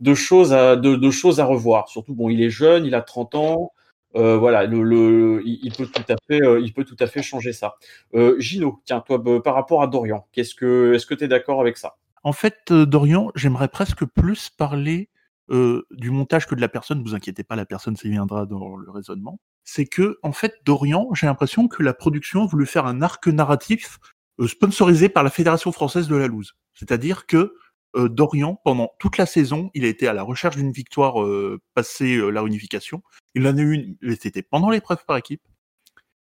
de 0.00 0.14
choses 0.14 0.52
à, 0.52 0.76
de, 0.76 0.96
de 0.96 1.10
choses 1.10 1.40
à 1.40 1.44
revoir. 1.44 1.88
Surtout, 1.88 2.14
bon, 2.14 2.28
il 2.28 2.42
est 2.42 2.50
jeune, 2.50 2.84
il 2.84 2.94
a 2.94 3.02
30 3.02 3.34
ans. 3.36 3.72
Euh, 4.16 4.36
voilà, 4.38 4.64
le, 4.64 5.42
il, 5.44 5.72
peut 5.72 5.86
tout 5.86 6.02
à 6.08 6.16
fait, 6.26 6.42
euh, 6.42 6.60
il 6.60 6.72
peut 6.72 6.84
tout 6.84 6.96
à 7.00 7.06
fait 7.06 7.22
changer 7.22 7.52
ça. 7.52 7.74
Euh, 8.14 8.38
Gino, 8.40 8.80
tiens, 8.84 9.00
toi, 9.00 9.22
par 9.42 9.54
rapport 9.54 9.82
à 9.82 9.86
Dorian, 9.86 10.26
qu'est-ce 10.32 10.54
que, 10.54 10.94
est-ce 10.94 11.06
que 11.06 11.14
tu 11.14 11.24
es 11.24 11.28
d'accord 11.28 11.60
avec 11.60 11.76
ça? 11.76 11.96
En 12.22 12.32
fait, 12.32 12.72
Dorian, 12.72 13.30
j'aimerais 13.34 13.68
presque 13.68 14.04
plus 14.04 14.50
parler 14.50 15.10
du 15.48 16.10
montage 16.10 16.48
que 16.48 16.56
de 16.56 16.60
la 16.60 16.68
personne, 16.68 17.04
vous 17.04 17.14
inquiétez 17.14 17.44
pas, 17.44 17.54
la 17.54 17.66
personne 17.66 17.94
s'y 17.94 18.10
viendra 18.10 18.46
dans 18.46 18.76
le 18.76 18.90
raisonnement, 18.90 19.38
c'est 19.62 19.86
que, 19.86 20.18
en 20.24 20.32
fait, 20.32 20.54
Dorian, 20.64 21.08
j'ai 21.14 21.26
l'impression 21.26 21.68
que 21.68 21.84
la 21.84 21.94
production 21.94 22.42
a 22.42 22.46
voulu 22.46 22.66
faire 22.66 22.86
un 22.86 23.00
arc 23.00 23.28
narratif 23.28 24.00
sponsorisé 24.44 25.08
par 25.08 25.22
la 25.22 25.30
Fédération 25.30 25.70
française 25.70 26.08
de 26.08 26.16
la 26.16 26.26
loose. 26.26 26.56
C'est-à-dire 26.74 27.26
que 27.26 27.54
euh, 27.96 28.08
Dorian, 28.08 28.60
pendant 28.62 28.92
toute 28.98 29.16
la 29.16 29.26
saison, 29.26 29.70
il 29.74 29.84
a 29.84 29.88
été 29.88 30.06
à 30.06 30.12
la 30.12 30.22
recherche 30.22 30.56
d'une 30.56 30.70
victoire 30.70 31.22
euh, 31.22 31.60
passée 31.74 32.16
euh, 32.16 32.30
la 32.30 32.42
réunification. 32.42 33.02
Il 33.34 33.46
en 33.48 33.56
a 33.56 33.60
eu 33.60 33.72
une, 33.72 33.96
c'était 34.16 34.42
pendant 34.42 34.70
l'épreuve 34.70 35.04
par 35.06 35.16
équipe. 35.16 35.42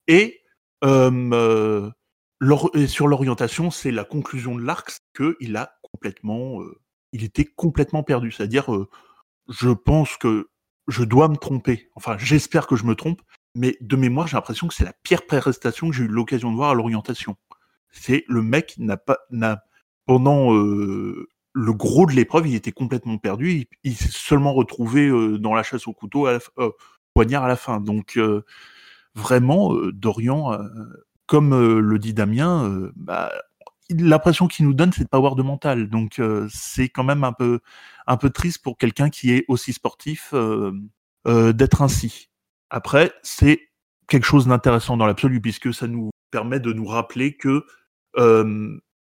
Et, 0.07 0.41
sur 0.83 3.09
l'orientation, 3.09 3.71
c'est 3.71 3.93
la 3.93 4.05
conclusion 4.05 4.57
de 4.57 4.63
l'arc, 4.63 4.91
qu'il 5.17 5.57
a 5.57 5.79
complètement, 5.83 6.61
il 7.13 7.25
était 7.25 7.45
complètement 7.45 8.03
perdu. 8.03 8.33
C'est-à-dire, 8.33 8.69
je 9.49 9.71
pense 9.71 10.17
que 10.17 10.49
je 10.89 11.05
dois 11.05 11.29
me 11.29 11.37
tromper. 11.37 11.89
Enfin, 11.95 12.17
j'espère 12.19 12.67
que 12.67 12.75
je 12.75 12.85
me 12.85 12.97
trompe, 12.97 13.23
mais 13.55 13.77
de 13.81 13.97
mémoire, 13.97 14.27
j'ai 14.27 14.37
l'impression 14.37 14.67
que 14.67 14.75
c'est 14.75 14.85
la 14.85 14.95
pire 15.05 15.27
prestation 15.27 15.91
que 15.91 15.95
j'ai 15.95 16.05
eu 16.05 16.09
l'occasion 16.09 16.51
de 16.51 16.57
voir 16.57 16.71
à 16.71 16.75
l'orientation. 16.75 17.37
C'est 17.93 18.25
le 18.27 18.43
mec 18.43 18.75
n'a 18.79 18.97
pas, 18.97 19.19
n'a 19.31 19.63
pendant 20.07 20.53
le 21.53 21.73
gros 21.73 22.07
de 22.07 22.13
l'épreuve, 22.13 22.49
il 22.49 22.55
était 22.55 22.73
complètement 22.73 23.19
perdu. 23.19 23.67
Il, 23.85 23.97
s'est 23.97 24.09
seulement 24.11 24.55
retrouvé 24.55 25.09
euh, 25.09 25.39
dans 25.39 25.55
la 25.55 25.63
chasse 25.63 25.87
au 25.87 25.93
couteau, 25.93 26.27
à 26.27 26.33
la, 26.33 26.39
euh, 26.59 26.71
poignard 27.15 27.45
à 27.45 27.49
la 27.49 27.57
fin. 27.57 27.81
Donc 27.81 28.19
vraiment, 29.15 29.75
Dorian, 29.93 30.59
comme 31.27 31.79
le 31.79 31.99
dit 31.99 32.15
Damien, 32.15 32.91
bah, 32.97 33.31
l'impression 33.91 34.49
qu'il 34.49 34.67
nous 34.67 34.75
donne, 34.75 34.93
c'est 34.93 35.05
de 35.05 35.09
pas 35.09 35.17
avoir 35.17 35.35
de 35.35 35.43
mental. 35.43 35.89
Donc 35.89 36.19
euh, 36.19 36.47
c'est 36.51 36.89
quand 36.89 37.05
même 37.05 37.25
un 37.25 37.33
peu 37.33 37.61
un 38.07 38.17
peu 38.17 38.31
triste 38.31 38.63
pour 38.63 38.79
quelqu'un 38.79 39.11
qui 39.11 39.33
est 39.33 39.45
aussi 39.49 39.73
sportif 39.73 40.31
euh, 40.33 40.73
euh, 41.27 41.53
d'être 41.53 41.83
ainsi. 41.83 42.31
Après, 42.71 43.13
c'est 43.23 43.69
quelque 44.09 44.25
chose 44.25 44.47
d'intéressant 44.47 44.97
dans 44.97 45.07
l'absolu 45.07 45.41
puisque 45.41 45.73
ça 45.73 45.87
nous 45.87 46.11
permet 46.31 46.61
de 46.61 46.73
nous 46.73 46.87
rappeler 46.87 47.37
que 47.37 47.65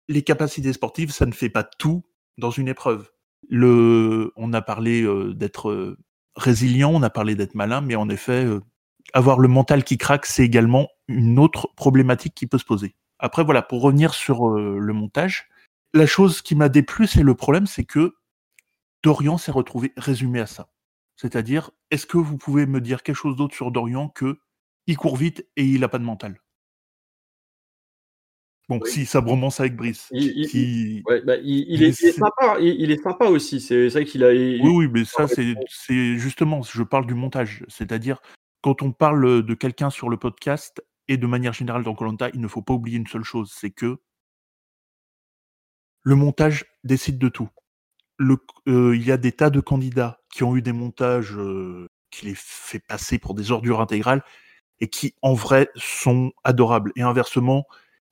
les 0.08 0.24
capacités 0.24 0.74
sportives, 0.74 1.12
ça 1.12 1.26
ne 1.26 1.32
fait 1.32 1.50
pas 1.50 1.64
tout 1.64 2.04
dans 2.40 2.52
une 2.52 2.68
épreuve. 2.68 3.12
On 3.52 4.54
a 4.54 4.62
parlé 4.62 5.06
d'être 5.36 5.98
résilient, 6.36 6.92
on 6.94 7.04
a 7.04 7.10
parlé 7.10 7.36
d'être 7.36 7.56
malin, 7.56 7.82
mais 7.82 7.96
en 7.96 8.10
effet, 8.10 8.48
avoir 9.14 9.40
le 9.40 9.48
mental 9.48 9.84
qui 9.84 9.98
craque, 9.98 10.26
c'est 10.26 10.44
également 10.44 10.88
une 11.08 11.40
autre 11.40 11.70
problématique 11.76 12.36
qui 12.36 12.48
peut 12.48 12.58
se 12.58 12.66
poser. 12.66 12.96
Après, 13.20 13.44
voilà, 13.44 13.62
pour 13.62 13.82
revenir 13.82 14.14
sur 14.14 14.50
euh, 14.50 14.78
le 14.80 14.94
montage, 14.94 15.50
la 15.94 16.06
chose 16.06 16.42
qui 16.42 16.56
m'a 16.56 16.70
déplu, 16.70 17.08
c'est 17.08 17.24
le 17.24 17.36
problème, 17.36 17.68
c'est 17.68 17.84
que 17.84 18.16
Dorian 19.04 19.38
s'est 19.38 19.52
retrouvé 19.52 19.94
résumé 19.98 20.40
à 20.40 20.46
ça. 20.46 20.70
C'est-à-dire, 21.16 21.72
est-ce 21.92 22.06
que 22.06 22.18
vous 22.18 22.38
pouvez 22.38 22.66
me 22.66 22.80
dire 22.80 23.04
quelque 23.04 23.16
chose 23.16 23.36
d'autre 23.36 23.56
sur 23.56 23.72
Dorian 23.72 24.10
que 24.10 24.40
il 24.88 24.98
court 24.98 25.18
vite 25.18 25.46
et 25.58 25.66
il 25.66 25.82
n'a 25.82 25.90
pas 25.90 26.00
de 26.00 26.04
mental? 26.04 26.40
Bon, 28.70 28.80
oui. 28.82 28.90
si 28.92 29.06
ça 29.08 29.20
romance 29.20 29.60
avec 29.60 29.76
Brice. 29.76 30.08
Il, 30.12 30.48
qui... 30.48 31.02
ouais, 31.08 31.22
bah, 31.22 31.38
il, 31.44 31.66
il, 31.68 31.84
est, 31.84 31.90
est, 31.90 32.12
sympa, 32.12 32.58
il, 32.62 32.92
est 32.92 33.02
sympa 33.02 33.26
aussi. 33.26 33.60
C'est 33.60 33.90
ça 33.90 34.04
qu'il 34.04 34.24
a. 34.24 34.30
Oui, 34.30 34.62
oui, 34.62 34.88
mais 34.88 35.06
ça, 35.06 35.28
c'est 35.28 35.56
justement, 36.18 36.62
je 36.62 36.84
parle 36.84 37.08
du 37.08 37.16
montage. 37.16 37.66
C'est-à-dire, 37.68 38.22
quand 38.62 38.84
on 38.84 38.92
parle 38.92 39.44
de 39.44 39.54
quelqu'un 39.56 39.90
sur 39.90 40.08
le 40.08 40.18
podcast, 40.18 40.84
et 41.10 41.18
de 41.18 41.28
manière 41.28 41.54
générale 41.54 41.84
dans 41.84 41.96
Colanta, 41.96 42.30
il 42.34 42.40
ne 42.40 42.48
faut 42.48 42.62
pas 42.62 42.74
oublier 42.74 42.98
une 42.98 43.08
seule 43.08 43.24
chose, 43.24 43.52
c'est 43.54 43.72
que 43.72 43.98
le 46.04 46.16
montage 46.16 46.66
décide 46.84 47.18
de 47.18 47.28
tout. 47.28 47.50
Le, 48.18 48.38
euh, 48.68 48.96
il 48.96 49.04
y 49.04 49.12
a 49.12 49.18
des 49.18 49.32
tas 49.32 49.50
de 49.50 49.60
candidats 49.60 50.22
qui 50.32 50.44
ont 50.44 50.56
eu 50.56 50.62
des 50.62 50.72
montages 50.72 51.36
euh, 51.36 51.88
qui 52.12 52.28
les 52.28 52.36
fait 52.36 52.80
passer 52.80 53.18
pour 53.18 53.34
des 53.34 53.52
ordures 53.52 53.82
intégrales 53.82 54.24
et 54.80 54.88
qui 54.88 55.16
en 55.24 55.34
vrai 55.34 55.70
sont 55.76 56.32
adorables. 56.44 56.92
Et 56.96 57.02
inversement, 57.02 57.66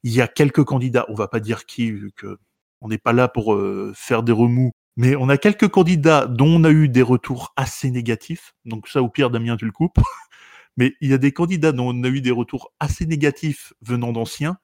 il 0.07 0.13
y 0.13 0.21
a 0.21 0.27
quelques 0.29 0.63
candidats, 0.63 1.05
on 1.09 1.15
va 1.15 1.27
pas 1.27 1.41
dire 1.41 1.65
qui, 1.65 1.91
vu 1.91 2.13
que 2.15 2.37
on 2.79 2.87
n'est 2.87 2.97
pas 2.97 3.11
là 3.11 3.27
pour 3.27 3.53
euh, 3.53 3.91
faire 3.93 4.23
des 4.23 4.31
remous, 4.31 4.71
mais 4.95 5.17
on 5.17 5.27
a 5.27 5.37
quelques 5.37 5.67
candidats 5.67 6.27
dont 6.27 6.61
on 6.61 6.63
a 6.63 6.69
eu 6.69 6.87
des 6.87 7.01
retours 7.01 7.51
assez 7.57 7.91
négatifs. 7.91 8.53
Donc 8.63 8.87
ça, 8.87 9.01
au 9.01 9.09
pire, 9.09 9.29
Damien, 9.29 9.57
tu 9.57 9.65
le 9.65 9.73
coupes. 9.73 9.99
Mais 10.77 10.93
il 11.01 11.09
y 11.09 11.13
a 11.13 11.17
des 11.17 11.33
candidats 11.33 11.73
dont 11.73 11.89
on 11.93 12.03
a 12.03 12.07
eu 12.07 12.21
des 12.21 12.31
retours 12.31 12.71
assez 12.79 13.05
négatifs 13.05 13.73
venant 13.81 14.13
d'anciens 14.13 14.57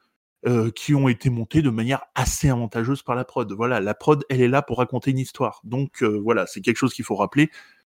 euh, 0.47 0.71
qui 0.71 0.95
ont 0.95 1.09
été 1.09 1.29
montés 1.29 1.61
de 1.61 1.71
manière 1.71 2.03
assez 2.15 2.49
avantageuse 2.49 3.03
par 3.03 3.15
la 3.15 3.25
prod. 3.25 3.51
Voilà, 3.51 3.81
la 3.81 3.93
prod, 3.95 4.23
elle 4.29 4.41
est 4.41 4.47
là 4.47 4.61
pour 4.61 4.77
raconter 4.77 5.11
une 5.11 5.19
histoire. 5.19 5.59
Donc 5.65 6.03
euh, 6.03 6.21
voilà, 6.23 6.47
c'est 6.47 6.61
quelque 6.61 6.77
chose 6.77 6.93
qu'il 6.93 7.03
faut 7.03 7.15
rappeler. 7.15 7.49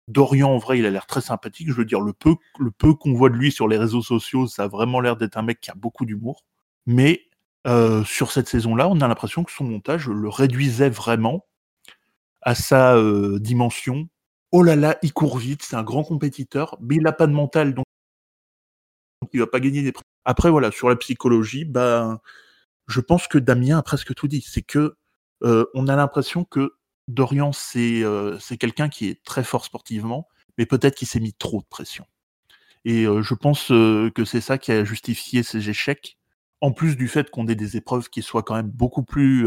Dorian, 0.08 0.50
en 0.50 0.58
vrai, 0.58 0.78
il 0.78 0.84
a 0.86 0.90
l'air 0.90 1.06
très 1.06 1.22
sympathique. 1.22 1.68
Je 1.70 1.74
veux 1.74 1.84
dire, 1.86 2.00
le 2.00 2.12
peu, 2.12 2.34
le 2.58 2.72
peu 2.72 2.92
qu'on 2.92 3.14
voit 3.14 3.30
de 3.30 3.36
lui 3.36 3.52
sur 3.52 3.68
les 3.68 3.78
réseaux 3.78 4.02
sociaux, 4.02 4.46
ça 4.46 4.64
a 4.64 4.68
vraiment 4.68 5.00
l'air 5.00 5.16
d'être 5.16 5.38
un 5.38 5.42
mec 5.42 5.60
qui 5.60 5.70
a 5.70 5.74
beaucoup 5.74 6.04
d'humour. 6.04 6.44
Mais 6.86 7.27
euh, 7.68 8.02
sur 8.04 8.32
cette 8.32 8.48
saison-là, 8.48 8.88
on 8.88 9.00
a 9.00 9.08
l'impression 9.08 9.44
que 9.44 9.52
son 9.52 9.64
montage 9.64 10.08
le 10.08 10.28
réduisait 10.28 10.88
vraiment 10.88 11.46
à 12.40 12.54
sa 12.54 12.96
euh, 12.96 13.38
dimension. 13.38 14.08
Oh 14.52 14.62
là 14.62 14.74
là, 14.74 14.96
il 15.02 15.12
court 15.12 15.36
vite, 15.36 15.62
c'est 15.62 15.76
un 15.76 15.82
grand 15.82 16.02
compétiteur, 16.02 16.78
mais 16.80 16.96
il 16.96 17.02
n'a 17.02 17.12
pas 17.12 17.26
de 17.26 17.32
mental, 17.32 17.74
donc 17.74 17.84
il 19.34 19.40
va 19.40 19.46
pas 19.46 19.60
gagner 19.60 19.82
des 19.82 19.92
prix. 19.92 20.04
Après, 20.24 20.50
voilà, 20.50 20.70
sur 20.70 20.88
la 20.88 20.96
psychologie, 20.96 21.66
bah, 21.66 22.22
je 22.86 23.00
pense 23.00 23.28
que 23.28 23.36
Damien 23.36 23.78
a 23.78 23.82
presque 23.82 24.14
tout 24.14 24.28
dit. 24.28 24.42
C'est 24.46 24.62
que 24.62 24.96
euh, 25.44 25.66
on 25.74 25.88
a 25.88 25.96
l'impression 25.96 26.44
que 26.44 26.74
Dorian, 27.06 27.52
c'est 27.52 28.02
quelqu'un 28.58 28.88
qui 28.88 29.08
est 29.08 29.22
très 29.24 29.44
fort 29.44 29.64
sportivement, 29.64 30.28
mais 30.56 30.64
peut-être 30.64 30.94
qu'il 30.94 31.08
s'est 31.08 31.20
mis 31.20 31.34
trop 31.34 31.60
de 31.60 31.66
pression. 31.66 32.06
Et 32.84 33.04
je 33.04 33.34
pense 33.34 33.68
que 33.68 34.24
c'est 34.24 34.40
ça 34.40 34.56
qui 34.58 34.72
a 34.72 34.84
justifié 34.84 35.42
ses 35.42 35.68
échecs, 35.68 36.17
en 36.60 36.72
plus 36.72 36.96
du 36.96 37.08
fait 37.08 37.30
qu'on 37.30 37.46
ait 37.48 37.54
des 37.54 37.76
épreuves 37.76 38.08
qui 38.10 38.22
soient 38.22 38.42
quand 38.42 38.54
même 38.56 38.70
beaucoup 38.70 39.02
plus 39.02 39.46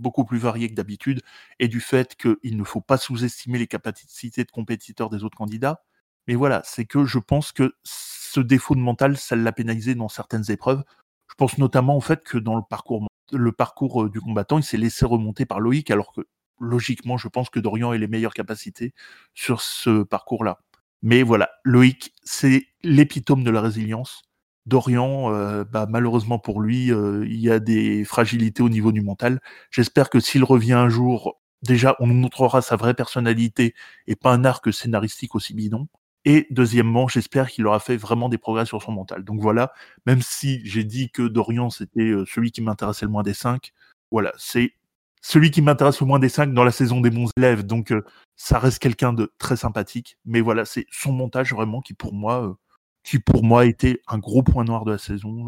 beaucoup 0.00 0.24
plus 0.24 0.38
varié 0.38 0.68
que 0.68 0.74
d'habitude, 0.74 1.20
et 1.58 1.68
du 1.68 1.80
fait 1.80 2.16
qu'il 2.16 2.56
ne 2.56 2.64
faut 2.64 2.80
pas 2.80 2.96
sous-estimer 2.96 3.58
les 3.58 3.66
capacités 3.66 4.44
de 4.44 4.50
compétiteurs 4.50 5.10
des 5.10 5.24
autres 5.24 5.36
candidats. 5.36 5.82
Mais 6.26 6.34
voilà, 6.34 6.62
c'est 6.64 6.86
que 6.86 7.04
je 7.04 7.18
pense 7.18 7.52
que 7.52 7.74
ce 7.84 8.40
défaut 8.40 8.74
de 8.74 8.80
mental, 8.80 9.16
ça 9.16 9.36
l'a 9.36 9.52
pénalisé 9.52 9.94
dans 9.94 10.08
certaines 10.08 10.50
épreuves. 10.50 10.82
Je 11.28 11.34
pense 11.36 11.58
notamment 11.58 11.96
au 11.96 12.00
fait 12.00 12.24
que 12.24 12.38
dans 12.38 12.56
le 12.56 12.62
parcours, 12.68 13.06
le 13.32 13.52
parcours 13.52 14.08
du 14.10 14.20
combattant, 14.20 14.58
il 14.58 14.64
s'est 14.64 14.76
laissé 14.76 15.04
remonter 15.04 15.46
par 15.46 15.60
Loïc, 15.60 15.90
alors 15.90 16.12
que 16.12 16.22
logiquement, 16.60 17.16
je 17.16 17.28
pense 17.28 17.50
que 17.50 17.60
Dorian 17.60 17.92
ait 17.92 17.98
les 17.98 18.08
meilleures 18.08 18.34
capacités 18.34 18.92
sur 19.34 19.60
ce 19.60 20.02
parcours-là. 20.02 20.60
Mais 21.02 21.22
voilà, 21.22 21.50
Loïc, 21.64 22.14
c'est 22.22 22.66
l'épitome 22.82 23.44
de 23.44 23.50
la 23.50 23.60
résilience. 23.60 24.22
Dorian, 24.66 25.32
euh, 25.34 25.64
bah, 25.64 25.86
malheureusement 25.88 26.38
pour 26.38 26.60
lui, 26.60 26.92
euh, 26.92 27.24
il 27.26 27.40
y 27.40 27.50
a 27.50 27.58
des 27.58 28.04
fragilités 28.04 28.62
au 28.62 28.68
niveau 28.68 28.92
du 28.92 29.00
mental. 29.00 29.40
J'espère 29.70 30.10
que 30.10 30.20
s'il 30.20 30.44
revient 30.44 30.74
un 30.74 30.88
jour, 30.88 31.40
déjà, 31.62 31.96
on 32.00 32.06
nous 32.06 32.14
montrera 32.14 32.62
sa 32.62 32.76
vraie 32.76 32.94
personnalité 32.94 33.74
et 34.06 34.16
pas 34.16 34.32
un 34.32 34.44
arc 34.44 34.72
scénaristique 34.72 35.34
aussi 35.34 35.54
bidon. 35.54 35.88
Et 36.26 36.46
deuxièmement, 36.50 37.08
j'espère 37.08 37.48
qu'il 37.50 37.66
aura 37.66 37.80
fait 37.80 37.96
vraiment 37.96 38.28
des 38.28 38.38
progrès 38.38 38.66
sur 38.66 38.82
son 38.82 38.92
mental. 38.92 39.24
Donc 39.24 39.40
voilà, 39.40 39.72
même 40.06 40.20
si 40.22 40.60
j'ai 40.66 40.84
dit 40.84 41.10
que 41.10 41.22
Dorian, 41.22 41.70
c'était 41.70 42.02
euh, 42.02 42.26
celui 42.26 42.52
qui 42.52 42.60
m'intéressait 42.60 43.06
le 43.06 43.12
moins 43.12 43.22
des 43.22 43.34
cinq, 43.34 43.72
voilà, 44.10 44.32
c'est 44.38 44.74
celui 45.22 45.50
qui 45.50 45.62
m'intéresse 45.62 46.00
le 46.00 46.06
moins 46.06 46.18
des 46.18 46.28
cinq 46.28 46.52
dans 46.54 46.64
la 46.64 46.72
saison 46.72 47.00
des 47.00 47.10
bons 47.10 47.30
élèves. 47.36 47.64
Donc 47.64 47.92
ça 48.36 48.58
reste 48.58 48.78
quelqu'un 48.80 49.12
de 49.12 49.32
très 49.38 49.56
sympathique. 49.56 50.18
Mais 50.26 50.40
voilà, 50.40 50.64
c'est 50.64 50.86
son 50.90 51.12
montage 51.12 51.52
vraiment 51.52 51.80
qui 51.80 51.94
pour 51.94 52.14
moi 52.14 52.56
qui 53.02 53.18
pour 53.18 53.44
moi 53.44 53.66
était 53.66 54.00
un 54.06 54.18
gros 54.18 54.42
point 54.42 54.64
noir 54.64 54.84
de 54.84 54.92
la 54.92 54.98
saison 54.98 55.46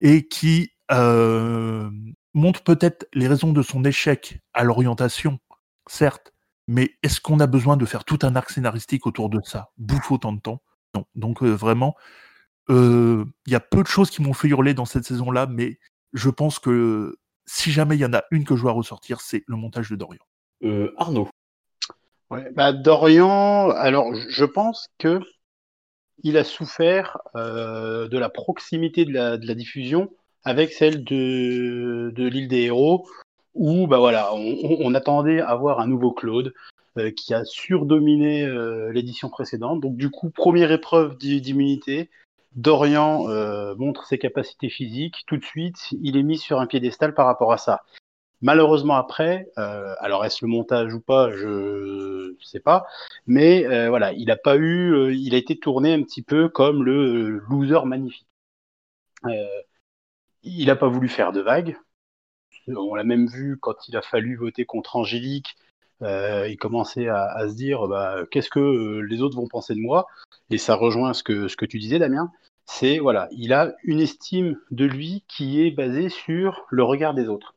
et 0.00 0.28
qui 0.28 0.72
euh, 0.92 1.90
montre 2.34 2.62
peut-être 2.62 3.06
les 3.12 3.28
raisons 3.28 3.52
de 3.52 3.62
son 3.62 3.84
échec 3.84 4.40
à 4.54 4.64
l'orientation, 4.64 5.38
certes, 5.88 6.32
mais 6.68 6.96
est-ce 7.02 7.20
qu'on 7.20 7.40
a 7.40 7.46
besoin 7.46 7.76
de 7.76 7.84
faire 7.84 8.04
tout 8.04 8.18
un 8.22 8.36
arc 8.36 8.50
scénaristique 8.50 9.06
autour 9.06 9.28
de 9.28 9.40
ça 9.44 9.70
Bouffe 9.78 10.10
autant 10.12 10.32
de 10.32 10.40
temps? 10.40 10.62
Non. 10.94 11.04
Donc 11.14 11.42
euh, 11.42 11.50
vraiment, 11.50 11.96
il 12.68 13.26
y 13.48 13.54
a 13.56 13.60
peu 13.60 13.82
de 13.82 13.88
choses 13.88 14.10
qui 14.10 14.22
m'ont 14.22 14.32
fait 14.32 14.46
hurler 14.46 14.74
dans 14.74 14.84
cette 14.84 15.04
saison-là, 15.04 15.46
mais 15.46 15.80
je 16.12 16.30
pense 16.30 16.58
que 16.58 17.16
si 17.46 17.72
jamais 17.72 17.96
il 17.96 18.00
y 18.00 18.04
en 18.04 18.12
a 18.12 18.22
une 18.30 18.44
que 18.44 18.54
je 18.54 18.62
dois 18.62 18.72
ressortir, 18.72 19.20
c'est 19.20 19.42
le 19.46 19.56
montage 19.56 19.90
de 19.90 19.96
Dorian. 19.96 20.22
Euh, 20.62 20.92
Arnaud. 20.96 21.28
Ouais, 22.30 22.48
bah 22.52 22.72
Dorian, 22.72 23.70
alors 23.70 24.14
je 24.14 24.44
pense 24.44 24.86
que 24.98 25.20
il 26.22 26.36
a 26.36 26.44
souffert 26.44 27.18
euh, 27.36 28.08
de 28.08 28.18
la 28.18 28.28
proximité 28.28 29.04
de 29.04 29.12
la, 29.12 29.54
diffusion 29.54 30.10
avec 30.44 30.72
celle 30.72 31.04
de, 31.04 32.12
l'île 32.16 32.48
des 32.48 32.62
héros, 32.62 33.06
où 33.54 33.86
bah 33.86 33.98
voilà, 33.98 34.32
on, 34.34 34.94
attendait 34.94 35.40
à 35.40 35.54
voir 35.54 35.80
un 35.80 35.86
nouveau 35.86 36.12
Claude 36.12 36.54
euh, 36.98 37.10
qui 37.10 37.34
a 37.34 37.44
surdominé 37.44 38.44
euh, 38.44 38.92
l'édition 38.92 39.28
précédente. 39.28 39.80
Donc 39.80 39.96
du 39.96 40.10
coup, 40.10 40.30
première 40.30 40.72
épreuve 40.72 41.18
d'immunité, 41.18 42.10
Dorian 42.56 43.26
montre 43.76 44.06
ses 44.06 44.18
capacités 44.18 44.70
physiques. 44.70 45.22
Tout 45.26 45.36
de 45.36 45.44
suite, 45.44 45.76
il 46.02 46.16
est 46.16 46.22
mis 46.22 46.38
sur 46.38 46.58
un 46.60 46.66
piédestal 46.66 47.14
par 47.14 47.26
rapport 47.26 47.52
à 47.52 47.58
ça. 47.58 47.82
Malheureusement 48.42 48.94
après, 48.94 49.50
euh, 49.58 49.94
alors 50.00 50.24
est-ce 50.24 50.44
le 50.44 50.50
montage 50.50 50.94
ou 50.94 51.00
pas, 51.00 51.30
je 51.32 52.34
sais 52.42 52.60
pas, 52.60 52.86
mais 53.26 53.66
euh, 53.66 53.90
voilà, 53.90 54.12
il 54.14 54.30
a 54.30 54.36
pas 54.36 54.56
eu, 54.56 54.92
euh, 54.94 55.14
il 55.14 55.34
a 55.34 55.38
été 55.38 55.58
tourné 55.58 55.92
un 55.92 56.02
petit 56.02 56.22
peu 56.22 56.48
comme 56.48 56.82
le 56.82 57.38
loser 57.50 57.84
magnifique. 57.84 58.26
il 60.42 60.66
n'a 60.66 60.76
pas 60.76 60.88
voulu 60.88 61.08
faire 61.08 61.32
de 61.32 61.40
vagues. 61.40 61.76
On 62.68 62.94
l'a 62.94 63.04
même 63.04 63.26
vu 63.26 63.58
quand 63.58 63.88
il 63.88 63.96
a 63.96 64.02
fallu 64.02 64.36
voter 64.36 64.64
contre 64.64 64.96
Angélique. 64.96 65.56
il 66.02 66.56
commençait 66.58 67.08
à, 67.08 67.48
se 67.48 67.54
dire 67.54 67.88
bah, 67.88 68.24
qu'est-ce 68.30 68.50
que 68.50 69.00
les 69.00 69.22
autres 69.22 69.36
vont 69.36 69.48
penser 69.48 69.74
de 69.74 69.80
moi? 69.80 70.06
Et 70.50 70.58
ça 70.58 70.74
rejoint 70.74 71.12
ce 71.14 71.22
que, 71.22 71.48
ce 71.48 71.56
que 71.56 71.66
tu 71.66 71.78
disais 71.78 71.98
Damien 71.98 72.30
c'est 72.66 72.98
voilà 72.98 73.28
il 73.32 73.52
a 73.52 73.74
une 73.82 74.00
estime 74.00 74.56
de 74.70 74.84
lui 74.84 75.24
qui 75.28 75.60
est 75.60 75.72
basée 75.72 76.08
sur 76.08 76.66
le 76.70 76.84
regard 76.84 77.14
des 77.14 77.26
autres 77.28 77.54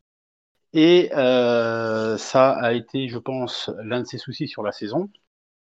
et 0.73 1.09
euh, 1.13 2.17
ça 2.17 2.51
a 2.51 2.73
été, 2.73 3.07
je 3.07 3.17
pense, 3.17 3.69
l'un 3.83 4.01
de 4.01 4.07
ses 4.07 4.17
soucis 4.17 4.47
sur 4.47 4.63
la 4.63 4.71
saison. 4.71 5.09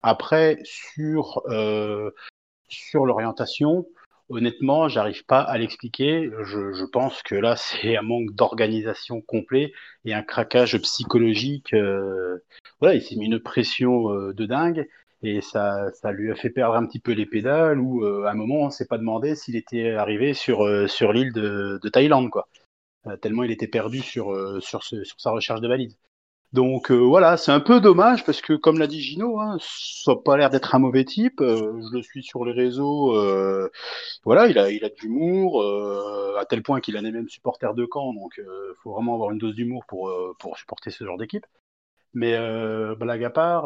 Après, 0.03 0.59
sur, 0.63 1.41
euh, 1.49 2.11
sur 2.67 3.05
l'orientation, 3.05 3.87
honnêtement, 4.29 4.87
j'arrive 4.87 5.25
pas 5.25 5.41
à 5.41 5.57
l'expliquer. 5.57 6.29
Je, 6.43 6.73
je, 6.73 6.85
pense 6.85 7.21
que 7.23 7.35
là, 7.35 7.55
c'est 7.57 7.97
un 7.97 8.01
manque 8.03 8.31
d'organisation 8.33 9.21
complet 9.21 9.73
et 10.05 10.13
un 10.13 10.23
craquage 10.23 10.77
psychologique. 10.81 11.73
Euh, 11.73 12.37
voilà, 12.79 12.95
il 12.95 13.01
s'est 13.01 13.15
mis 13.15 13.25
une 13.25 13.39
pression 13.39 14.11
euh, 14.13 14.33
de 14.33 14.45
dingue 14.45 14.87
et 15.21 15.41
ça, 15.41 15.91
ça 15.93 16.11
lui 16.11 16.31
a 16.31 16.35
fait 16.35 16.49
perdre 16.49 16.75
un 16.75 16.85
petit 16.85 16.99
peu 16.99 17.11
les 17.11 17.25
pédales. 17.25 17.79
Ou 17.79 18.03
euh, 18.05 18.25
à 18.25 18.31
un 18.31 18.35
moment, 18.35 18.61
on 18.65 18.69
s'est 18.69 18.87
pas 18.87 18.97
demandé 18.97 19.35
s'il 19.35 19.55
était 19.55 19.91
arrivé 19.91 20.33
sur, 20.33 20.65
euh, 20.65 20.87
sur 20.87 21.13
l'île 21.13 21.33
de, 21.33 21.79
de 21.81 21.89
Thaïlande, 21.89 22.29
quoi. 22.29 22.47
Euh, 23.07 23.15
tellement 23.17 23.43
il 23.43 23.51
était 23.51 23.67
perdu 23.67 24.01
sur, 24.01 24.33
euh, 24.33 24.59
sur, 24.59 24.83
sa 24.83 25.31
recherche 25.31 25.61
de 25.61 25.67
valide. 25.67 25.93
Donc 26.53 26.91
euh, 26.91 26.95
voilà, 26.97 27.37
c'est 27.37 27.51
un 27.51 27.59
peu 27.59 27.79
dommage 27.79 28.25
parce 28.25 28.41
que 28.41 28.53
comme 28.53 28.79
l'a 28.79 28.87
dit 28.87 29.01
Gino, 29.01 29.39
hein, 29.39 29.57
ça 29.61 30.13
n'a 30.13 30.17
pas 30.17 30.35
l'air 30.37 30.49
d'être 30.49 30.75
un 30.75 30.79
mauvais 30.79 31.05
type. 31.05 31.39
je 31.39 31.93
le 31.95 32.01
suis 32.01 32.23
sur 32.23 32.43
les 32.45 32.53
réseaux. 32.53 33.13
voilà, 34.25 34.47
il 34.47 34.57
a, 34.59 34.71
il 34.71 34.83
a 34.83 34.89
de 34.89 34.95
l'humour 35.01 35.63
à 36.37 36.45
tel 36.45 36.63
point 36.63 36.81
qu'il 36.81 36.97
en 36.97 37.05
est 37.05 37.11
même 37.11 37.29
supporter 37.29 37.73
de 37.75 37.85
camp. 37.85 38.13
Donc 38.13 38.33
il 38.37 38.73
faut 38.83 38.93
vraiment 38.93 39.13
avoir 39.15 39.31
une 39.31 39.37
dose 39.37 39.55
d'humour 39.55 39.85
pour, 39.87 40.11
pour 40.39 40.57
supporter 40.57 40.89
ce 40.91 41.03
genre 41.05 41.17
d'équipe. 41.17 41.45
Mais 42.13 42.35
blague 42.95 43.23
à 43.23 43.29
part, 43.29 43.65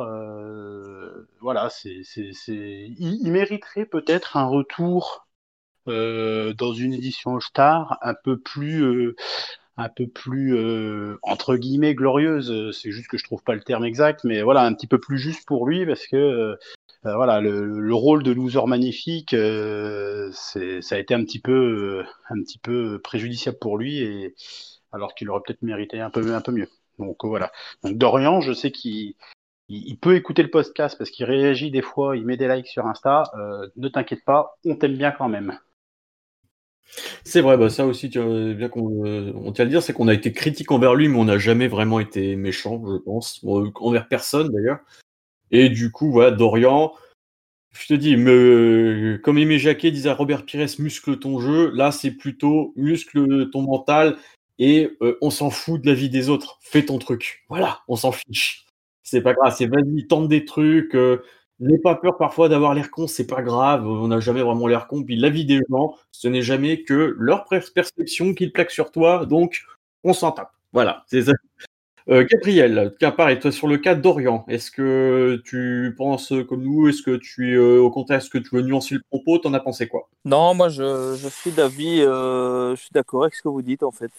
voilà, 1.41 1.69
c'est, 1.69 2.01
c'est, 2.03 2.89
il, 2.97 3.31
mériterait 3.31 3.85
peut-être 3.85 4.37
un 4.37 4.45
retour 4.45 5.25
dans 5.87 6.73
une 6.73 6.93
édition 6.93 7.39
Star 7.39 7.97
un 8.01 8.13
peu 8.13 8.37
plus 8.39 8.83
euh, 8.83 9.15
un 9.77 9.89
peu 9.89 10.07
plus 10.07 10.55
euh, 10.55 11.17
entre 11.23 11.55
guillemets 11.55 11.95
glorieuse. 11.95 12.71
C'est 12.71 12.91
juste 12.91 13.07
que 13.07 13.17
je 13.17 13.23
trouve 13.23 13.43
pas 13.43 13.55
le 13.55 13.61
terme 13.61 13.85
exact, 13.85 14.23
mais 14.23 14.41
voilà, 14.41 14.63
un 14.63 14.73
petit 14.73 14.87
peu 14.87 14.99
plus 14.99 15.17
juste 15.17 15.47
pour 15.47 15.67
lui 15.67 15.85
parce 15.85 16.07
que 16.07 16.57
voilà, 17.03 17.41
le, 17.41 17.65
le, 17.81 17.93
rôle 17.93 18.23
de 18.23 18.31
loser 18.31 18.65
magnifique, 18.65 19.33
euh, 19.33 20.31
ça 20.31 20.95
a 20.95 20.97
été 20.97 21.13
un 21.13 21.23
petit 21.25 21.39
peu, 21.39 22.05
un 22.29 22.41
petit 22.41 22.57
peu 22.57 22.97
préjudiciable 22.99 23.57
pour 23.59 23.77
lui, 23.77 23.97
et 23.97 24.35
alors 24.93 25.13
qu'il 25.13 25.29
aurait 25.29 25.41
peut-être 25.45 25.63
mérité 25.63 25.99
un 25.99 26.09
peu, 26.09 26.33
un 26.33 26.39
peu 26.39 26.53
mieux. 26.53 26.69
Donc 26.99 27.25
voilà. 27.25 27.51
Donc 27.83 27.97
Dorian, 27.97 28.39
je 28.39 28.53
sais 28.53 28.71
qu'il 28.71 29.15
il, 29.69 29.97
peut 29.97 30.15
écouter 30.15 30.43
le 30.43 30.49
podcast 30.49 30.97
parce 30.97 31.09
qu'il 31.09 31.25
réagit 31.25 31.71
des 31.71 31.81
fois, 31.81 32.17
il 32.17 32.25
met 32.25 32.37
des 32.37 32.47
likes 32.47 32.67
sur 32.67 32.85
Insta. 32.85 33.23
Euh, 33.35 33.67
ne 33.75 33.87
t'inquiète 33.87 34.23
pas, 34.25 34.57
on 34.65 34.75
t'aime 34.75 34.97
bien 34.97 35.11
quand 35.11 35.29
même. 35.29 35.57
C'est 37.23 37.41
vrai, 37.41 37.57
bah 37.57 37.69
ça 37.69 37.85
aussi, 37.85 38.09
tu 38.09 38.19
bien 38.53 38.69
qu'on 38.69 39.05
euh, 39.05 39.31
on 39.35 39.51
tient 39.51 39.63
à 39.63 39.65
le 39.65 39.71
dire, 39.71 39.81
c'est 39.81 39.93
qu'on 39.93 40.07
a 40.07 40.13
été 40.13 40.31
critique 40.31 40.71
envers 40.71 40.93
lui, 40.95 41.07
mais 41.07 41.17
on 41.17 41.25
n'a 41.25 41.37
jamais 41.37 41.67
vraiment 41.67 41.99
été 41.99 42.35
méchant, 42.35 42.83
je 42.85 42.97
pense, 42.97 43.43
envers 43.43 44.07
personne 44.07 44.49
d'ailleurs. 44.49 44.79
Et 45.51 45.69
du 45.69 45.91
coup, 45.91 46.11
voilà, 46.11 46.31
Dorian, 46.31 46.93
je 47.73 47.87
te 47.87 47.93
dis, 47.93 48.17
me, 48.17 49.19
comme 49.23 49.37
Aimé 49.37 49.57
Jacquet 49.57 49.91
disait 49.91 50.09
à 50.09 50.13
Robert 50.13 50.45
Pires, 50.45 50.67
muscle 50.79 51.17
ton 51.17 51.39
jeu. 51.39 51.71
Là, 51.71 51.91
c'est 51.91 52.11
plutôt 52.11 52.73
muscle 52.75 53.49
ton 53.49 53.61
mental 53.63 54.17
et 54.59 54.95
euh, 55.01 55.17
on 55.21 55.29
s'en 55.29 55.49
fout 55.49 55.81
de 55.81 55.87
la 55.87 55.93
vie 55.93 56.09
des 56.09 56.29
autres. 56.29 56.59
Fais 56.61 56.85
ton 56.85 56.99
truc. 56.99 57.43
Voilà, 57.49 57.81
on 57.87 57.95
s'en 57.95 58.11
fiche. 58.11 58.65
C'est 59.03 59.21
pas 59.21 59.33
grave, 59.33 59.53
c'est 59.57 59.65
vas-y, 59.65 60.07
tente 60.07 60.27
des 60.27 60.45
trucs. 60.45 60.95
Euh, 60.95 61.23
N'aie 61.59 61.79
pas 61.79 61.95
peur 61.95 62.17
parfois 62.17 62.49
d'avoir 62.49 62.73
l'air 62.73 62.89
con, 62.89 63.07
c'est 63.07 63.27
pas 63.27 63.41
grave, 63.41 63.87
on 63.87 64.07
n'a 64.07 64.19
jamais 64.19 64.41
vraiment 64.41 64.67
l'air 64.67 64.87
con. 64.87 65.03
Puis 65.03 65.15
la 65.15 65.29
vie 65.29 65.45
des 65.45 65.61
gens, 65.69 65.95
ce 66.11 66.27
n'est 66.27 66.41
jamais 66.41 66.83
que 66.83 67.15
leur 67.17 67.45
perception 67.45 68.33
qu'ils 68.33 68.51
plaquent 68.51 68.71
sur 68.71 68.91
toi, 68.91 69.25
donc 69.25 69.61
on 70.03 70.13
s'en 70.13 70.31
tape. 70.31 70.51
Voilà, 70.73 71.03
c'est 71.07 71.23
ça. 71.23 71.33
Euh, 72.09 72.25
Gabriel, 72.29 72.93
pareil, 73.15 73.39
toi 73.39 73.51
sur 73.51 73.67
le 73.67 73.77
cas 73.77 73.95
d'Orient, 73.95 74.43
est-ce 74.49 74.71
que 74.71 75.41
tu 75.45 75.93
penses 75.97 76.33
comme 76.49 76.63
nous 76.63 76.89
Est-ce 76.89 77.01
que 77.01 77.15
tu 77.15 77.51
es 77.51 77.55
euh, 77.55 77.79
au 77.79 77.91
contraire, 77.91 78.17
est-ce 78.17 78.29
que 78.29 78.39
tu 78.39 78.53
veux 78.53 78.61
nuancer 78.61 78.95
le 78.95 79.01
propos 79.09 79.37
T'en 79.37 79.53
as 79.53 79.61
pensé 79.61 79.87
quoi? 79.87 80.09
Non, 80.25 80.53
moi 80.53 80.67
je, 80.67 81.15
suis 81.29 81.51
d'avis, 81.51 82.01
euh, 82.01 82.75
je 82.75 82.81
suis 82.81 82.91
d'accord 82.91 83.23
avec 83.23 83.35
ce 83.35 83.41
que 83.41 83.47
vous 83.47 83.61
dites 83.61 83.83
en 83.83 83.91
fait. 83.91 84.11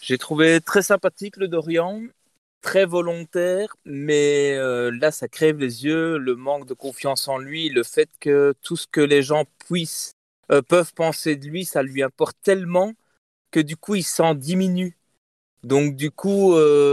J'ai 0.00 0.16
trouvé 0.16 0.60
très 0.62 0.80
sympathique 0.80 1.36
le 1.36 1.48
Dorian 1.48 2.00
très 2.60 2.84
volontaire, 2.84 3.74
mais 3.84 4.54
euh, 4.54 4.90
là, 4.90 5.10
ça 5.10 5.28
crève 5.28 5.58
les 5.58 5.84
yeux, 5.84 6.18
le 6.18 6.36
manque 6.36 6.66
de 6.66 6.74
confiance 6.74 7.28
en 7.28 7.38
lui, 7.38 7.68
le 7.68 7.82
fait 7.82 8.08
que 8.20 8.54
tout 8.62 8.76
ce 8.76 8.86
que 8.86 9.00
les 9.00 9.22
gens 9.22 9.44
puissent, 9.66 10.12
euh, 10.50 10.62
peuvent 10.62 10.92
penser 10.94 11.36
de 11.36 11.46
lui, 11.46 11.64
ça 11.64 11.82
lui 11.82 12.02
importe 12.02 12.36
tellement 12.42 12.92
que 13.50 13.60
du 13.60 13.76
coup, 13.76 13.94
il 13.94 14.04
s'en 14.04 14.34
diminue. 14.34 14.96
Donc, 15.64 15.96
du 15.96 16.10
coup, 16.10 16.54
euh, 16.54 16.92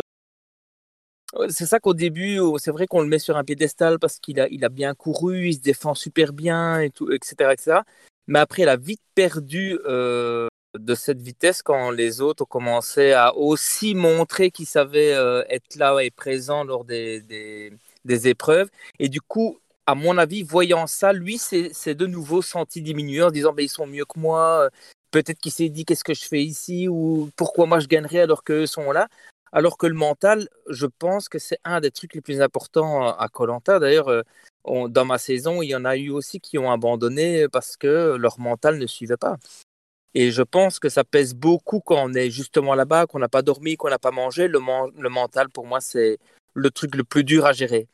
c'est 1.49 1.65
ça 1.65 1.79
qu'au 1.79 1.93
début, 1.93 2.39
c'est 2.57 2.71
vrai 2.71 2.87
qu'on 2.87 3.01
le 3.01 3.07
met 3.07 3.19
sur 3.19 3.37
un 3.37 3.43
piédestal 3.43 3.99
parce 3.99 4.19
qu'il 4.19 4.39
a, 4.39 4.47
il 4.49 4.65
a 4.65 4.69
bien 4.69 4.95
couru, 4.95 5.49
il 5.49 5.55
se 5.55 5.59
défend 5.59 5.93
super 5.93 6.33
bien, 6.33 6.79
et 6.79 6.89
tout, 6.89 7.11
etc., 7.11 7.51
etc. 7.53 7.79
Mais 8.27 8.39
après, 8.39 8.63
il 8.63 8.69
a 8.69 8.77
vite 8.77 9.01
perdu 9.15 9.77
de 10.79 10.95
cette 10.95 11.21
vitesse 11.21 11.61
quand 11.61 11.91
les 11.91 12.21
autres 12.21 12.45
commencé 12.45 13.13
à 13.13 13.35
aussi 13.35 13.95
montrer 13.95 14.51
qu'ils 14.51 14.65
savaient 14.67 15.13
euh, 15.13 15.43
être 15.49 15.75
là 15.75 15.97
et 15.99 16.11
présents 16.11 16.63
lors 16.63 16.85
des, 16.85 17.21
des, 18.05 18.27
épreuves. 18.27 18.69
Et 18.99 19.09
du 19.09 19.21
coup, 19.21 19.59
à 19.85 19.95
mon 19.95 20.17
avis, 20.17 20.43
voyant 20.43 20.87
ça, 20.87 21.13
lui 21.13 21.37
s'est 21.37 21.95
de 21.95 22.05
nouveau 22.05 22.41
senti 22.41 22.81
diminuer 22.81 23.23
en 23.23 23.31
disant 23.31 23.53
ben, 23.53 23.63
ils 23.63 23.69
sont 23.69 23.87
mieux 23.87 24.05
que 24.05 24.19
moi. 24.19 24.69
Peut-être 25.11 25.39
qu'il 25.39 25.51
s'est 25.51 25.69
dit 25.69 25.85
qu'est-ce 25.85 26.03
que 26.03 26.13
je 26.13 26.25
fais 26.25 26.43
ici 26.43 26.87
ou 26.89 27.29
pourquoi 27.35 27.65
moi 27.65 27.79
je 27.79 27.87
gagnerais 27.87 28.21
alors 28.21 28.43
qu'eux 28.43 28.65
sont 28.65 28.91
là. 28.91 29.07
Alors 29.53 29.77
que 29.77 29.87
le 29.87 29.93
mental, 29.93 30.49
je 30.69 30.85
pense 30.85 31.29
que 31.29 31.39
c'est 31.39 31.59
un 31.63 31.79
des 31.79 31.91
trucs 31.91 32.13
les 32.13 32.21
plus 32.21 32.41
importants 32.41 33.07
à 33.07 33.27
Colanta. 33.29 33.79
D'ailleurs, 33.79 34.09
euh, 34.09 34.23
dans 34.89 35.05
ma 35.05 35.17
saison, 35.17 35.61
il 35.61 35.69
y 35.69 35.75
en 35.75 35.85
a 35.85 35.95
eu 35.95 36.09
aussi 36.09 36.39
qui 36.39 36.57
ont 36.57 36.71
abandonné 36.71 37.47
parce 37.49 37.77
que 37.77 38.15
leur 38.17 38.39
mental 38.39 38.77
ne 38.77 38.87
suivait 38.87 39.17
pas. 39.17 39.37
Et 40.19 40.31
je 40.31 40.41
pense 40.41 40.79
que 40.79 40.89
ça 40.89 41.03
pèse 41.03 41.35
beaucoup 41.35 41.79
quand 41.79 42.03
on 42.03 42.11
est 42.15 42.31
justement 42.31 42.73
là-bas, 42.73 43.05
qu'on 43.05 43.19
n'a 43.19 43.29
pas 43.29 43.43
dormi, 43.43 43.77
qu'on 43.77 43.91
n'a 43.91 43.99
pas 43.99 44.09
mangé. 44.09 44.47
Le, 44.47 44.57
mental, 45.09 45.47
pour 45.49 45.67
moi, 45.67 45.79
c'est 45.79 46.17
le 46.55 46.71
truc 46.71 46.95
le 46.95 47.03
plus 47.03 47.23
dur 47.23 47.45
à 47.45 47.53
gérer. 47.53 47.87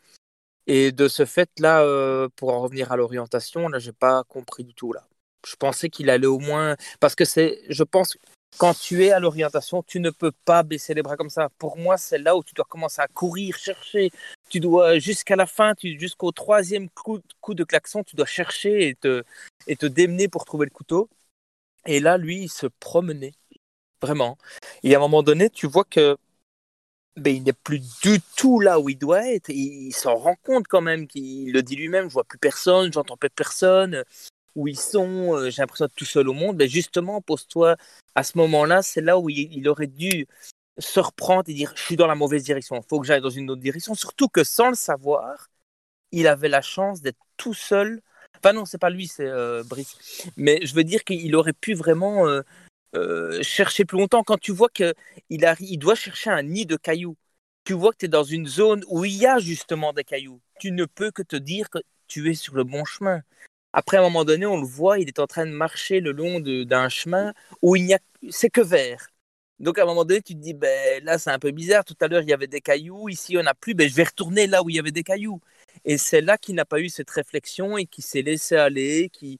Et 0.65 0.93
de 0.93 1.09
ce 1.09 1.25
fait-là, 1.25 1.81
euh, 1.81 2.29
pour 2.37 2.53
en 2.53 2.61
revenir 2.61 2.93
à 2.93 2.95
l'orientation, 2.95 3.67
là, 3.67 3.77
j'ai 3.77 3.91
pas 3.91 4.23
compris 4.23 4.63
du 4.63 4.73
tout 4.73 4.93
là. 4.93 5.05
Je 5.45 5.57
pensais 5.57 5.89
qu'il 5.89 6.09
allait 6.09 6.25
au 6.25 6.39
moins, 6.39 6.77
parce 7.01 7.13
que 7.13 7.25
c'est, 7.25 7.59
je 7.67 7.83
pense, 7.83 8.17
quand 8.57 8.73
tu 8.73 9.03
es 9.03 9.11
à 9.11 9.19
l'orientation, 9.19 9.83
tu 9.83 9.99
ne 9.99 10.09
peux 10.09 10.31
pas 10.45 10.63
baisser 10.63 10.93
les 10.93 11.01
bras 11.01 11.17
comme 11.17 11.29
ça. 11.29 11.49
Pour 11.57 11.75
moi, 11.75 11.97
c'est 11.97 12.19
là 12.19 12.37
où 12.37 12.43
tu 12.45 12.53
dois 12.53 12.63
commencer 12.69 13.01
à 13.01 13.09
courir, 13.09 13.57
chercher. 13.57 14.11
Tu 14.49 14.61
dois, 14.61 14.97
jusqu'à 14.97 15.35
la 15.35 15.45
fin, 15.45 15.73
jusqu'au 15.81 16.31
troisième 16.31 16.87
coup, 16.89 17.19
de 17.49 17.63
klaxon, 17.65 18.01
tu 18.05 18.15
dois 18.15 18.25
chercher 18.25 18.87
et 18.87 18.95
te, 18.95 19.23
et 19.67 19.75
te 19.75 19.87
démener 19.87 20.29
pour 20.29 20.45
trouver 20.45 20.67
le 20.67 20.71
couteau. 20.71 21.09
Et 21.85 21.99
là, 21.99 22.17
lui, 22.17 22.43
il 22.43 22.49
se 22.49 22.67
promenait. 22.67 23.33
Vraiment. 24.01 24.37
Et 24.83 24.95
à 24.95 24.97
un 24.97 25.01
moment 25.01 25.23
donné, 25.23 25.49
tu 25.49 25.67
vois 25.67 25.85
que 25.85 26.17
ben, 27.15 27.35
il 27.35 27.43
n'est 27.43 27.53
plus 27.53 27.79
du 28.01 28.19
tout 28.35 28.59
là 28.59 28.79
où 28.79 28.89
il 28.89 28.97
doit 28.97 29.27
être. 29.29 29.49
Il, 29.49 29.91
s'en 29.93 30.15
rend 30.15 30.35
compte 30.43 30.67
quand 30.67 30.81
même, 30.81 31.07
qu'il 31.07 31.51
le 31.51 31.61
dit 31.61 31.75
lui-même, 31.75 32.09
je 32.09 32.13
vois 32.13 32.23
plus 32.23 32.39
personne, 32.39 32.91
j'entends 32.91 33.17
plus 33.17 33.29
personne 33.29 34.03
où 34.55 34.67
ils 34.67 34.79
sont, 34.79 35.35
euh, 35.35 35.49
j'ai 35.49 35.61
l'impression 35.61 35.85
d'être 35.85 35.95
tout 35.95 36.05
seul 36.05 36.29
au 36.29 36.33
monde, 36.33 36.57
mais 36.57 36.67
justement, 36.67 37.21
pose-toi 37.21 37.75
à 38.15 38.23
ce 38.23 38.37
moment-là, 38.37 38.81
c'est 38.81 39.01
là 39.01 39.17
où 39.19 39.29
il, 39.29 39.67
aurait 39.67 39.87
dû 39.87 40.27
se 40.77 40.99
reprendre 40.99 41.49
et 41.49 41.53
dire 41.53 41.73
je 41.75 41.81
suis 41.81 41.95
dans 41.95 42.07
la 42.07 42.15
mauvaise 42.15 42.43
direction, 42.43 42.75
il 42.77 42.87
faut 42.87 42.99
que 42.99 43.07
j'aille 43.07 43.21
dans 43.21 43.29
une 43.29 43.49
autre 43.49 43.61
direction. 43.61 43.95
Surtout 43.95 44.27
que 44.27 44.43
sans 44.43 44.69
le 44.69 44.75
savoir, 44.75 45.49
il 46.11 46.27
avait 46.27 46.49
la 46.49 46.61
chance 46.61 47.01
d'être 47.01 47.19
tout 47.37 47.53
seul. 47.53 48.01
Enfin 48.37 48.53
non, 48.53 48.65
c'est 48.65 48.77
pas 48.77 48.89
lui, 48.89 49.07
c'est 49.07 49.27
euh, 49.27 49.63
Brice. 49.63 50.27
Mais 50.37 50.59
je 50.65 50.73
veux 50.75 50.83
dire 50.83 51.03
qu'il 51.03 51.35
aurait 51.35 51.53
pu 51.53 51.73
vraiment 51.73 52.27
euh, 52.95 53.41
chercher 53.41 53.85
plus 53.85 53.97
longtemps. 53.97 54.23
Quand 54.23 54.39
tu 54.39 54.51
vois 54.51 54.69
qu'il 54.69 54.93
il 55.29 55.77
doit 55.77 55.95
chercher 55.95 56.29
un 56.29 56.43
nid 56.43 56.65
de 56.65 56.75
cailloux, 56.75 57.17
tu 57.63 57.73
vois 57.73 57.91
que 57.91 57.97
tu 57.99 58.05
es 58.05 58.09
dans 58.09 58.23
une 58.23 58.47
zone 58.47 58.83
où 58.87 59.05
il 59.05 59.13
y 59.13 59.25
a 59.25 59.39
justement 59.39 59.93
des 59.93 60.03
cailloux. 60.03 60.41
Tu 60.59 60.71
ne 60.71 60.85
peux 60.85 61.11
que 61.11 61.23
te 61.23 61.35
dire 61.35 61.69
que 61.69 61.79
tu 62.07 62.29
es 62.29 62.33
sur 62.33 62.55
le 62.55 62.63
bon 62.63 62.85
chemin. 62.85 63.21
Après, 63.73 63.97
à 63.97 64.01
un 64.01 64.03
moment 64.03 64.25
donné, 64.25 64.45
on 64.45 64.57
le 64.59 64.67
voit, 64.67 64.99
il 64.99 65.07
est 65.07 65.19
en 65.19 65.27
train 65.27 65.45
de 65.45 65.51
marcher 65.51 65.99
le 65.99 66.11
long 66.11 66.39
d'un 66.39 66.89
chemin 66.89 67.33
où 67.61 67.75
il 67.75 67.85
n'y 67.85 67.93
a, 67.95 67.99
c'est 68.29 68.49
que 68.49 68.61
vert. 68.61 69.07
Donc, 69.59 69.79
à 69.79 69.83
un 69.83 69.85
moment 69.85 70.05
donné, 70.05 70.21
tu 70.21 70.35
te 70.35 70.39
dis, 70.39 70.53
ben, 70.53 71.03
là, 71.03 71.17
c'est 71.17 71.31
un 71.31 71.39
peu 71.39 71.51
bizarre. 71.51 71.85
Tout 71.85 71.95
à 72.01 72.07
l'heure, 72.07 72.21
il 72.21 72.29
y 72.29 72.33
avait 72.33 72.47
des 72.47 72.61
cailloux. 72.61 73.09
Ici, 73.09 73.37
on 73.37 73.43
n'a 73.43 73.53
plus. 73.53 73.73
Ben, 73.73 73.89
je 73.89 73.95
vais 73.95 74.03
retourner 74.03 74.45
là 74.45 74.61
où 74.63 74.69
il 74.69 74.75
y 74.75 74.79
avait 74.79 74.91
des 74.91 75.03
cailloux. 75.03 75.39
Et 75.85 75.97
c'est 75.97 76.21
là 76.21 76.37
qu'il 76.37 76.55
n'a 76.55 76.65
pas 76.65 76.79
eu 76.79 76.89
cette 76.89 77.09
réflexion 77.09 77.77
et 77.77 77.85
qui 77.85 78.01
s'est 78.01 78.21
laissé 78.21 78.55
aller, 78.55 79.09
qui, 79.09 79.39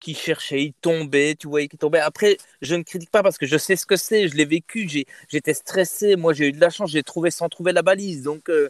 qui 0.00 0.14
cherchait, 0.14 0.62
il 0.62 0.74
tombait, 0.74 1.34
tu 1.34 1.48
voyais 1.48 1.68
qu'il 1.68 1.78
tombait. 1.78 2.00
Après, 2.00 2.36
je 2.62 2.74
ne 2.74 2.82
critique 2.82 3.10
pas 3.10 3.22
parce 3.22 3.38
que 3.38 3.46
je 3.46 3.56
sais 3.56 3.76
ce 3.76 3.86
que 3.86 3.96
c'est, 3.96 4.28
je 4.28 4.36
l'ai 4.36 4.44
vécu, 4.44 4.88
j'étais 5.28 5.54
stressé, 5.54 6.16
moi 6.16 6.32
j'ai 6.34 6.48
eu 6.48 6.52
de 6.52 6.60
la 6.60 6.70
chance, 6.70 6.90
j'ai 6.90 7.02
trouvé 7.02 7.30
sans 7.30 7.48
trouver 7.48 7.72
la 7.72 7.82
balise. 7.82 8.22
Donc, 8.22 8.50
euh, 8.50 8.68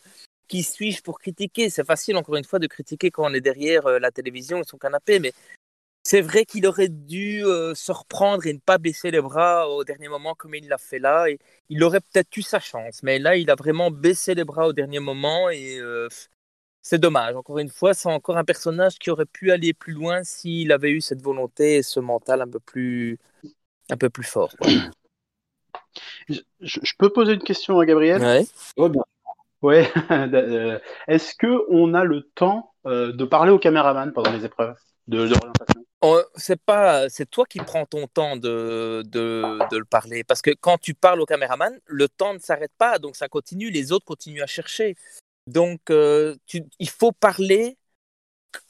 qui 0.48 0.62
suis-je 0.62 1.02
pour 1.02 1.18
critiquer? 1.18 1.70
C'est 1.70 1.84
facile, 1.84 2.16
encore 2.16 2.36
une 2.36 2.44
fois, 2.44 2.58
de 2.58 2.66
critiquer 2.66 3.10
quand 3.10 3.28
on 3.28 3.34
est 3.34 3.40
derrière 3.40 3.86
euh, 3.86 3.98
la 3.98 4.10
télévision 4.10 4.60
et 4.60 4.64
son 4.64 4.78
canapé, 4.78 5.18
mais 5.18 5.32
c'est 6.04 6.20
vrai 6.20 6.44
qu'il 6.44 6.66
aurait 6.66 6.88
dû 6.88 7.44
euh, 7.44 7.74
se 7.74 7.90
reprendre 7.90 8.46
et 8.46 8.52
ne 8.52 8.58
pas 8.58 8.78
baisser 8.78 9.10
les 9.10 9.22
bras 9.22 9.68
au 9.70 9.84
dernier 9.84 10.08
moment 10.08 10.34
comme 10.34 10.54
il 10.54 10.68
l'a 10.68 10.78
fait 10.78 10.98
là. 10.98 11.28
Et 11.30 11.38
il 11.70 11.82
aurait 11.82 12.00
peut-être 12.00 12.36
eu 12.36 12.42
sa 12.42 12.60
chance, 12.60 13.02
mais 13.02 13.18
là, 13.18 13.36
il 13.36 13.50
a 13.50 13.54
vraiment 13.54 13.90
baissé 13.90 14.34
les 14.34 14.44
bras 14.44 14.68
au 14.68 14.72
dernier 14.74 15.00
moment 15.00 15.48
et 15.50 15.78
euh, 15.78 16.08
c'est 16.84 16.98
dommage. 16.98 17.34
Encore 17.34 17.58
une 17.58 17.70
fois, 17.70 17.94
c'est 17.94 18.10
encore 18.10 18.36
un 18.36 18.44
personnage 18.44 18.98
qui 18.98 19.10
aurait 19.10 19.24
pu 19.24 19.50
aller 19.50 19.72
plus 19.72 19.94
loin 19.94 20.22
s'il 20.22 20.70
avait 20.70 20.90
eu 20.90 21.00
cette 21.00 21.22
volonté 21.22 21.76
et 21.76 21.82
ce 21.82 21.98
mental 21.98 22.42
un 22.42 22.46
peu 22.46 22.60
plus, 22.60 23.18
un 23.90 23.96
peu 23.96 24.10
plus 24.10 24.22
fort. 24.22 24.54
Je, 26.28 26.92
peux 26.98 27.10
poser 27.10 27.32
une 27.34 27.42
question 27.42 27.80
à 27.80 27.86
Gabriel? 27.86 28.44
Oh, 28.76 28.88
bien. 28.88 29.02
Ouais. 29.62 29.90
Euh, 30.10 30.78
est-ce 31.08 31.34
que 31.34 31.64
on 31.70 31.94
a 31.94 32.04
le 32.04 32.22
temps 32.34 32.74
euh, 32.86 33.12
de 33.12 33.24
parler 33.24 33.50
au 33.50 33.58
caméraman 33.58 34.12
pendant 34.12 34.32
les 34.32 34.44
épreuves 34.44 34.76
de, 35.06 35.22
l'orientation? 35.22 35.84
Oh, 36.02 36.20
C'est 36.34 36.60
pas, 36.60 37.08
c'est 37.08 37.30
toi 37.30 37.46
qui 37.46 37.60
prends 37.60 37.86
ton 37.86 38.06
temps 38.06 38.36
de, 38.36 39.02
de, 39.06 39.58
de, 39.70 39.78
le 39.78 39.84
parler 39.84 40.22
parce 40.22 40.42
que 40.42 40.50
quand 40.50 40.76
tu 40.76 40.92
parles 40.92 41.20
au 41.20 41.26
caméraman, 41.26 41.78
le 41.86 42.08
temps 42.08 42.34
ne 42.34 42.38
s'arrête 42.40 42.72
pas, 42.76 42.98
donc 42.98 43.16
ça 43.16 43.28
continue, 43.28 43.70
les 43.70 43.92
autres 43.92 44.04
continuent 44.04 44.42
à 44.42 44.46
chercher. 44.46 44.96
Donc 45.46 45.90
euh, 45.90 46.36
il 46.78 46.88
faut 46.88 47.12
parler 47.12 47.76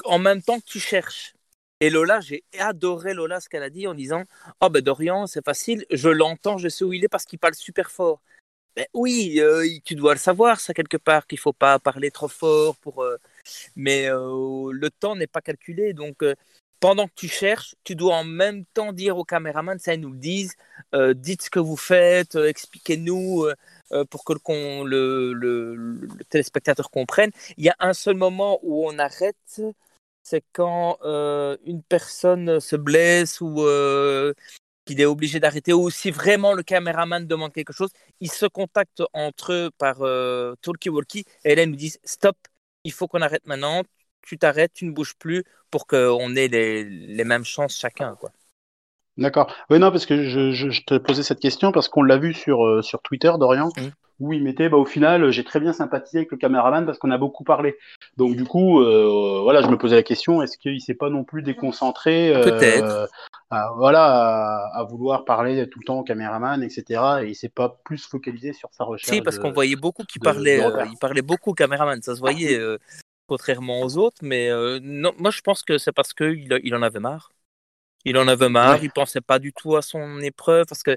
en 0.04 0.18
même 0.18 0.42
temps 0.42 0.58
que 0.60 0.66
tu 0.66 0.80
cherches. 0.80 1.34
Et 1.80 1.90
Lola, 1.90 2.20
j'ai 2.20 2.44
adoré 2.58 3.14
Lola 3.14 3.40
ce 3.40 3.48
qu'elle 3.48 3.62
a 3.62 3.70
dit 3.70 3.86
en 3.86 3.94
disant 3.94 4.24
Oh 4.60 4.70
ben 4.70 4.80
Dorian, 4.82 5.26
c'est 5.26 5.44
facile, 5.44 5.84
je 5.90 6.08
l'entends, 6.08 6.58
je 6.58 6.68
sais 6.68 6.84
où 6.84 6.92
il 6.92 7.04
est 7.04 7.08
parce 7.08 7.24
qu'il 7.24 7.38
parle 7.38 7.54
super 7.54 7.90
fort. 7.90 8.22
Ben 8.76 8.86
oui, 8.94 9.36
euh, 9.40 9.66
tu 9.84 9.94
dois 9.94 10.14
le 10.14 10.18
savoir, 10.18 10.60
ça, 10.60 10.74
quelque 10.74 10.96
part, 10.96 11.26
qu'il 11.26 11.36
ne 11.36 11.42
faut 11.42 11.52
pas 11.52 11.78
parler 11.78 12.10
trop 12.10 12.28
fort. 12.28 12.76
Pour, 12.76 13.02
euh, 13.04 13.16
mais 13.76 14.08
le 14.08 14.88
temps 14.90 15.16
n'est 15.16 15.26
pas 15.28 15.40
calculé. 15.42 15.92
Donc, 15.92 16.24
pendant 16.80 17.06
que 17.06 17.14
tu 17.14 17.28
cherches, 17.28 17.76
tu 17.84 17.94
dois 17.96 18.16
en 18.16 18.24
même 18.24 18.64
temps 18.66 18.92
dire 18.92 19.16
aux 19.18 19.24
caméramans, 19.24 19.78
ça, 19.78 19.94
ils 19.94 20.00
nous 20.00 20.12
le 20.12 20.18
disent, 20.18 20.54
dites 21.14 21.42
ce 21.42 21.50
que 21.50 21.60
vous 21.60 21.76
faites, 21.76 22.34
expliquez-nous 22.36 23.46
pour 24.10 24.24
que 24.24 24.32
le, 24.84 26.00
téléspectateur 26.28 26.90
comprenne. 26.90 27.30
Il 27.56 27.64
y 27.64 27.68
a 27.68 27.76
un 27.80 27.92
seul 27.92 28.16
moment 28.16 28.58
où 28.62 28.88
on 28.88 28.98
arrête, 28.98 29.36
c'est 30.22 30.44
quand 30.52 30.98
une 31.02 31.82
personne 31.82 32.60
se 32.60 32.76
blesse 32.76 33.40
ou 33.40 33.64
qu'il 34.84 35.00
est 35.00 35.06
obligé 35.06 35.40
d'arrêter 35.40 35.72
ou 35.72 35.90
si 35.90 36.10
vraiment 36.10 36.52
le 36.52 36.62
caméraman 36.62 37.26
demande 37.26 37.52
quelque 37.52 37.72
chose, 37.72 37.90
ils 38.20 38.30
se 38.30 38.46
contactent 38.46 39.02
entre 39.12 39.52
eux 39.52 39.70
par 39.78 40.02
euh, 40.02 40.54
talkie-walkie 40.62 41.24
et 41.44 41.54
là 41.54 41.62
ils 41.62 41.70
nous 41.70 41.76
disent 41.76 41.98
stop, 42.04 42.36
il 42.84 42.92
faut 42.92 43.08
qu'on 43.08 43.22
arrête 43.22 43.46
maintenant, 43.46 43.82
tu 44.22 44.38
t'arrêtes, 44.38 44.72
tu 44.74 44.84
ne 44.84 44.92
bouges 44.92 45.14
plus 45.16 45.44
pour 45.70 45.86
qu'on 45.86 46.36
ait 46.36 46.48
les, 46.48 46.84
les, 46.84 47.24
mêmes 47.24 47.44
chances 47.44 47.76
chacun. 47.76 48.14
quoi. 48.16 48.30
D'accord. 49.16 49.52
Oui, 49.70 49.78
non, 49.78 49.90
parce 49.90 50.06
que 50.06 50.24
je, 50.24 50.50
je, 50.50 50.82
te 50.84 50.98
posais 50.98 51.22
cette 51.22 51.40
question 51.40 51.72
parce 51.72 51.88
qu'on 51.88 52.02
l'a 52.02 52.16
vu 52.16 52.34
sur, 52.34 52.66
euh, 52.66 52.82
sur 52.82 53.00
Twitter, 53.02 53.32
Dorian. 53.38 53.70
Mmh 53.76 53.90
où 54.20 54.32
il 54.32 54.42
mettait, 54.42 54.68
bah, 54.68 54.76
au 54.76 54.84
final, 54.84 55.30
j'ai 55.30 55.44
très 55.44 55.60
bien 55.60 55.72
sympathisé 55.72 56.18
avec 56.18 56.30
le 56.30 56.36
caméraman 56.36 56.86
parce 56.86 56.98
qu'on 56.98 57.10
a 57.10 57.18
beaucoup 57.18 57.44
parlé. 57.44 57.76
Donc 58.16 58.36
du 58.36 58.44
coup, 58.44 58.80
euh, 58.80 59.40
voilà, 59.42 59.62
je 59.62 59.66
me 59.66 59.76
posais 59.76 59.96
la 59.96 60.02
question, 60.02 60.42
est-ce 60.42 60.56
qu'il 60.56 60.80
s'est 60.80 60.94
pas 60.94 61.10
non 61.10 61.24
plus 61.24 61.42
déconcentré, 61.42 62.34
euh, 62.34 63.06
à, 63.50 63.72
voilà, 63.76 64.70
à, 64.72 64.84
vouloir 64.84 65.24
parler 65.24 65.68
tout 65.68 65.80
le 65.80 65.84
temps 65.84 65.98
au 65.98 66.04
caméraman, 66.04 66.62
etc. 66.62 67.02
Et 67.22 67.28
il 67.28 67.34
s'est 67.34 67.48
pas 67.48 67.80
plus 67.84 68.06
focalisé 68.06 68.52
sur 68.52 68.68
sa 68.72 68.84
recherche. 68.84 69.14
Si, 69.14 69.22
parce 69.22 69.38
qu'on 69.38 69.52
voyait 69.52 69.76
beaucoup 69.76 70.04
qui 70.04 70.18
parlait, 70.18 70.62
euh, 70.64 70.84
il 70.90 70.98
parlait 70.98 71.22
beaucoup 71.22 71.50
au 71.50 71.54
caméraman, 71.54 72.00
ça 72.02 72.14
se 72.14 72.20
voyait, 72.20 72.58
euh, 72.58 72.78
contrairement 73.26 73.80
aux 73.82 73.96
autres. 73.98 74.18
Mais 74.22 74.48
euh, 74.48 74.78
non, 74.82 75.12
moi, 75.18 75.30
je 75.30 75.40
pense 75.40 75.62
que 75.62 75.78
c'est 75.78 75.92
parce 75.92 76.14
qu'il 76.14 76.58
il 76.62 76.74
en 76.74 76.82
avait 76.82 77.00
marre. 77.00 77.30
Il 78.04 78.18
en 78.18 78.28
avait 78.28 78.48
marre, 78.48 78.82
il 78.82 78.90
pensait 78.90 79.20
pas 79.20 79.38
du 79.38 79.52
tout 79.52 79.76
à 79.76 79.82
son 79.82 80.20
épreuve 80.20 80.66
parce 80.66 80.82
que 80.82 80.96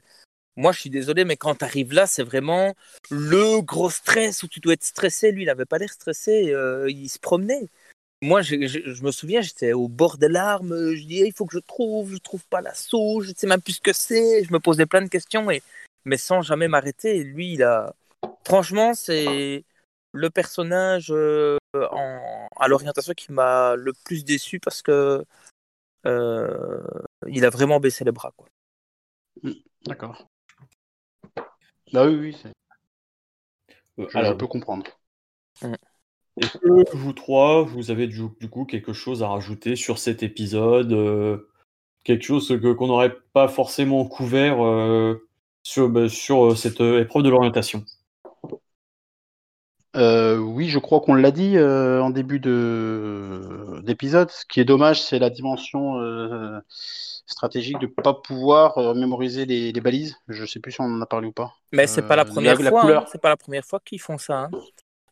moi, 0.57 0.71
je 0.71 0.79
suis 0.79 0.89
désolé, 0.89 1.23
mais 1.23 1.38
quand 1.38 1.55
tu 1.55 1.65
arrives 1.65 1.93
là, 1.93 2.07
c'est 2.07 2.23
vraiment 2.23 2.73
le 3.11 3.61
gros 3.61 3.91
stress 3.91 4.41
où 4.41 4.47
tu 4.47 4.59
dois 4.59 4.73
être 4.73 4.84
stressé. 4.84 5.31
Lui, 5.31 5.43
il 5.43 5.45
n'avait 5.45 5.65
pas 5.65 5.77
l'air 5.77 5.91
stressé, 5.91 6.51
euh, 6.51 6.89
il 6.89 7.09
se 7.09 7.19
promenait. 7.19 7.69
Moi, 8.23 8.41
je, 8.41 8.65
je, 8.65 9.03
me 9.03 9.11
souviens, 9.11 9.41
j'étais 9.41 9.73
au 9.73 9.88
bord 9.88 10.17
des 10.17 10.27
larmes. 10.27 10.95
Je 10.95 11.03
disais, 11.03 11.27
il 11.27 11.34
faut 11.34 11.45
que 11.45 11.53
je 11.53 11.59
trouve, 11.59 12.11
je 12.11 12.17
trouve 12.17 12.43
pas 12.47 12.61
la 12.61 12.73
sauce, 12.73 13.25
je 13.25 13.34
sais 13.38 13.45
même 13.45 13.61
plus 13.61 13.73
ce 13.73 13.81
que 13.81 13.93
c'est. 13.93 14.43
Je 14.43 14.51
me 14.51 14.59
posais 14.59 14.88
plein 14.88 15.03
de 15.03 15.09
questions, 15.09 15.51
et, 15.51 15.61
mais 16.05 16.17
sans 16.17 16.41
jamais 16.41 16.67
m'arrêter. 16.67 17.23
Lui, 17.23 17.53
il 17.53 17.63
a. 17.63 17.93
Franchement, 18.43 18.95
c'est 18.95 19.63
le 20.11 20.29
personnage 20.31 21.11
euh, 21.11 21.57
en, 21.75 22.47
à 22.59 22.67
l'orientation 22.67 23.13
qui 23.13 23.31
m'a 23.31 23.75
le 23.75 23.93
plus 24.05 24.25
déçu 24.25 24.59
parce 24.59 24.81
que 24.81 25.23
il 26.07 27.45
a 27.45 27.49
vraiment 27.49 27.79
baissé 27.79 28.03
les 28.03 28.11
bras. 28.11 28.34
Quoi. 28.35 28.47
Mmh, 29.43 29.51
d'accord. 29.85 30.27
Bah 31.93 32.05
oui, 32.05 32.15
oui, 32.15 32.38
c'est... 32.41 32.53
Euh, 33.99 34.07
je, 34.13 34.34
peux 34.34 34.47
comprendre. 34.47 34.85
Mm. 35.61 35.73
Est-ce 36.41 36.57
que 36.57 36.95
vous 36.95 37.13
trois, 37.13 37.63
vous 37.63 37.89
avez 37.89 38.07
du, 38.07 38.29
coup 38.49 38.65
quelque 38.65 38.93
chose 38.93 39.23
à 39.23 39.27
rajouter 39.27 39.75
sur 39.75 39.97
cet 39.97 40.21
épisode 40.21 40.93
euh, 40.93 41.49
quelque 42.03 42.23
chose 42.23 42.47
que 42.47 42.73
qu'on 42.73 42.88
n'aurait 42.88 43.15
pas 43.34 43.47
forcément 43.47 44.05
couvert 44.05 44.57
sur, 45.63 45.89
bah, 45.89 46.09
sur 46.09 46.55
cette 46.55 46.79
épreuve 46.79 47.23
de 47.23 47.29
l'orientation? 47.29 47.84
Euh, 49.97 50.37
oui, 50.37 50.69
je 50.69 50.77
crois 50.77 51.01
qu'on 51.01 51.15
l'a 51.15 51.31
dit 51.31 51.57
euh, 51.57 52.01
en 52.01 52.11
début 52.11 52.39
de 52.39 53.81
d'épisode. 53.81 54.29
Ce 54.29 54.45
qui 54.45 54.59
est 54.59 54.65
dommage, 54.65 55.01
c'est 55.01 55.17
la 55.17 55.31
dimension 55.31 55.99
euh, 55.99 56.59
stratégique 57.25 57.79
de 57.79 57.87
ne 57.87 57.91
pas 57.91 58.13
pouvoir 58.13 58.95
mémoriser 58.95 59.45
les, 59.45 59.81
balises. 59.81 60.15
Je 60.27 60.45
sais 60.45 60.59
plus 60.59 60.73
si 60.73 60.81
on 60.81 60.85
en 60.85 61.01
a 61.01 61.05
parlé 61.07 61.27
ou 61.27 61.31
pas. 61.31 61.53
Mais 61.71 61.87
c'est 61.87 62.03
pas 62.03 62.15
la 62.15 62.25
première 62.25 62.59
fois. 62.59 62.97
Hein. 62.97 63.05
C'est 63.11 63.21
pas 63.21 63.29
la 63.29 63.37
première 63.37 63.65
fois 63.65 63.79
qu'ils 63.83 64.01
font 64.01 64.19
ça. 64.19 64.41
Hein. 64.43 64.51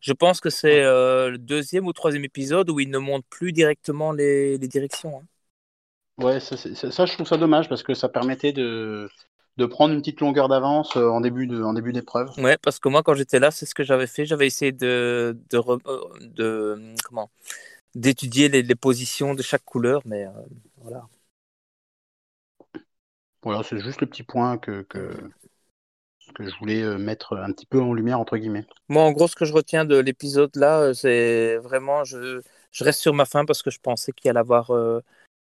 Je 0.02 0.14
pense 0.14 0.40
que 0.40 0.52
c'est 0.52 0.84
le 0.84 1.38
deuxième 1.38 1.88
ou 1.88 1.94
troisième 1.94 2.26
épisode 2.26 2.70
où 2.70 2.80
ils 2.80 2.90
ne 2.90 3.00
montrent 3.00 3.28
plus 3.28 3.52
directement 3.52 4.12
les, 4.12 4.60
directions. 4.60 5.18
Hein. 5.18 6.24
Ouais, 6.24 6.40
ça, 6.40 6.56
ça, 6.58 7.06
je 7.06 7.14
trouve 7.14 7.28
ça 7.28 7.38
dommage 7.38 7.68
parce 7.68 7.84
que 7.84 7.94
ça 7.94 8.08
permettait 8.08 8.54
de 8.54 9.10
de 9.58 9.66
prendre 9.66 9.94
une 9.94 10.02
petite 10.02 10.20
longueur 10.20 10.50
d'avance 10.50 10.98
euh, 10.98 11.08
en 11.08 11.22
début 11.22 11.48
de, 11.48 11.62
en 11.64 11.74
début 11.74 11.94
d'épreuve. 11.94 12.30
Ouais, 12.38 12.58
parce 12.58 12.80
que 12.80 12.90
moi 12.90 13.04
quand 13.04 13.14
j'étais 13.14 13.40
là, 13.40 13.52
c'est 13.52 13.66
ce 13.66 13.74
que 13.74 13.84
j'avais 13.84 14.08
fait. 14.08 14.26
J'avais 14.26 14.48
essayé 14.48 14.72
de, 14.72 15.38
de, 15.50 15.58
euh, 15.58 16.10
de 16.22 16.94
comment 17.04 17.30
d'étudier 17.94 18.50
les, 18.50 18.62
les, 18.62 18.76
positions 18.76 19.34
de 19.34 19.42
chaque 19.42 19.64
couleur, 19.64 20.02
mais 20.04 20.26
euh, 20.26 20.32
voilà. 20.78 21.08
Voilà, 23.42 23.64
c'est 23.64 23.80
juste 23.80 24.02
le 24.02 24.08
petit 24.08 24.24
point 24.24 24.58
que, 24.58 24.82
que, 24.82 25.16
que, 26.34 26.50
je 26.50 26.58
voulais 26.60 26.98
mettre 26.98 27.38
un 27.38 27.54
petit 27.54 27.68
peu 27.68 27.80
en 27.80 27.94
lumière 27.94 28.20
entre 28.20 28.36
guillemets. 28.36 28.66
Moi, 28.90 29.04
en 29.04 29.14
gros, 29.14 29.30
ce 29.30 29.36
que 29.36 29.46
je 29.46 29.54
retiens 29.54 29.86
de 29.86 29.98
l'épisode 29.98 30.54
là, 30.56 30.94
c'est 30.94 31.58
vraiment 31.58 32.04
je, 32.04 32.42
je 32.72 32.84
reste 32.84 33.00
sur 33.00 33.14
ma 33.14 33.24
fin 33.26 33.46
parce 33.46 33.62
que 33.62 33.70
je 33.70 33.80
pensais 33.80 34.12
qu'il 34.12 34.30
allait 34.30 34.40
avoir 34.40 34.72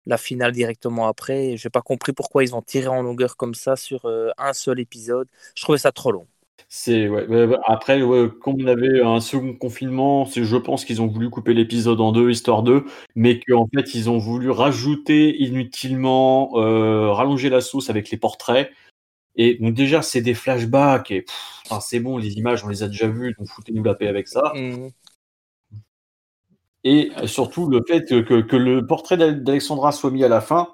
la 0.08 0.16
finale 0.16 0.52
directement 0.52 1.06
après. 1.06 1.56
Je 1.56 1.68
n'ai 1.68 1.70
pas 1.70 1.82
compris 1.82 2.12
pourquoi 2.12 2.42
ils 2.42 2.56
ont 2.56 2.62
tiré 2.62 2.88
en 2.88 3.02
longueur 3.02 3.36
comme 3.36 3.54
ça 3.54 3.76
sur 3.76 4.06
euh, 4.06 4.30
un 4.38 4.54
seul 4.54 4.80
épisode. 4.80 5.28
Je 5.54 5.62
trouvais 5.62 5.78
ça 5.78 5.92
trop 5.92 6.10
long. 6.10 6.26
C'est 6.70 7.08
ouais, 7.08 7.26
après 7.66 8.00
comme 8.40 8.56
on 8.60 8.66
avait 8.66 9.00
un 9.00 9.20
second 9.20 9.54
confinement, 9.54 10.26
je 10.26 10.56
pense 10.56 10.84
qu'ils 10.84 11.00
ont 11.00 11.06
voulu 11.06 11.30
couper 11.30 11.54
l'épisode 11.54 11.98
en 12.00 12.12
deux 12.12 12.30
histoire 12.30 12.62
d'eux, 12.62 12.84
mais 13.14 13.40
qu'en 13.40 13.66
fait 13.74 13.94
ils 13.94 14.10
ont 14.10 14.18
voulu 14.18 14.50
rajouter 14.50 15.40
inutilement 15.42 16.50
euh, 16.56 17.10
rallonger 17.10 17.48
la 17.48 17.62
sauce 17.62 17.88
avec 17.88 18.10
les 18.10 18.18
portraits. 18.18 18.70
Et 19.36 19.54
donc 19.54 19.72
déjà 19.72 20.02
c'est 20.02 20.20
des 20.20 20.34
flashbacks 20.34 21.10
et 21.10 21.24
c'est 21.80 22.00
bon 22.00 22.18
les 22.18 22.34
images 22.34 22.64
on 22.64 22.68
les 22.68 22.82
a 22.82 22.88
déjà 22.88 23.06
vues 23.06 23.34
donc 23.38 23.48
foutez-nous 23.48 23.84
la 23.84 23.94
paix 23.94 24.08
avec 24.08 24.28
ça. 24.28 24.52
Mmh. 24.54 24.88
Et 26.84 27.10
surtout, 27.26 27.68
le 27.68 27.82
fait 27.86 28.04
que, 28.24 28.56
le 28.56 28.86
portrait 28.86 29.16
d'Alexandra 29.16 29.92
soit 29.92 30.10
mis 30.10 30.24
à 30.24 30.28
la 30.28 30.40
fin, 30.40 30.68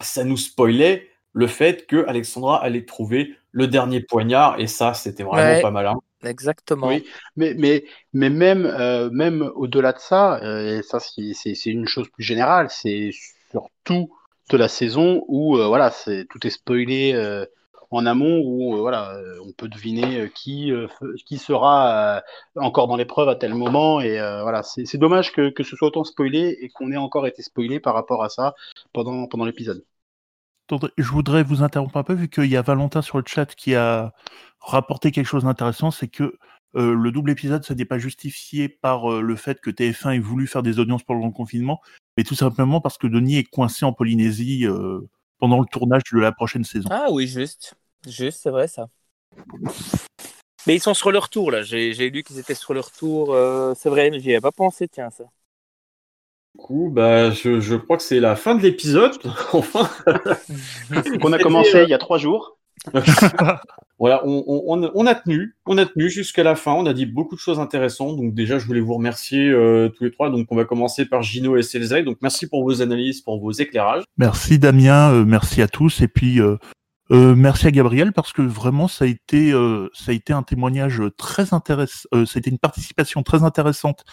ça 0.00 0.24
nous 0.24 0.36
spoilait 0.36 1.08
le 1.32 1.46
fait 1.46 1.86
que 1.86 2.06
Alexandra 2.06 2.62
allait 2.62 2.84
trouver 2.84 3.34
le 3.50 3.68
dernier 3.68 4.00
poignard, 4.00 4.58
et 4.58 4.66
ça, 4.66 4.94
c'était 4.94 5.22
vraiment 5.22 5.60
pas 5.60 5.70
malin. 5.70 5.96
Exactement. 6.24 6.88
Oui, 6.88 7.04
mais, 7.36 7.54
mais, 7.56 7.84
mais 8.12 8.30
même, 8.30 8.66
euh, 8.66 9.10
même 9.10 9.50
au-delà 9.54 9.92
de 9.92 9.98
ça, 9.98 10.42
euh, 10.42 10.78
et 10.78 10.82
ça 10.82 10.98
c'est 11.00 11.66
une 11.66 11.86
chose 11.86 12.08
plus 12.08 12.24
générale, 12.24 12.68
c'est 12.70 13.10
surtout 13.50 14.10
de 14.50 14.56
la 14.56 14.68
saison 14.68 15.24
où 15.28 15.56
euh, 15.56 15.66
voilà, 15.66 15.90
c'est 15.90 16.26
tout 16.28 16.44
est 16.46 16.50
spoilé 16.50 17.12
en 17.96 18.06
amont 18.06 18.40
où 18.44 18.74
euh, 18.74 18.80
voilà, 18.80 19.14
euh, 19.16 19.38
on 19.46 19.52
peut 19.52 19.68
deviner 19.68 20.20
euh, 20.20 20.28
qui, 20.28 20.72
qui 21.26 21.38
sera 21.38 22.22
encore 22.56 22.88
dans 22.88 22.96
l'épreuve 22.96 23.28
à 23.28 23.36
tel 23.36 23.54
moment. 23.54 24.00
Et 24.00 24.18
voilà, 24.18 24.62
c'est 24.62 24.98
dommage 24.98 25.32
que, 25.32 25.50
que, 25.50 25.62
ce 25.62 25.76
soit 25.76 25.88
autant 25.88 26.04
spoilé 26.04 26.58
et 26.60 26.68
qu'on 26.68 26.90
ait 26.92 26.96
encore 26.96 27.26
été 27.26 27.42
spoilé 27.42 27.80
par 27.80 27.94
rapport 27.94 28.22
à 28.24 28.28
ça 28.28 28.54
pendant, 28.92 29.26
pendant 29.26 29.44
l'épisode. 29.44 29.84
Je 30.96 31.08
voudrais 31.08 31.42
vous 31.42 31.62
interrompre 31.62 31.96
un 31.96 32.02
peu, 32.02 32.14
vu 32.14 32.28
qu'il 32.28 32.46
y 32.46 32.56
a 32.56 32.62
Valentin 32.62 33.02
sur 33.02 33.18
le 33.18 33.24
chat 33.26 33.54
qui 33.54 33.74
a 33.74 34.12
rapporté 34.60 35.10
quelque 35.10 35.26
chose 35.26 35.44
d'intéressant, 35.44 35.90
c'est 35.90 36.08
que 36.08 36.36
le 36.74 37.10
double 37.12 37.30
épisode, 37.30 37.64
ce 37.64 37.72
n'est 37.72 37.84
pas 37.84 37.98
justifié 37.98 38.68
par 38.68 39.08
le 39.08 39.36
fait 39.36 39.60
que 39.60 39.70
TF1 39.70 40.16
ait 40.16 40.18
voulu 40.18 40.46
faire 40.46 40.62
des 40.62 40.78
audiences 40.78 41.04
pour 41.04 41.14
le 41.14 41.30
confinement, 41.30 41.80
mais 42.16 42.24
tout 42.24 42.34
simplement 42.34 42.80
parce 42.80 42.98
que 42.98 43.06
Denis 43.06 43.36
est 43.36 43.44
coincé 43.44 43.84
en 43.84 43.92
Polynésie 43.92 44.66
pendant 45.38 45.60
le 45.60 45.66
tournage 45.66 46.02
de 46.12 46.18
la 46.18 46.32
prochaine 46.32 46.64
saison. 46.64 46.88
Ah 46.90 47.08
oui, 47.10 47.26
juste. 47.26 47.76
Juste, 48.06 48.40
c'est 48.42 48.50
vrai 48.50 48.68
ça. 48.68 48.88
Mais 50.66 50.76
ils 50.76 50.80
sont 50.80 50.94
sur 50.94 51.12
leur 51.12 51.28
tour 51.28 51.50
là. 51.50 51.62
J'ai 51.62 52.10
lu 52.10 52.22
qu'ils 52.22 52.38
étaient 52.38 52.54
sur 52.54 52.74
leur 52.74 52.90
tour. 52.90 53.34
Euh, 53.34 53.74
c'est 53.76 53.88
vrai, 53.88 54.10
mais 54.10 54.20
j'y 54.20 54.30
avais 54.32 54.40
pas 54.40 54.52
pensé, 54.52 54.88
tiens, 54.88 55.10
ça. 55.10 55.24
Du 56.54 56.62
coup, 56.62 56.90
bah, 56.92 57.30
je, 57.30 57.60
je 57.60 57.74
crois 57.74 57.96
que 57.96 58.02
c'est 58.02 58.20
la 58.20 58.36
fin 58.36 58.54
de 58.54 58.62
l'épisode. 58.62 59.12
enfin. 59.52 59.90
On 61.22 61.32
a 61.32 61.38
commencé 61.38 61.82
il 61.82 61.88
y 61.88 61.94
a 61.94 61.98
trois 61.98 62.18
jours. 62.18 62.56
voilà, 63.98 64.20
on, 64.26 64.44
on, 64.46 64.90
on, 64.94 65.06
a 65.06 65.14
tenu, 65.14 65.56
on 65.64 65.78
a 65.78 65.86
tenu 65.86 66.10
jusqu'à 66.10 66.42
la 66.42 66.54
fin. 66.54 66.72
On 66.72 66.84
a 66.84 66.92
dit 66.92 67.06
beaucoup 67.06 67.34
de 67.34 67.40
choses 67.40 67.58
intéressantes. 67.58 68.16
Donc 68.16 68.34
déjà, 68.34 68.58
je 68.58 68.66
voulais 68.66 68.80
vous 68.80 68.94
remercier 68.94 69.48
euh, 69.48 69.88
tous 69.88 70.04
les 70.04 70.10
trois. 70.10 70.28
Donc 70.28 70.48
on 70.50 70.56
va 70.56 70.64
commencer 70.64 71.06
par 71.06 71.22
Gino 71.22 71.56
et 71.56 71.62
Selzay. 71.62 72.02
Donc 72.02 72.18
merci 72.20 72.46
pour 72.46 72.62
vos 72.62 72.82
analyses, 72.82 73.22
pour 73.22 73.40
vos 73.40 73.52
éclairages. 73.52 74.04
Merci 74.18 74.58
Damien, 74.58 75.12
euh, 75.12 75.24
merci 75.24 75.62
à 75.62 75.68
tous. 75.68 76.02
Et 76.02 76.08
puis 76.08 76.40
euh, 77.10 77.34
merci 77.34 77.66
à 77.66 77.70
Gabriel 77.70 78.12
parce 78.12 78.32
que 78.32 78.40
vraiment 78.40 78.88
ça 78.88 79.04
a 79.04 79.08
été 79.08 79.52
euh, 79.52 79.90
ça 79.92 80.12
a 80.12 80.14
été 80.14 80.32
un 80.32 80.42
témoignage 80.42 81.02
très 81.18 81.52
intéressant, 81.52 82.08
euh, 82.14 82.24
ça 82.24 82.38
a 82.38 82.40
été 82.40 82.50
une 82.50 82.58
participation 82.58 83.22
très 83.22 83.42
intéressante 83.42 84.04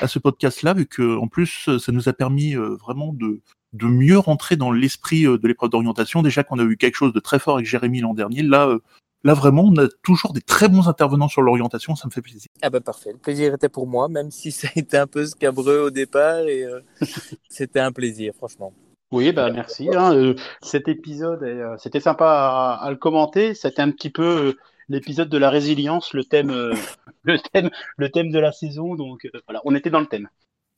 à 0.00 0.06
ce 0.06 0.20
podcast-là 0.20 0.74
vu 0.74 0.86
que 0.86 1.16
en 1.18 1.26
plus 1.26 1.68
ça 1.78 1.90
nous 1.90 2.08
a 2.08 2.12
permis 2.12 2.54
euh, 2.54 2.76
vraiment 2.76 3.12
de 3.12 3.40
de 3.72 3.86
mieux 3.86 4.18
rentrer 4.18 4.54
dans 4.56 4.70
l'esprit 4.70 5.24
de 5.24 5.48
l'épreuve 5.48 5.70
d'orientation. 5.70 6.22
Déjà 6.22 6.44
qu'on 6.44 6.58
a 6.58 6.62
eu 6.62 6.76
quelque 6.76 6.94
chose 6.94 7.12
de 7.12 7.20
très 7.20 7.40
fort 7.40 7.56
avec 7.56 7.66
Jérémy 7.66 8.00
l'an 8.00 8.14
dernier, 8.14 8.42
là 8.42 8.78
là 9.24 9.34
vraiment 9.34 9.64
on 9.64 9.76
a 9.78 9.88
toujours 10.04 10.32
des 10.32 10.40
très 10.40 10.68
bons 10.68 10.88
intervenants 10.88 11.28
sur 11.28 11.42
l'orientation, 11.42 11.96
ça 11.96 12.06
me 12.06 12.12
fait 12.12 12.22
plaisir. 12.22 12.46
Ah 12.62 12.70
bah 12.70 12.80
parfait, 12.80 13.10
le 13.10 13.18
plaisir 13.18 13.54
était 13.54 13.68
pour 13.68 13.88
moi 13.88 14.08
même 14.08 14.30
si 14.30 14.52
ça 14.52 14.68
a 14.68 14.78
été 14.78 14.96
un 14.96 15.08
peu 15.08 15.26
scabreux 15.26 15.80
au 15.80 15.90
départ 15.90 16.46
et 16.46 16.64
c'était 17.48 17.80
un 17.80 17.90
plaisir 17.90 18.34
franchement. 18.36 18.72
Oui, 19.12 19.32
bah 19.32 19.50
merci. 19.52 19.88
Hein, 19.94 20.14
euh, 20.14 20.34
cet 20.60 20.88
épisode, 20.88 21.42
euh, 21.44 21.76
c'était 21.78 22.00
sympa 22.00 22.78
à, 22.80 22.90
le 22.90 22.96
commenter. 22.96 23.54
C'était 23.54 23.82
un 23.82 23.90
petit 23.90 24.10
peu 24.10 24.48
euh, 24.48 24.52
l'épisode 24.88 25.28
de 25.28 25.38
la 25.38 25.48
résilience, 25.48 26.12
le 26.12 26.24
thème, 26.24 26.50
le 27.22 27.38
thème, 27.38 27.70
le 27.96 28.10
thème 28.10 28.30
de 28.30 28.38
la 28.38 28.50
saison. 28.50 28.96
Donc 28.96 29.28
voilà, 29.46 29.60
on 29.64 29.74
était 29.76 29.90
dans 29.90 30.00
le 30.00 30.06
thème. 30.06 30.28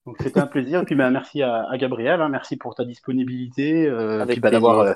Donc 0.05 0.17
c'était 0.21 0.41
un 0.41 0.47
plaisir. 0.47 0.83
Et 0.83 0.85
puis 0.85 0.95
bah, 0.95 1.11
merci 1.11 1.43
à, 1.43 1.67
Gabriel, 1.79 2.21
hein, 2.21 2.29
merci 2.29 2.57
pour 2.57 2.75
ta 2.75 2.85
disponibilité, 2.85 3.85
et 3.85 4.25
puis 4.27 4.41
bah, 4.41 4.51
d'avoir 4.51 4.95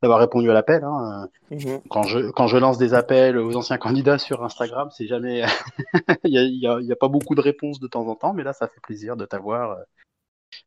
d'avoir 0.00 0.20
répondu 0.20 0.48
à 0.50 0.54
l'appel. 0.54 0.84
Hein. 0.84 1.28
Mhm. 1.50 1.80
Quand 1.90 2.04
je 2.04 2.30
quand 2.30 2.46
je 2.46 2.58
lance 2.58 2.78
des 2.78 2.94
appels 2.94 3.38
aux 3.38 3.56
anciens 3.56 3.78
candidats 3.78 4.18
sur 4.18 4.44
Instagram, 4.44 4.88
c'est 4.92 5.06
jamais, 5.06 5.42
il 6.24 6.32
y 6.32 6.66
a, 6.66 6.80
y 6.80 6.92
a, 6.92 6.96
pas 6.96 7.08
beaucoup 7.08 7.34
de 7.34 7.40
réponses 7.40 7.80
de 7.80 7.88
temps 7.88 8.06
en 8.06 8.14
temps, 8.14 8.34
mais 8.34 8.44
là 8.44 8.52
ça 8.52 8.68
fait 8.68 8.80
plaisir 8.80 9.16
de 9.16 9.26
t'avoir 9.26 9.78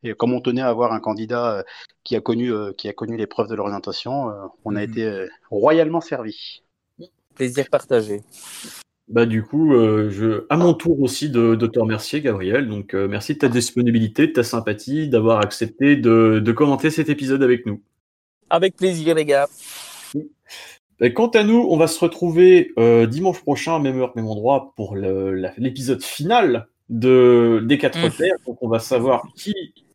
et 0.04 0.14
comme 0.14 0.34
on 0.34 0.42
tenait 0.42 0.62
à 0.62 0.70
avoir 0.70 0.94
un 0.94 1.00
candidat 1.00 1.58
euh, 1.58 1.64
qui 2.04 2.16
a 2.16 2.22
connu, 2.22 2.52
euh, 2.52 2.72
qui 2.74 2.88
a 2.88 2.94
connu 2.94 3.18
l'épreuve 3.18 3.48
de 3.48 3.56
l'orientation, 3.56 4.30
euh, 4.30 4.34
on 4.66 4.76
a 4.76 4.86
mhm. 4.86 4.92
été 4.92 5.28
royalement 5.50 6.02
servi. 6.02 6.64
Plaisir 7.36 7.70
partagé. 7.70 8.22
Bah 9.08 9.26
du 9.26 9.44
coup, 9.44 9.74
je, 9.74 10.46
à 10.50 10.56
mon 10.56 10.74
tour 10.74 11.02
aussi 11.02 11.30
de, 11.30 11.56
te 11.56 11.80
remercier, 11.80 12.22
Gabriel. 12.22 12.70
Donc 12.70 12.94
merci 12.94 13.34
de 13.34 13.40
ta 13.40 13.50
disponibilité, 13.50 14.28
de 14.28 14.32
ta 14.32 14.44
sympathie, 14.44 15.10
d'avoir 15.10 15.40
accepté 15.40 15.98
de, 15.98 16.52
commenter 16.52 16.90
cet 16.90 17.10
épisode 17.10 17.44
avec 17.44 17.66
nous. 17.66 17.82
Avec 18.50 18.78
plaisir, 18.78 19.16
les 19.16 19.26
gars. 19.26 19.48
Bah, 21.00 21.10
quant 21.10 21.30
à 21.30 21.44
nous, 21.44 21.68
on 21.70 21.78
va 21.78 21.88
se 21.88 22.00
retrouver 22.00 22.74
dimanche 23.10 23.42
prochain, 23.42 23.80
même 23.80 24.00
heure, 24.00 24.14
même 24.16 24.28
endroit, 24.28 24.72
pour 24.78 24.96
l'épisode 24.96 26.04
final 26.04 26.70
de, 26.92 27.64
des 27.66 27.80
quatre 27.80 27.98
mmh. 27.98 28.12
terres. 28.12 28.38
Donc 28.46 28.62
on 28.62 28.68
va 28.68 28.78
savoir 28.78 29.24
qui 29.36 29.52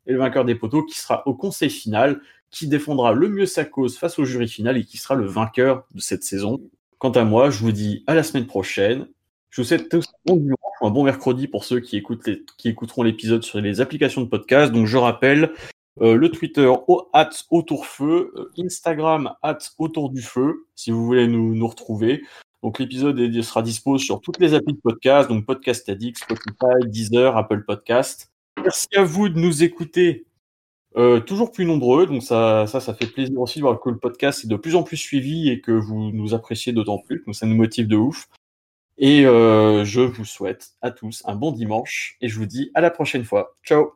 est 0.06 0.12
le 0.12 0.18
vainqueur 0.18 0.44
des 0.44 0.56
poteaux, 0.56 0.82
qui 0.82 0.98
sera 0.98 1.26
au 1.28 1.34
conseil 1.34 1.70
final, 1.70 2.20
qui 2.50 2.66
défendra 2.66 3.12
le 3.12 3.28
mieux 3.28 3.46
sa 3.46 3.64
cause 3.64 3.96
face 3.96 4.18
au 4.18 4.24
jury 4.24 4.48
final 4.48 4.76
et 4.76 4.84
qui 4.84 4.96
sera 4.96 5.14
le 5.14 5.26
vainqueur 5.26 5.86
de 5.94 6.00
cette 6.00 6.24
saison. 6.24 6.60
Quant 6.98 7.10
à 7.10 7.24
moi, 7.24 7.50
je 7.50 7.60
vous 7.60 7.72
dis 7.72 8.02
à 8.08 8.14
la 8.14 8.24
semaine 8.24 8.46
prochaine. 8.46 9.06
Je 9.50 9.60
vous 9.62 9.68
souhaite 9.68 9.88
tous 9.88 10.04
un 10.28 10.34
bon 10.34 10.56
un 10.82 10.90
bon 10.90 11.04
mercredi 11.04 11.48
pour 11.48 11.64
ceux 11.64 11.80
qui, 11.80 11.96
écoutent 11.96 12.26
les, 12.26 12.44
qui 12.58 12.68
écouteront 12.68 13.02
l'épisode 13.02 13.42
sur 13.42 13.60
les 13.60 13.80
applications 13.80 14.20
de 14.20 14.26
podcast. 14.26 14.72
Donc 14.72 14.86
je 14.86 14.96
rappelle 14.96 15.52
euh, 16.00 16.14
le 16.14 16.30
Twitter 16.30 16.66
au 16.66 17.08
at 17.12 17.30
autourfeu, 17.50 18.32
euh, 18.36 18.62
Instagram 18.62 19.34
at 19.42 19.58
autour 19.78 20.10
du 20.10 20.20
feu, 20.20 20.66
si 20.74 20.90
vous 20.90 21.04
voulez 21.04 21.26
nous, 21.26 21.54
nous 21.54 21.66
retrouver. 21.66 22.22
Donc 22.62 22.78
l'épisode 22.78 23.18
sera 23.42 23.62
dispo 23.62 23.98
sur 23.98 24.20
toutes 24.20 24.40
les 24.40 24.54
applis 24.54 24.74
de 24.74 24.80
podcast, 24.80 25.28
donc 25.28 25.46
Podcast 25.46 25.88
Addict, 25.88 26.18
Spotify, 26.18 26.86
Deezer, 26.86 27.36
Apple 27.36 27.64
Podcast. 27.64 28.32
Merci 28.62 28.88
à 28.96 29.04
vous 29.04 29.28
de 29.28 29.38
nous 29.38 29.62
écouter 29.62 30.26
euh, 30.96 31.20
toujours 31.20 31.52
plus 31.52 31.66
nombreux. 31.66 32.06
Donc 32.06 32.22
ça, 32.22 32.66
ça, 32.66 32.80
ça 32.80 32.94
fait 32.94 33.06
plaisir 33.06 33.38
aussi 33.38 33.58
de 33.58 33.64
voir 33.64 33.78
que 33.78 33.90
le 33.90 33.98
podcast 33.98 34.44
est 34.44 34.48
de 34.48 34.56
plus 34.56 34.74
en 34.74 34.82
plus 34.82 34.96
suivi 34.96 35.50
et 35.50 35.60
que 35.60 35.72
vous 35.72 36.10
nous 36.12 36.34
appréciez 36.34 36.72
d'autant 36.72 36.98
plus. 36.98 37.22
Donc 37.26 37.34
ça 37.34 37.46
nous 37.46 37.56
motive 37.56 37.86
de 37.86 37.96
ouf. 37.96 38.28
Et 38.98 39.26
euh, 39.26 39.84
je 39.84 40.00
vous 40.00 40.24
souhaite 40.24 40.72
à 40.80 40.90
tous 40.90 41.22
un 41.26 41.34
bon 41.34 41.52
dimanche 41.52 42.16
et 42.22 42.28
je 42.28 42.38
vous 42.38 42.46
dis 42.46 42.70
à 42.74 42.80
la 42.80 42.90
prochaine 42.90 43.24
fois. 43.24 43.54
Ciao. 43.62 43.92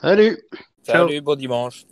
Salut. 0.00 0.38
Salut, 0.82 1.20
bon 1.22 1.36
dimanche. 1.36 1.84